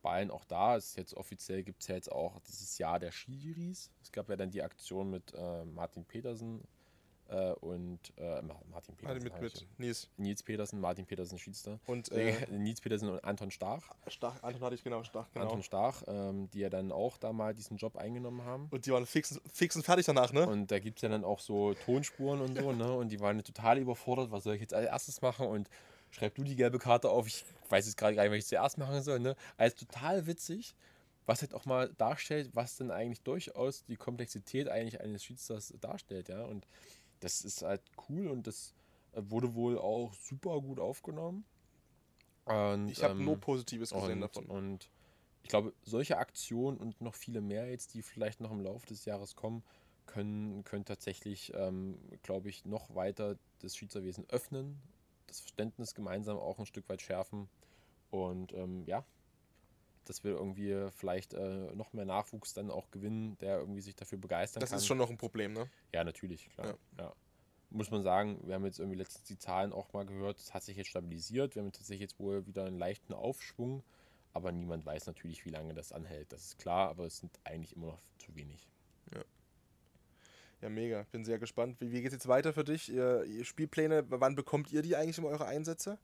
bei 0.03 0.11
allen 0.11 0.29
auch 0.29 0.45
da. 0.45 0.75
Es 0.75 0.89
ist 0.89 0.97
jetzt 0.97 1.15
offiziell 1.15 1.63
gibt 1.63 1.81
es 1.81 1.87
ja 1.87 1.95
jetzt 1.95 2.11
auch 2.11 2.39
dieses 2.41 2.77
Jahr 2.77 2.99
der 2.99 3.11
Schiris. 3.11 3.89
Es 4.03 4.11
gab 4.11 4.29
ja 4.29 4.35
dann 4.35 4.51
die 4.51 4.61
Aktion 4.61 5.09
mit 5.09 5.33
äh, 5.33 5.65
Martin 5.65 6.05
Petersen 6.05 6.61
äh, 7.29 7.51
und 7.53 7.99
äh, 8.17 8.41
Ma- 8.41 8.61
Martin 8.71 8.95
Petersen. 8.95 9.23
mit, 9.23 9.41
mit 9.41 9.79
Nils. 9.79 10.09
Nils 10.17 10.43
Petersen, 10.43 10.79
Martin 10.79 11.05
Petersen 11.05 11.37
Schiedsrichter. 11.39 11.79
Und 11.87 12.11
äh, 12.11 12.33
Nils 12.51 12.81
Petersen 12.81 13.09
und 13.09 13.23
Anton 13.23 13.51
Stach. 13.51 13.89
Stach, 14.07 14.41
Anton 14.43 14.61
hatte 14.61 14.75
ich 14.75 14.83
genau, 14.83 15.03
Stach, 15.03 15.27
genau. 15.33 15.45
Anton 15.45 15.63
Stach, 15.63 16.03
ähm, 16.07 16.49
die 16.51 16.59
ja 16.59 16.69
dann 16.69 16.91
auch 16.91 17.17
da 17.17 17.33
mal 17.33 17.53
diesen 17.53 17.77
Job 17.77 17.95
eingenommen 17.97 18.43
haben. 18.43 18.67
Und 18.71 18.85
die 18.85 18.91
waren 18.91 19.05
fix, 19.05 19.39
fix 19.51 19.75
und 19.75 19.83
fertig 19.83 20.05
danach, 20.05 20.33
ne? 20.33 20.47
Und 20.47 20.71
da 20.71 20.79
gibt 20.79 20.99
es 20.99 21.01
ja 21.01 21.09
dann 21.09 21.23
auch 21.23 21.39
so 21.39 21.73
Tonspuren 21.85 22.41
und 22.41 22.57
so, 22.57 22.71
ne? 22.71 22.93
Und 22.93 23.09
die 23.09 23.19
waren 23.19 23.43
total 23.43 23.77
überfordert, 23.79 24.31
was 24.31 24.43
soll 24.43 24.55
ich 24.55 24.61
jetzt 24.61 24.73
als 24.73 24.87
erstes 24.87 25.21
machen? 25.21 25.47
Und 25.47 25.69
schreib 26.11 26.35
du 26.35 26.43
die 26.43 26.55
gelbe 26.55 26.79
Karte 26.79 27.09
auf, 27.09 27.27
ich 27.27 27.43
weiß 27.69 27.85
jetzt 27.85 27.97
gerade 27.97 28.15
gar 28.15 28.23
nicht, 28.23 28.31
was 28.31 28.39
ich 28.39 28.45
zuerst 28.47 28.77
machen 28.77 29.01
soll, 29.01 29.19
ne? 29.19 29.35
Also 29.57 29.77
total 29.85 30.27
witzig, 30.27 30.75
was 31.25 31.41
halt 31.41 31.53
auch 31.55 31.65
mal 31.65 31.91
darstellt, 31.97 32.51
was 32.53 32.77
denn 32.77 32.91
eigentlich 32.91 33.21
durchaus 33.21 33.83
die 33.85 33.95
Komplexität 33.97 34.69
eigentlich 34.69 35.01
eines 35.01 35.23
Schiedsrichters 35.23 35.73
darstellt, 35.81 36.29
ja. 36.29 36.43
Und 36.45 36.67
das 37.25 37.41
ist 37.41 37.63
halt 37.63 37.81
cool 38.07 38.27
und 38.27 38.45
das 38.45 38.75
äh, 39.13 39.21
wurde 39.25 39.55
wohl 39.55 39.79
auch 39.79 40.13
super 40.13 40.61
gut 40.61 40.79
aufgenommen. 40.79 41.43
Und, 42.45 42.89
ich 42.89 43.03
habe 43.03 43.15
ähm, 43.15 43.25
nur 43.25 43.37
Positives 43.37 43.89
gesehen 43.89 44.21
und, 44.21 44.21
davon. 44.21 44.45
Und 44.45 44.91
ich 45.41 45.49
glaube, 45.49 45.73
solche 45.81 46.19
Aktionen 46.19 46.77
und 46.77 47.01
noch 47.01 47.15
viele 47.15 47.41
mehr 47.41 47.67
jetzt, 47.67 47.95
die 47.95 48.03
vielleicht 48.03 48.41
noch 48.41 48.51
im 48.51 48.61
Laufe 48.61 48.85
des 48.85 49.05
Jahres 49.05 49.35
kommen, 49.35 49.63
können, 50.05 50.63
können 50.65 50.85
tatsächlich, 50.85 51.51
ähm, 51.55 51.97
glaube 52.21 52.49
ich, 52.49 52.63
noch 52.63 52.93
weiter 52.93 53.37
das 53.59 53.75
Schiedsrichterwesen 53.75 54.29
öffnen, 54.29 54.79
das 55.25 55.39
Verständnis 55.39 55.95
gemeinsam 55.95 56.37
auch 56.37 56.59
ein 56.59 56.67
Stück 56.67 56.87
weit 56.89 57.01
schärfen 57.01 57.49
und 58.11 58.53
ähm, 58.53 58.83
ja, 58.85 59.03
dass 60.09 60.23
wir 60.23 60.31
irgendwie 60.31 60.89
vielleicht 60.95 61.33
äh, 61.33 61.73
noch 61.75 61.93
mehr 61.93 62.05
Nachwuchs 62.05 62.53
dann 62.53 62.69
auch 62.71 62.91
gewinnen, 62.91 63.37
der 63.39 63.59
irgendwie 63.59 63.81
sich 63.81 63.95
dafür 63.95 64.17
begeistern 64.17 64.61
Das 64.61 64.69
kann. 64.69 64.77
ist 64.79 64.85
schon 64.87 64.97
noch 64.97 65.09
ein 65.09 65.17
Problem, 65.17 65.53
ne? 65.53 65.69
Ja, 65.93 66.03
natürlich, 66.03 66.49
klar. 66.49 66.77
Ja. 66.97 67.13
Muss 67.69 67.91
man 67.91 68.03
sagen, 68.03 68.39
wir 68.45 68.55
haben 68.55 68.65
jetzt 68.65 68.79
irgendwie 68.79 68.97
letztens 68.97 69.23
die 69.25 69.37
Zahlen 69.37 69.73
auch 69.73 69.91
mal 69.91 70.05
gehört, 70.05 70.39
es 70.39 70.53
hat 70.53 70.63
sich 70.63 70.77
jetzt 70.77 70.87
stabilisiert. 70.89 71.55
Wir 71.55 71.63
haben 71.63 71.71
tatsächlich 71.71 72.01
jetzt 72.01 72.19
wohl 72.19 72.45
wieder 72.47 72.65
einen 72.65 72.77
leichten 72.77 73.13
Aufschwung, 73.13 73.83
aber 74.33 74.51
niemand 74.51 74.85
weiß 74.85 75.07
natürlich, 75.07 75.45
wie 75.45 75.49
lange 75.49 75.73
das 75.73 75.91
anhält. 75.91 76.31
Das 76.31 76.43
ist 76.45 76.57
klar, 76.57 76.89
aber 76.89 77.05
es 77.05 77.17
sind 77.17 77.37
eigentlich 77.43 77.75
immer 77.75 77.87
noch 77.87 78.01
zu 78.17 78.33
wenig. 78.35 78.69
Ja, 80.61 80.69
mega. 80.69 81.05
Bin 81.11 81.23
sehr 81.25 81.37
gespannt. 81.37 81.79
Wie, 81.79 81.91
wie 81.91 81.97
geht 82.01 82.07
es 82.07 82.13
jetzt 82.13 82.27
weiter 82.27 82.53
für 82.53 82.63
dich? 82.63 82.89
Ihr, 82.91 83.23
ihr 83.25 83.45
Spielpläne, 83.45 84.05
wann 84.09 84.35
bekommt 84.35 84.71
ihr 84.71 84.81
die 84.81 84.95
eigentlich 84.95 85.17
immer 85.17 85.27
eure 85.27 85.45
Einsätze? 85.45 85.99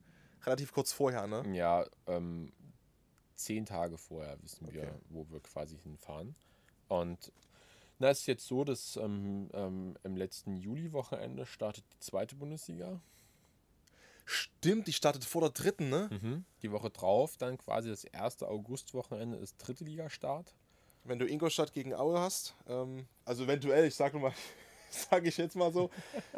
Relativ 0.45 0.71
kurz 0.71 0.91
vorher, 0.91 1.25
ne? 1.27 1.43
Ja, 1.55 1.85
ähm, 2.07 2.51
zehn 3.43 3.65
Tage 3.65 3.97
vorher 3.97 4.41
wissen 4.41 4.71
wir, 4.71 4.83
Okay. 4.83 4.91
wo 5.09 5.25
wir 5.29 5.39
quasi 5.41 5.77
hinfahren. 5.77 6.35
Und 6.87 7.31
na, 7.99 8.09
es 8.09 8.21
ist 8.21 8.25
jetzt 8.27 8.47
so, 8.47 8.63
dass 8.63 8.97
ähm, 8.97 9.49
ähm, 9.53 9.95
im 10.03 10.17
letzten 10.17 10.59
Juli-Wochenende 10.59 11.45
startet 11.45 11.83
die 11.93 11.99
zweite 11.99 12.35
Bundesliga. 12.35 12.99
Stimmt, 14.25 14.87
die 14.87 14.93
startet 14.93 15.25
vor 15.25 15.41
der 15.41 15.49
dritten, 15.49 15.89
ne? 15.89 16.09
Mhm. 16.11 16.45
Die 16.61 16.71
Woche 16.71 16.89
drauf 16.89 17.37
dann 17.37 17.57
quasi 17.57 17.89
das 17.89 18.03
erste 18.03 18.47
August-Wochenende 18.47 19.37
ist 19.37 19.57
dritte 19.57 19.83
Liga-Start. 19.83 20.53
Wenn 21.03 21.19
du 21.19 21.27
Ingolstadt 21.27 21.73
gegen 21.73 21.93
Aue 21.95 22.19
hast, 22.19 22.55
ähm, 22.67 23.07
also 23.25 23.43
eventuell, 23.45 23.85
ich 23.85 23.95
sag 23.95 24.13
nur 24.13 24.21
mal, 24.21 24.33
sage 25.09 25.29
ich 25.29 25.37
jetzt 25.37 25.55
mal 25.55 25.71
so, 25.71 25.89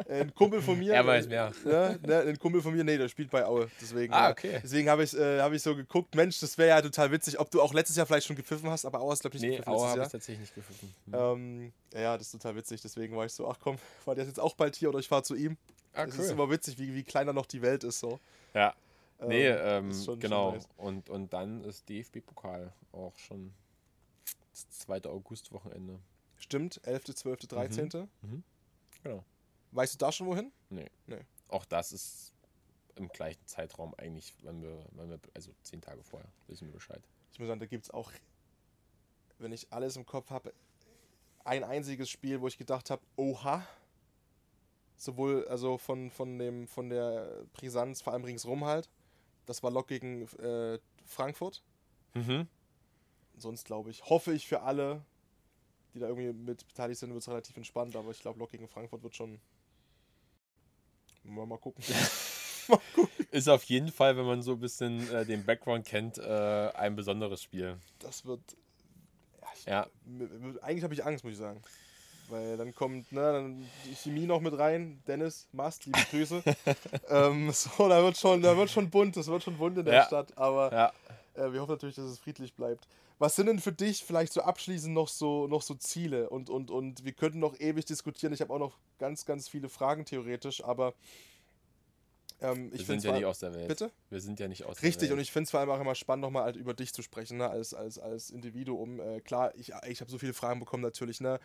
äh, 0.08 0.20
ein 0.22 0.34
Kumpel 0.34 0.62
von 0.62 0.78
mir. 0.78 0.94
Er 0.94 1.06
weiß 1.06 1.26
äh, 1.26 1.28
mehr. 1.28 1.52
Ne, 1.64 1.98
ne, 2.06 2.20
ein 2.20 2.38
Kumpel 2.38 2.62
von 2.62 2.74
mir, 2.74 2.84
nee, 2.84 2.96
der 2.96 3.08
spielt 3.08 3.30
bei 3.30 3.44
Aue. 3.44 3.68
Deswegen, 3.80 4.12
Ah, 4.12 4.30
okay. 4.30 4.60
deswegen 4.62 4.88
habe 4.88 5.02
ich, 5.04 5.12
äh, 5.14 5.40
hab 5.40 5.52
ich 5.52 5.62
so 5.62 5.74
geguckt, 5.74 6.14
Mensch, 6.14 6.38
das 6.40 6.56
wäre 6.56 6.68
ja 6.70 6.82
total 6.82 7.10
witzig, 7.10 7.38
ob 7.38 7.50
du 7.50 7.60
auch 7.60 7.74
letztes 7.74 7.96
Jahr 7.96 8.06
vielleicht 8.06 8.26
schon 8.26 8.36
gepfiffen 8.36 8.70
hast, 8.70 8.84
aber 8.84 9.00
Aue 9.00 9.12
hast, 9.12 9.20
glaube 9.22 9.36
ich, 9.36 9.42
nicht 9.42 9.50
Nee, 9.50 9.56
gepfiffen 9.58 9.74
Aue 9.78 9.88
habe 9.88 10.02
ich 10.02 10.08
tatsächlich 10.08 10.40
nicht 10.40 10.54
gefunden. 10.54 10.94
Hm. 11.06 11.14
Ähm, 11.14 11.72
ja, 11.94 12.16
das 12.16 12.28
ist 12.28 12.32
total 12.32 12.56
witzig. 12.56 12.80
Deswegen 12.82 13.16
war 13.16 13.26
ich 13.26 13.32
so, 13.32 13.48
ach 13.48 13.58
komm, 13.60 13.76
war 14.04 14.14
der 14.14 14.22
ist 14.24 14.28
jetzt 14.28 14.40
auch 14.40 14.54
bald 14.54 14.76
hier 14.76 14.88
oder 14.88 14.98
ich 15.00 15.08
fahre 15.08 15.22
zu 15.22 15.34
ihm. 15.34 15.56
Ah, 15.92 16.04
Es 16.04 16.18
ist 16.18 16.30
immer 16.30 16.50
witzig, 16.50 16.78
wie, 16.78 16.92
wie 16.94 17.04
kleiner 17.04 17.32
noch 17.32 17.46
die 17.46 17.62
Welt 17.62 17.84
ist. 17.84 18.00
So. 18.00 18.18
Ja. 18.52 18.74
Ähm, 19.20 19.28
Nee, 19.28 19.46
ähm, 19.46 19.92
schon- 19.92 20.02
schon 20.04 20.20
genau. 20.20 20.52
nice. 20.52 20.68
und, 20.76 21.08
und 21.08 21.32
dann 21.32 21.62
ist 21.64 21.88
DFB-Pokal 21.88 22.72
auch 22.92 23.16
schon 23.16 23.52
das 24.52 24.68
2. 24.80 25.04
August-Wochenende. 25.04 25.98
Stimmt, 26.44 26.78
11., 26.86 27.04
12., 27.14 27.46
13. 27.46 27.88
Genau. 29.02 29.24
Weißt 29.70 29.94
du 29.94 29.98
da 29.98 30.12
schon 30.12 30.26
wohin? 30.26 30.52
Nee. 30.68 30.90
Nee. 31.06 31.24
Auch 31.48 31.64
das 31.64 31.90
ist 31.90 32.34
im 32.96 33.08
gleichen 33.08 33.46
Zeitraum 33.46 33.94
eigentlich, 33.96 34.34
wenn 34.42 34.60
wir, 34.60 34.84
wenn 34.92 35.08
wir, 35.08 35.18
also 35.32 35.52
zehn 35.62 35.80
Tage 35.80 36.02
vorher, 36.02 36.28
wissen 36.46 36.66
wir 36.66 36.74
Bescheid. 36.74 37.02
Ich 37.32 37.38
muss 37.38 37.48
sagen, 37.48 37.60
da 37.60 37.66
gibt 37.66 37.84
es 37.84 37.90
auch, 37.90 38.12
wenn 39.38 39.52
ich 39.52 39.72
alles 39.72 39.96
im 39.96 40.04
Kopf 40.04 40.28
habe, 40.28 40.52
ein 41.44 41.64
einziges 41.64 42.10
Spiel, 42.10 42.42
wo 42.42 42.46
ich 42.46 42.58
gedacht 42.58 42.90
habe, 42.90 43.00
oha. 43.16 43.66
Sowohl 44.98 45.48
also 45.48 45.78
von, 45.78 46.10
von, 46.10 46.38
dem, 46.38 46.68
von 46.68 46.90
der 46.90 47.46
Brisanz, 47.54 48.02
vor 48.02 48.12
allem 48.12 48.24
ringsrum 48.24 48.66
halt. 48.66 48.90
Das 49.46 49.62
war 49.62 49.70
Lok 49.70 49.88
gegen 49.88 50.28
äh, 50.40 50.78
Frankfurt. 51.06 51.62
Mhm. 52.12 52.48
Sonst 53.38 53.64
glaube 53.64 53.90
ich, 53.90 54.04
hoffe 54.04 54.34
ich 54.34 54.46
für 54.46 54.60
alle, 54.60 55.02
die 55.94 56.00
da 56.00 56.08
irgendwie 56.08 56.32
mit 56.32 56.66
beteiligt 56.66 56.98
sind, 57.00 57.10
wird 57.10 57.22
es 57.22 57.28
relativ 57.28 57.56
entspannt. 57.56 57.94
Aber 57.96 58.10
ich 58.10 58.20
glaube, 58.20 58.38
Lok 58.38 58.50
gegen 58.50 58.68
Frankfurt 58.68 59.02
wird 59.02 59.14
schon. 59.14 59.40
Mal, 61.22 61.46
mal 61.46 61.58
gucken. 61.58 61.82
Ist 63.30 63.48
auf 63.48 63.64
jeden 63.64 63.90
Fall, 63.92 64.16
wenn 64.16 64.26
man 64.26 64.42
so 64.42 64.52
ein 64.52 64.60
bisschen 64.60 65.08
äh, 65.12 65.24
den 65.24 65.44
Background 65.44 65.84
kennt, 65.86 66.18
äh, 66.18 66.70
ein 66.74 66.96
besonderes 66.96 67.42
Spiel. 67.42 67.78
Das 67.98 68.24
wird. 68.24 68.40
Ja, 69.40 69.48
ich, 69.54 69.64
Ja. 69.66 69.86
Eigentlich 70.62 70.84
habe 70.84 70.94
ich 70.94 71.04
Angst, 71.04 71.24
muss 71.24 71.32
ich 71.34 71.38
sagen. 71.38 71.62
Weil 72.30 72.56
dann 72.56 72.74
kommt 72.74 73.12
ne, 73.12 73.20
dann 73.32 73.68
die 73.84 73.94
Chemie 73.94 74.24
noch 74.26 74.40
mit 74.40 74.58
rein. 74.58 75.02
Dennis, 75.06 75.46
Mast, 75.52 75.84
liebe 75.84 75.98
Grüße. 76.10 76.42
ähm, 77.10 77.50
so, 77.52 77.86
da 77.88 78.02
wird, 78.02 78.16
schon, 78.16 78.40
da 78.40 78.56
wird 78.56 78.70
schon 78.70 78.88
bunt. 78.88 79.16
Es 79.18 79.26
wird 79.26 79.42
schon 79.42 79.58
bunt 79.58 79.76
in 79.76 79.84
der 79.84 79.94
Ja. 79.94 80.04
Stadt. 80.06 80.36
Aber 80.38 80.72
Ja. 80.72 80.92
äh, 81.34 81.52
wir 81.52 81.60
hoffen 81.60 81.72
natürlich, 81.72 81.96
dass 81.96 82.06
es 82.06 82.18
friedlich 82.18 82.54
bleibt. 82.54 82.88
Was 83.18 83.36
sind 83.36 83.46
denn 83.46 83.60
für 83.60 83.72
dich 83.72 84.04
vielleicht 84.04 84.32
so 84.32 84.42
abschließend 84.42 84.92
noch 84.92 85.08
so, 85.08 85.46
noch 85.46 85.62
so 85.62 85.74
Ziele? 85.74 86.28
Und, 86.30 86.50
und, 86.50 86.70
und 86.70 87.04
wir 87.04 87.12
könnten 87.12 87.38
noch 87.38 87.58
ewig 87.60 87.84
diskutieren. 87.84 88.32
Ich 88.32 88.40
habe 88.40 88.52
auch 88.52 88.58
noch 88.58 88.78
ganz, 88.98 89.24
ganz 89.24 89.48
viele 89.48 89.68
Fragen 89.68 90.04
theoretisch. 90.04 90.64
Aber 90.64 90.94
ähm, 92.40 92.72
Wir 92.72 92.80
ich 92.80 92.86
sind 92.86 93.04
ja 93.04 93.12
nicht 93.12 93.24
aus 93.24 93.38
der 93.38 93.54
Welt. 93.54 93.68
Bitte? 93.68 93.90
Wir 94.10 94.20
sind 94.20 94.40
ja 94.40 94.48
nicht 94.48 94.64
aus 94.64 94.82
Richtig, 94.82 95.08
der 95.08 95.12
und 95.12 95.18
Welt. 95.18 95.26
ich 95.26 95.32
finde 95.32 95.44
es 95.44 95.50
vor 95.52 95.60
allem 95.60 95.70
auch 95.70 95.80
immer 95.80 95.94
spannend, 95.94 96.22
nochmal 96.22 96.44
halt 96.44 96.56
über 96.56 96.74
dich 96.74 96.92
zu 96.92 97.02
sprechen, 97.02 97.38
ne? 97.38 97.48
als, 97.48 97.72
als, 97.72 97.98
als 97.98 98.30
Individuum. 98.30 99.00
Äh, 99.00 99.20
klar, 99.20 99.54
ich, 99.54 99.72
ich 99.86 100.00
habe 100.00 100.10
so 100.10 100.18
viele 100.18 100.34
Fragen 100.34 100.60
bekommen 100.60 100.82
natürlich, 100.82 101.20
ne? 101.20 101.38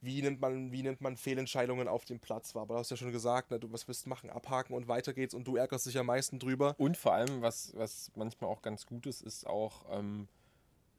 Wie 0.00 0.22
nimmt 0.22 0.40
man, 0.40 0.70
wie 0.70 0.84
nimmt 0.84 1.00
man 1.00 1.16
Fehlentscheidungen 1.16 1.88
auf 1.88 2.04
dem 2.04 2.20
Platz 2.20 2.54
wahr? 2.54 2.62
Aber 2.62 2.74
du 2.74 2.78
hast 2.80 2.90
ja 2.92 2.96
schon 2.96 3.10
gesagt, 3.10 3.50
ne? 3.50 3.58
du 3.58 3.72
was 3.72 3.88
willst 3.88 4.06
du 4.06 4.08
machen, 4.08 4.30
abhaken 4.30 4.74
und 4.76 4.86
weiter 4.86 5.12
geht's 5.12 5.34
und 5.34 5.42
du 5.48 5.56
ärgerst 5.56 5.86
dich 5.86 5.98
am 5.98 6.06
meisten 6.06 6.38
drüber. 6.38 6.76
Und 6.78 6.96
vor 6.96 7.14
allem, 7.14 7.42
was, 7.42 7.72
was 7.74 8.12
manchmal 8.14 8.48
auch 8.48 8.62
ganz 8.62 8.86
gut 8.86 9.06
ist, 9.06 9.22
ist 9.22 9.44
auch 9.44 9.84
ähm, 9.90 10.28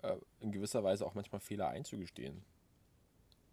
äh, 0.01 0.15
in 0.39 0.51
gewisser 0.51 0.83
Weise 0.83 1.05
auch 1.05 1.13
manchmal 1.13 1.39
Fehler 1.41 1.69
einzugestehen. 1.69 2.43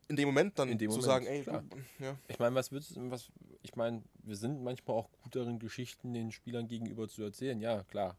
In 0.08 0.16
dem 0.16 0.28
Moment 0.28 0.58
dann 0.58 0.68
In 0.68 0.78
dem 0.78 0.90
zu 0.90 0.98
Moment, 0.98 1.12
sagen, 1.12 1.26
ey, 1.26 1.42
klar. 1.42 1.64
ja, 1.98 2.16
Ich 2.28 2.38
meine, 2.38 2.54
was 2.54 2.70
würdest 2.70 2.94
du, 2.96 3.10
was, 3.10 3.30
ich 3.62 3.74
meine, 3.74 4.02
wir 4.22 4.36
sind 4.36 4.62
manchmal 4.62 4.96
auch 4.96 5.10
gut 5.22 5.34
darin, 5.34 5.58
Geschichten 5.58 6.14
den 6.14 6.30
Spielern 6.30 6.68
gegenüber 6.68 7.08
zu 7.08 7.22
erzählen, 7.22 7.60
ja, 7.60 7.82
klar. 7.84 8.16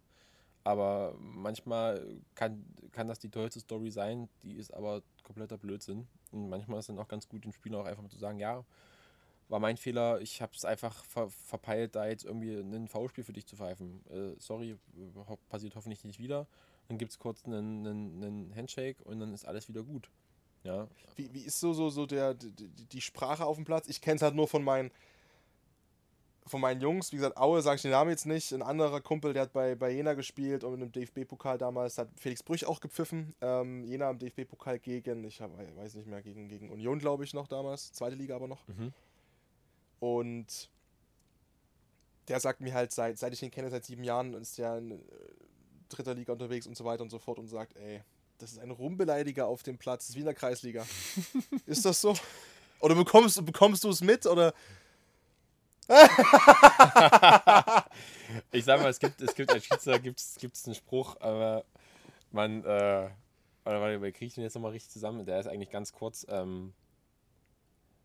Aber 0.66 1.16
manchmal 1.18 2.06
kann, 2.36 2.66
kann 2.92 3.08
das 3.08 3.20
die 3.20 3.30
tollste 3.30 3.62
Story 3.62 3.90
sein, 3.90 4.28
die 4.44 4.56
ist 4.56 4.74
aber 4.74 5.02
kompletter 5.24 5.58
Blödsinn. 5.58 6.08
Und 6.32 6.50
manchmal 6.50 6.80
ist 6.80 6.84
es 6.84 6.88
dann 6.88 7.00
auch 7.00 7.08
ganz 7.08 7.30
gut, 7.30 7.46
den 7.46 7.54
Spielern 7.54 7.80
auch 7.80 7.86
einfach 7.86 8.04
mal 8.04 8.10
zu 8.10 8.20
sagen, 8.20 8.38
ja, 8.40 8.66
war 9.48 9.60
mein 9.60 9.78
Fehler. 9.78 10.20
Ich 10.20 10.42
habe 10.42 10.52
es 10.54 10.66
einfach 10.66 11.06
ver 11.06 11.30
verpeilt, 11.30 11.96
da 11.96 12.06
jetzt 12.08 12.26
irgendwie 12.26 12.54
ein 12.54 12.90
V-Spiel 12.90 13.24
für 13.24 13.32
dich 13.32 13.46
zu 13.46 13.56
pfeifen. 13.56 14.04
Äh, 14.10 14.36
sorry, 14.40 14.78
passiert 15.48 15.76
hoffentlich 15.76 16.04
nicht 16.04 16.20
wieder. 16.20 16.48
Dann 16.88 16.98
gibt 16.98 17.12
es 17.12 17.20
kurz 17.20 17.46
einen, 17.46 17.86
einen, 17.86 18.24
einen 18.24 18.56
Handshake 18.56 19.04
und 19.04 19.20
dann 19.20 19.34
ist 19.34 19.46
alles 19.46 19.68
wieder 19.68 19.84
gut. 19.84 20.10
Ja, 20.64 20.88
Wie, 21.16 21.34
wie 21.34 21.42
ist 21.44 21.60
so, 21.60 21.74
so, 21.74 21.90
so 21.90 22.06
der, 22.06 22.34
die, 22.34 22.52
die- 22.52 23.02
Sprache 23.02 23.46
auf 23.46 23.56
dem 23.56 23.64
Platz? 23.66 23.88
Ich 23.88 24.02
kenne 24.02 24.16
es 24.18 24.22
halt 24.22 24.36
nur 24.36 24.48
von 24.48 24.64
meinen, 24.64 24.92
von 26.46 26.60
meinen 26.60 26.82
Jungs. 26.82 27.12
Wie 27.12 27.18
gesagt, 27.18 27.38
Aue 27.38 27.62
sage 27.62 27.76
ich 27.78 27.82
den 27.84 27.92
Namen 27.92 28.10
jetzt 28.10 28.26
nicht. 28.26 28.52
Ein 28.54 28.62
anderer 28.62 29.00
Kumpel, 29.00 29.34
der 29.34 29.44
hat 29.44 29.54
bei, 29.54 29.76
bei 29.76 29.92
Jena 29.92 30.14
gespielt 30.14 30.64
und 30.64 30.82
im 30.82 30.92
DFB-Pokal 30.92 31.58
damals 31.58 31.98
hat 31.98 32.10
Felix 32.18 32.42
Brüch 32.44 32.66
auch 32.66 32.80
gepfiffen. 32.82 33.34
Ähm, 33.42 33.84
Jena 33.86 34.10
im 34.10 34.18
DFB-Pokal 34.20 34.80
gegen, 34.80 35.24
ich 35.26 35.40
hab, 35.42 35.52
weiß 35.78 35.96
nicht 35.96 36.08
mehr, 36.08 36.22
gegen, 36.22 36.48
gegen 36.50 36.70
Union, 36.70 37.00
glaube 37.00 37.24
ich, 37.24 37.34
noch 37.34 37.48
damals. 37.48 37.92
Zweite 37.94 38.16
Liga 38.16 38.36
aber 38.36 38.48
noch. 38.48 38.68
Mhm. 38.68 38.94
Und 40.00 40.70
der 42.28 42.40
sagt 42.42 42.60
mir 42.62 42.74
halt, 42.74 42.92
seit, 42.92 43.18
seit 43.18 43.32
ich 43.34 43.42
ihn 43.44 43.52
kenne, 43.52 43.70
seit 43.70 43.86
sieben 43.86 44.04
Jahren, 44.04 44.34
ist 44.34 44.58
der 44.58 44.78
in 44.80 44.92
äh, 44.92 44.96
dritter 45.90 46.14
Liga 46.14 46.34
unterwegs 46.34 46.68
und 46.68 46.78
so 46.78 46.86
weiter 46.86 47.04
und 47.04 47.10
so 47.10 47.20
fort 47.20 47.40
und 47.40 47.48
sagt, 47.48 47.76
ey, 47.78 48.02
das 48.38 48.52
ist 48.52 48.60
ein 48.60 48.72
Rumbeleidiger 48.72 49.48
auf 49.48 49.64
dem 49.64 49.78
Platz, 49.78 50.04
das 50.04 50.10
ist 50.10 50.16
wie 50.16 50.20
in 50.20 50.26
der 50.26 50.36
Kreisliga. 50.36 50.86
ist 51.66 51.86
das 51.86 52.02
so? 52.02 52.16
Oder 52.80 52.96
bekommst, 52.96 53.44
bekommst 53.46 53.84
du 53.84 53.90
es 53.90 54.02
mit? 54.02 54.26
Oder 54.26 54.54
Ich 58.52 58.66
sag 58.66 58.82
mal, 58.82 58.90
es 58.90 59.00
gibt, 59.00 59.22
es 59.22 59.34
gibt 59.34 59.52
als 59.52 59.64
Schiedsrichter 59.64 60.00
gibt's, 60.00 60.36
gibt's 60.40 60.66
einen 60.66 60.76
Spruch, 60.76 61.16
aber 61.22 61.64
man, 62.32 62.64
äh, 62.66 63.10
warte, 63.64 63.82
warte, 63.82 64.02
wir 64.02 64.12
kriegen 64.12 64.34
den 64.34 64.44
jetzt 64.44 64.56
nochmal 64.56 64.72
richtig 64.72 64.92
zusammen. 64.92 65.26
Der 65.26 65.40
ist 65.40 65.48
eigentlich 65.48 65.70
ganz 65.70 65.94
kurz. 65.94 66.26
Ähm, 66.30 66.74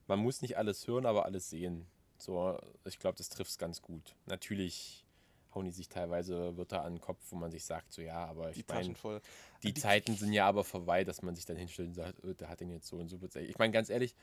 man 0.07 0.21
muss 0.21 0.43
nicht 0.43 0.57
alles 0.57 0.87
hören, 0.87 1.07
aber 1.07 1.25
alles 1.25 1.51
sehen. 1.51 1.87
So, 2.19 2.57
ich 2.85 3.01
glaube, 3.01 3.19
das 3.19 3.29
trifft 3.31 3.51
es 3.51 3.59
ganz 3.59 3.83
gut. 3.83 4.15
Natürlich 4.27 5.02
hauen 5.55 5.65
die 5.67 5.71
sich 5.73 5.89
teilweise 5.89 6.57
Wörter 6.57 6.83
an 6.85 6.95
den 6.95 7.01
Kopf, 7.01 7.19
wo 7.31 7.37
man 7.37 7.51
sich 7.51 7.65
sagt, 7.65 7.93
so 7.93 8.03
ja, 8.03 8.25
aber 8.27 8.51
die 8.53 8.61
ich 8.61 8.69
meine, 8.69 8.95
voll. 8.95 9.21
die 9.63 9.75
Zeiten 9.75 10.17
sind 10.17 10.33
ja 10.33 10.47
aber 10.47 10.65
vorbei, 10.65 11.05
dass 11.05 11.23
man 11.23 11.35
sich 11.35 11.45
dann 11.45 11.57
hinstellt 11.57 11.89
und 11.89 11.95
sagt, 11.95 12.19
oh, 12.25 12.33
der 12.33 12.49
hat 12.49 12.61
den 12.61 12.71
jetzt 12.71 12.87
so 12.89 12.97
und 12.97 13.09
so. 13.09 13.19
bezeichnet. 13.19 13.51
Ich 13.51 13.59
meine, 13.59 13.73
ganz 13.73 13.91
ehrlich, 13.91 14.15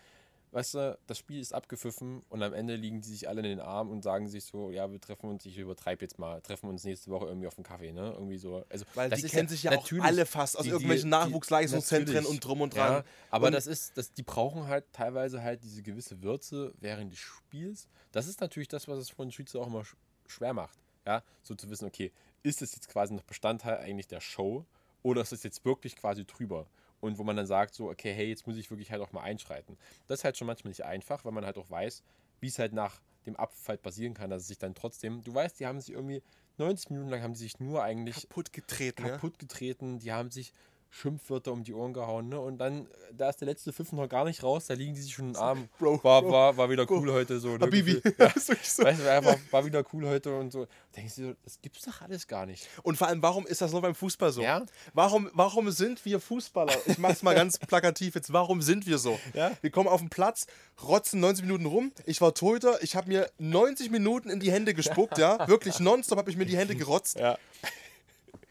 weißt 0.51 0.73
du, 0.73 0.97
das 1.05 1.19
Spiel 1.19 1.39
ist 1.39 1.53
abgepfiffen 1.53 2.23
und 2.29 2.41
am 2.41 2.53
Ende 2.53 2.75
liegen 2.75 3.01
die 3.01 3.07
sich 3.09 3.29
alle 3.29 3.41
in 3.41 3.45
den 3.47 3.59
Armen 3.59 3.91
und 3.91 4.01
sagen 4.01 4.27
sich 4.27 4.45
so, 4.45 4.71
ja, 4.71 4.91
wir 4.91 4.99
treffen 4.99 5.29
uns, 5.29 5.45
ich 5.45 5.55
übertreibe 5.59 6.01
jetzt 6.03 6.17
mal, 6.17 6.41
treffen 6.41 6.67
uns 6.69 6.83
nächste 6.83 7.11
Woche 7.11 7.27
irgendwie 7.27 7.45
auf 7.45 7.55
einen 7.57 7.63
Kaffee, 7.65 7.91
ne? 7.91 8.13
Irgendwie 8.13 8.39
so. 8.39 8.65
Also, 8.67 8.83
Weil 8.95 9.11
das 9.11 9.21
die 9.21 9.27
kennen 9.27 9.47
sich 9.47 9.61
ja 9.61 9.77
auch 9.77 9.87
alle 10.01 10.25
fast 10.25 10.57
aus 10.57 10.63
die- 10.63 10.69
die- 10.69 10.73
irgendwelchen 10.73 11.05
die- 11.11 11.17
Nachwuchsleistungszentren 11.17 12.25
und 12.25 12.39
drum 12.43 12.61
und 12.61 12.73
dran. 12.75 12.91
Ja, 12.93 13.03
aber 13.29 13.47
Und- 13.47 13.53
das 13.53 13.67
ist, 13.67 13.95
das, 13.95 14.11
die 14.11 14.23
brauchen 14.23 14.65
halt 14.67 14.85
teilweise 14.91 15.43
halt 15.43 15.61
diese 15.63 15.83
gewisse 15.83 16.23
Würze 16.23 16.73
während 16.79 17.11
des 17.13 17.19
Spiels. 17.19 17.87
Das 18.11 18.25
ist 18.27 18.41
natürlich 18.41 18.69
das, 18.69 18.87
was 18.87 18.97
es 18.97 19.11
von 19.11 19.31
Schütze 19.31 19.59
auch 19.59 19.67
immer 19.67 19.85
sch 19.85 19.95
schwer 20.25 20.53
macht. 20.53 20.79
Ja, 21.09 21.23
so 21.41 21.55
zu 21.55 21.71
wissen, 21.71 21.87
okay, 21.87 22.11
ist 22.43 22.61
es 22.61 22.75
jetzt 22.75 22.87
quasi 22.87 23.15
noch 23.15 23.23
Bestandteil 23.23 23.79
eigentlich 23.79 24.07
der 24.07 24.21
Show 24.21 24.63
oder 25.01 25.23
ist 25.23 25.33
es 25.33 25.41
jetzt 25.41 25.65
wirklich 25.65 25.95
quasi 25.95 26.23
drüber? 26.23 26.67
Und 27.01 27.17
wo 27.17 27.23
man 27.23 27.35
dann 27.35 27.47
sagt, 27.47 27.73
so, 27.73 27.89
okay, 27.89 28.13
hey, 28.13 28.29
jetzt 28.29 28.45
muss 28.45 28.57
ich 28.57 28.69
wirklich 28.69 28.91
halt 28.91 29.01
auch 29.01 29.11
mal 29.11 29.23
einschreiten. 29.23 29.75
Das 30.05 30.19
ist 30.19 30.23
halt 30.23 30.37
schon 30.37 30.45
manchmal 30.45 30.69
nicht 30.69 30.85
einfach, 30.85 31.25
weil 31.25 31.31
man 31.31 31.47
halt 31.47 31.57
auch 31.57 31.67
weiß, 31.67 32.03
wie 32.41 32.47
es 32.47 32.59
halt 32.59 32.73
nach 32.73 33.01
dem 33.25 33.35
halt 33.37 33.81
passieren 33.81 34.13
kann, 34.13 34.29
dass 34.29 34.43
es 34.43 34.49
sich 34.49 34.59
dann 34.59 34.75
trotzdem, 34.75 35.23
du 35.23 35.33
weißt, 35.33 35.59
die 35.59 35.65
haben 35.65 35.81
sich 35.81 35.95
irgendwie 35.95 36.21
90 36.59 36.91
Minuten 36.91 37.09
lang 37.09 37.23
haben 37.23 37.33
die 37.33 37.39
sich 37.39 37.59
nur 37.59 37.81
eigentlich 37.81 38.29
Kaputt 38.29 38.53
getreten, 38.53 39.03
kaputt 39.03 39.39
getreten, 39.39 39.97
die 39.97 40.11
haben 40.11 40.29
sich 40.29 40.53
Schimpfwörter 40.91 41.51
um 41.51 41.63
die 41.63 41.73
Ohren 41.73 41.93
gehauen, 41.93 42.29
ne? 42.29 42.39
Und 42.39 42.57
dann, 42.57 42.85
äh, 42.87 42.87
da 43.15 43.29
ist 43.29 43.39
der 43.41 43.47
letzte 43.47 43.71
Pfiff 43.71 43.91
noch 43.91 44.07
gar 44.09 44.25
nicht 44.25 44.41
raus, 44.43 44.65
da 44.67 44.73
liegen 44.73 44.93
die 44.95 45.01
sich 45.01 45.13
schon 45.13 45.27
in 45.27 45.33
den 45.33 45.41
Arm. 45.41 45.69
Bro, 45.77 46.03
war, 46.03 46.21
Bro, 46.21 46.31
war, 46.31 46.57
war 46.57 46.69
wieder 46.69 46.89
cool 46.89 47.11
heute 47.11 47.39
so. 47.39 47.49
Ne? 47.57 47.59
Habibi. 47.65 48.01
Gefühl- 48.01 48.15
Ja, 48.19 48.31
so. 48.39 48.53
Weißt 48.83 48.99
du, 49.01 49.11
einfach, 49.11 49.35
war 49.51 49.65
wieder 49.65 49.83
cool 49.93 50.07
heute 50.07 50.35
und 50.37 50.51
so. 50.51 50.67
Denkst 50.95 51.15
du, 51.15 51.27
so, 51.29 51.33
das 51.43 51.61
gibt's 51.61 51.83
doch 51.85 52.01
alles 52.01 52.27
gar 52.27 52.45
nicht. 52.45 52.67
Und 52.83 52.97
vor 52.97 53.07
allem, 53.07 53.21
warum 53.21 53.45
ist 53.45 53.61
das 53.61 53.71
nur 53.71 53.81
beim 53.81 53.93
Fußball 53.93 54.31
so? 54.31 54.41
Ja? 54.41 54.65
Warum, 54.93 55.29
warum 55.33 55.69
sind 55.71 56.03
wir 56.05 56.19
Fußballer? 56.19 56.73
Ich 56.87 56.97
mach's 56.97 57.21
mal 57.21 57.35
ganz 57.35 57.57
plakativ 57.67 58.15
jetzt. 58.15 58.33
Warum 58.33 58.61
sind 58.61 58.87
wir 58.87 58.97
so? 58.97 59.19
Ja. 59.33 59.51
Wir 59.61 59.69
kommen 59.69 59.87
auf 59.89 59.99
den 60.01 60.09
Platz, 60.09 60.47
rotzen 60.81 61.19
90 61.19 61.45
Minuten 61.45 61.65
rum. 61.67 61.91
Ich 62.05 62.19
war 62.21 62.33
Torhüter, 62.33 62.81
ich 62.81 62.95
habe 62.95 63.07
mir 63.09 63.29
90 63.37 63.91
Minuten 63.91 64.29
in 64.29 64.39
die 64.39 64.51
Hände 64.51 64.73
gespuckt, 64.73 65.17
ja. 65.19 65.47
Wirklich 65.47 65.79
nonstop 65.79 66.17
habe 66.17 66.31
ich 66.31 66.37
mir 66.37 66.45
die 66.45 66.57
Hände 66.57 66.75
gerotzt. 66.75 67.19
Ja. 67.19 67.37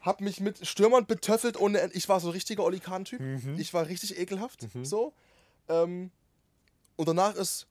Hab 0.01 0.21
mich 0.21 0.39
mit 0.39 0.65
Stürmern 0.65 1.05
betöffelt 1.05 1.57
ohne 1.59 1.81
Ende. 1.81 1.95
Ich 1.95 2.07
war 2.07 2.19
so 2.19 2.29
ein 2.29 2.31
richtiger 2.33 2.63
Oli 2.63 2.79
Kahn-Typ. 2.79 3.19
Mhm. 3.19 3.59
Ich 3.59 3.73
war 3.73 3.87
richtig 3.87 4.17
ekelhaft. 4.17 4.67
So. 4.83 5.13
Ähm, 5.67 6.11
und 6.95 7.07
danach 7.07 7.35
ist. 7.35 7.67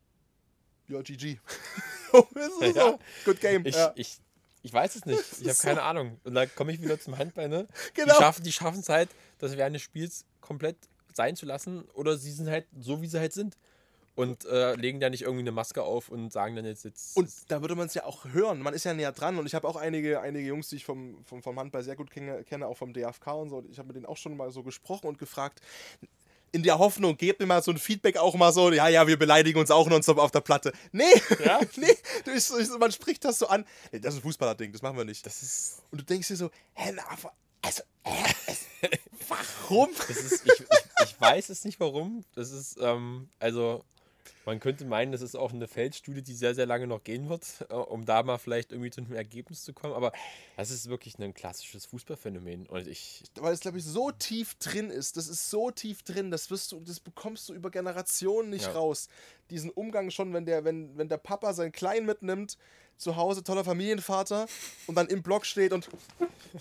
Ja, 0.89 1.01
GG. 1.03 1.39
ist 2.13 2.77
Ja. 2.77 2.83
so. 2.93 2.99
Good 3.25 3.41
game. 3.41 3.65
Ich, 3.67 3.75
ja. 3.75 3.93
ich, 3.95 4.19
ich 4.63 4.73
weiß 4.73 4.97
es 4.97 5.07
nicht. 5.07 5.21
Ich 5.41 5.41
habe 5.49 5.55
So. 5.55 5.63
keine 5.69 5.83
Ahnung. 5.83 6.21
Und 6.25 6.35
da 6.35 6.47
komme 6.47 6.73
ich 6.73 6.83
wieder 6.83 7.01
zum 7.01 7.17
Handball, 7.17 7.49
ne? 7.49 7.67
Genau. 7.95 8.13
Die 8.15 8.19
schaffen 8.19 8.43
die 8.45 8.53
schaffen 8.53 8.81
es 8.81 8.89
halt, 8.89 9.11
das 9.39 9.57
während 9.57 9.75
des 9.77 9.83
Spiels 9.83 10.25
komplett 10.41 10.77
sein 11.15 11.35
zu 11.37 11.47
lassen. 11.47 11.83
Oder 11.95 12.17
sie 12.19 12.33
sind 12.33 12.49
halt 12.49 12.67
so, 12.79 13.01
wie 13.03 13.07
sie 13.07 13.19
halt 13.19 13.33
sind. 13.33 13.57
Und 14.19 14.47
äh, 14.47 14.75
legen 14.75 14.99
da 14.99 15.11
nicht 15.11 15.23
irgendwie 15.23 15.43
eine 15.43 15.53
Maske 15.53 15.85
auf 15.85 16.09
und 16.09 16.33
sagen 16.33 16.57
dann 16.57 16.65
jetzt. 16.65 16.85
jetzt 16.85 17.17
Und 17.17 17.31
da 17.47 17.61
würde 17.61 17.77
man 17.77 17.87
es 17.87 17.95
ja 17.95 18.05
auch 18.05 18.25
hören. 18.25 18.59
Man 18.59 18.75
ist 18.75 18.83
ja 18.83 18.93
näher 18.93 19.13
dran. 19.13 19.39
Und 19.39 19.47
ich 19.47 19.55
habe 19.55 19.69
auch 19.69 19.77
einige, 19.77 20.21
einige 20.21 20.45
Jungs, 20.45 20.69
die 20.71 20.77
ich 20.77 20.85
vom, 20.85 21.25
vom, 21.25 21.41
vom 21.41 21.57
Handball 21.57 21.85
sehr 21.85 21.95
gut 21.95 22.11
kenne, 22.11 22.43
kenne, 22.43 22.67
auch 22.67 22.77
vom 22.77 22.93
DFK 22.93 23.29
und 23.29 23.51
so. 23.51 23.65
Ich 23.71 23.79
habe 23.79 23.87
mit 23.87 23.95
denen 23.95 24.07
auch 24.07 24.17
schon 24.17 24.37
mal 24.37 24.51
so 24.51 24.65
gesprochen 24.65 25.07
und 25.07 25.21
gefragt, 25.21 25.61
in 26.51 26.65
der 26.65 26.81
Hoffnung, 26.81 27.17
gebt 27.17 27.39
mir 27.39 27.47
mal 27.47 27.63
so 27.63 27.71
ein 27.71 27.79
Feedback 27.79 28.17
auch 28.17 28.35
mal 28.35 28.53
so, 28.53 28.73
ja, 28.73 28.89
ja, 28.89 29.07
wir 29.07 29.19
beleidigen 29.21 29.61
uns 29.61 29.71
auch 29.71 29.89
nonstop 29.89 30.19
auf 30.19 30.33
der 30.33 30.41
Platte. 30.41 30.73
Nee, 30.91 31.05
Ja? 31.45 31.61
nee, 31.77 31.97
du, 32.25 32.33
ich, 32.33 32.69
man 32.77 32.91
spricht 32.91 33.25
das 33.25 33.39
so 33.39 33.47
an. 33.47 33.65
Das 33.93 34.15
ist 34.15 34.21
ein 34.21 34.23
Fußballerding, 34.23 34.73
das 34.73 34.83
machen 34.83 34.97
wir 34.97 35.05
nicht. 35.05 35.25
das 35.27 35.43
ist. 35.43 35.83
Und 35.93 36.01
du 36.01 36.05
denkst 36.05 36.27
dir 36.27 36.37
so, 36.37 36.51
hä, 36.75 36.91
na, 36.93 37.05
also, 37.63 37.83
hä, 38.03 38.59
warum? 39.29 39.91
Ist 40.09 40.45
ich, 40.45 40.61
ich, 40.61 40.67
ich 41.05 41.21
weiß 41.21 41.51
es 41.51 41.65
nicht 41.65 41.79
warum. 41.79 42.25
Das 42.35 42.51
ist, 42.51 42.79
ähm, 42.81 43.29
also, 43.39 43.85
man 44.45 44.61
könnte 44.61 44.85
meinen, 44.85 45.13
das 45.13 45.21
ist 45.23 45.35
auch 45.37 45.53
eine 45.53 45.69
Feldstudie, 45.69 46.23
die 46.23 46.35
sehr, 46.35 46.55
sehr 46.55 46.67
lange 46.67 46.87
noch 46.87 47.03
gehen 47.05 47.29
wird, 47.29 47.67
äh, 47.69 47.75
um 47.75 48.05
da 48.05 48.23
mal 48.23 48.39
vielleicht 48.39 48.73
irgendwie 48.73 48.91
zu 48.91 49.01
einem 49.01 49.13
Ergebnis 49.13 49.63
zu 49.65 49.73
kommen. 49.73 49.95
Aber 49.95 50.13
das 50.57 50.71
ist 50.71 50.89
wirklich 50.89 51.19
ein 51.19 51.35
klassisches 51.35 51.87
Fußballphänomen. 51.87 52.67
Und 52.67 52.87
ich, 52.89 53.25
weil 53.37 53.53
es, 53.53 53.61
glaube 53.61 53.79
ich, 53.79 53.85
so 53.85 54.11
tief 54.11 54.55
drin 54.57 54.91
ist. 54.91 55.17
Das 55.17 55.29
ist 55.29 55.51
so 55.51 55.71
tief 55.71 56.03
drin, 56.03 56.31
das 56.31 56.51
wirst 56.51 56.73
du, 56.73 56.81
das 56.81 57.01
bekommst 57.01 57.49
du 57.49 57.55
über 57.55 57.71
Generationen 57.71 58.51
nicht 58.51 58.65
Ja. 58.67 58.73
raus. 58.73 59.09
Diesen 59.51 59.71
Umgang 59.71 60.11
schon, 60.11 60.33
wenn 60.33 60.47
der, 60.47 60.65
wenn, 60.65 60.97
wenn 60.97 61.09
der 61.09 61.19
Papa 61.19 61.53
seinen 61.53 61.73
Kleinen 61.73 62.07
mitnimmt, 62.07 62.57
zu 62.97 63.17
Hause 63.17 63.43
toller 63.45 63.65
Familienvater 63.65 64.49
und 64.87 64.97
dann 64.97 65.07
im 65.07 65.23
Block 65.23 65.47
steht 65.47 65.73
und 65.73 65.89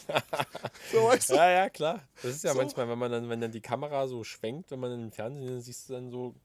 so 0.91 1.03
weißt 1.03 1.30
du. 1.31 1.34
ja, 1.34 1.49
ja, 1.49 1.69
klar. 1.69 2.07
Das 2.22 2.35
ist 2.35 2.44
ja 2.44 2.53
So. 2.53 2.57
manchmal, 2.60 2.88
wenn 2.89 2.99
man 2.99 3.11
dann, 3.11 3.30
wenn 3.30 3.41
dann 3.41 3.52
die 3.52 3.61
Kamera 3.61 4.07
so 4.07 4.23
schwenkt, 4.23 4.72
wenn 4.72 4.80
man 4.80 4.91
im 4.91 5.11
Fernsehen, 5.11 5.48
dann 5.48 5.61
siehst 5.61 5.89
du 5.89 5.94
dann 5.94 6.10
so 6.10 6.35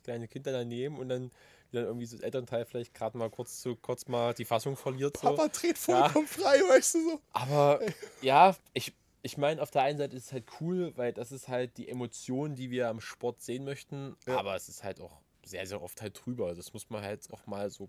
das 0.00 0.04
kleine 0.04 0.28
Kind 0.28 0.46
da 0.46 0.52
daneben 0.52 0.98
und 0.98 1.08
dann, 1.08 1.30
dann 1.72 1.84
irgendwie 1.84 2.06
so 2.06 2.16
das 2.16 2.24
Elternteil 2.24 2.64
vielleicht 2.64 2.94
gerade 2.94 3.18
mal 3.18 3.30
kurz 3.30 3.60
zu 3.60 3.76
kurz 3.76 4.08
mal 4.08 4.34
die 4.34 4.44
Fassung 4.44 4.76
verliert. 4.76 5.16
So. 5.16 5.28
Papa 5.28 5.48
dreht 5.48 5.78
vollkommen 5.78 6.26
frei, 6.26 6.60
weißt 6.60 6.94
du 6.94 7.10
so. 7.10 7.20
Aber 7.32 7.80
ja, 8.22 8.56
ich, 8.72 8.94
ich 9.22 9.36
meine, 9.36 9.62
auf 9.62 9.70
der 9.70 9.82
einen 9.82 9.98
Seite 9.98 10.16
ist 10.16 10.26
es 10.26 10.32
halt 10.32 10.44
cool, 10.60 10.92
weil 10.96 11.12
das 11.12 11.32
ist 11.32 11.48
halt 11.48 11.76
die 11.76 11.88
Emotion, 11.88 12.54
die 12.54 12.70
wir 12.70 12.88
am 12.88 13.00
Sport 13.00 13.42
sehen 13.42 13.64
möchten. 13.64 14.16
Ja. 14.26 14.38
Aber 14.38 14.56
es 14.56 14.68
ist 14.68 14.82
halt 14.82 15.00
auch 15.00 15.20
sehr, 15.44 15.66
sehr 15.66 15.82
oft 15.82 16.00
halt 16.00 16.20
drüber. 16.24 16.54
Das 16.54 16.72
muss 16.72 16.90
man 16.90 17.02
halt 17.02 17.26
auch 17.32 17.46
mal 17.46 17.70
so 17.70 17.88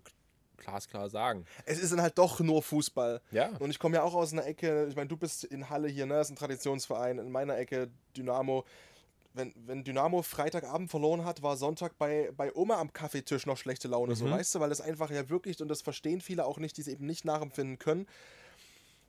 glasklar 0.58 1.08
sagen. 1.10 1.44
Es 1.64 1.78
ist 1.78 1.92
dann 1.92 2.00
halt 2.00 2.18
doch 2.18 2.40
nur 2.40 2.62
Fußball. 2.62 3.20
Ja. 3.30 3.48
Und 3.58 3.70
ich 3.70 3.78
komme 3.78 3.96
ja 3.96 4.02
auch 4.02 4.14
aus 4.14 4.32
einer 4.32 4.46
Ecke, 4.46 4.86
ich 4.88 4.96
meine, 4.96 5.08
du 5.08 5.16
bist 5.16 5.44
in 5.44 5.70
Halle 5.70 5.88
hier, 5.88 6.06
ne? 6.06 6.14
Das 6.14 6.28
ist 6.28 6.32
ein 6.32 6.36
Traditionsverein. 6.36 7.18
In 7.18 7.30
meiner 7.30 7.58
Ecke 7.58 7.90
Dynamo. 8.16 8.64
Wenn, 9.34 9.54
wenn 9.66 9.82
Dynamo 9.82 10.22
Freitagabend 10.22 10.90
verloren 10.90 11.24
hat, 11.24 11.42
war 11.42 11.56
Sonntag 11.56 11.96
bei, 11.96 12.30
bei 12.36 12.54
Oma 12.54 12.78
am 12.78 12.92
Kaffeetisch 12.92 13.46
noch 13.46 13.56
schlechte 13.56 13.88
Laune, 13.88 14.14
so 14.14 14.26
Mhm. 14.26 14.32
weißt 14.32 14.54
du, 14.54 14.60
weil 14.60 14.70
es 14.70 14.80
einfach 14.80 15.10
ja 15.10 15.28
wirklich, 15.30 15.60
und 15.62 15.68
das 15.68 15.80
verstehen 15.80 16.20
viele 16.20 16.44
auch 16.44 16.58
nicht, 16.58 16.76
die 16.76 16.82
es 16.82 16.88
eben 16.88 17.06
nicht 17.06 17.24
nachempfinden 17.24 17.78
können, 17.78 18.06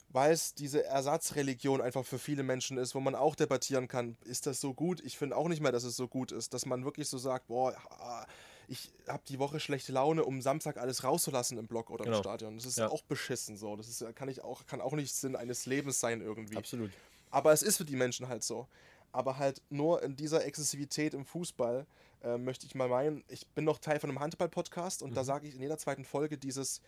weil 0.10 0.32
es 0.32 0.54
diese 0.54 0.84
Ersatzreligion 0.86 1.82
einfach 1.82 2.06
für 2.06 2.20
viele 2.20 2.44
Menschen 2.44 2.78
ist, 2.78 2.94
wo 2.94 3.00
man 3.00 3.16
auch 3.16 3.36
debattieren 3.36 3.88
kann, 3.88 4.16
ist 4.24 4.46
das 4.46 4.62
so 4.62 4.74
gut? 4.74 5.02
Ich 5.02 5.18
finde 5.18 5.36
auch 5.36 5.48
nicht 5.48 5.62
mehr, 5.62 5.72
dass 5.72 5.84
es 5.84 5.96
so 5.96 6.08
gut 6.08 6.32
ist, 6.32 6.54
dass 6.54 6.66
man 6.66 6.86
wirklich 6.86 7.10
so 7.10 7.18
sagt, 7.18 7.48
boah, 7.48 7.76
ah, 7.90 8.26
ich 8.68 8.94
habe 9.08 9.24
die 9.28 9.40
Woche 9.40 9.60
schlechte 9.60 9.92
Laune, 9.92 10.24
um 10.24 10.42
Samstag 10.42 10.78
alles 10.78 11.04
rauszulassen 11.04 11.58
im 11.58 11.68
Block 11.68 11.90
oder 11.90 12.06
im 12.06 12.12
Genau. 12.12 12.22
Stadion. 12.22 12.56
Das 12.56 12.66
ist 12.66 12.78
Ja. 12.78 12.90
auch 12.90 13.02
beschissen 13.02 13.58
so. 13.58 13.76
Das 13.76 13.90
ist, 13.90 14.06
kann 14.16 14.30
ich 14.30 14.42
auch, 14.44 14.66
kann 14.68 14.80
auch 14.82 14.94
nicht 14.94 15.14
Sinn 15.14 15.36
eines 15.36 15.66
Lebens 15.66 16.00
sein 16.00 16.22
irgendwie. 16.22 16.58
Absolut. 16.58 16.92
Aber 17.32 17.52
es 17.52 17.64
ist 17.64 17.78
für 17.78 17.86
die 17.86 17.96
Menschen 17.96 18.28
halt 18.28 18.44
so. 18.44 18.68
Aber 19.14 19.38
halt 19.38 19.62
nur 19.70 20.04
in 20.04 20.16
dieser 20.16 20.44
Exzessivität 20.46 21.14
im 21.14 21.26
Fußball 21.26 21.86
äh, 22.24 22.38
möchte 22.38 22.66
ich 22.66 22.76
mal 22.76 22.90
meinen, 22.90 23.24
ich 23.28 23.48
bin 23.48 23.64
noch 23.64 23.80
Teil 23.80 24.00
von 24.00 24.10
einem 24.10 24.20
Handball-Podcast 24.20 25.02
und 25.04 25.12
Mhm. 25.12 25.16
da 25.16 25.24
sage 25.24 25.48
ich 25.48 25.56
in 25.56 25.62
jeder 25.62 25.78
zweiten 25.78 26.04
Folge 26.04 26.38
dieses, 26.38 26.82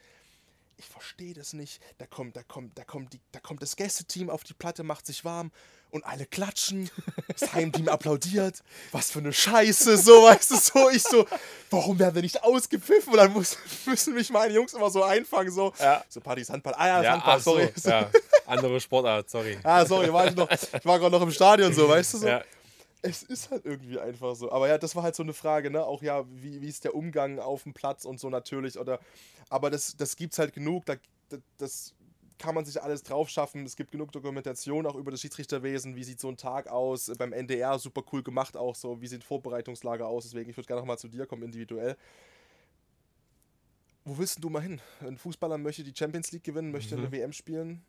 ich 0.77 0.85
verstehe 0.85 1.33
das 1.33 1.53
nicht. 1.53 1.81
Da 1.99 2.05
kommt, 2.05 2.35
da 2.35 2.43
kommt, 2.43 2.77
da 2.77 2.83
kommt 2.83 3.13
die, 3.13 3.21
da 3.31 3.39
kommt 3.39 3.61
das 3.61 3.75
Gästeteam 3.75 4.29
auf 4.29 4.43
die 4.43 4.53
Platte, 4.53 4.83
macht 4.83 5.05
sich 5.05 5.23
warm 5.23 5.51
und 5.95 6.05
alle 6.05 6.25
klatschen. 6.25 6.89
Das 7.39 7.53
Heimteam 7.53 7.87
applaudiert. 7.89 8.61
Was 8.91 9.11
für 9.11 9.19
eine 9.19 9.31
Scheiße, 9.33 9.97
so 9.97 10.23
weißt 10.23 10.51
du 10.51 10.55
so. 10.57 10.89
Ich 10.89 11.03
so, 11.03 11.25
warum 11.71 11.97
werden 11.97 12.15
wir 12.15 12.21
nicht 12.21 12.43
ausgepfiffen? 12.43 13.13
Und 13.13 13.17
dann 13.17 13.31
muss, 13.33 13.57
müssen 13.85 14.13
mich 14.13 14.29
meine 14.29 14.53
Jungs 14.53 14.73
immer 14.73 14.89
so 14.89 15.03
einfangen, 15.03 15.51
so. 15.51 15.73
Ja. 15.79 16.03
So 16.09 16.19
Partys 16.21 16.49
Handball. 16.49 16.73
Ah 16.77 16.87
ja, 16.87 17.03
Ja, 17.03 17.11
Handball, 17.13 17.35
ach 17.37 17.41
so, 17.41 17.51
sorry. 17.51 17.71
Ja, 17.85 18.09
andere 18.45 18.79
Sportart, 18.79 19.29
sorry. 19.29 19.57
Ah, 19.63 19.85
sorry, 19.85 20.11
war 20.13 20.27
ich 20.27 20.35
noch, 20.35 20.49
ich 20.51 20.85
war 20.85 20.99
gerade 20.99 21.11
noch 21.11 21.21
im 21.21 21.31
Stadion, 21.31 21.73
so, 21.73 21.87
weißt 21.89 22.13
du 22.13 22.17
so. 22.19 22.27
Ja. 22.27 22.43
Es 23.01 23.23
ist 23.23 23.51
halt 23.51 23.65
irgendwie 23.65 23.99
einfach 23.99 24.35
so. 24.35 24.51
Aber 24.51 24.67
ja, 24.67 24.77
das 24.77 24.95
war 24.95 25.03
halt 25.03 25.15
so 25.15 25.23
eine 25.23 25.33
Frage, 25.33 25.69
ne? 25.71 25.83
Auch 25.85 26.01
ja, 26.01 26.25
wie, 26.29 26.61
wie 26.61 26.67
ist 26.67 26.83
der 26.83 26.93
Umgang 26.95 27.39
auf 27.39 27.63
dem 27.63 27.73
Platz 27.73 28.03
und 28.03 28.19
so 28.19 28.29
natürlich. 28.29 28.77
Oder, 28.79 28.99
aber 29.49 29.69
das, 29.69 29.95
das 29.95 30.15
gibt's 30.15 30.39
halt 30.39 30.53
genug. 30.53 30.85
Da- 30.85 30.95
das 31.57 31.93
kann 32.37 32.55
man 32.55 32.65
sich 32.65 32.81
alles 32.81 33.03
drauf 33.03 33.29
schaffen. 33.29 33.65
Es 33.65 33.75
gibt 33.75 33.91
genug 33.91 34.11
Dokumentation 34.11 34.85
auch 34.85 34.95
über 34.95 35.11
das 35.11 35.21
Schiedsrichterwesen. 35.21 35.95
Wie 35.95 36.03
sieht 36.03 36.19
so 36.19 36.29
ein 36.29 36.37
Tag 36.37 36.67
aus? 36.67 37.11
Beim 37.17 37.33
NDR 37.33 37.79
super 37.79 38.03
cool 38.11 38.23
gemacht 38.23 38.57
auch 38.57 38.75
so. 38.75 39.01
Wie 39.01 39.07
sieht 39.07 39.23
Vorbereitungslager 39.23 40.07
aus? 40.07 40.25
Deswegen, 40.25 40.49
ich 40.49 40.57
würde 40.57 40.67
gerne 40.67 40.81
nochmal 40.81 40.97
zu 40.97 41.07
dir 41.07 41.25
kommen, 41.25 41.43
individuell. 41.43 41.95
Wo 44.03 44.17
willst 44.17 44.35
denn 44.35 44.41
du 44.41 44.49
mal 44.49 44.61
hin? 44.61 44.81
Ein 45.01 45.17
Fußballer 45.17 45.57
möchte 45.57 45.83
die 45.83 45.93
Champions 45.95 46.31
League 46.31 46.43
gewinnen, 46.43 46.71
möchte 46.71 46.95
eine 46.95 47.11
WM 47.11 47.33
spielen. 47.33 47.83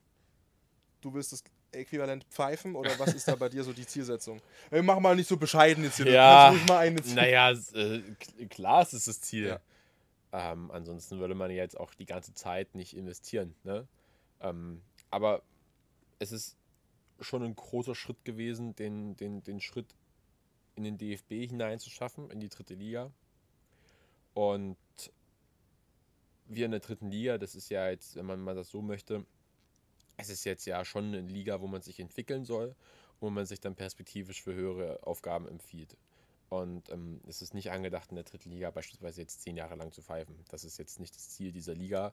Du 1.03 1.13
willst 1.13 1.33
das 1.33 1.45
Äquivalent 1.73 2.25
pfeifen 2.31 2.75
oder 2.75 2.99
was 2.99 3.13
ist 3.13 3.29
da 3.29 3.35
bei 3.35 3.49
dir 3.51 3.63
so 3.63 3.73
die 3.73 3.87
Zielsetzung? 3.87 4.41
Ey, 4.71 4.83
mach 4.83 4.99
mal 4.99 5.15
nicht 5.15 5.29
so 5.29 5.37
bescheiden 5.37 5.85
jetzt 5.85 5.97
hier. 5.97 6.11
Ja, 6.11 6.55
Naja, 7.15 7.53
äh, 7.75 8.01
klar 8.49 8.83
ist 8.83 8.95
es 8.95 9.05
das 9.05 9.21
Ziel. 9.21 9.49
Ja. 9.49 9.61
Ähm, 10.33 10.71
ansonsten 10.71 11.19
würde 11.19 11.35
man 11.35 11.51
ja 11.51 11.59
jetzt 11.59 11.79
auch 11.79 11.93
die 11.95 12.07
ganze 12.07 12.35
Zeit 12.35 12.75
nicht 12.75 12.97
investieren. 12.97 13.55
Ne? 13.63 13.87
Ähm, 14.41 14.83
aber 15.11 15.43
es 16.19 16.33
ist 16.33 16.57
schon 17.21 17.43
ein 17.43 17.57
großer 17.57 17.95
Schritt 17.95 18.25
gewesen, 18.25 18.75
den, 18.77 19.17
den, 19.17 19.43
den 19.43 19.61
Schritt 19.61 19.95
in 20.75 20.85
den 20.85 20.99
DFB 20.99 21.49
hineinzuschaffen, 21.49 22.31
in 22.31 22.41
die 22.41 22.49
dritte 22.49 22.75
Liga. 22.75 23.11
Und 24.35 24.77
wir 26.47 26.67
in 26.67 26.71
der 26.71 26.81
dritten 26.81 27.11
Liga, 27.11 27.39
das 27.39 27.55
ist 27.55 27.71
ja 27.71 27.89
jetzt, 27.89 28.17
wenn 28.17 28.27
man 28.27 28.41
mal 28.41 28.55
das 28.55 28.69
so 28.69 28.83
möchte, 28.83 29.25
es 30.17 30.29
ist 30.29 30.45
jetzt 30.45 30.67
ja 30.67 30.85
schon 30.85 31.07
eine 31.07 31.21
Liga, 31.21 31.61
wo 31.61 31.67
man 31.67 31.83
sich 31.83 32.01
entwickeln 32.01 32.45
soll, 32.45 32.75
wo 33.21 33.31
man 33.31 33.47
sich 33.47 33.61
dann 33.61 33.75
perspektivisch 33.75 34.43
für 34.43 34.55
höhere 34.55 35.07
Aufgaben 35.07 35.49
empfiehlt. 35.49 35.97
Und 36.49 36.91
ähm, 36.91 37.21
es 37.27 37.43
ist 37.43 37.55
nicht 37.55 37.71
angedacht, 37.71 38.11
in 38.11 38.17
der 38.17 38.25
dritten 38.25 38.51
Liga 38.51 38.71
beispielsweise 38.71 39.21
jetzt 39.21 39.43
zehn 39.43 39.57
Jahre 39.57 39.75
lang 39.75 39.91
zu 39.93 40.03
pfeifen. 40.03 40.37
Das 40.49 40.65
ist 40.65 40.79
jetzt 40.79 41.01
nicht 41.01 41.15
das 41.15 41.31
Ziel 41.31 41.51
dieser 41.51 41.75
Liga, 41.75 42.13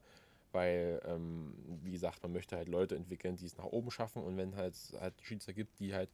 weil, 0.53 1.01
ähm, 1.05 1.53
wie 1.83 1.91
gesagt, 1.91 2.23
man 2.23 2.31
möchte 2.31 2.55
halt 2.55 2.69
Leute 2.69 2.95
entwickeln, 2.95 3.35
die 3.35 3.45
es 3.45 3.57
nach 3.57 3.65
oben 3.65 3.91
schaffen. 3.91 4.23
Und 4.23 4.37
wenn 4.37 4.55
halt 4.55 4.75
halt 4.99 5.13
Schiedsrichter 5.21 5.53
gibt, 5.53 5.79
die 5.79 5.93
halt 5.93 6.09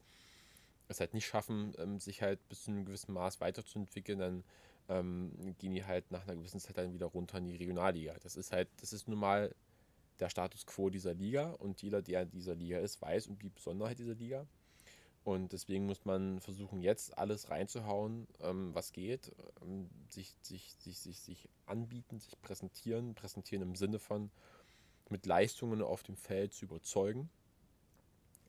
es 0.88 1.00
halt 1.00 1.14
nicht 1.14 1.28
schaffen, 1.28 1.74
ähm, 1.78 2.00
sich 2.00 2.22
halt 2.22 2.40
bis 2.50 2.64
zu 2.64 2.72
einem 2.72 2.86
gewissen 2.86 3.14
Maß 3.14 3.40
weiterzuentwickeln, 3.42 4.20
dann 4.20 4.44
ähm, 4.90 5.56
gehen 5.60 5.74
die 5.74 5.86
halt 5.86 6.10
nach 6.12 6.24
einer 6.24 6.36
gewissen 6.36 6.60
Zeit 6.60 6.78
dann 6.78 6.94
wieder 6.94 7.06
runter 7.06 7.38
in 7.38 7.48
die 7.48 7.56
Regionalliga. 7.56 8.16
Das 8.24 8.36
ist 8.36 8.52
halt, 8.52 8.68
das 8.82 8.92
ist 8.92 9.08
nun 9.08 9.20
mal 9.20 9.54
der 10.20 10.30
Status 10.30 10.66
quo 10.66 10.90
dieser 10.90 11.14
Liga 11.14 11.52
und 11.52 11.82
jeder, 11.82 12.02
der 12.02 12.24
in 12.24 12.32
dieser 12.32 12.56
Liga 12.56 12.80
ist, 12.80 13.02
weiß 13.02 13.28
um 13.28 13.38
die 13.38 13.50
Besonderheit 13.50 14.00
dieser 14.00 14.16
Liga. 14.16 14.48
Und 15.24 15.52
deswegen 15.54 15.86
muss 15.86 16.06
man 16.06 16.40
versuchen, 16.40 16.82
jetzt 16.82 17.18
alles 17.18 17.50
reinzuhauen, 17.50 18.28
ähm, 18.42 18.74
was 18.74 18.94
geht, 18.94 19.32
ähm, 19.62 19.90
sich, 20.10 20.34
sich, 20.42 20.76
sich, 20.80 20.98
sich, 20.98 21.20
sich 21.20 21.50
anbieten, 21.66 22.20
sich 22.20 22.42
präsentieren, 22.42 23.14
präsentieren 23.16 23.62
im 23.62 23.76
Sinne 23.76 24.00
von 24.00 24.32
mit 25.10 25.26
Leistungen 25.26 25.82
auf 25.82 26.04
dem 26.04 26.16
Feld 26.16 26.54
zu 26.54 26.66
überzeugen. 26.66 27.30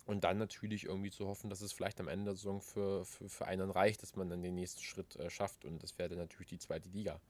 Und 0.06 0.24
dann 0.24 0.38
natürlich 0.38 0.84
irgendwie 0.84 1.10
zu 1.10 1.26
hoffen, 1.26 1.50
dass 1.50 1.60
es 1.60 1.72
vielleicht 1.72 2.00
am 2.00 2.08
Ende 2.08 2.26
der 2.26 2.34
Saison 2.36 2.60
für, 2.60 3.04
für, 3.04 3.28
für 3.28 3.46
einen 3.46 3.70
reicht, 3.70 4.02
dass 4.02 4.16
man 4.16 4.28
dann 4.28 4.42
den 4.42 4.54
nächsten 4.54 4.82
Schritt 4.82 5.16
äh, 5.16 5.30
schafft. 5.30 5.64
Und 5.64 5.82
das 5.82 5.98
wäre 5.98 6.08
dann 6.08 6.18
natürlich 6.18 6.48
die 6.48 6.58
zweite 6.58 6.88
Liga 6.88 7.20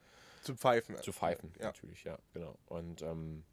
Zum 0.43 0.57
Pfeifen. 0.57 0.97
zu 1.03 1.13
pfeifen, 1.13 1.53
Ja. 1.59 1.67
natürlich, 1.67 2.05
ja, 2.05 2.19
genau. 2.33 2.57
Und 2.67 3.03
ähm, 3.03 3.45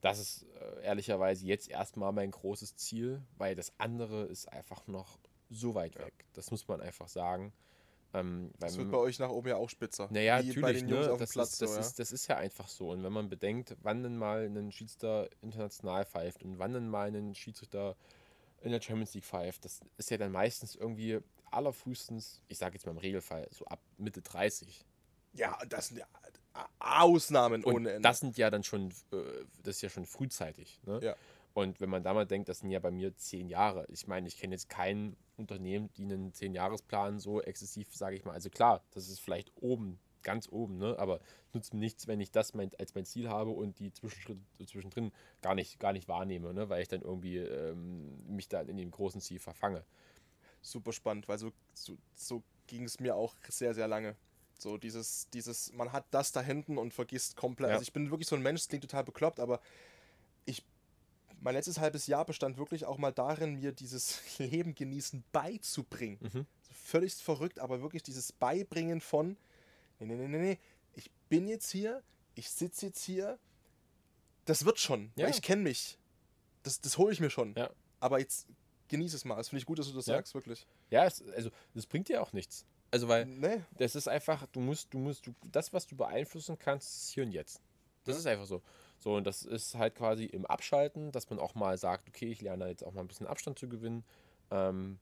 das 0.00 0.18
ist 0.18 0.46
äh, 0.54 0.84
ehrlicherweise 0.84 1.44
jetzt 1.46 1.68
erstmal 1.68 2.12
mein 2.12 2.30
großes 2.30 2.76
Ziel, 2.76 3.22
weil 3.36 3.54
das 3.54 3.72
andere 3.78 4.24
ist 4.24 4.50
einfach 4.50 4.86
noch 4.86 5.18
so 5.50 5.74
weit 5.74 5.98
weg. 5.98 6.24
Das 6.34 6.50
muss 6.50 6.66
man 6.68 6.80
einfach 6.80 7.08
sagen. 7.08 7.52
Ähm, 8.12 8.50
Das 8.58 8.76
wird 8.76 8.86
man- 8.88 8.92
bei 8.92 8.98
euch 8.98 9.18
nach 9.18 9.28
oben 9.30 9.48
ja 9.48 9.56
auch 9.56 9.68
spitzer. 9.70 10.08
naja, 10.10 10.42
natürlich, 10.42 10.82
ne? 10.82 11.16
das, 11.18 11.30
Platz. 11.32 11.52
ist, 11.52 11.62
das, 11.62 11.70
so, 11.70 11.74
ja. 11.76 11.80
ist, 11.80 11.98
das 11.98 12.12
ist 12.12 12.26
ja 12.26 12.36
einfach 12.36 12.66
so. 12.68 12.90
Und 12.90 13.02
wenn 13.04 13.12
man 13.12 13.28
bedenkt, 13.28 13.76
wann 13.82 14.02
denn 14.02 14.16
mal 14.16 14.46
ein 14.46 14.72
Schiedsrichter 14.72 15.28
international 15.42 16.04
pfeift 16.04 16.42
und 16.42 16.58
wann 16.58 16.72
denn 16.72 16.88
mal 16.88 17.14
ein 17.14 17.34
Schiedsrichter 17.36 17.96
in 18.62 18.72
der 18.72 18.80
Champions 18.80 19.14
League 19.14 19.24
pfeift, 19.24 19.64
das 19.64 19.80
ist 19.96 20.10
ja 20.10 20.16
dann 20.18 20.32
meistens 20.32 20.74
irgendwie 20.74 21.20
allerfrühestens, 21.52 22.42
ich 22.48 22.58
sage 22.58 22.74
jetzt 22.74 22.84
mal 22.86 22.92
im 22.92 22.98
Regelfall, 22.98 23.46
so 23.52 23.64
ab 23.66 23.80
Mitte 23.96 24.22
30. 24.22 24.84
ja, 25.34 25.56
das 25.68 25.88
sind 25.88 25.98
ja 25.98 26.06
Ausnahmen 26.78 27.64
Und 27.64 27.74
ohne 27.74 27.90
Ende. 27.92 28.02
das 28.08 28.18
sind 28.20 28.36
ja 28.36 28.50
dann 28.50 28.64
schon, 28.64 28.90
äh, 29.12 29.16
das 29.62 29.76
ist 29.76 29.82
ja 29.82 29.88
schon 29.88 30.04
frühzeitig. 30.06 30.80
Ne? 30.84 31.00
Ja. 31.02 31.16
Und 31.54 31.80
wenn 31.80 31.90
man 31.90 32.02
da 32.02 32.12
mal 32.14 32.26
denkt, 32.26 32.48
das 32.48 32.58
sind 32.60 32.70
ja 32.70 32.78
bei 32.80 32.90
mir 32.90 33.14
zehn 33.16 33.48
Jahre. 33.48 33.86
Ich 33.88 34.06
meine, 34.06 34.28
ich 34.28 34.36
kenne 34.36 34.54
jetzt 34.54 34.68
kein 34.68 35.16
Unternehmen, 35.40 35.90
die 35.96 36.04
einen 36.04 36.32
Zehn-Jahresplan 36.32 37.18
so 37.18 37.40
exzessiv, 37.40 37.94
sage 37.94 38.16
ich 38.16 38.24
mal. 38.24 38.32
Also 38.32 38.50
klar, 38.50 38.82
das 38.92 39.08
ist 39.08 39.20
vielleicht 39.20 39.52
oben, 39.56 39.98
ganz 40.22 40.48
oben, 40.50 40.78
ne? 40.78 40.96
aber 40.98 41.20
nutzt 41.52 41.74
mir 41.74 41.80
nichts, 41.80 42.06
wenn 42.06 42.20
ich 42.20 42.30
das 42.30 42.54
mein, 42.54 42.70
als 42.78 42.94
mein 42.94 43.04
Ziel 43.04 43.28
habe 43.28 43.50
und 43.50 43.78
die 43.78 43.92
Zwischenschritte 43.92 44.40
zwischendrin 44.66 45.12
gar 45.42 45.54
nicht, 45.54 45.80
gar 45.80 45.92
nicht 45.92 46.08
wahrnehme, 46.08 46.54
ne? 46.54 46.68
weil 46.68 46.82
ich 46.82 46.88
dann 46.88 47.02
irgendwie 47.02 47.38
ähm, 47.38 48.34
mich 48.34 48.48
da 48.48 48.60
in 48.60 48.76
dem 48.76 48.90
großen 48.90 49.20
Ziel 49.20 49.38
verfange. 49.38 49.84
super 50.62 50.92
spannend, 50.92 51.28
weil 51.28 51.38
so, 51.38 51.52
so, 51.74 51.96
so 52.14 52.42
ging 52.66 52.84
es 52.84 53.00
mir 53.00 53.16
auch 53.16 53.34
sehr, 53.48 53.74
sehr 53.74 53.88
lange. 53.88 54.16
So 54.58 54.76
dieses, 54.76 55.28
dieses, 55.30 55.72
man 55.72 55.92
hat 55.92 56.04
das 56.10 56.32
da 56.32 56.42
hinten 56.42 56.76
und 56.76 56.92
vergisst 56.92 57.34
komplett. 57.36 57.70
Ja. 57.70 57.74
Also 57.74 57.82
ich 57.82 57.92
bin 57.92 58.10
wirklich 58.10 58.28
so 58.28 58.36
ein 58.36 58.42
Mensch, 58.42 58.60
das 58.60 58.68
klingt 58.68 58.82
total 58.82 59.04
bekloppt, 59.04 59.40
aber 59.40 59.60
mein 61.40 61.54
letztes 61.54 61.78
halbes 61.78 62.06
Jahr 62.06 62.24
bestand 62.24 62.56
wirklich 62.58 62.84
auch 62.84 62.98
mal 62.98 63.12
darin, 63.12 63.54
mir 63.54 63.72
dieses 63.72 64.20
Leben 64.38 64.74
genießen 64.74 65.24
beizubringen. 65.32 66.18
Mhm. 66.32 66.46
Völlig 66.70 67.14
verrückt, 67.14 67.58
aber 67.60 67.82
wirklich 67.82 68.02
dieses 68.02 68.32
Beibringen 68.32 69.00
von, 69.00 69.36
nee, 69.98 70.06
nee, 70.06 70.14
nee, 70.16 70.28
nee, 70.28 70.38
nee, 70.38 70.58
ich 70.94 71.10
bin 71.28 71.48
jetzt 71.48 71.70
hier, 71.70 72.02
ich 72.34 72.50
sitze 72.50 72.86
jetzt 72.86 73.02
hier, 73.02 73.38
das 74.44 74.64
wird 74.64 74.78
schon, 74.78 75.12
Ja. 75.16 75.24
weil 75.26 75.30
ich 75.34 75.42
kenne 75.42 75.62
mich. 75.62 75.98
Das, 76.62 76.80
das 76.80 76.98
hole 76.98 77.12
ich 77.12 77.20
mir 77.20 77.30
schon. 77.30 77.54
Ja. 77.56 77.70
Aber 78.00 78.18
jetzt 78.18 78.46
genieße 78.88 79.16
es 79.16 79.24
mal. 79.24 79.36
Das 79.36 79.48
finde 79.48 79.60
ich 79.60 79.66
gut, 79.66 79.78
dass 79.78 79.86
du 79.88 79.94
das 79.94 80.06
Ja. 80.06 80.16
sagst, 80.16 80.34
wirklich. 80.34 80.66
Ja, 80.90 81.04
es, 81.04 81.22
also 81.30 81.50
das 81.74 81.86
bringt 81.86 82.08
dir 82.08 82.20
auch 82.22 82.32
nichts. 82.32 82.66
Also 82.90 83.06
weil 83.08 83.24
Nee. 83.26 83.62
das 83.78 83.94
ist 83.94 84.08
einfach, 84.08 84.46
du 84.48 84.60
musst, 84.60 84.92
du 84.92 84.98
musst, 84.98 85.26
du, 85.26 85.34
das, 85.52 85.72
was 85.72 85.86
du 85.86 85.96
beeinflussen 85.96 86.58
kannst, 86.58 86.96
ist 86.96 87.10
hier 87.12 87.22
und 87.22 87.32
jetzt. 87.32 87.60
Das 88.04 88.16
ist 88.18 88.26
einfach 88.26 88.46
so. 88.46 88.62
So, 89.00 89.14
und 89.16 89.26
das 89.26 89.42
ist 89.42 89.76
halt 89.76 89.94
quasi 89.94 90.26
im 90.26 90.46
Abschalten, 90.46 91.10
dass 91.10 91.28
man 91.30 91.38
auch 91.38 91.54
mal 91.54 91.76
sagt, 91.78 92.08
okay, 92.08 92.30
ich 92.30 92.42
lerne 92.42 92.68
jetzt 92.68 92.84
auch 92.84 92.92
mal 92.92 93.00
ein 93.00 93.08
bisschen 93.08 93.26
Abstand 93.26 93.58
zu 93.58 93.68
gewinnen. 93.68 94.04
Ähm, 94.50 94.98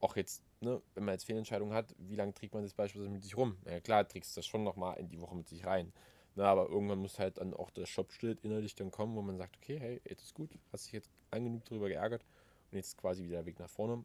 auch 0.00 0.16
jetzt, 0.16 0.42
ne, 0.60 0.82
wenn 0.94 1.04
man 1.04 1.14
jetzt 1.14 1.24
Fehlentscheidungen 1.24 1.74
hat, 1.74 1.94
wie 1.98 2.16
lange 2.16 2.34
trägt 2.34 2.54
man 2.54 2.64
das 2.64 2.74
beispielsweise 2.74 3.12
mit 3.12 3.22
sich 3.22 3.36
rum? 3.36 3.56
Ja 3.66 3.80
klar, 3.80 4.06
trägst 4.06 4.36
du 4.36 4.40
das 4.40 4.46
schon 4.46 4.64
nochmal 4.64 4.98
in 4.98 5.08
die 5.08 5.20
Woche 5.20 5.36
mit 5.36 5.48
sich 5.48 5.64
rein. 5.64 5.92
Na, 6.34 6.46
aber 6.46 6.68
irgendwann 6.68 6.98
muss 6.98 7.20
halt 7.20 7.38
dann 7.38 7.54
auch 7.54 7.70
das 7.70 7.88
Stoppschild 7.88 8.40
innerlich 8.40 8.74
dann 8.74 8.90
kommen, 8.90 9.14
wo 9.14 9.22
man 9.22 9.38
sagt, 9.38 9.56
okay, 9.56 9.78
hey, 9.78 10.00
jetzt 10.04 10.24
ist 10.24 10.34
gut, 10.34 10.50
hast 10.72 10.86
dich 10.86 10.92
jetzt 10.92 11.10
genug 11.30 11.64
darüber 11.64 11.88
geärgert 11.88 12.24
und 12.70 12.76
jetzt 12.76 12.88
ist 12.88 12.98
quasi 12.98 13.22
wieder 13.22 13.36
der 13.36 13.46
Weg 13.46 13.60
nach 13.60 13.70
vorne 13.70 14.04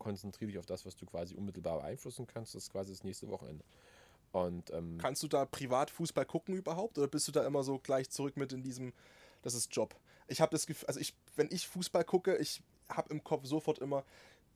konzentriere 0.00 0.50
dich 0.50 0.58
auf 0.58 0.66
das, 0.66 0.84
was 0.84 0.96
du 0.96 1.06
quasi 1.06 1.36
unmittelbar 1.36 1.78
beeinflussen 1.78 2.26
kannst. 2.26 2.54
Das 2.54 2.64
ist 2.64 2.72
quasi 2.72 2.90
das 2.90 3.04
nächste 3.04 3.28
Wochenende. 3.28 3.64
Und 4.32 4.70
ähm, 4.70 4.98
Kannst 4.98 5.22
du 5.22 5.28
da 5.28 5.44
privat 5.44 5.90
Fußball 5.90 6.24
gucken 6.24 6.54
überhaupt? 6.54 6.98
Oder 6.98 7.08
bist 7.08 7.26
du 7.28 7.32
da 7.32 7.44
immer 7.46 7.62
so 7.62 7.78
gleich 7.78 8.10
zurück 8.10 8.36
mit 8.36 8.52
in 8.52 8.62
diesem, 8.62 8.92
das 9.42 9.54
ist 9.54 9.74
Job? 9.74 9.96
Ich 10.28 10.40
habe 10.40 10.52
das 10.52 10.66
Gefühl, 10.66 10.86
also 10.86 11.00
ich, 11.00 11.14
wenn 11.36 11.48
ich 11.50 11.66
Fußball 11.66 12.04
gucke, 12.04 12.36
ich 12.36 12.62
habe 12.88 13.10
im 13.10 13.24
Kopf 13.24 13.46
sofort 13.46 13.80
immer, 13.80 14.04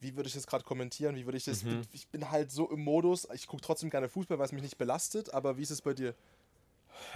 wie 0.00 0.14
würde 0.16 0.28
ich 0.28 0.34
das 0.34 0.46
gerade 0.46 0.64
kommentieren? 0.64 1.16
Wie 1.16 1.24
würde 1.24 1.38
ich 1.38 1.44
das? 1.44 1.64
Mhm. 1.64 1.68
Bin, 1.68 1.86
ich 1.92 2.08
bin 2.08 2.30
halt 2.30 2.50
so 2.50 2.70
im 2.70 2.80
Modus. 2.80 3.26
Ich 3.32 3.46
gucke 3.46 3.62
trotzdem 3.62 3.90
gerne 3.90 4.08
Fußball, 4.08 4.38
weil 4.38 4.46
es 4.46 4.52
mich 4.52 4.62
nicht 4.62 4.78
belastet. 4.78 5.32
Aber 5.32 5.56
wie 5.56 5.62
ist 5.62 5.70
es 5.70 5.82
bei 5.82 5.94
dir? 5.94 6.14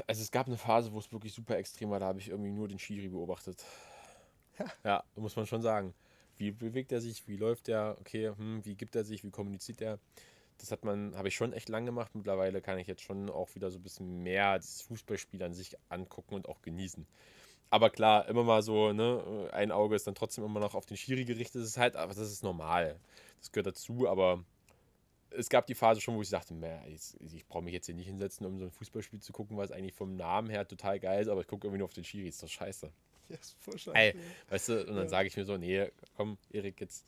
also 0.07 0.23
es 0.23 0.31
gab 0.31 0.47
eine 0.47 0.57
Phase, 0.57 0.93
wo 0.93 0.99
es 0.99 1.13
wirklich 1.13 1.33
super 1.33 1.57
extrem 1.57 1.91
war. 1.91 2.01
Da 2.01 2.07
habe 2.07 2.19
ich 2.19 2.29
irgendwie 2.29 2.51
nur 2.51 2.69
den 2.69 2.79
Schiri 2.79 3.09
beobachtet. 3.09 3.65
Ja. 4.59 4.67
Ja, 4.85 5.05
muss 5.17 5.37
man 5.37 5.47
schon 5.47 5.63
sagen. 5.63 5.95
Wie 6.37 6.51
bewegt 6.51 6.93
er 6.93 7.01
sich? 7.01 7.27
Wie 7.29 7.37
läuft 7.37 7.69
er? 7.69 7.97
Okay, 8.01 8.33
hm, 8.37 8.65
wie 8.65 8.75
gibt 8.75 8.97
er 8.97 9.05
sich? 9.05 9.25
Wie 9.25 9.31
kommuniziert 9.31 9.81
er? 9.81 9.99
Das 10.59 10.73
hat 10.73 10.85
man, 10.85 11.17
habe 11.17 11.29
ich 11.29 11.37
schon 11.37 11.53
echt 11.53 11.69
lang 11.69 11.87
gemacht. 11.87 12.15
Mittlerweile 12.15 12.61
kann 12.61 12.79
ich 12.79 12.87
jetzt 12.87 13.03
schon 13.03 13.31
auch 13.31 13.55
wieder 13.55 13.71
so 13.71 13.79
ein 13.79 13.83
bisschen 13.83 14.23
mehr 14.23 14.57
das 14.57 14.83
Fußballspiel 14.83 15.43
an 15.43 15.55
sich 15.55 15.77
angucken 15.89 16.35
und 16.35 16.49
auch 16.49 16.63
genießen. 16.63 17.07
Aber 17.71 17.91
klar, 17.91 18.27
immer 18.29 18.45
mal 18.45 18.63
so, 18.63 18.93
ne, 18.93 19.51
ein 19.53 19.71
Auge 19.71 19.95
ist 19.95 20.07
dann 20.07 20.15
trotzdem 20.15 20.45
immer 20.45 20.61
noch 20.61 20.75
auf 20.75 20.87
den 20.87 20.97
Schiri 20.97 21.25
gerichtet. 21.25 21.63
Das 21.63 21.69
ist 21.69 21.79
halt, 21.79 21.97
aber 21.97 22.15
das 22.15 22.31
ist 22.31 22.43
normal. 22.43 22.99
Das 23.41 23.53
gehört 23.53 23.67
dazu, 23.67 24.09
aber 24.09 24.43
es 25.31 25.49
gab 25.49 25.67
die 25.67 25.75
Phase 25.75 26.01
schon, 26.01 26.17
wo 26.17 26.23
ich 26.23 26.33
ich, 26.33 27.35
ich 27.35 27.47
brauche 27.47 27.63
mich 27.63 27.75
jetzt 27.75 27.87
hier 27.87 27.95
nicht 27.95 28.07
hinsetzen, 28.07 28.47
um 28.47 28.59
so 28.59 28.65
ein 28.65 28.71
Fußballspiel 28.71 29.21
zu 29.21 29.33
gucken, 29.33 29.57
was 29.57 29.71
eigentlich 29.71 29.95
vom 29.95 30.17
Namen 30.17 30.49
her 30.49 30.67
total 30.67 30.99
geil 30.99 31.23
ist, 31.23 31.29
aber 31.29 31.43
ich 31.43 31.47
gucke 31.47 31.67
irgendwie 31.67 31.79
nur 31.79 31.85
auf 31.87 31.93
den 31.93 32.05
Schiri, 32.05 32.29
ist 32.29 32.43
doch 32.43 32.49
scheiße. 32.49 32.91
Ja, 33.29 33.37
ist 33.37 33.57
voll 33.61 33.77
scheiße. 33.77 33.95
Ey, 33.95 34.15
weißt 34.49 34.69
du, 34.71 34.81
und 34.81 34.87
dann 34.97 35.05
Ja. 35.05 35.09
sage 35.09 35.29
ich 35.29 35.37
mir 35.37 35.45
so, 35.45 35.59
nee, 35.59 35.91
komm, 36.17 36.39
Erik, 36.51 36.81
jetzt 36.81 37.05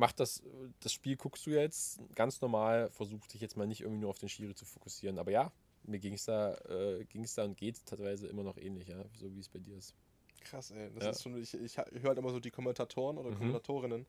mach 0.00 0.12
das, 0.12 0.42
das 0.80 0.92
Spiel 0.92 1.16
guckst 1.16 1.46
du 1.46 1.50
jetzt 1.50 2.00
ganz 2.14 2.40
normal, 2.40 2.90
versuch 2.90 3.26
dich 3.28 3.40
jetzt 3.40 3.56
mal 3.56 3.66
nicht 3.66 3.82
irgendwie 3.82 4.00
nur 4.00 4.10
auf 4.10 4.18
den 4.18 4.28
Schiri 4.28 4.54
zu 4.54 4.64
fokussieren. 4.64 5.18
Aber 5.18 5.30
ja, 5.30 5.52
mir 5.84 5.98
ging 6.00 6.14
es 6.14 6.24
da, 6.24 6.54
äh, 6.68 7.04
ging's 7.04 7.34
da 7.34 7.44
und 7.44 7.56
geht 7.56 7.84
teilweise 7.86 8.26
immer 8.26 8.42
noch 8.42 8.56
ähnlich, 8.56 8.88
ja, 8.88 9.04
so 9.14 9.32
wie 9.34 9.40
es 9.40 9.48
bei 9.48 9.58
dir 9.60 9.76
ist. 9.76 9.94
Krass, 10.40 10.70
ey. 10.70 10.90
Das 10.94 11.04
Ja. 11.04 11.10
ist 11.10 11.22
schon, 11.22 11.36
ich, 11.40 11.54
ich 11.54 11.76
höre 11.76 12.08
halt 12.08 12.18
immer 12.18 12.30
so 12.30 12.40
die 12.40 12.50
Kommentatoren 12.50 13.18
oder 13.18 13.30
Mhm. 13.30 13.36
Kommentatorinnen. 13.36 14.06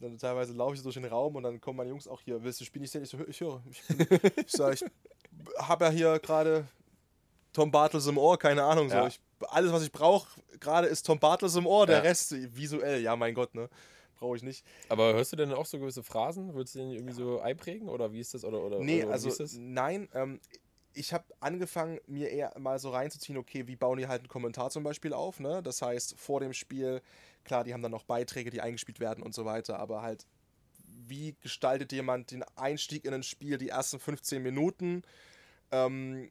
Dann 0.00 0.18
teilweise 0.18 0.52
laufe 0.52 0.74
ich 0.74 0.80
so 0.80 0.84
durch 0.84 0.94
den 0.96 1.04
Raum 1.04 1.36
und 1.36 1.44
dann 1.44 1.60
kommen 1.60 1.76
meine 1.76 1.90
Jungs 1.90 2.08
auch 2.08 2.20
hier, 2.20 2.42
willst 2.42 2.58
du 2.60 2.64
das 2.64 2.66
Spiel 2.66 2.82
nicht 2.82 2.90
sehen? 2.90 3.04
Ich 3.04 3.10
so, 3.10 3.18
ich 3.26 3.40
höre. 3.40 3.62
Ich, 3.70 3.80
ich 4.46 4.50
sag, 4.52 4.74
ich 4.74 4.84
habe 5.58 5.84
ja 5.84 5.90
hier 5.92 6.18
gerade 6.18 6.66
Tom 7.52 7.70
Bartels 7.70 8.06
im 8.08 8.18
Ohr, 8.18 8.36
keine 8.38 8.64
Ahnung. 8.64 8.88
So. 8.88 8.96
Ja. 8.96 9.06
Ich, 9.06 9.20
alles, 9.48 9.72
was 9.72 9.84
ich 9.84 9.92
brauche, 9.92 10.26
gerade 10.58 10.88
ist 10.88 11.06
Tom 11.06 11.20
Bartels 11.20 11.54
im 11.54 11.66
Ohr, 11.66 11.86
der 11.86 11.98
Ja. 11.98 12.02
Rest 12.02 12.32
visuell, 12.56 13.00
ja 13.00 13.14
mein 13.14 13.34
Gott, 13.34 13.54
ne? 13.54 13.68
Brauche 14.22 14.36
ich 14.36 14.44
nicht. 14.44 14.64
Aber 14.88 15.14
hörst 15.14 15.32
du 15.32 15.36
denn 15.36 15.52
auch 15.52 15.66
so 15.66 15.80
gewisse 15.80 16.04
Phrasen? 16.04 16.54
Würdest 16.54 16.76
du 16.76 16.78
den 16.78 16.92
irgendwie 16.92 17.12
so 17.12 17.40
einprägen 17.40 17.88
oder 17.88 18.12
wie 18.12 18.20
ist 18.20 18.34
das? 18.34 18.44
Oder, 18.44 18.62
oder, 18.62 18.78
Nee, 18.78 18.98
oder 18.98 19.08
wie 19.08 19.12
also 19.12 19.28
ist 19.30 19.40
das? 19.40 19.54
nein, 19.58 20.08
ähm, 20.14 20.40
ich 20.94 21.12
habe 21.12 21.24
angefangen, 21.40 21.98
mir 22.06 22.30
eher 22.30 22.56
mal 22.56 22.78
so 22.78 22.90
reinzuziehen, 22.90 23.36
okay, 23.36 23.66
wie 23.66 23.74
bauen 23.74 23.98
die 23.98 24.06
halt 24.06 24.20
einen 24.20 24.28
Kommentar 24.28 24.70
zum 24.70 24.84
Beispiel 24.84 25.12
auf, 25.12 25.40
ne? 25.40 25.60
Das 25.60 25.82
heißt, 25.82 26.14
vor 26.16 26.38
dem 26.38 26.52
Spiel, 26.52 27.02
klar, 27.42 27.64
die 27.64 27.74
haben 27.74 27.82
dann 27.82 27.90
noch 27.90 28.04
Beiträge, 28.04 28.50
die 28.50 28.60
eingespielt 28.60 29.00
werden 29.00 29.24
und 29.24 29.34
so 29.34 29.44
weiter, 29.44 29.80
aber 29.80 30.02
halt, 30.02 30.24
wie 31.08 31.34
gestaltet 31.40 31.90
jemand 31.90 32.30
den 32.30 32.44
Einstieg 32.54 33.04
in 33.04 33.14
ein 33.14 33.24
Spiel, 33.24 33.58
die 33.58 33.70
ersten 33.70 33.98
15 33.98 34.40
Minuten? 34.40 35.02
Ähm, 35.72 36.30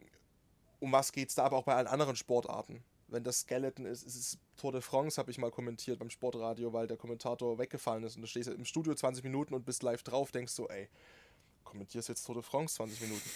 um 0.80 0.94
was 0.94 1.12
geht 1.12 1.28
es 1.28 1.36
da 1.36 1.44
aber 1.44 1.58
auch 1.58 1.66
bei 1.66 1.76
allen 1.76 1.88
anderen 1.88 2.16
Sportarten? 2.16 2.86
Wenn 3.10 3.26
das 3.26 3.42
Skeleton 3.42 3.86
ist, 3.86 4.04
ist 4.04 4.16
es 4.16 4.38
Tour 4.62 4.72
de 4.72 4.82
France, 4.82 5.18
habe 5.18 5.32
ich 5.32 5.40
mal 5.40 5.50
kommentiert 5.50 5.98
beim 5.98 6.12
Sportradio, 6.12 6.72
weil 6.72 6.86
der 6.86 6.96
Kommentator 6.96 7.58
weggefallen 7.58 8.04
ist 8.04 8.16
und 8.16 8.22
du 8.22 8.28
stehst 8.28 8.48
im 8.48 8.64
Studio 8.64 8.94
20 8.94 9.24
Minuten 9.24 9.56
und 9.56 9.66
bist 9.66 9.82
live 9.82 10.04
drauf, 10.04 10.32
denkst 10.32 10.54
so, 10.54 10.70
ey, 10.70 10.88
kommentierst 11.64 12.10
jetzt 12.10 12.24
Tour 12.26 12.36
de 12.36 12.44
France 12.44 12.76
20 12.76 13.02
Minuten. 13.02 13.28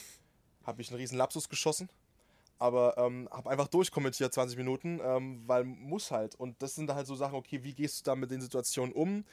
Habe 0.65 0.83
ich 0.83 0.89
einen 0.89 0.99
riesen 0.99 1.17
Lapsus 1.17 1.49
geschossen, 1.49 1.89
aber 2.59 2.95
ähm, 2.99 3.27
habe 3.31 3.49
einfach 3.49 3.67
durchkommentiert 3.67 4.35
20 4.35 4.55
Minuten, 4.55 4.99
ähm, 5.03 5.41
weil 5.47 5.63
muss 5.63 6.11
halt. 6.11 6.35
Und 6.35 6.61
das 6.61 6.75
sind 6.75 6.93
halt 6.93 7.07
so 7.07 7.15
Sachen, 7.15 7.35
okay, 7.35 7.63
wie 7.63 7.73
gehst 7.73 8.01
du 8.01 8.03
da 8.03 8.15
mit 8.15 8.29
den 8.29 8.41
Situationen 8.41 8.93
um? 8.93 9.25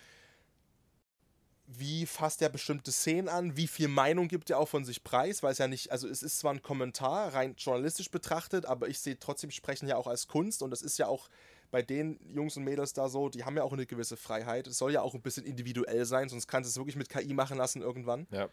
Wie 1.67 2.07
fasst 2.07 2.41
er 2.41 2.49
bestimmte 2.49 2.91
Szenen 2.91 3.29
an? 3.29 3.57
Wie 3.57 3.67
viel 3.67 3.89
Meinung 3.89 4.29
gibt 4.29 4.49
er 4.49 4.59
auch 4.59 4.69
von 4.69 4.87
sich 4.87 5.05
preis? 5.05 5.43
Weil 5.43 5.53
es 5.53 5.59
ja 5.59 5.69
nicht, 5.69 5.93
also 5.93 6.09
es 6.09 6.23
ist 6.23 6.39
zwar 6.39 6.55
ein 6.55 6.63
Kommentar, 6.63 7.35
rein 7.35 7.55
journalistisch 7.57 8.11
betrachtet, 8.11 8.65
aber 8.65 8.89
ich 8.89 8.99
sehe 8.99 9.19
trotzdem 9.19 9.51
Sprechen 9.51 9.89
ja 9.89 9.97
auch 9.97 10.07
als 10.07 10.27
Kunst 10.27 10.63
und 10.63 10.71
das 10.71 10.81
ist 10.81 10.99
ja 10.99 11.07
auch 11.07 11.29
bei 11.73 11.83
den 11.83 12.21
Jungs 12.33 12.57
und 12.57 12.65
Mädels 12.65 12.93
da 12.93 13.09
so, 13.09 13.31
die 13.31 13.45
haben 13.45 13.57
ja 13.57 13.65
auch 13.65 13.73
eine 13.73 13.87
gewisse 13.87 14.19
Freiheit. 14.19 14.67
Es 14.67 14.77
soll 14.77 14.93
ja 14.93 15.01
auch 15.01 15.15
ein 15.15 15.23
bisschen 15.23 15.45
individuell 15.45 16.05
sein, 16.05 16.29
sonst 16.29 16.47
kannst 16.47 16.69
du 16.69 16.71
es 16.71 16.77
wirklich 16.77 16.97
mit 16.97 17.09
KI 17.09 17.33
machen 17.33 17.57
lassen 17.57 17.81
irgendwann. 17.81 18.29
Ja. 18.31 18.49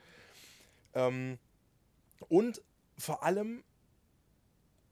Ähm, 0.94 1.38
und 2.30 2.62
vor 2.98 3.24
allem, 3.24 3.64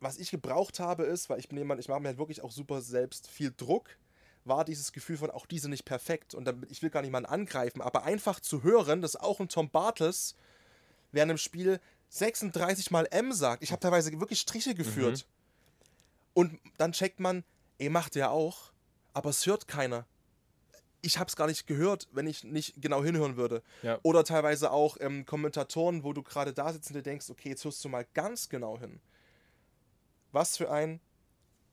was 0.01 0.17
ich 0.17 0.29
gebraucht 0.29 0.81
habe, 0.81 1.03
ist, 1.03 1.29
weil 1.29 1.39
ich 1.39 1.47
bin 1.47 1.57
jemand, 1.57 1.79
ich 1.79 1.87
mache 1.87 2.01
mir 2.01 2.09
halt 2.09 2.17
wirklich 2.17 2.43
auch 2.43 2.51
super 2.51 2.81
selbst 2.81 3.29
viel 3.29 3.53
Druck, 3.55 3.97
war 4.43 4.65
dieses 4.65 4.91
Gefühl 4.91 5.17
von, 5.17 5.31
auch 5.31 5.45
diese 5.45 5.69
nicht 5.69 5.85
perfekt. 5.85 6.35
Und 6.35 6.43
damit, 6.45 6.69
ich 6.69 6.83
will 6.83 6.89
gar 6.89 7.01
niemanden 7.03 7.29
angreifen, 7.29 7.81
aber 7.81 8.03
einfach 8.03 8.41
zu 8.41 8.61
hören, 8.61 9.01
dass 9.01 9.15
auch 9.15 9.39
ein 9.39 9.47
Tom 9.47 9.69
Bartels 9.69 10.35
während 11.13 11.29
dem 11.29 11.37
Spiel 11.37 11.79
36 12.09 12.91
Mal 12.91 13.07
M 13.09 13.31
sagt. 13.31 13.63
Ich 13.63 13.71
habe 13.71 13.79
teilweise 13.79 14.11
wirklich 14.19 14.41
Striche 14.41 14.75
geführt. 14.75 15.25
Und 16.33 16.59
dann 16.77 16.91
checkt 16.91 17.21
man, 17.21 17.45
ey, 17.77 17.89
macht 17.89 18.15
der 18.15 18.31
auch, 18.31 18.71
aber 19.13 19.29
es 19.29 19.45
hört 19.45 19.67
keiner. 19.67 20.05
Ich 21.01 21.19
habe 21.19 21.27
es 21.27 21.35
gar 21.35 21.47
nicht 21.47 21.67
gehört, 21.67 22.07
wenn 22.11 22.27
ich 22.27 22.43
nicht 22.43 22.81
genau 22.81 23.03
hinhören 23.03 23.37
würde. 23.37 23.61
Ja. 23.83 23.99
Oder 24.03 24.23
teilweise 24.23 24.71
auch 24.71 24.97
ähm, 24.99 25.25
Kommentatoren, 25.25 26.03
wo 26.03 26.11
du 26.11 26.23
gerade 26.23 26.53
da 26.53 26.73
sitzt 26.73 26.89
und 26.89 26.95
dir 26.95 27.03
denkst, 27.03 27.29
okay, 27.29 27.49
jetzt 27.49 27.63
hörst 27.63 27.83
du 27.85 27.89
mal 27.89 28.05
ganz 28.13 28.49
genau 28.49 28.79
hin. 28.79 28.99
Was 30.31 30.57
für 30.57 30.71
ein 30.71 30.99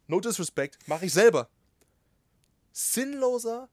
No 0.06 0.20
Disrespect 0.20 0.86
mache 0.86 1.06
ich 1.06 1.12
selber. 1.12 1.48
Sinnloser 2.72 3.68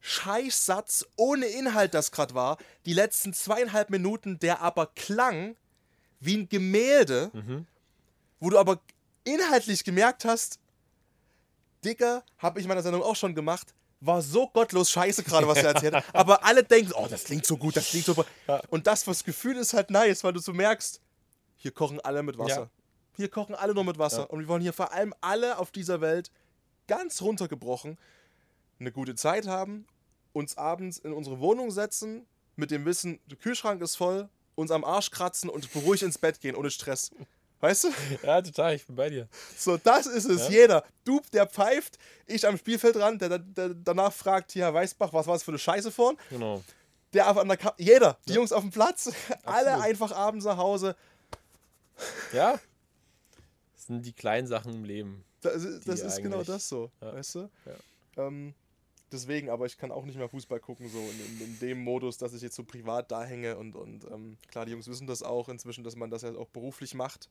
Scheißsatz 0.00 1.04
ohne 1.16 1.46
Inhalt, 1.46 1.92
das 1.92 2.12
gerade 2.12 2.34
war. 2.34 2.58
Die 2.84 2.92
letzten 2.92 3.32
zweieinhalb 3.32 3.90
Minuten, 3.90 4.38
der 4.38 4.60
aber 4.60 4.86
klang 4.94 5.56
wie 6.20 6.36
ein 6.36 6.48
Gemälde, 6.48 7.30
wo 8.38 8.50
du 8.50 8.58
aber 8.58 8.80
inhaltlich 9.24 9.82
gemerkt 9.82 10.24
hast, 10.24 10.60
Dicker, 11.86 12.24
habe 12.38 12.58
ich 12.58 12.64
in 12.64 12.68
meiner 12.68 12.82
Sendung 12.82 13.02
auch 13.02 13.16
schon 13.16 13.34
gemacht, 13.34 13.74
war 14.00 14.20
so 14.20 14.48
gottlos 14.48 14.90
scheiße 14.90 15.22
gerade, 15.22 15.46
was 15.46 15.58
er 15.58 15.70
erzählt 15.74 15.94
hat. 15.94 16.04
Aber 16.12 16.44
alle 16.44 16.62
denken, 16.62 16.92
oh, 16.94 17.06
das 17.08 17.24
klingt 17.24 17.46
so 17.46 17.56
gut, 17.56 17.76
das 17.76 17.88
klingt 17.88 18.04
so. 18.04 18.24
Und 18.68 18.86
das, 18.86 19.06
was 19.06 19.24
Gefühl 19.24 19.56
ist 19.56 19.72
halt 19.72 19.90
nice, 19.90 20.22
weil 20.24 20.32
du 20.32 20.40
so 20.40 20.52
merkst, 20.52 21.00
hier 21.56 21.70
kochen 21.70 22.00
alle 22.00 22.22
mit 22.22 22.36
Wasser. 22.38 22.62
Ja. 22.62 22.70
Hier 23.16 23.30
kochen 23.30 23.54
alle 23.54 23.72
nur 23.72 23.84
mit 23.84 23.98
Wasser. 23.98 24.22
Ja. 24.22 24.24
Und 24.24 24.40
wir 24.40 24.48
wollen 24.48 24.60
hier 24.60 24.74
vor 24.74 24.92
allem 24.92 25.14
alle 25.20 25.58
auf 25.58 25.70
dieser 25.70 26.00
Welt 26.00 26.30
ganz 26.86 27.22
runtergebrochen 27.22 27.96
eine 28.78 28.92
gute 28.92 29.14
Zeit 29.14 29.46
haben, 29.46 29.86
uns 30.32 30.58
abends 30.58 30.98
in 30.98 31.12
unsere 31.12 31.40
Wohnung 31.40 31.70
setzen, 31.70 32.26
mit 32.56 32.70
dem 32.70 32.84
Wissen, 32.84 33.20
der 33.26 33.38
Kühlschrank 33.38 33.80
ist 33.80 33.96
voll, 33.96 34.28
uns 34.54 34.70
am 34.70 34.84
Arsch 34.84 35.10
kratzen 35.10 35.48
und 35.48 35.72
beruhigt 35.72 36.02
ins 36.02 36.18
Bett 36.18 36.40
gehen, 36.40 36.56
ohne 36.56 36.70
Stress. 36.70 37.10
Weißt 37.60 37.84
du? 37.84 37.88
ja, 38.22 38.42
total, 38.42 38.74
ich 38.74 38.86
bin 38.86 38.96
bei 38.96 39.08
dir. 39.08 39.28
So, 39.56 39.76
das 39.78 40.06
ist 40.06 40.26
es. 40.26 40.44
Ja. 40.48 40.50
Jeder. 40.50 40.84
Du, 41.04 41.20
der 41.32 41.46
pfeift, 41.46 41.98
ich 42.26 42.46
am 42.46 42.56
Spielfeldrand, 42.58 43.20
der, 43.22 43.28
der, 43.30 43.38
der 43.38 43.68
danach 43.70 44.12
fragt, 44.12 44.52
hier, 44.52 44.64
Herr 44.64 44.74
Weißbach, 44.74 45.12
was 45.12 45.26
war 45.26 45.34
das 45.34 45.42
für 45.42 45.52
eine 45.52 45.58
Scheiße 45.58 45.90
vorn? 45.90 46.16
Genau. 46.30 46.62
Der 47.14 47.30
auf 47.30 47.38
an 47.38 47.48
der 47.48 47.56
Ka 47.56 47.74
Jeder. 47.78 48.18
Die 48.26 48.30
Ja. 48.30 48.36
Jungs 48.36 48.52
auf 48.52 48.62
dem 48.62 48.70
Platz. 48.70 49.10
Alle 49.44 49.68
Absolut. 49.70 49.84
einfach 49.86 50.12
abends 50.12 50.44
nach 50.44 50.56
Hause. 50.58 50.96
Ja. 52.32 52.58
Das 53.74 53.86
sind 53.86 54.02
die 54.04 54.12
kleinen 54.12 54.46
Sachen 54.46 54.74
im 54.74 54.84
Leben. 54.84 55.24
Das, 55.40 55.62
ist- 55.64 55.88
das 55.88 56.00
ist 56.00 56.22
genau 56.22 56.42
das 56.42 56.68
so. 56.68 56.90
Ja. 57.00 57.14
Weißt 57.14 57.36
du? 57.36 57.50
Ähm, 58.18 58.52
deswegen, 59.12 59.50
aber 59.50 59.66
ich 59.66 59.78
kann 59.78 59.92
auch 59.92 60.04
nicht 60.04 60.18
mehr 60.18 60.28
Fußball 60.28 60.60
gucken, 60.60 60.88
so 60.88 60.98
in, 60.98 61.20
in, 61.20 61.40
in 61.46 61.58
dem 61.60 61.78
Modus, 61.82 62.18
dass 62.18 62.34
ich 62.34 62.42
jetzt 62.42 62.56
so 62.56 62.64
privat 62.64 63.10
da 63.10 63.24
hänge 63.24 63.56
und, 63.56 63.76
und 63.76 64.04
ähm, 64.10 64.36
klar, 64.48 64.64
die 64.66 64.72
Jungs 64.72 64.88
wissen 64.88 65.06
das 65.06 65.22
auch 65.22 65.48
inzwischen, 65.48 65.84
dass 65.84 65.96
man 65.96 66.10
das 66.10 66.22
ja 66.22 66.34
auch 66.36 66.48
beruflich 66.48 66.94
macht. 66.94 67.28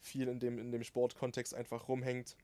Viel 0.00 0.28
in 0.28 0.38
dem, 0.38 0.58
in 0.58 0.72
dem 0.72 0.84
Sportkontext 0.84 1.54
einfach 1.54 1.88
rumhängt. 1.88 2.36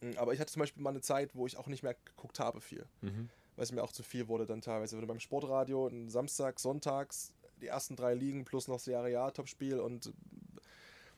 Mm, 0.00 0.12
Aber 0.16 0.32
ich 0.34 0.40
hatte 0.40 0.52
zum 0.52 0.60
Beispiel 0.60 0.82
mal 0.82 0.90
eine 0.90 1.00
Zeit, 1.00 1.34
wo 1.34 1.46
ich 1.46 1.56
auch 1.56 1.66
nicht 1.66 1.82
mehr 1.82 1.94
geguckt 2.04 2.40
habe 2.40 2.60
viel. 2.60 2.86
Mhm. 3.00 3.30
weil 3.56 3.64
es 3.64 3.72
mir 3.72 3.82
auch 3.82 3.92
zu 3.92 4.02
viel 4.02 4.28
wurde 4.28 4.46
dann 4.46 4.60
teilweise. 4.60 4.96
Wenn 4.96 5.02
du 5.02 5.08
beim 5.08 5.20
Sportradio 5.20 5.90
Samstag, 6.08 6.60
Sonntags, 6.60 7.32
die 7.60 7.66
ersten 7.66 7.96
drei 7.96 8.14
Ligen 8.14 8.44
plus 8.44 8.68
noch 8.68 8.78
Serie 8.78 9.20
A 9.20 9.30
Topspiel 9.30 9.80
und 9.80 10.12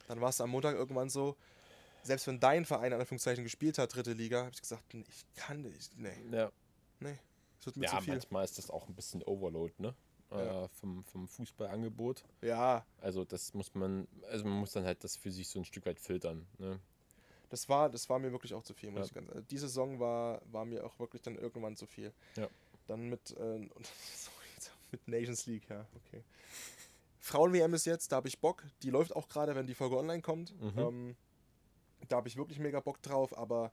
dann 0.08 0.20
war 0.20 0.30
es 0.30 0.40
am 0.40 0.50
Montag 0.50 0.74
irgendwann 0.74 1.10
so, 1.10 1.36
selbst 2.02 2.26
wenn 2.26 2.40
dein 2.40 2.64
Verein 2.64 2.92
in 2.92 2.98
Anführungszeichen 3.00 3.44
gespielt 3.44 3.78
hat, 3.78 3.94
dritte 3.94 4.12
Liga, 4.12 4.40
habe 4.40 4.52
ich 4.54 4.60
gesagt, 4.60 4.94
nee, 4.94 5.04
ich 5.08 5.24
kann 5.34 5.62
nicht, 5.62 5.96
nee, 5.98 6.16
Ja. 6.32 6.50
Nee, 7.00 7.18
es 7.58 7.66
wird 7.66 7.76
mir 7.76 7.84
ja, 7.86 7.98
zu 7.98 8.02
viel. 8.04 8.14
manchmal 8.14 8.44
ist 8.44 8.58
das 8.58 8.70
auch 8.70 8.88
ein 8.88 8.94
bisschen 8.94 9.22
Overload, 9.22 9.74
ne? 9.78 9.94
Ja. 10.30 10.64
Äh, 10.64 10.68
vom, 10.68 11.02
vom 11.04 11.26
Fußballangebot. 11.26 12.24
Ja, 12.40 12.86
Also 13.00 13.24
das 13.24 13.52
muss 13.52 13.74
man, 13.74 14.06
also 14.30 14.44
man 14.44 14.58
muss 14.60 14.72
dann 14.72 14.84
halt 14.84 15.02
das 15.02 15.16
für 15.16 15.32
sich 15.32 15.48
so 15.48 15.58
ein 15.58 15.64
Stück 15.64 15.86
weit 15.86 15.98
filtern. 15.98 16.46
Ne? 16.58 16.78
das 17.48 17.68
war, 17.68 17.90
das 17.90 18.08
war 18.08 18.20
mir 18.20 18.30
wirklich 18.30 18.54
auch 18.54 18.62
zu 18.62 18.74
viel, 18.74 18.92
muss 18.92 19.00
Ja. 19.00 19.04
ich 19.06 19.14
ganz 19.14 19.28
also 19.30 19.40
Die 19.42 19.58
Saison 19.58 19.98
war, 19.98 20.40
war 20.52 20.64
mir 20.64 20.86
auch 20.86 20.96
wirklich 21.00 21.20
dann 21.22 21.34
irgendwann 21.36 21.74
zu 21.74 21.86
viel. 21.86 22.12
Ja. 22.36 22.46
Dann 22.86 23.08
mit, 23.08 23.32
äh, 23.32 23.68
sorry, 24.14 24.46
mit 24.92 25.08
Nations 25.08 25.46
League, 25.46 25.68
ja, 25.68 25.84
okay. 25.96 26.22
Frauen-WM 27.18 27.74
ist 27.74 27.86
jetzt, 27.86 28.12
da 28.12 28.16
habe 28.16 28.28
ich 28.28 28.38
Bock. 28.38 28.64
Die 28.82 28.90
läuft 28.90 29.14
auch 29.16 29.28
gerade, 29.28 29.54
wenn 29.56 29.66
die 29.66 29.74
Folge 29.74 29.96
online 29.98 30.22
kommt. 30.22 30.54
Mhm. 30.60 30.78
Ähm, 30.78 31.16
da 32.08 32.16
habe 32.16 32.28
ich 32.28 32.36
wirklich 32.36 32.58
mega 32.60 32.78
Bock 32.80 33.02
drauf, 33.02 33.36
aber 33.36 33.72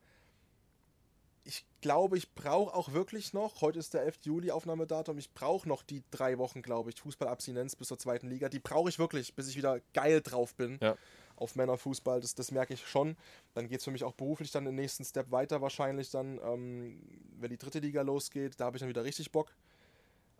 ich 1.47 1.65
glaube, 1.81 2.17
ich 2.17 2.33
brauche 2.35 2.73
auch 2.75 2.91
wirklich 2.91 3.31
noch, 3.33 3.61
heute 3.61 3.79
ist 3.79 3.93
der 3.93 4.01
11. 4.03 4.19
Juli 4.23 4.51
Aufnahmedatum, 4.51 5.17
ich 5.17 5.31
brauche 5.33 5.67
noch 5.67 5.81
die 5.81 6.03
drei 6.11 6.37
Wochen, 6.37 6.61
glaube 6.61 6.89
ich, 6.89 6.99
Fußballabstinenz 6.99 7.75
bis 7.77 7.87
zur 7.87 7.97
zweiten 7.97 8.27
Liga. 8.29 8.49
Die 8.49 8.59
brauche 8.59 8.89
ich 8.89 8.99
wirklich, 8.99 9.33
bis 9.33 9.47
ich 9.47 9.55
wieder 9.55 9.79
geil 9.93 10.21
drauf 10.21 10.53
bin 10.55 10.77
Ja. 10.81 10.97
auf 11.37 11.55
Männerfußball. 11.55 12.19
Das, 12.19 12.35
das 12.35 12.51
merke 12.51 12.73
ich 12.73 12.85
schon. 12.85 13.15
Dann 13.53 13.69
geht 13.69 13.79
es 13.79 13.85
für 13.85 13.91
mich 13.91 14.03
auch 14.03 14.13
beruflich 14.13 14.51
dann 14.51 14.65
den 14.65 14.75
nächsten 14.75 15.05
Step 15.05 15.31
weiter 15.31 15.61
wahrscheinlich 15.61 16.09
dann, 16.11 16.39
ähm, 16.43 17.01
wenn 17.39 17.49
die 17.49 17.57
dritte 17.57 17.79
Liga 17.79 18.01
losgeht. 18.01 18.59
Da 18.59 18.65
habe 18.65 18.75
ich 18.77 18.81
dann 18.81 18.89
wieder 18.89 19.03
richtig 19.05 19.31
Bock. 19.31 19.55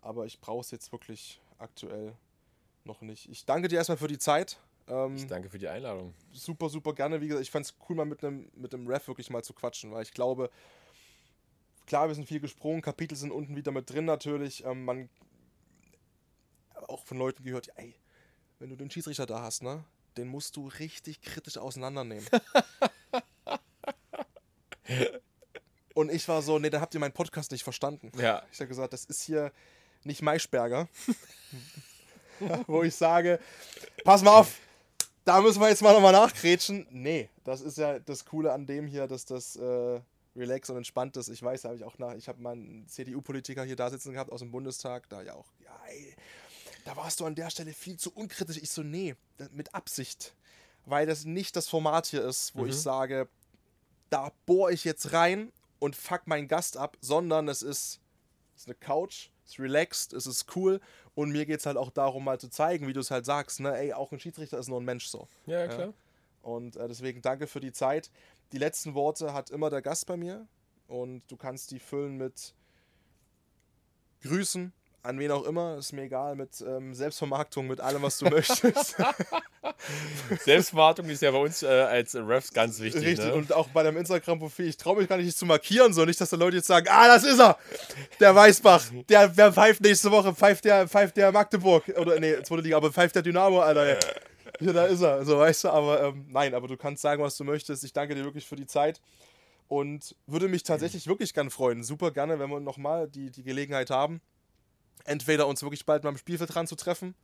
Aber 0.02 0.26
ich 0.26 0.38
brauche 0.40 0.60
es 0.60 0.70
jetzt 0.70 0.92
wirklich 0.92 1.40
aktuell 1.58 2.12
noch 2.84 3.00
nicht. 3.00 3.28
Ich 3.30 3.44
danke 3.46 3.68
dir 3.68 3.76
erstmal 3.76 3.98
für 3.98 4.08
die 4.08 4.18
Zeit. 4.18 4.58
Ähm, 4.88 5.16
Ich 5.16 5.26
danke 5.26 5.48
für 5.50 5.58
die 5.58 5.68
Einladung. 5.68 6.14
super, 6.32 6.68
super 6.68 6.92
gerne. 6.94 7.20
Wie 7.20 7.28
gesagt, 7.28 7.42
ich 7.42 7.50
fand 7.50 7.66
es 7.66 7.74
cool, 7.88 7.96
mal 7.96 8.06
mit 8.06 8.22
einem 8.24 8.48
mit 8.54 8.72
einem 8.74 8.86
Ref 8.86 9.06
wirklich 9.08 9.28
mal 9.30 9.42
zu 9.44 9.52
quatschen, 9.52 9.90
weil 9.92 10.02
ich 10.02 10.12
glaube, 10.12 10.50
klar, 11.88 12.06
wir 12.06 12.14
sind 12.14 12.28
viel 12.28 12.38
gesprungen, 12.38 12.82
Kapitel 12.82 13.16
sind 13.16 13.32
unten 13.32 13.56
wieder 13.56 13.72
mit 13.72 13.90
drin 13.90 14.04
natürlich. 14.04 14.64
Ähm, 14.64 14.84
man 14.84 15.08
auch 16.86 17.04
von 17.04 17.18
Leuten 17.18 17.42
gehört, 17.42 17.70
ey, 17.76 17.96
wenn 18.60 18.70
du 18.70 18.76
den 18.76 18.90
Schiedsrichter 18.90 19.26
da 19.26 19.42
hast, 19.42 19.62
ne, 19.62 19.84
den 20.16 20.28
musst 20.28 20.54
du 20.56 20.68
richtig 20.68 21.20
kritisch 21.22 21.58
auseinandernehmen. 21.58 22.26
Und 25.94 26.12
ich 26.12 26.28
war 26.28 26.42
so, 26.42 26.60
nee, 26.60 26.70
dann 26.70 26.80
habt 26.80 26.94
ihr 26.94 27.00
meinen 27.00 27.12
Podcast 27.12 27.50
nicht 27.50 27.64
verstanden. 27.64 28.12
Ja. 28.18 28.44
Ich 28.52 28.60
habe 28.60 28.68
gesagt, 28.68 28.92
das 28.92 29.04
ist 29.06 29.22
hier 29.22 29.50
nicht 30.04 30.22
Maischberger, 30.22 30.88
wo 32.68 32.84
ich 32.84 32.94
sage, 32.94 33.40
pass 34.04 34.22
mal 34.22 34.38
auf, 34.38 34.60
da 35.24 35.40
müssen 35.40 35.60
wir 35.60 35.68
jetzt 35.68 35.82
mal 35.82 35.92
nochmal 35.92 36.12
nachgrätschen. 36.12 36.86
Nee, 36.90 37.28
das 37.44 37.60
ist 37.62 37.78
ja 37.78 37.98
das 37.98 38.24
Coole 38.24 38.52
an 38.52 38.66
dem 38.66 38.86
hier, 38.86 39.08
dass 39.08 39.24
das 39.24 39.56
äh, 39.56 40.00
relax 40.36 40.70
und 40.70 40.76
entspannt 40.76 41.16
ist. 41.16 41.28
Ich 41.28 41.42
weiß, 41.42 41.64
habe 41.64 41.76
ich 41.76 41.84
auch 41.84 41.98
nach, 41.98 42.14
ich 42.14 42.28
habe 42.28 42.40
mal 42.40 42.52
einen 42.52 42.86
CDU-Politiker 42.88 43.64
hier 43.64 43.76
da 43.76 43.90
sitzen 43.90 44.12
gehabt 44.12 44.30
aus 44.30 44.40
dem 44.40 44.50
Bundestag, 44.50 45.08
da 45.08 45.22
ja 45.22 45.34
auch, 45.34 45.46
ja, 45.64 45.76
ey, 45.88 46.14
da 46.84 46.96
warst 46.96 47.20
du 47.20 47.26
an 47.26 47.34
der 47.34 47.50
Stelle 47.50 47.72
viel 47.72 47.98
zu 47.98 48.12
unkritisch. 48.14 48.56
Ich 48.56 48.70
so, 48.70 48.82
nee, 48.82 49.14
mit 49.52 49.74
Absicht. 49.74 50.34
Weil 50.86 51.06
das 51.06 51.26
nicht 51.26 51.54
das 51.54 51.68
Format 51.68 52.06
hier 52.06 52.24
ist, 52.24 52.54
wo 52.54 52.64
ich 52.64 52.74
sage, 52.74 53.28
da 54.08 54.32
bohre 54.46 54.72
ich 54.72 54.84
jetzt 54.84 55.12
rein 55.12 55.52
und 55.80 55.96
fuck 55.96 56.26
meinen 56.26 56.48
Gast 56.48 56.78
ab, 56.78 56.96
sondern 57.02 57.48
es 57.48 57.60
ist, 57.60 58.00
es 58.56 58.62
ist 58.62 58.68
eine 58.68 58.74
Couch, 58.74 59.28
es 59.44 59.52
ist 59.52 59.58
relaxed, 59.58 60.12
es 60.14 60.26
ist 60.26 60.56
cool 60.56 60.80
und 61.14 61.30
mir 61.30 61.44
geht 61.44 61.60
es 61.60 61.66
halt 61.66 61.76
auch 61.76 61.90
darum, 61.90 62.24
mal 62.24 62.40
zu 62.40 62.48
zeigen, 62.48 62.86
wie 62.86 62.94
du 62.94 63.00
es 63.00 63.10
halt 63.10 63.26
sagst, 63.26 63.60
ne, 63.60 63.76
ey, 63.76 63.92
auch 63.92 64.12
ein 64.12 64.20
Schiedsrichter 64.20 64.58
ist 64.58 64.68
nur 64.68 64.80
ein 64.80 64.84
Mensch 64.84 65.08
so. 65.08 65.28
Ja, 65.46 65.66
klar. 65.66 65.92
Und 66.42 66.76
äh, 66.76 66.88
deswegen 66.88 67.20
danke 67.20 67.46
für 67.46 67.60
die 67.60 67.72
Zeit. 67.72 68.10
Die 68.52 68.58
letzten 68.58 68.94
Worte 68.94 69.32
hat 69.34 69.50
immer 69.50 69.70
der 69.70 69.82
Gast 69.82 70.06
bei 70.06 70.16
mir 70.16 70.46
und 70.86 71.22
du 71.28 71.36
kannst 71.36 71.70
die 71.70 71.78
füllen 71.78 72.16
mit 72.16 72.54
Grüßen, 74.22 74.72
an 75.02 75.18
wen 75.18 75.30
auch 75.30 75.44
immer, 75.44 75.76
ist 75.78 75.92
mir 75.92 76.02
egal, 76.02 76.34
mit 76.34 76.60
ähm, 76.60 76.92
Selbstvermarktung, 76.92 77.66
mit 77.66 77.80
allem, 77.80 78.02
was 78.02 78.18
du 78.18 78.24
möchtest. 78.30 78.96
Selbstwartung 80.44 81.06
ist 81.08 81.22
ja 81.22 81.30
bei 81.30 81.38
uns 81.38 81.62
äh, 81.62 81.66
als 81.66 82.14
Refs 82.14 82.52
ganz 82.52 82.80
wichtig. 82.80 83.04
Richtig, 83.04 83.26
ne? 83.26 83.34
und 83.34 83.52
auch 83.52 83.68
bei 83.68 83.82
deinem 83.82 83.98
Instagram-Profil, 83.98 84.66
ich 84.66 84.76
traue 84.76 84.98
mich 84.98 85.08
gar 85.08 85.16
nicht, 85.16 85.28
dich 85.28 85.36
zu 85.36 85.46
markieren, 85.46 85.92
so 85.92 86.04
nicht, 86.04 86.20
dass 86.20 86.30
da 86.30 86.36
Leute 86.36 86.56
jetzt 86.56 86.66
sagen, 86.66 86.86
ah, 86.90 87.06
das 87.06 87.24
ist 87.24 87.38
er, 87.38 87.56
der 88.18 88.34
Weißbach, 88.34 88.86
der, 89.08 89.36
wer 89.36 89.52
pfeift 89.52 89.80
nächste 89.82 90.10
Woche, 90.10 90.34
pfeift 90.34 90.64
der, 90.64 90.88
pfeift 90.88 91.16
der 91.16 91.32
Magdeburg, 91.32 91.84
oder 91.96 92.18
nee, 92.18 92.42
zweite 92.42 92.62
Liga, 92.62 92.76
aber 92.76 92.92
pfeift 92.92 93.14
der 93.14 93.22
Dynamo, 93.22 93.60
Alter, 93.60 93.86
ey. 93.86 93.98
Ja, 94.60 94.72
da 94.72 94.84
ist 94.86 95.00
er, 95.00 95.24
so 95.24 95.38
weißt 95.38 95.64
du, 95.64 95.68
aber 95.70 96.02
ähm, 96.02 96.26
nein, 96.30 96.54
aber 96.54 96.68
du 96.68 96.76
kannst 96.76 97.02
sagen, 97.02 97.22
was 97.22 97.36
du 97.36 97.44
möchtest, 97.44 97.84
ich 97.84 97.92
danke 97.92 98.14
dir 98.14 98.24
wirklich 98.24 98.46
für 98.46 98.56
die 98.56 98.66
Zeit 98.66 99.00
und 99.68 100.16
würde 100.26 100.48
mich 100.48 100.62
tatsächlich 100.62 101.06
wirklich 101.06 101.34
gern 101.34 101.50
freuen, 101.50 101.84
super 101.84 102.10
gerne, 102.10 102.38
wenn 102.38 102.50
wir 102.50 102.60
nochmal 102.60 103.08
die, 103.08 103.30
die 103.30 103.42
Gelegenheit 103.42 103.90
haben, 103.90 104.20
entweder 105.04 105.46
uns 105.46 105.62
wirklich 105.62 105.86
bald 105.86 106.02
mal 106.02 106.10
am 106.10 106.16
Spielfeld 106.16 106.54
dran 106.54 106.66
zu 106.66 106.74
treffen, 106.74 107.14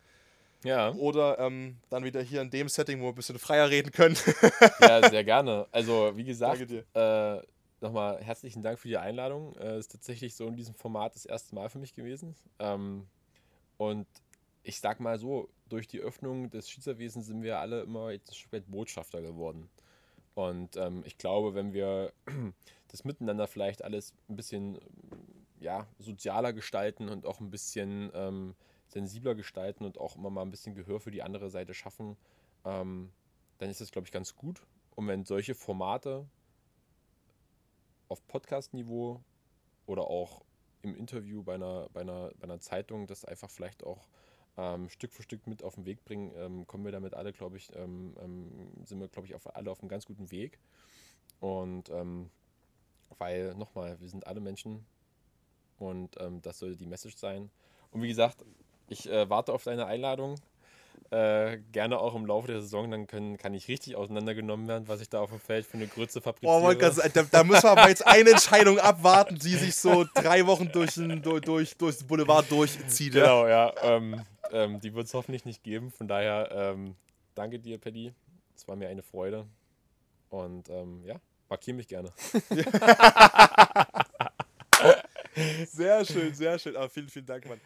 ja. 0.64 0.92
oder 0.94 1.38
ähm, 1.38 1.76
dann 1.90 2.04
wieder 2.04 2.22
hier 2.22 2.42
in 2.42 2.50
dem 2.50 2.68
Setting, 2.68 3.00
wo 3.00 3.04
wir 3.04 3.12
ein 3.12 3.14
bisschen 3.14 3.38
freier 3.38 3.70
reden 3.70 3.92
können. 3.92 4.16
ja, 4.80 5.08
sehr 5.10 5.24
gerne. 5.24 5.66
Also, 5.70 6.12
wie 6.14 6.24
gesagt, 6.24 6.70
äh, 6.94 7.40
nochmal 7.80 8.20
herzlichen 8.22 8.62
Dank 8.62 8.78
für 8.78 8.88
die 8.88 8.96
Einladung. 8.96 9.54
Äh, 9.56 9.78
ist 9.78 9.92
tatsächlich 9.92 10.34
so 10.34 10.46
in 10.46 10.56
diesem 10.56 10.74
Format 10.74 11.14
das 11.14 11.26
erste 11.26 11.54
Mal 11.54 11.68
für 11.68 11.78
mich 11.78 11.94
gewesen. 11.94 12.34
Ähm, 12.58 13.06
und 13.76 14.06
ich 14.62 14.80
sag 14.80 15.00
mal 15.00 15.18
so, 15.18 15.48
durch 15.68 15.86
die 15.88 16.00
Öffnung 16.00 16.50
des 16.50 16.68
Schiedsrichterwesens 16.68 17.26
sind 17.26 17.42
wir 17.42 17.58
alle 17.58 17.82
immer 17.82 18.10
jetzt 18.10 18.52
weit 18.52 18.70
Botschafter 18.70 19.22
geworden. 19.22 19.68
Und 20.34 20.76
ähm, 20.76 21.02
ich 21.06 21.16
glaube, 21.16 21.54
wenn 21.54 21.72
wir 21.72 22.12
das 22.88 23.04
miteinander 23.04 23.46
vielleicht 23.46 23.84
alles 23.84 24.14
ein 24.28 24.36
bisschen 24.36 24.78
ja, 25.60 25.86
sozialer 25.98 26.52
gestalten 26.52 27.08
und 27.08 27.24
auch 27.24 27.40
ein 27.40 27.50
bisschen 27.50 28.10
ähm, 28.14 28.54
sensibler 28.88 29.34
gestalten 29.34 29.84
und 29.84 29.98
auch 29.98 30.16
immer 30.16 30.30
mal 30.30 30.42
ein 30.42 30.50
bisschen 30.50 30.74
Gehör 30.74 31.00
für 31.00 31.10
die 31.10 31.22
andere 31.22 31.50
Seite 31.50 31.74
schaffen, 31.74 32.16
ähm, 32.64 33.10
dann 33.58 33.70
ist 33.70 33.80
das, 33.80 33.90
glaube 33.90 34.06
ich, 34.06 34.12
ganz 34.12 34.34
gut. 34.34 34.62
Und 34.94 35.06
wenn 35.08 35.24
solche 35.24 35.54
Formate 35.54 36.26
auf 38.08 38.26
Podcast-Niveau 38.26 39.20
oder 39.86 40.02
auch 40.02 40.44
im 40.82 40.94
Interview 40.94 41.42
bei 41.42 41.54
einer, 41.54 41.88
bei, 41.92 42.02
einer, 42.02 42.30
bei 42.38 42.44
einer 42.44 42.60
Zeitung 42.60 43.06
das 43.06 43.24
einfach 43.24 43.50
vielleicht 43.50 43.84
auch 43.84 44.06
ähm, 44.56 44.88
Stück 44.88 45.12
für 45.12 45.22
Stück 45.22 45.46
mit 45.46 45.62
auf 45.62 45.74
den 45.74 45.84
Weg 45.84 46.04
bringen, 46.04 46.32
ähm, 46.36 46.66
kommen 46.66 46.84
wir 46.84 46.92
damit 46.92 47.14
alle, 47.14 47.32
glaube 47.32 47.56
ich, 47.56 47.70
ähm, 47.74 48.14
ähm, 48.22 48.70
sind 48.84 49.00
wir, 49.00 49.08
glaube 49.08 49.26
ich, 49.26 49.34
auf, 49.34 49.54
alle 49.54 49.70
auf 49.70 49.80
einem 49.80 49.88
ganz 49.88 50.06
guten 50.06 50.30
Weg. 50.30 50.58
Und 51.40 51.90
ähm, 51.90 52.30
weil, 53.18 53.54
nochmal, 53.54 54.00
wir 54.00 54.08
sind 54.08 54.26
alle 54.26 54.40
Menschen 54.40 54.84
und 55.78 56.16
das 56.42 56.58
sollte 56.58 56.76
die 56.76 56.86
Message 56.86 57.16
sein. 57.16 57.50
Und 57.90 58.02
wie 58.02 58.08
gesagt, 58.08 58.44
ich 58.88 59.08
äh, 59.10 59.28
warte 59.28 59.52
auf 59.52 59.64
deine 59.64 59.86
Einladung. 59.86 60.36
Äh, 61.10 61.58
gerne 61.70 61.98
auch 61.98 62.14
im 62.14 62.26
Laufe 62.26 62.48
der 62.48 62.60
Saison, 62.60 62.90
dann 62.90 63.06
können, 63.06 63.36
kann 63.36 63.54
ich 63.54 63.68
richtig 63.68 63.94
auseinandergenommen 63.94 64.66
werden, 64.66 64.88
was 64.88 65.00
ich 65.00 65.08
da 65.08 65.20
auf 65.20 65.30
dem 65.30 65.38
Feld 65.38 65.66
für 65.66 65.76
eine 65.76 65.86
Grütze 65.86 66.20
fabriziere. 66.20 66.52
Oh, 66.52 66.68
gerade 66.76 66.92
sagen, 66.92 67.10
da, 67.14 67.22
da 67.22 67.44
müssen 67.44 67.62
wir 67.62 67.70
aber 67.70 67.88
jetzt 67.88 68.06
eine 68.06 68.30
Entscheidung 68.30 68.78
abwarten, 68.78 69.36
die 69.36 69.54
sich 69.54 69.76
so 69.76 70.04
drei 70.14 70.46
Wochen 70.46 70.72
durch 70.72 70.94
den, 70.94 71.22
durch, 71.22 71.42
durch, 71.42 71.76
durchs 71.76 72.02
Boulevard 72.02 72.50
durchzieht. 72.50 73.12
Genau, 73.12 73.46
ja. 73.46 73.72
Ähm, 73.82 74.22
ähm, 74.54 74.80
die 74.80 74.94
wird 74.94 75.06
es 75.06 75.14
hoffentlich 75.14 75.44
nicht 75.44 75.62
geben. 75.62 75.90
Von 75.90 76.08
daher, 76.08 76.48
ähm, 76.50 76.94
danke 77.34 77.58
dir, 77.58 77.78
Paddy. 77.78 78.14
Es 78.56 78.66
war 78.68 78.76
mir 78.76 78.88
eine 78.88 79.02
Freude. 79.02 79.46
Und 80.30 80.70
ähm, 80.70 81.04
ja, 81.04 81.20
markiere 81.48 81.76
mich 81.76 81.88
gerne. 81.88 82.12
Sehr 85.66 86.04
schön, 86.04 86.32
sehr 86.34 86.58
schön. 86.58 86.76
Aber 86.76 86.88
vielen, 86.88 87.08
vielen 87.08 87.26
Dank, 87.26 87.44
Mann. 87.48 87.60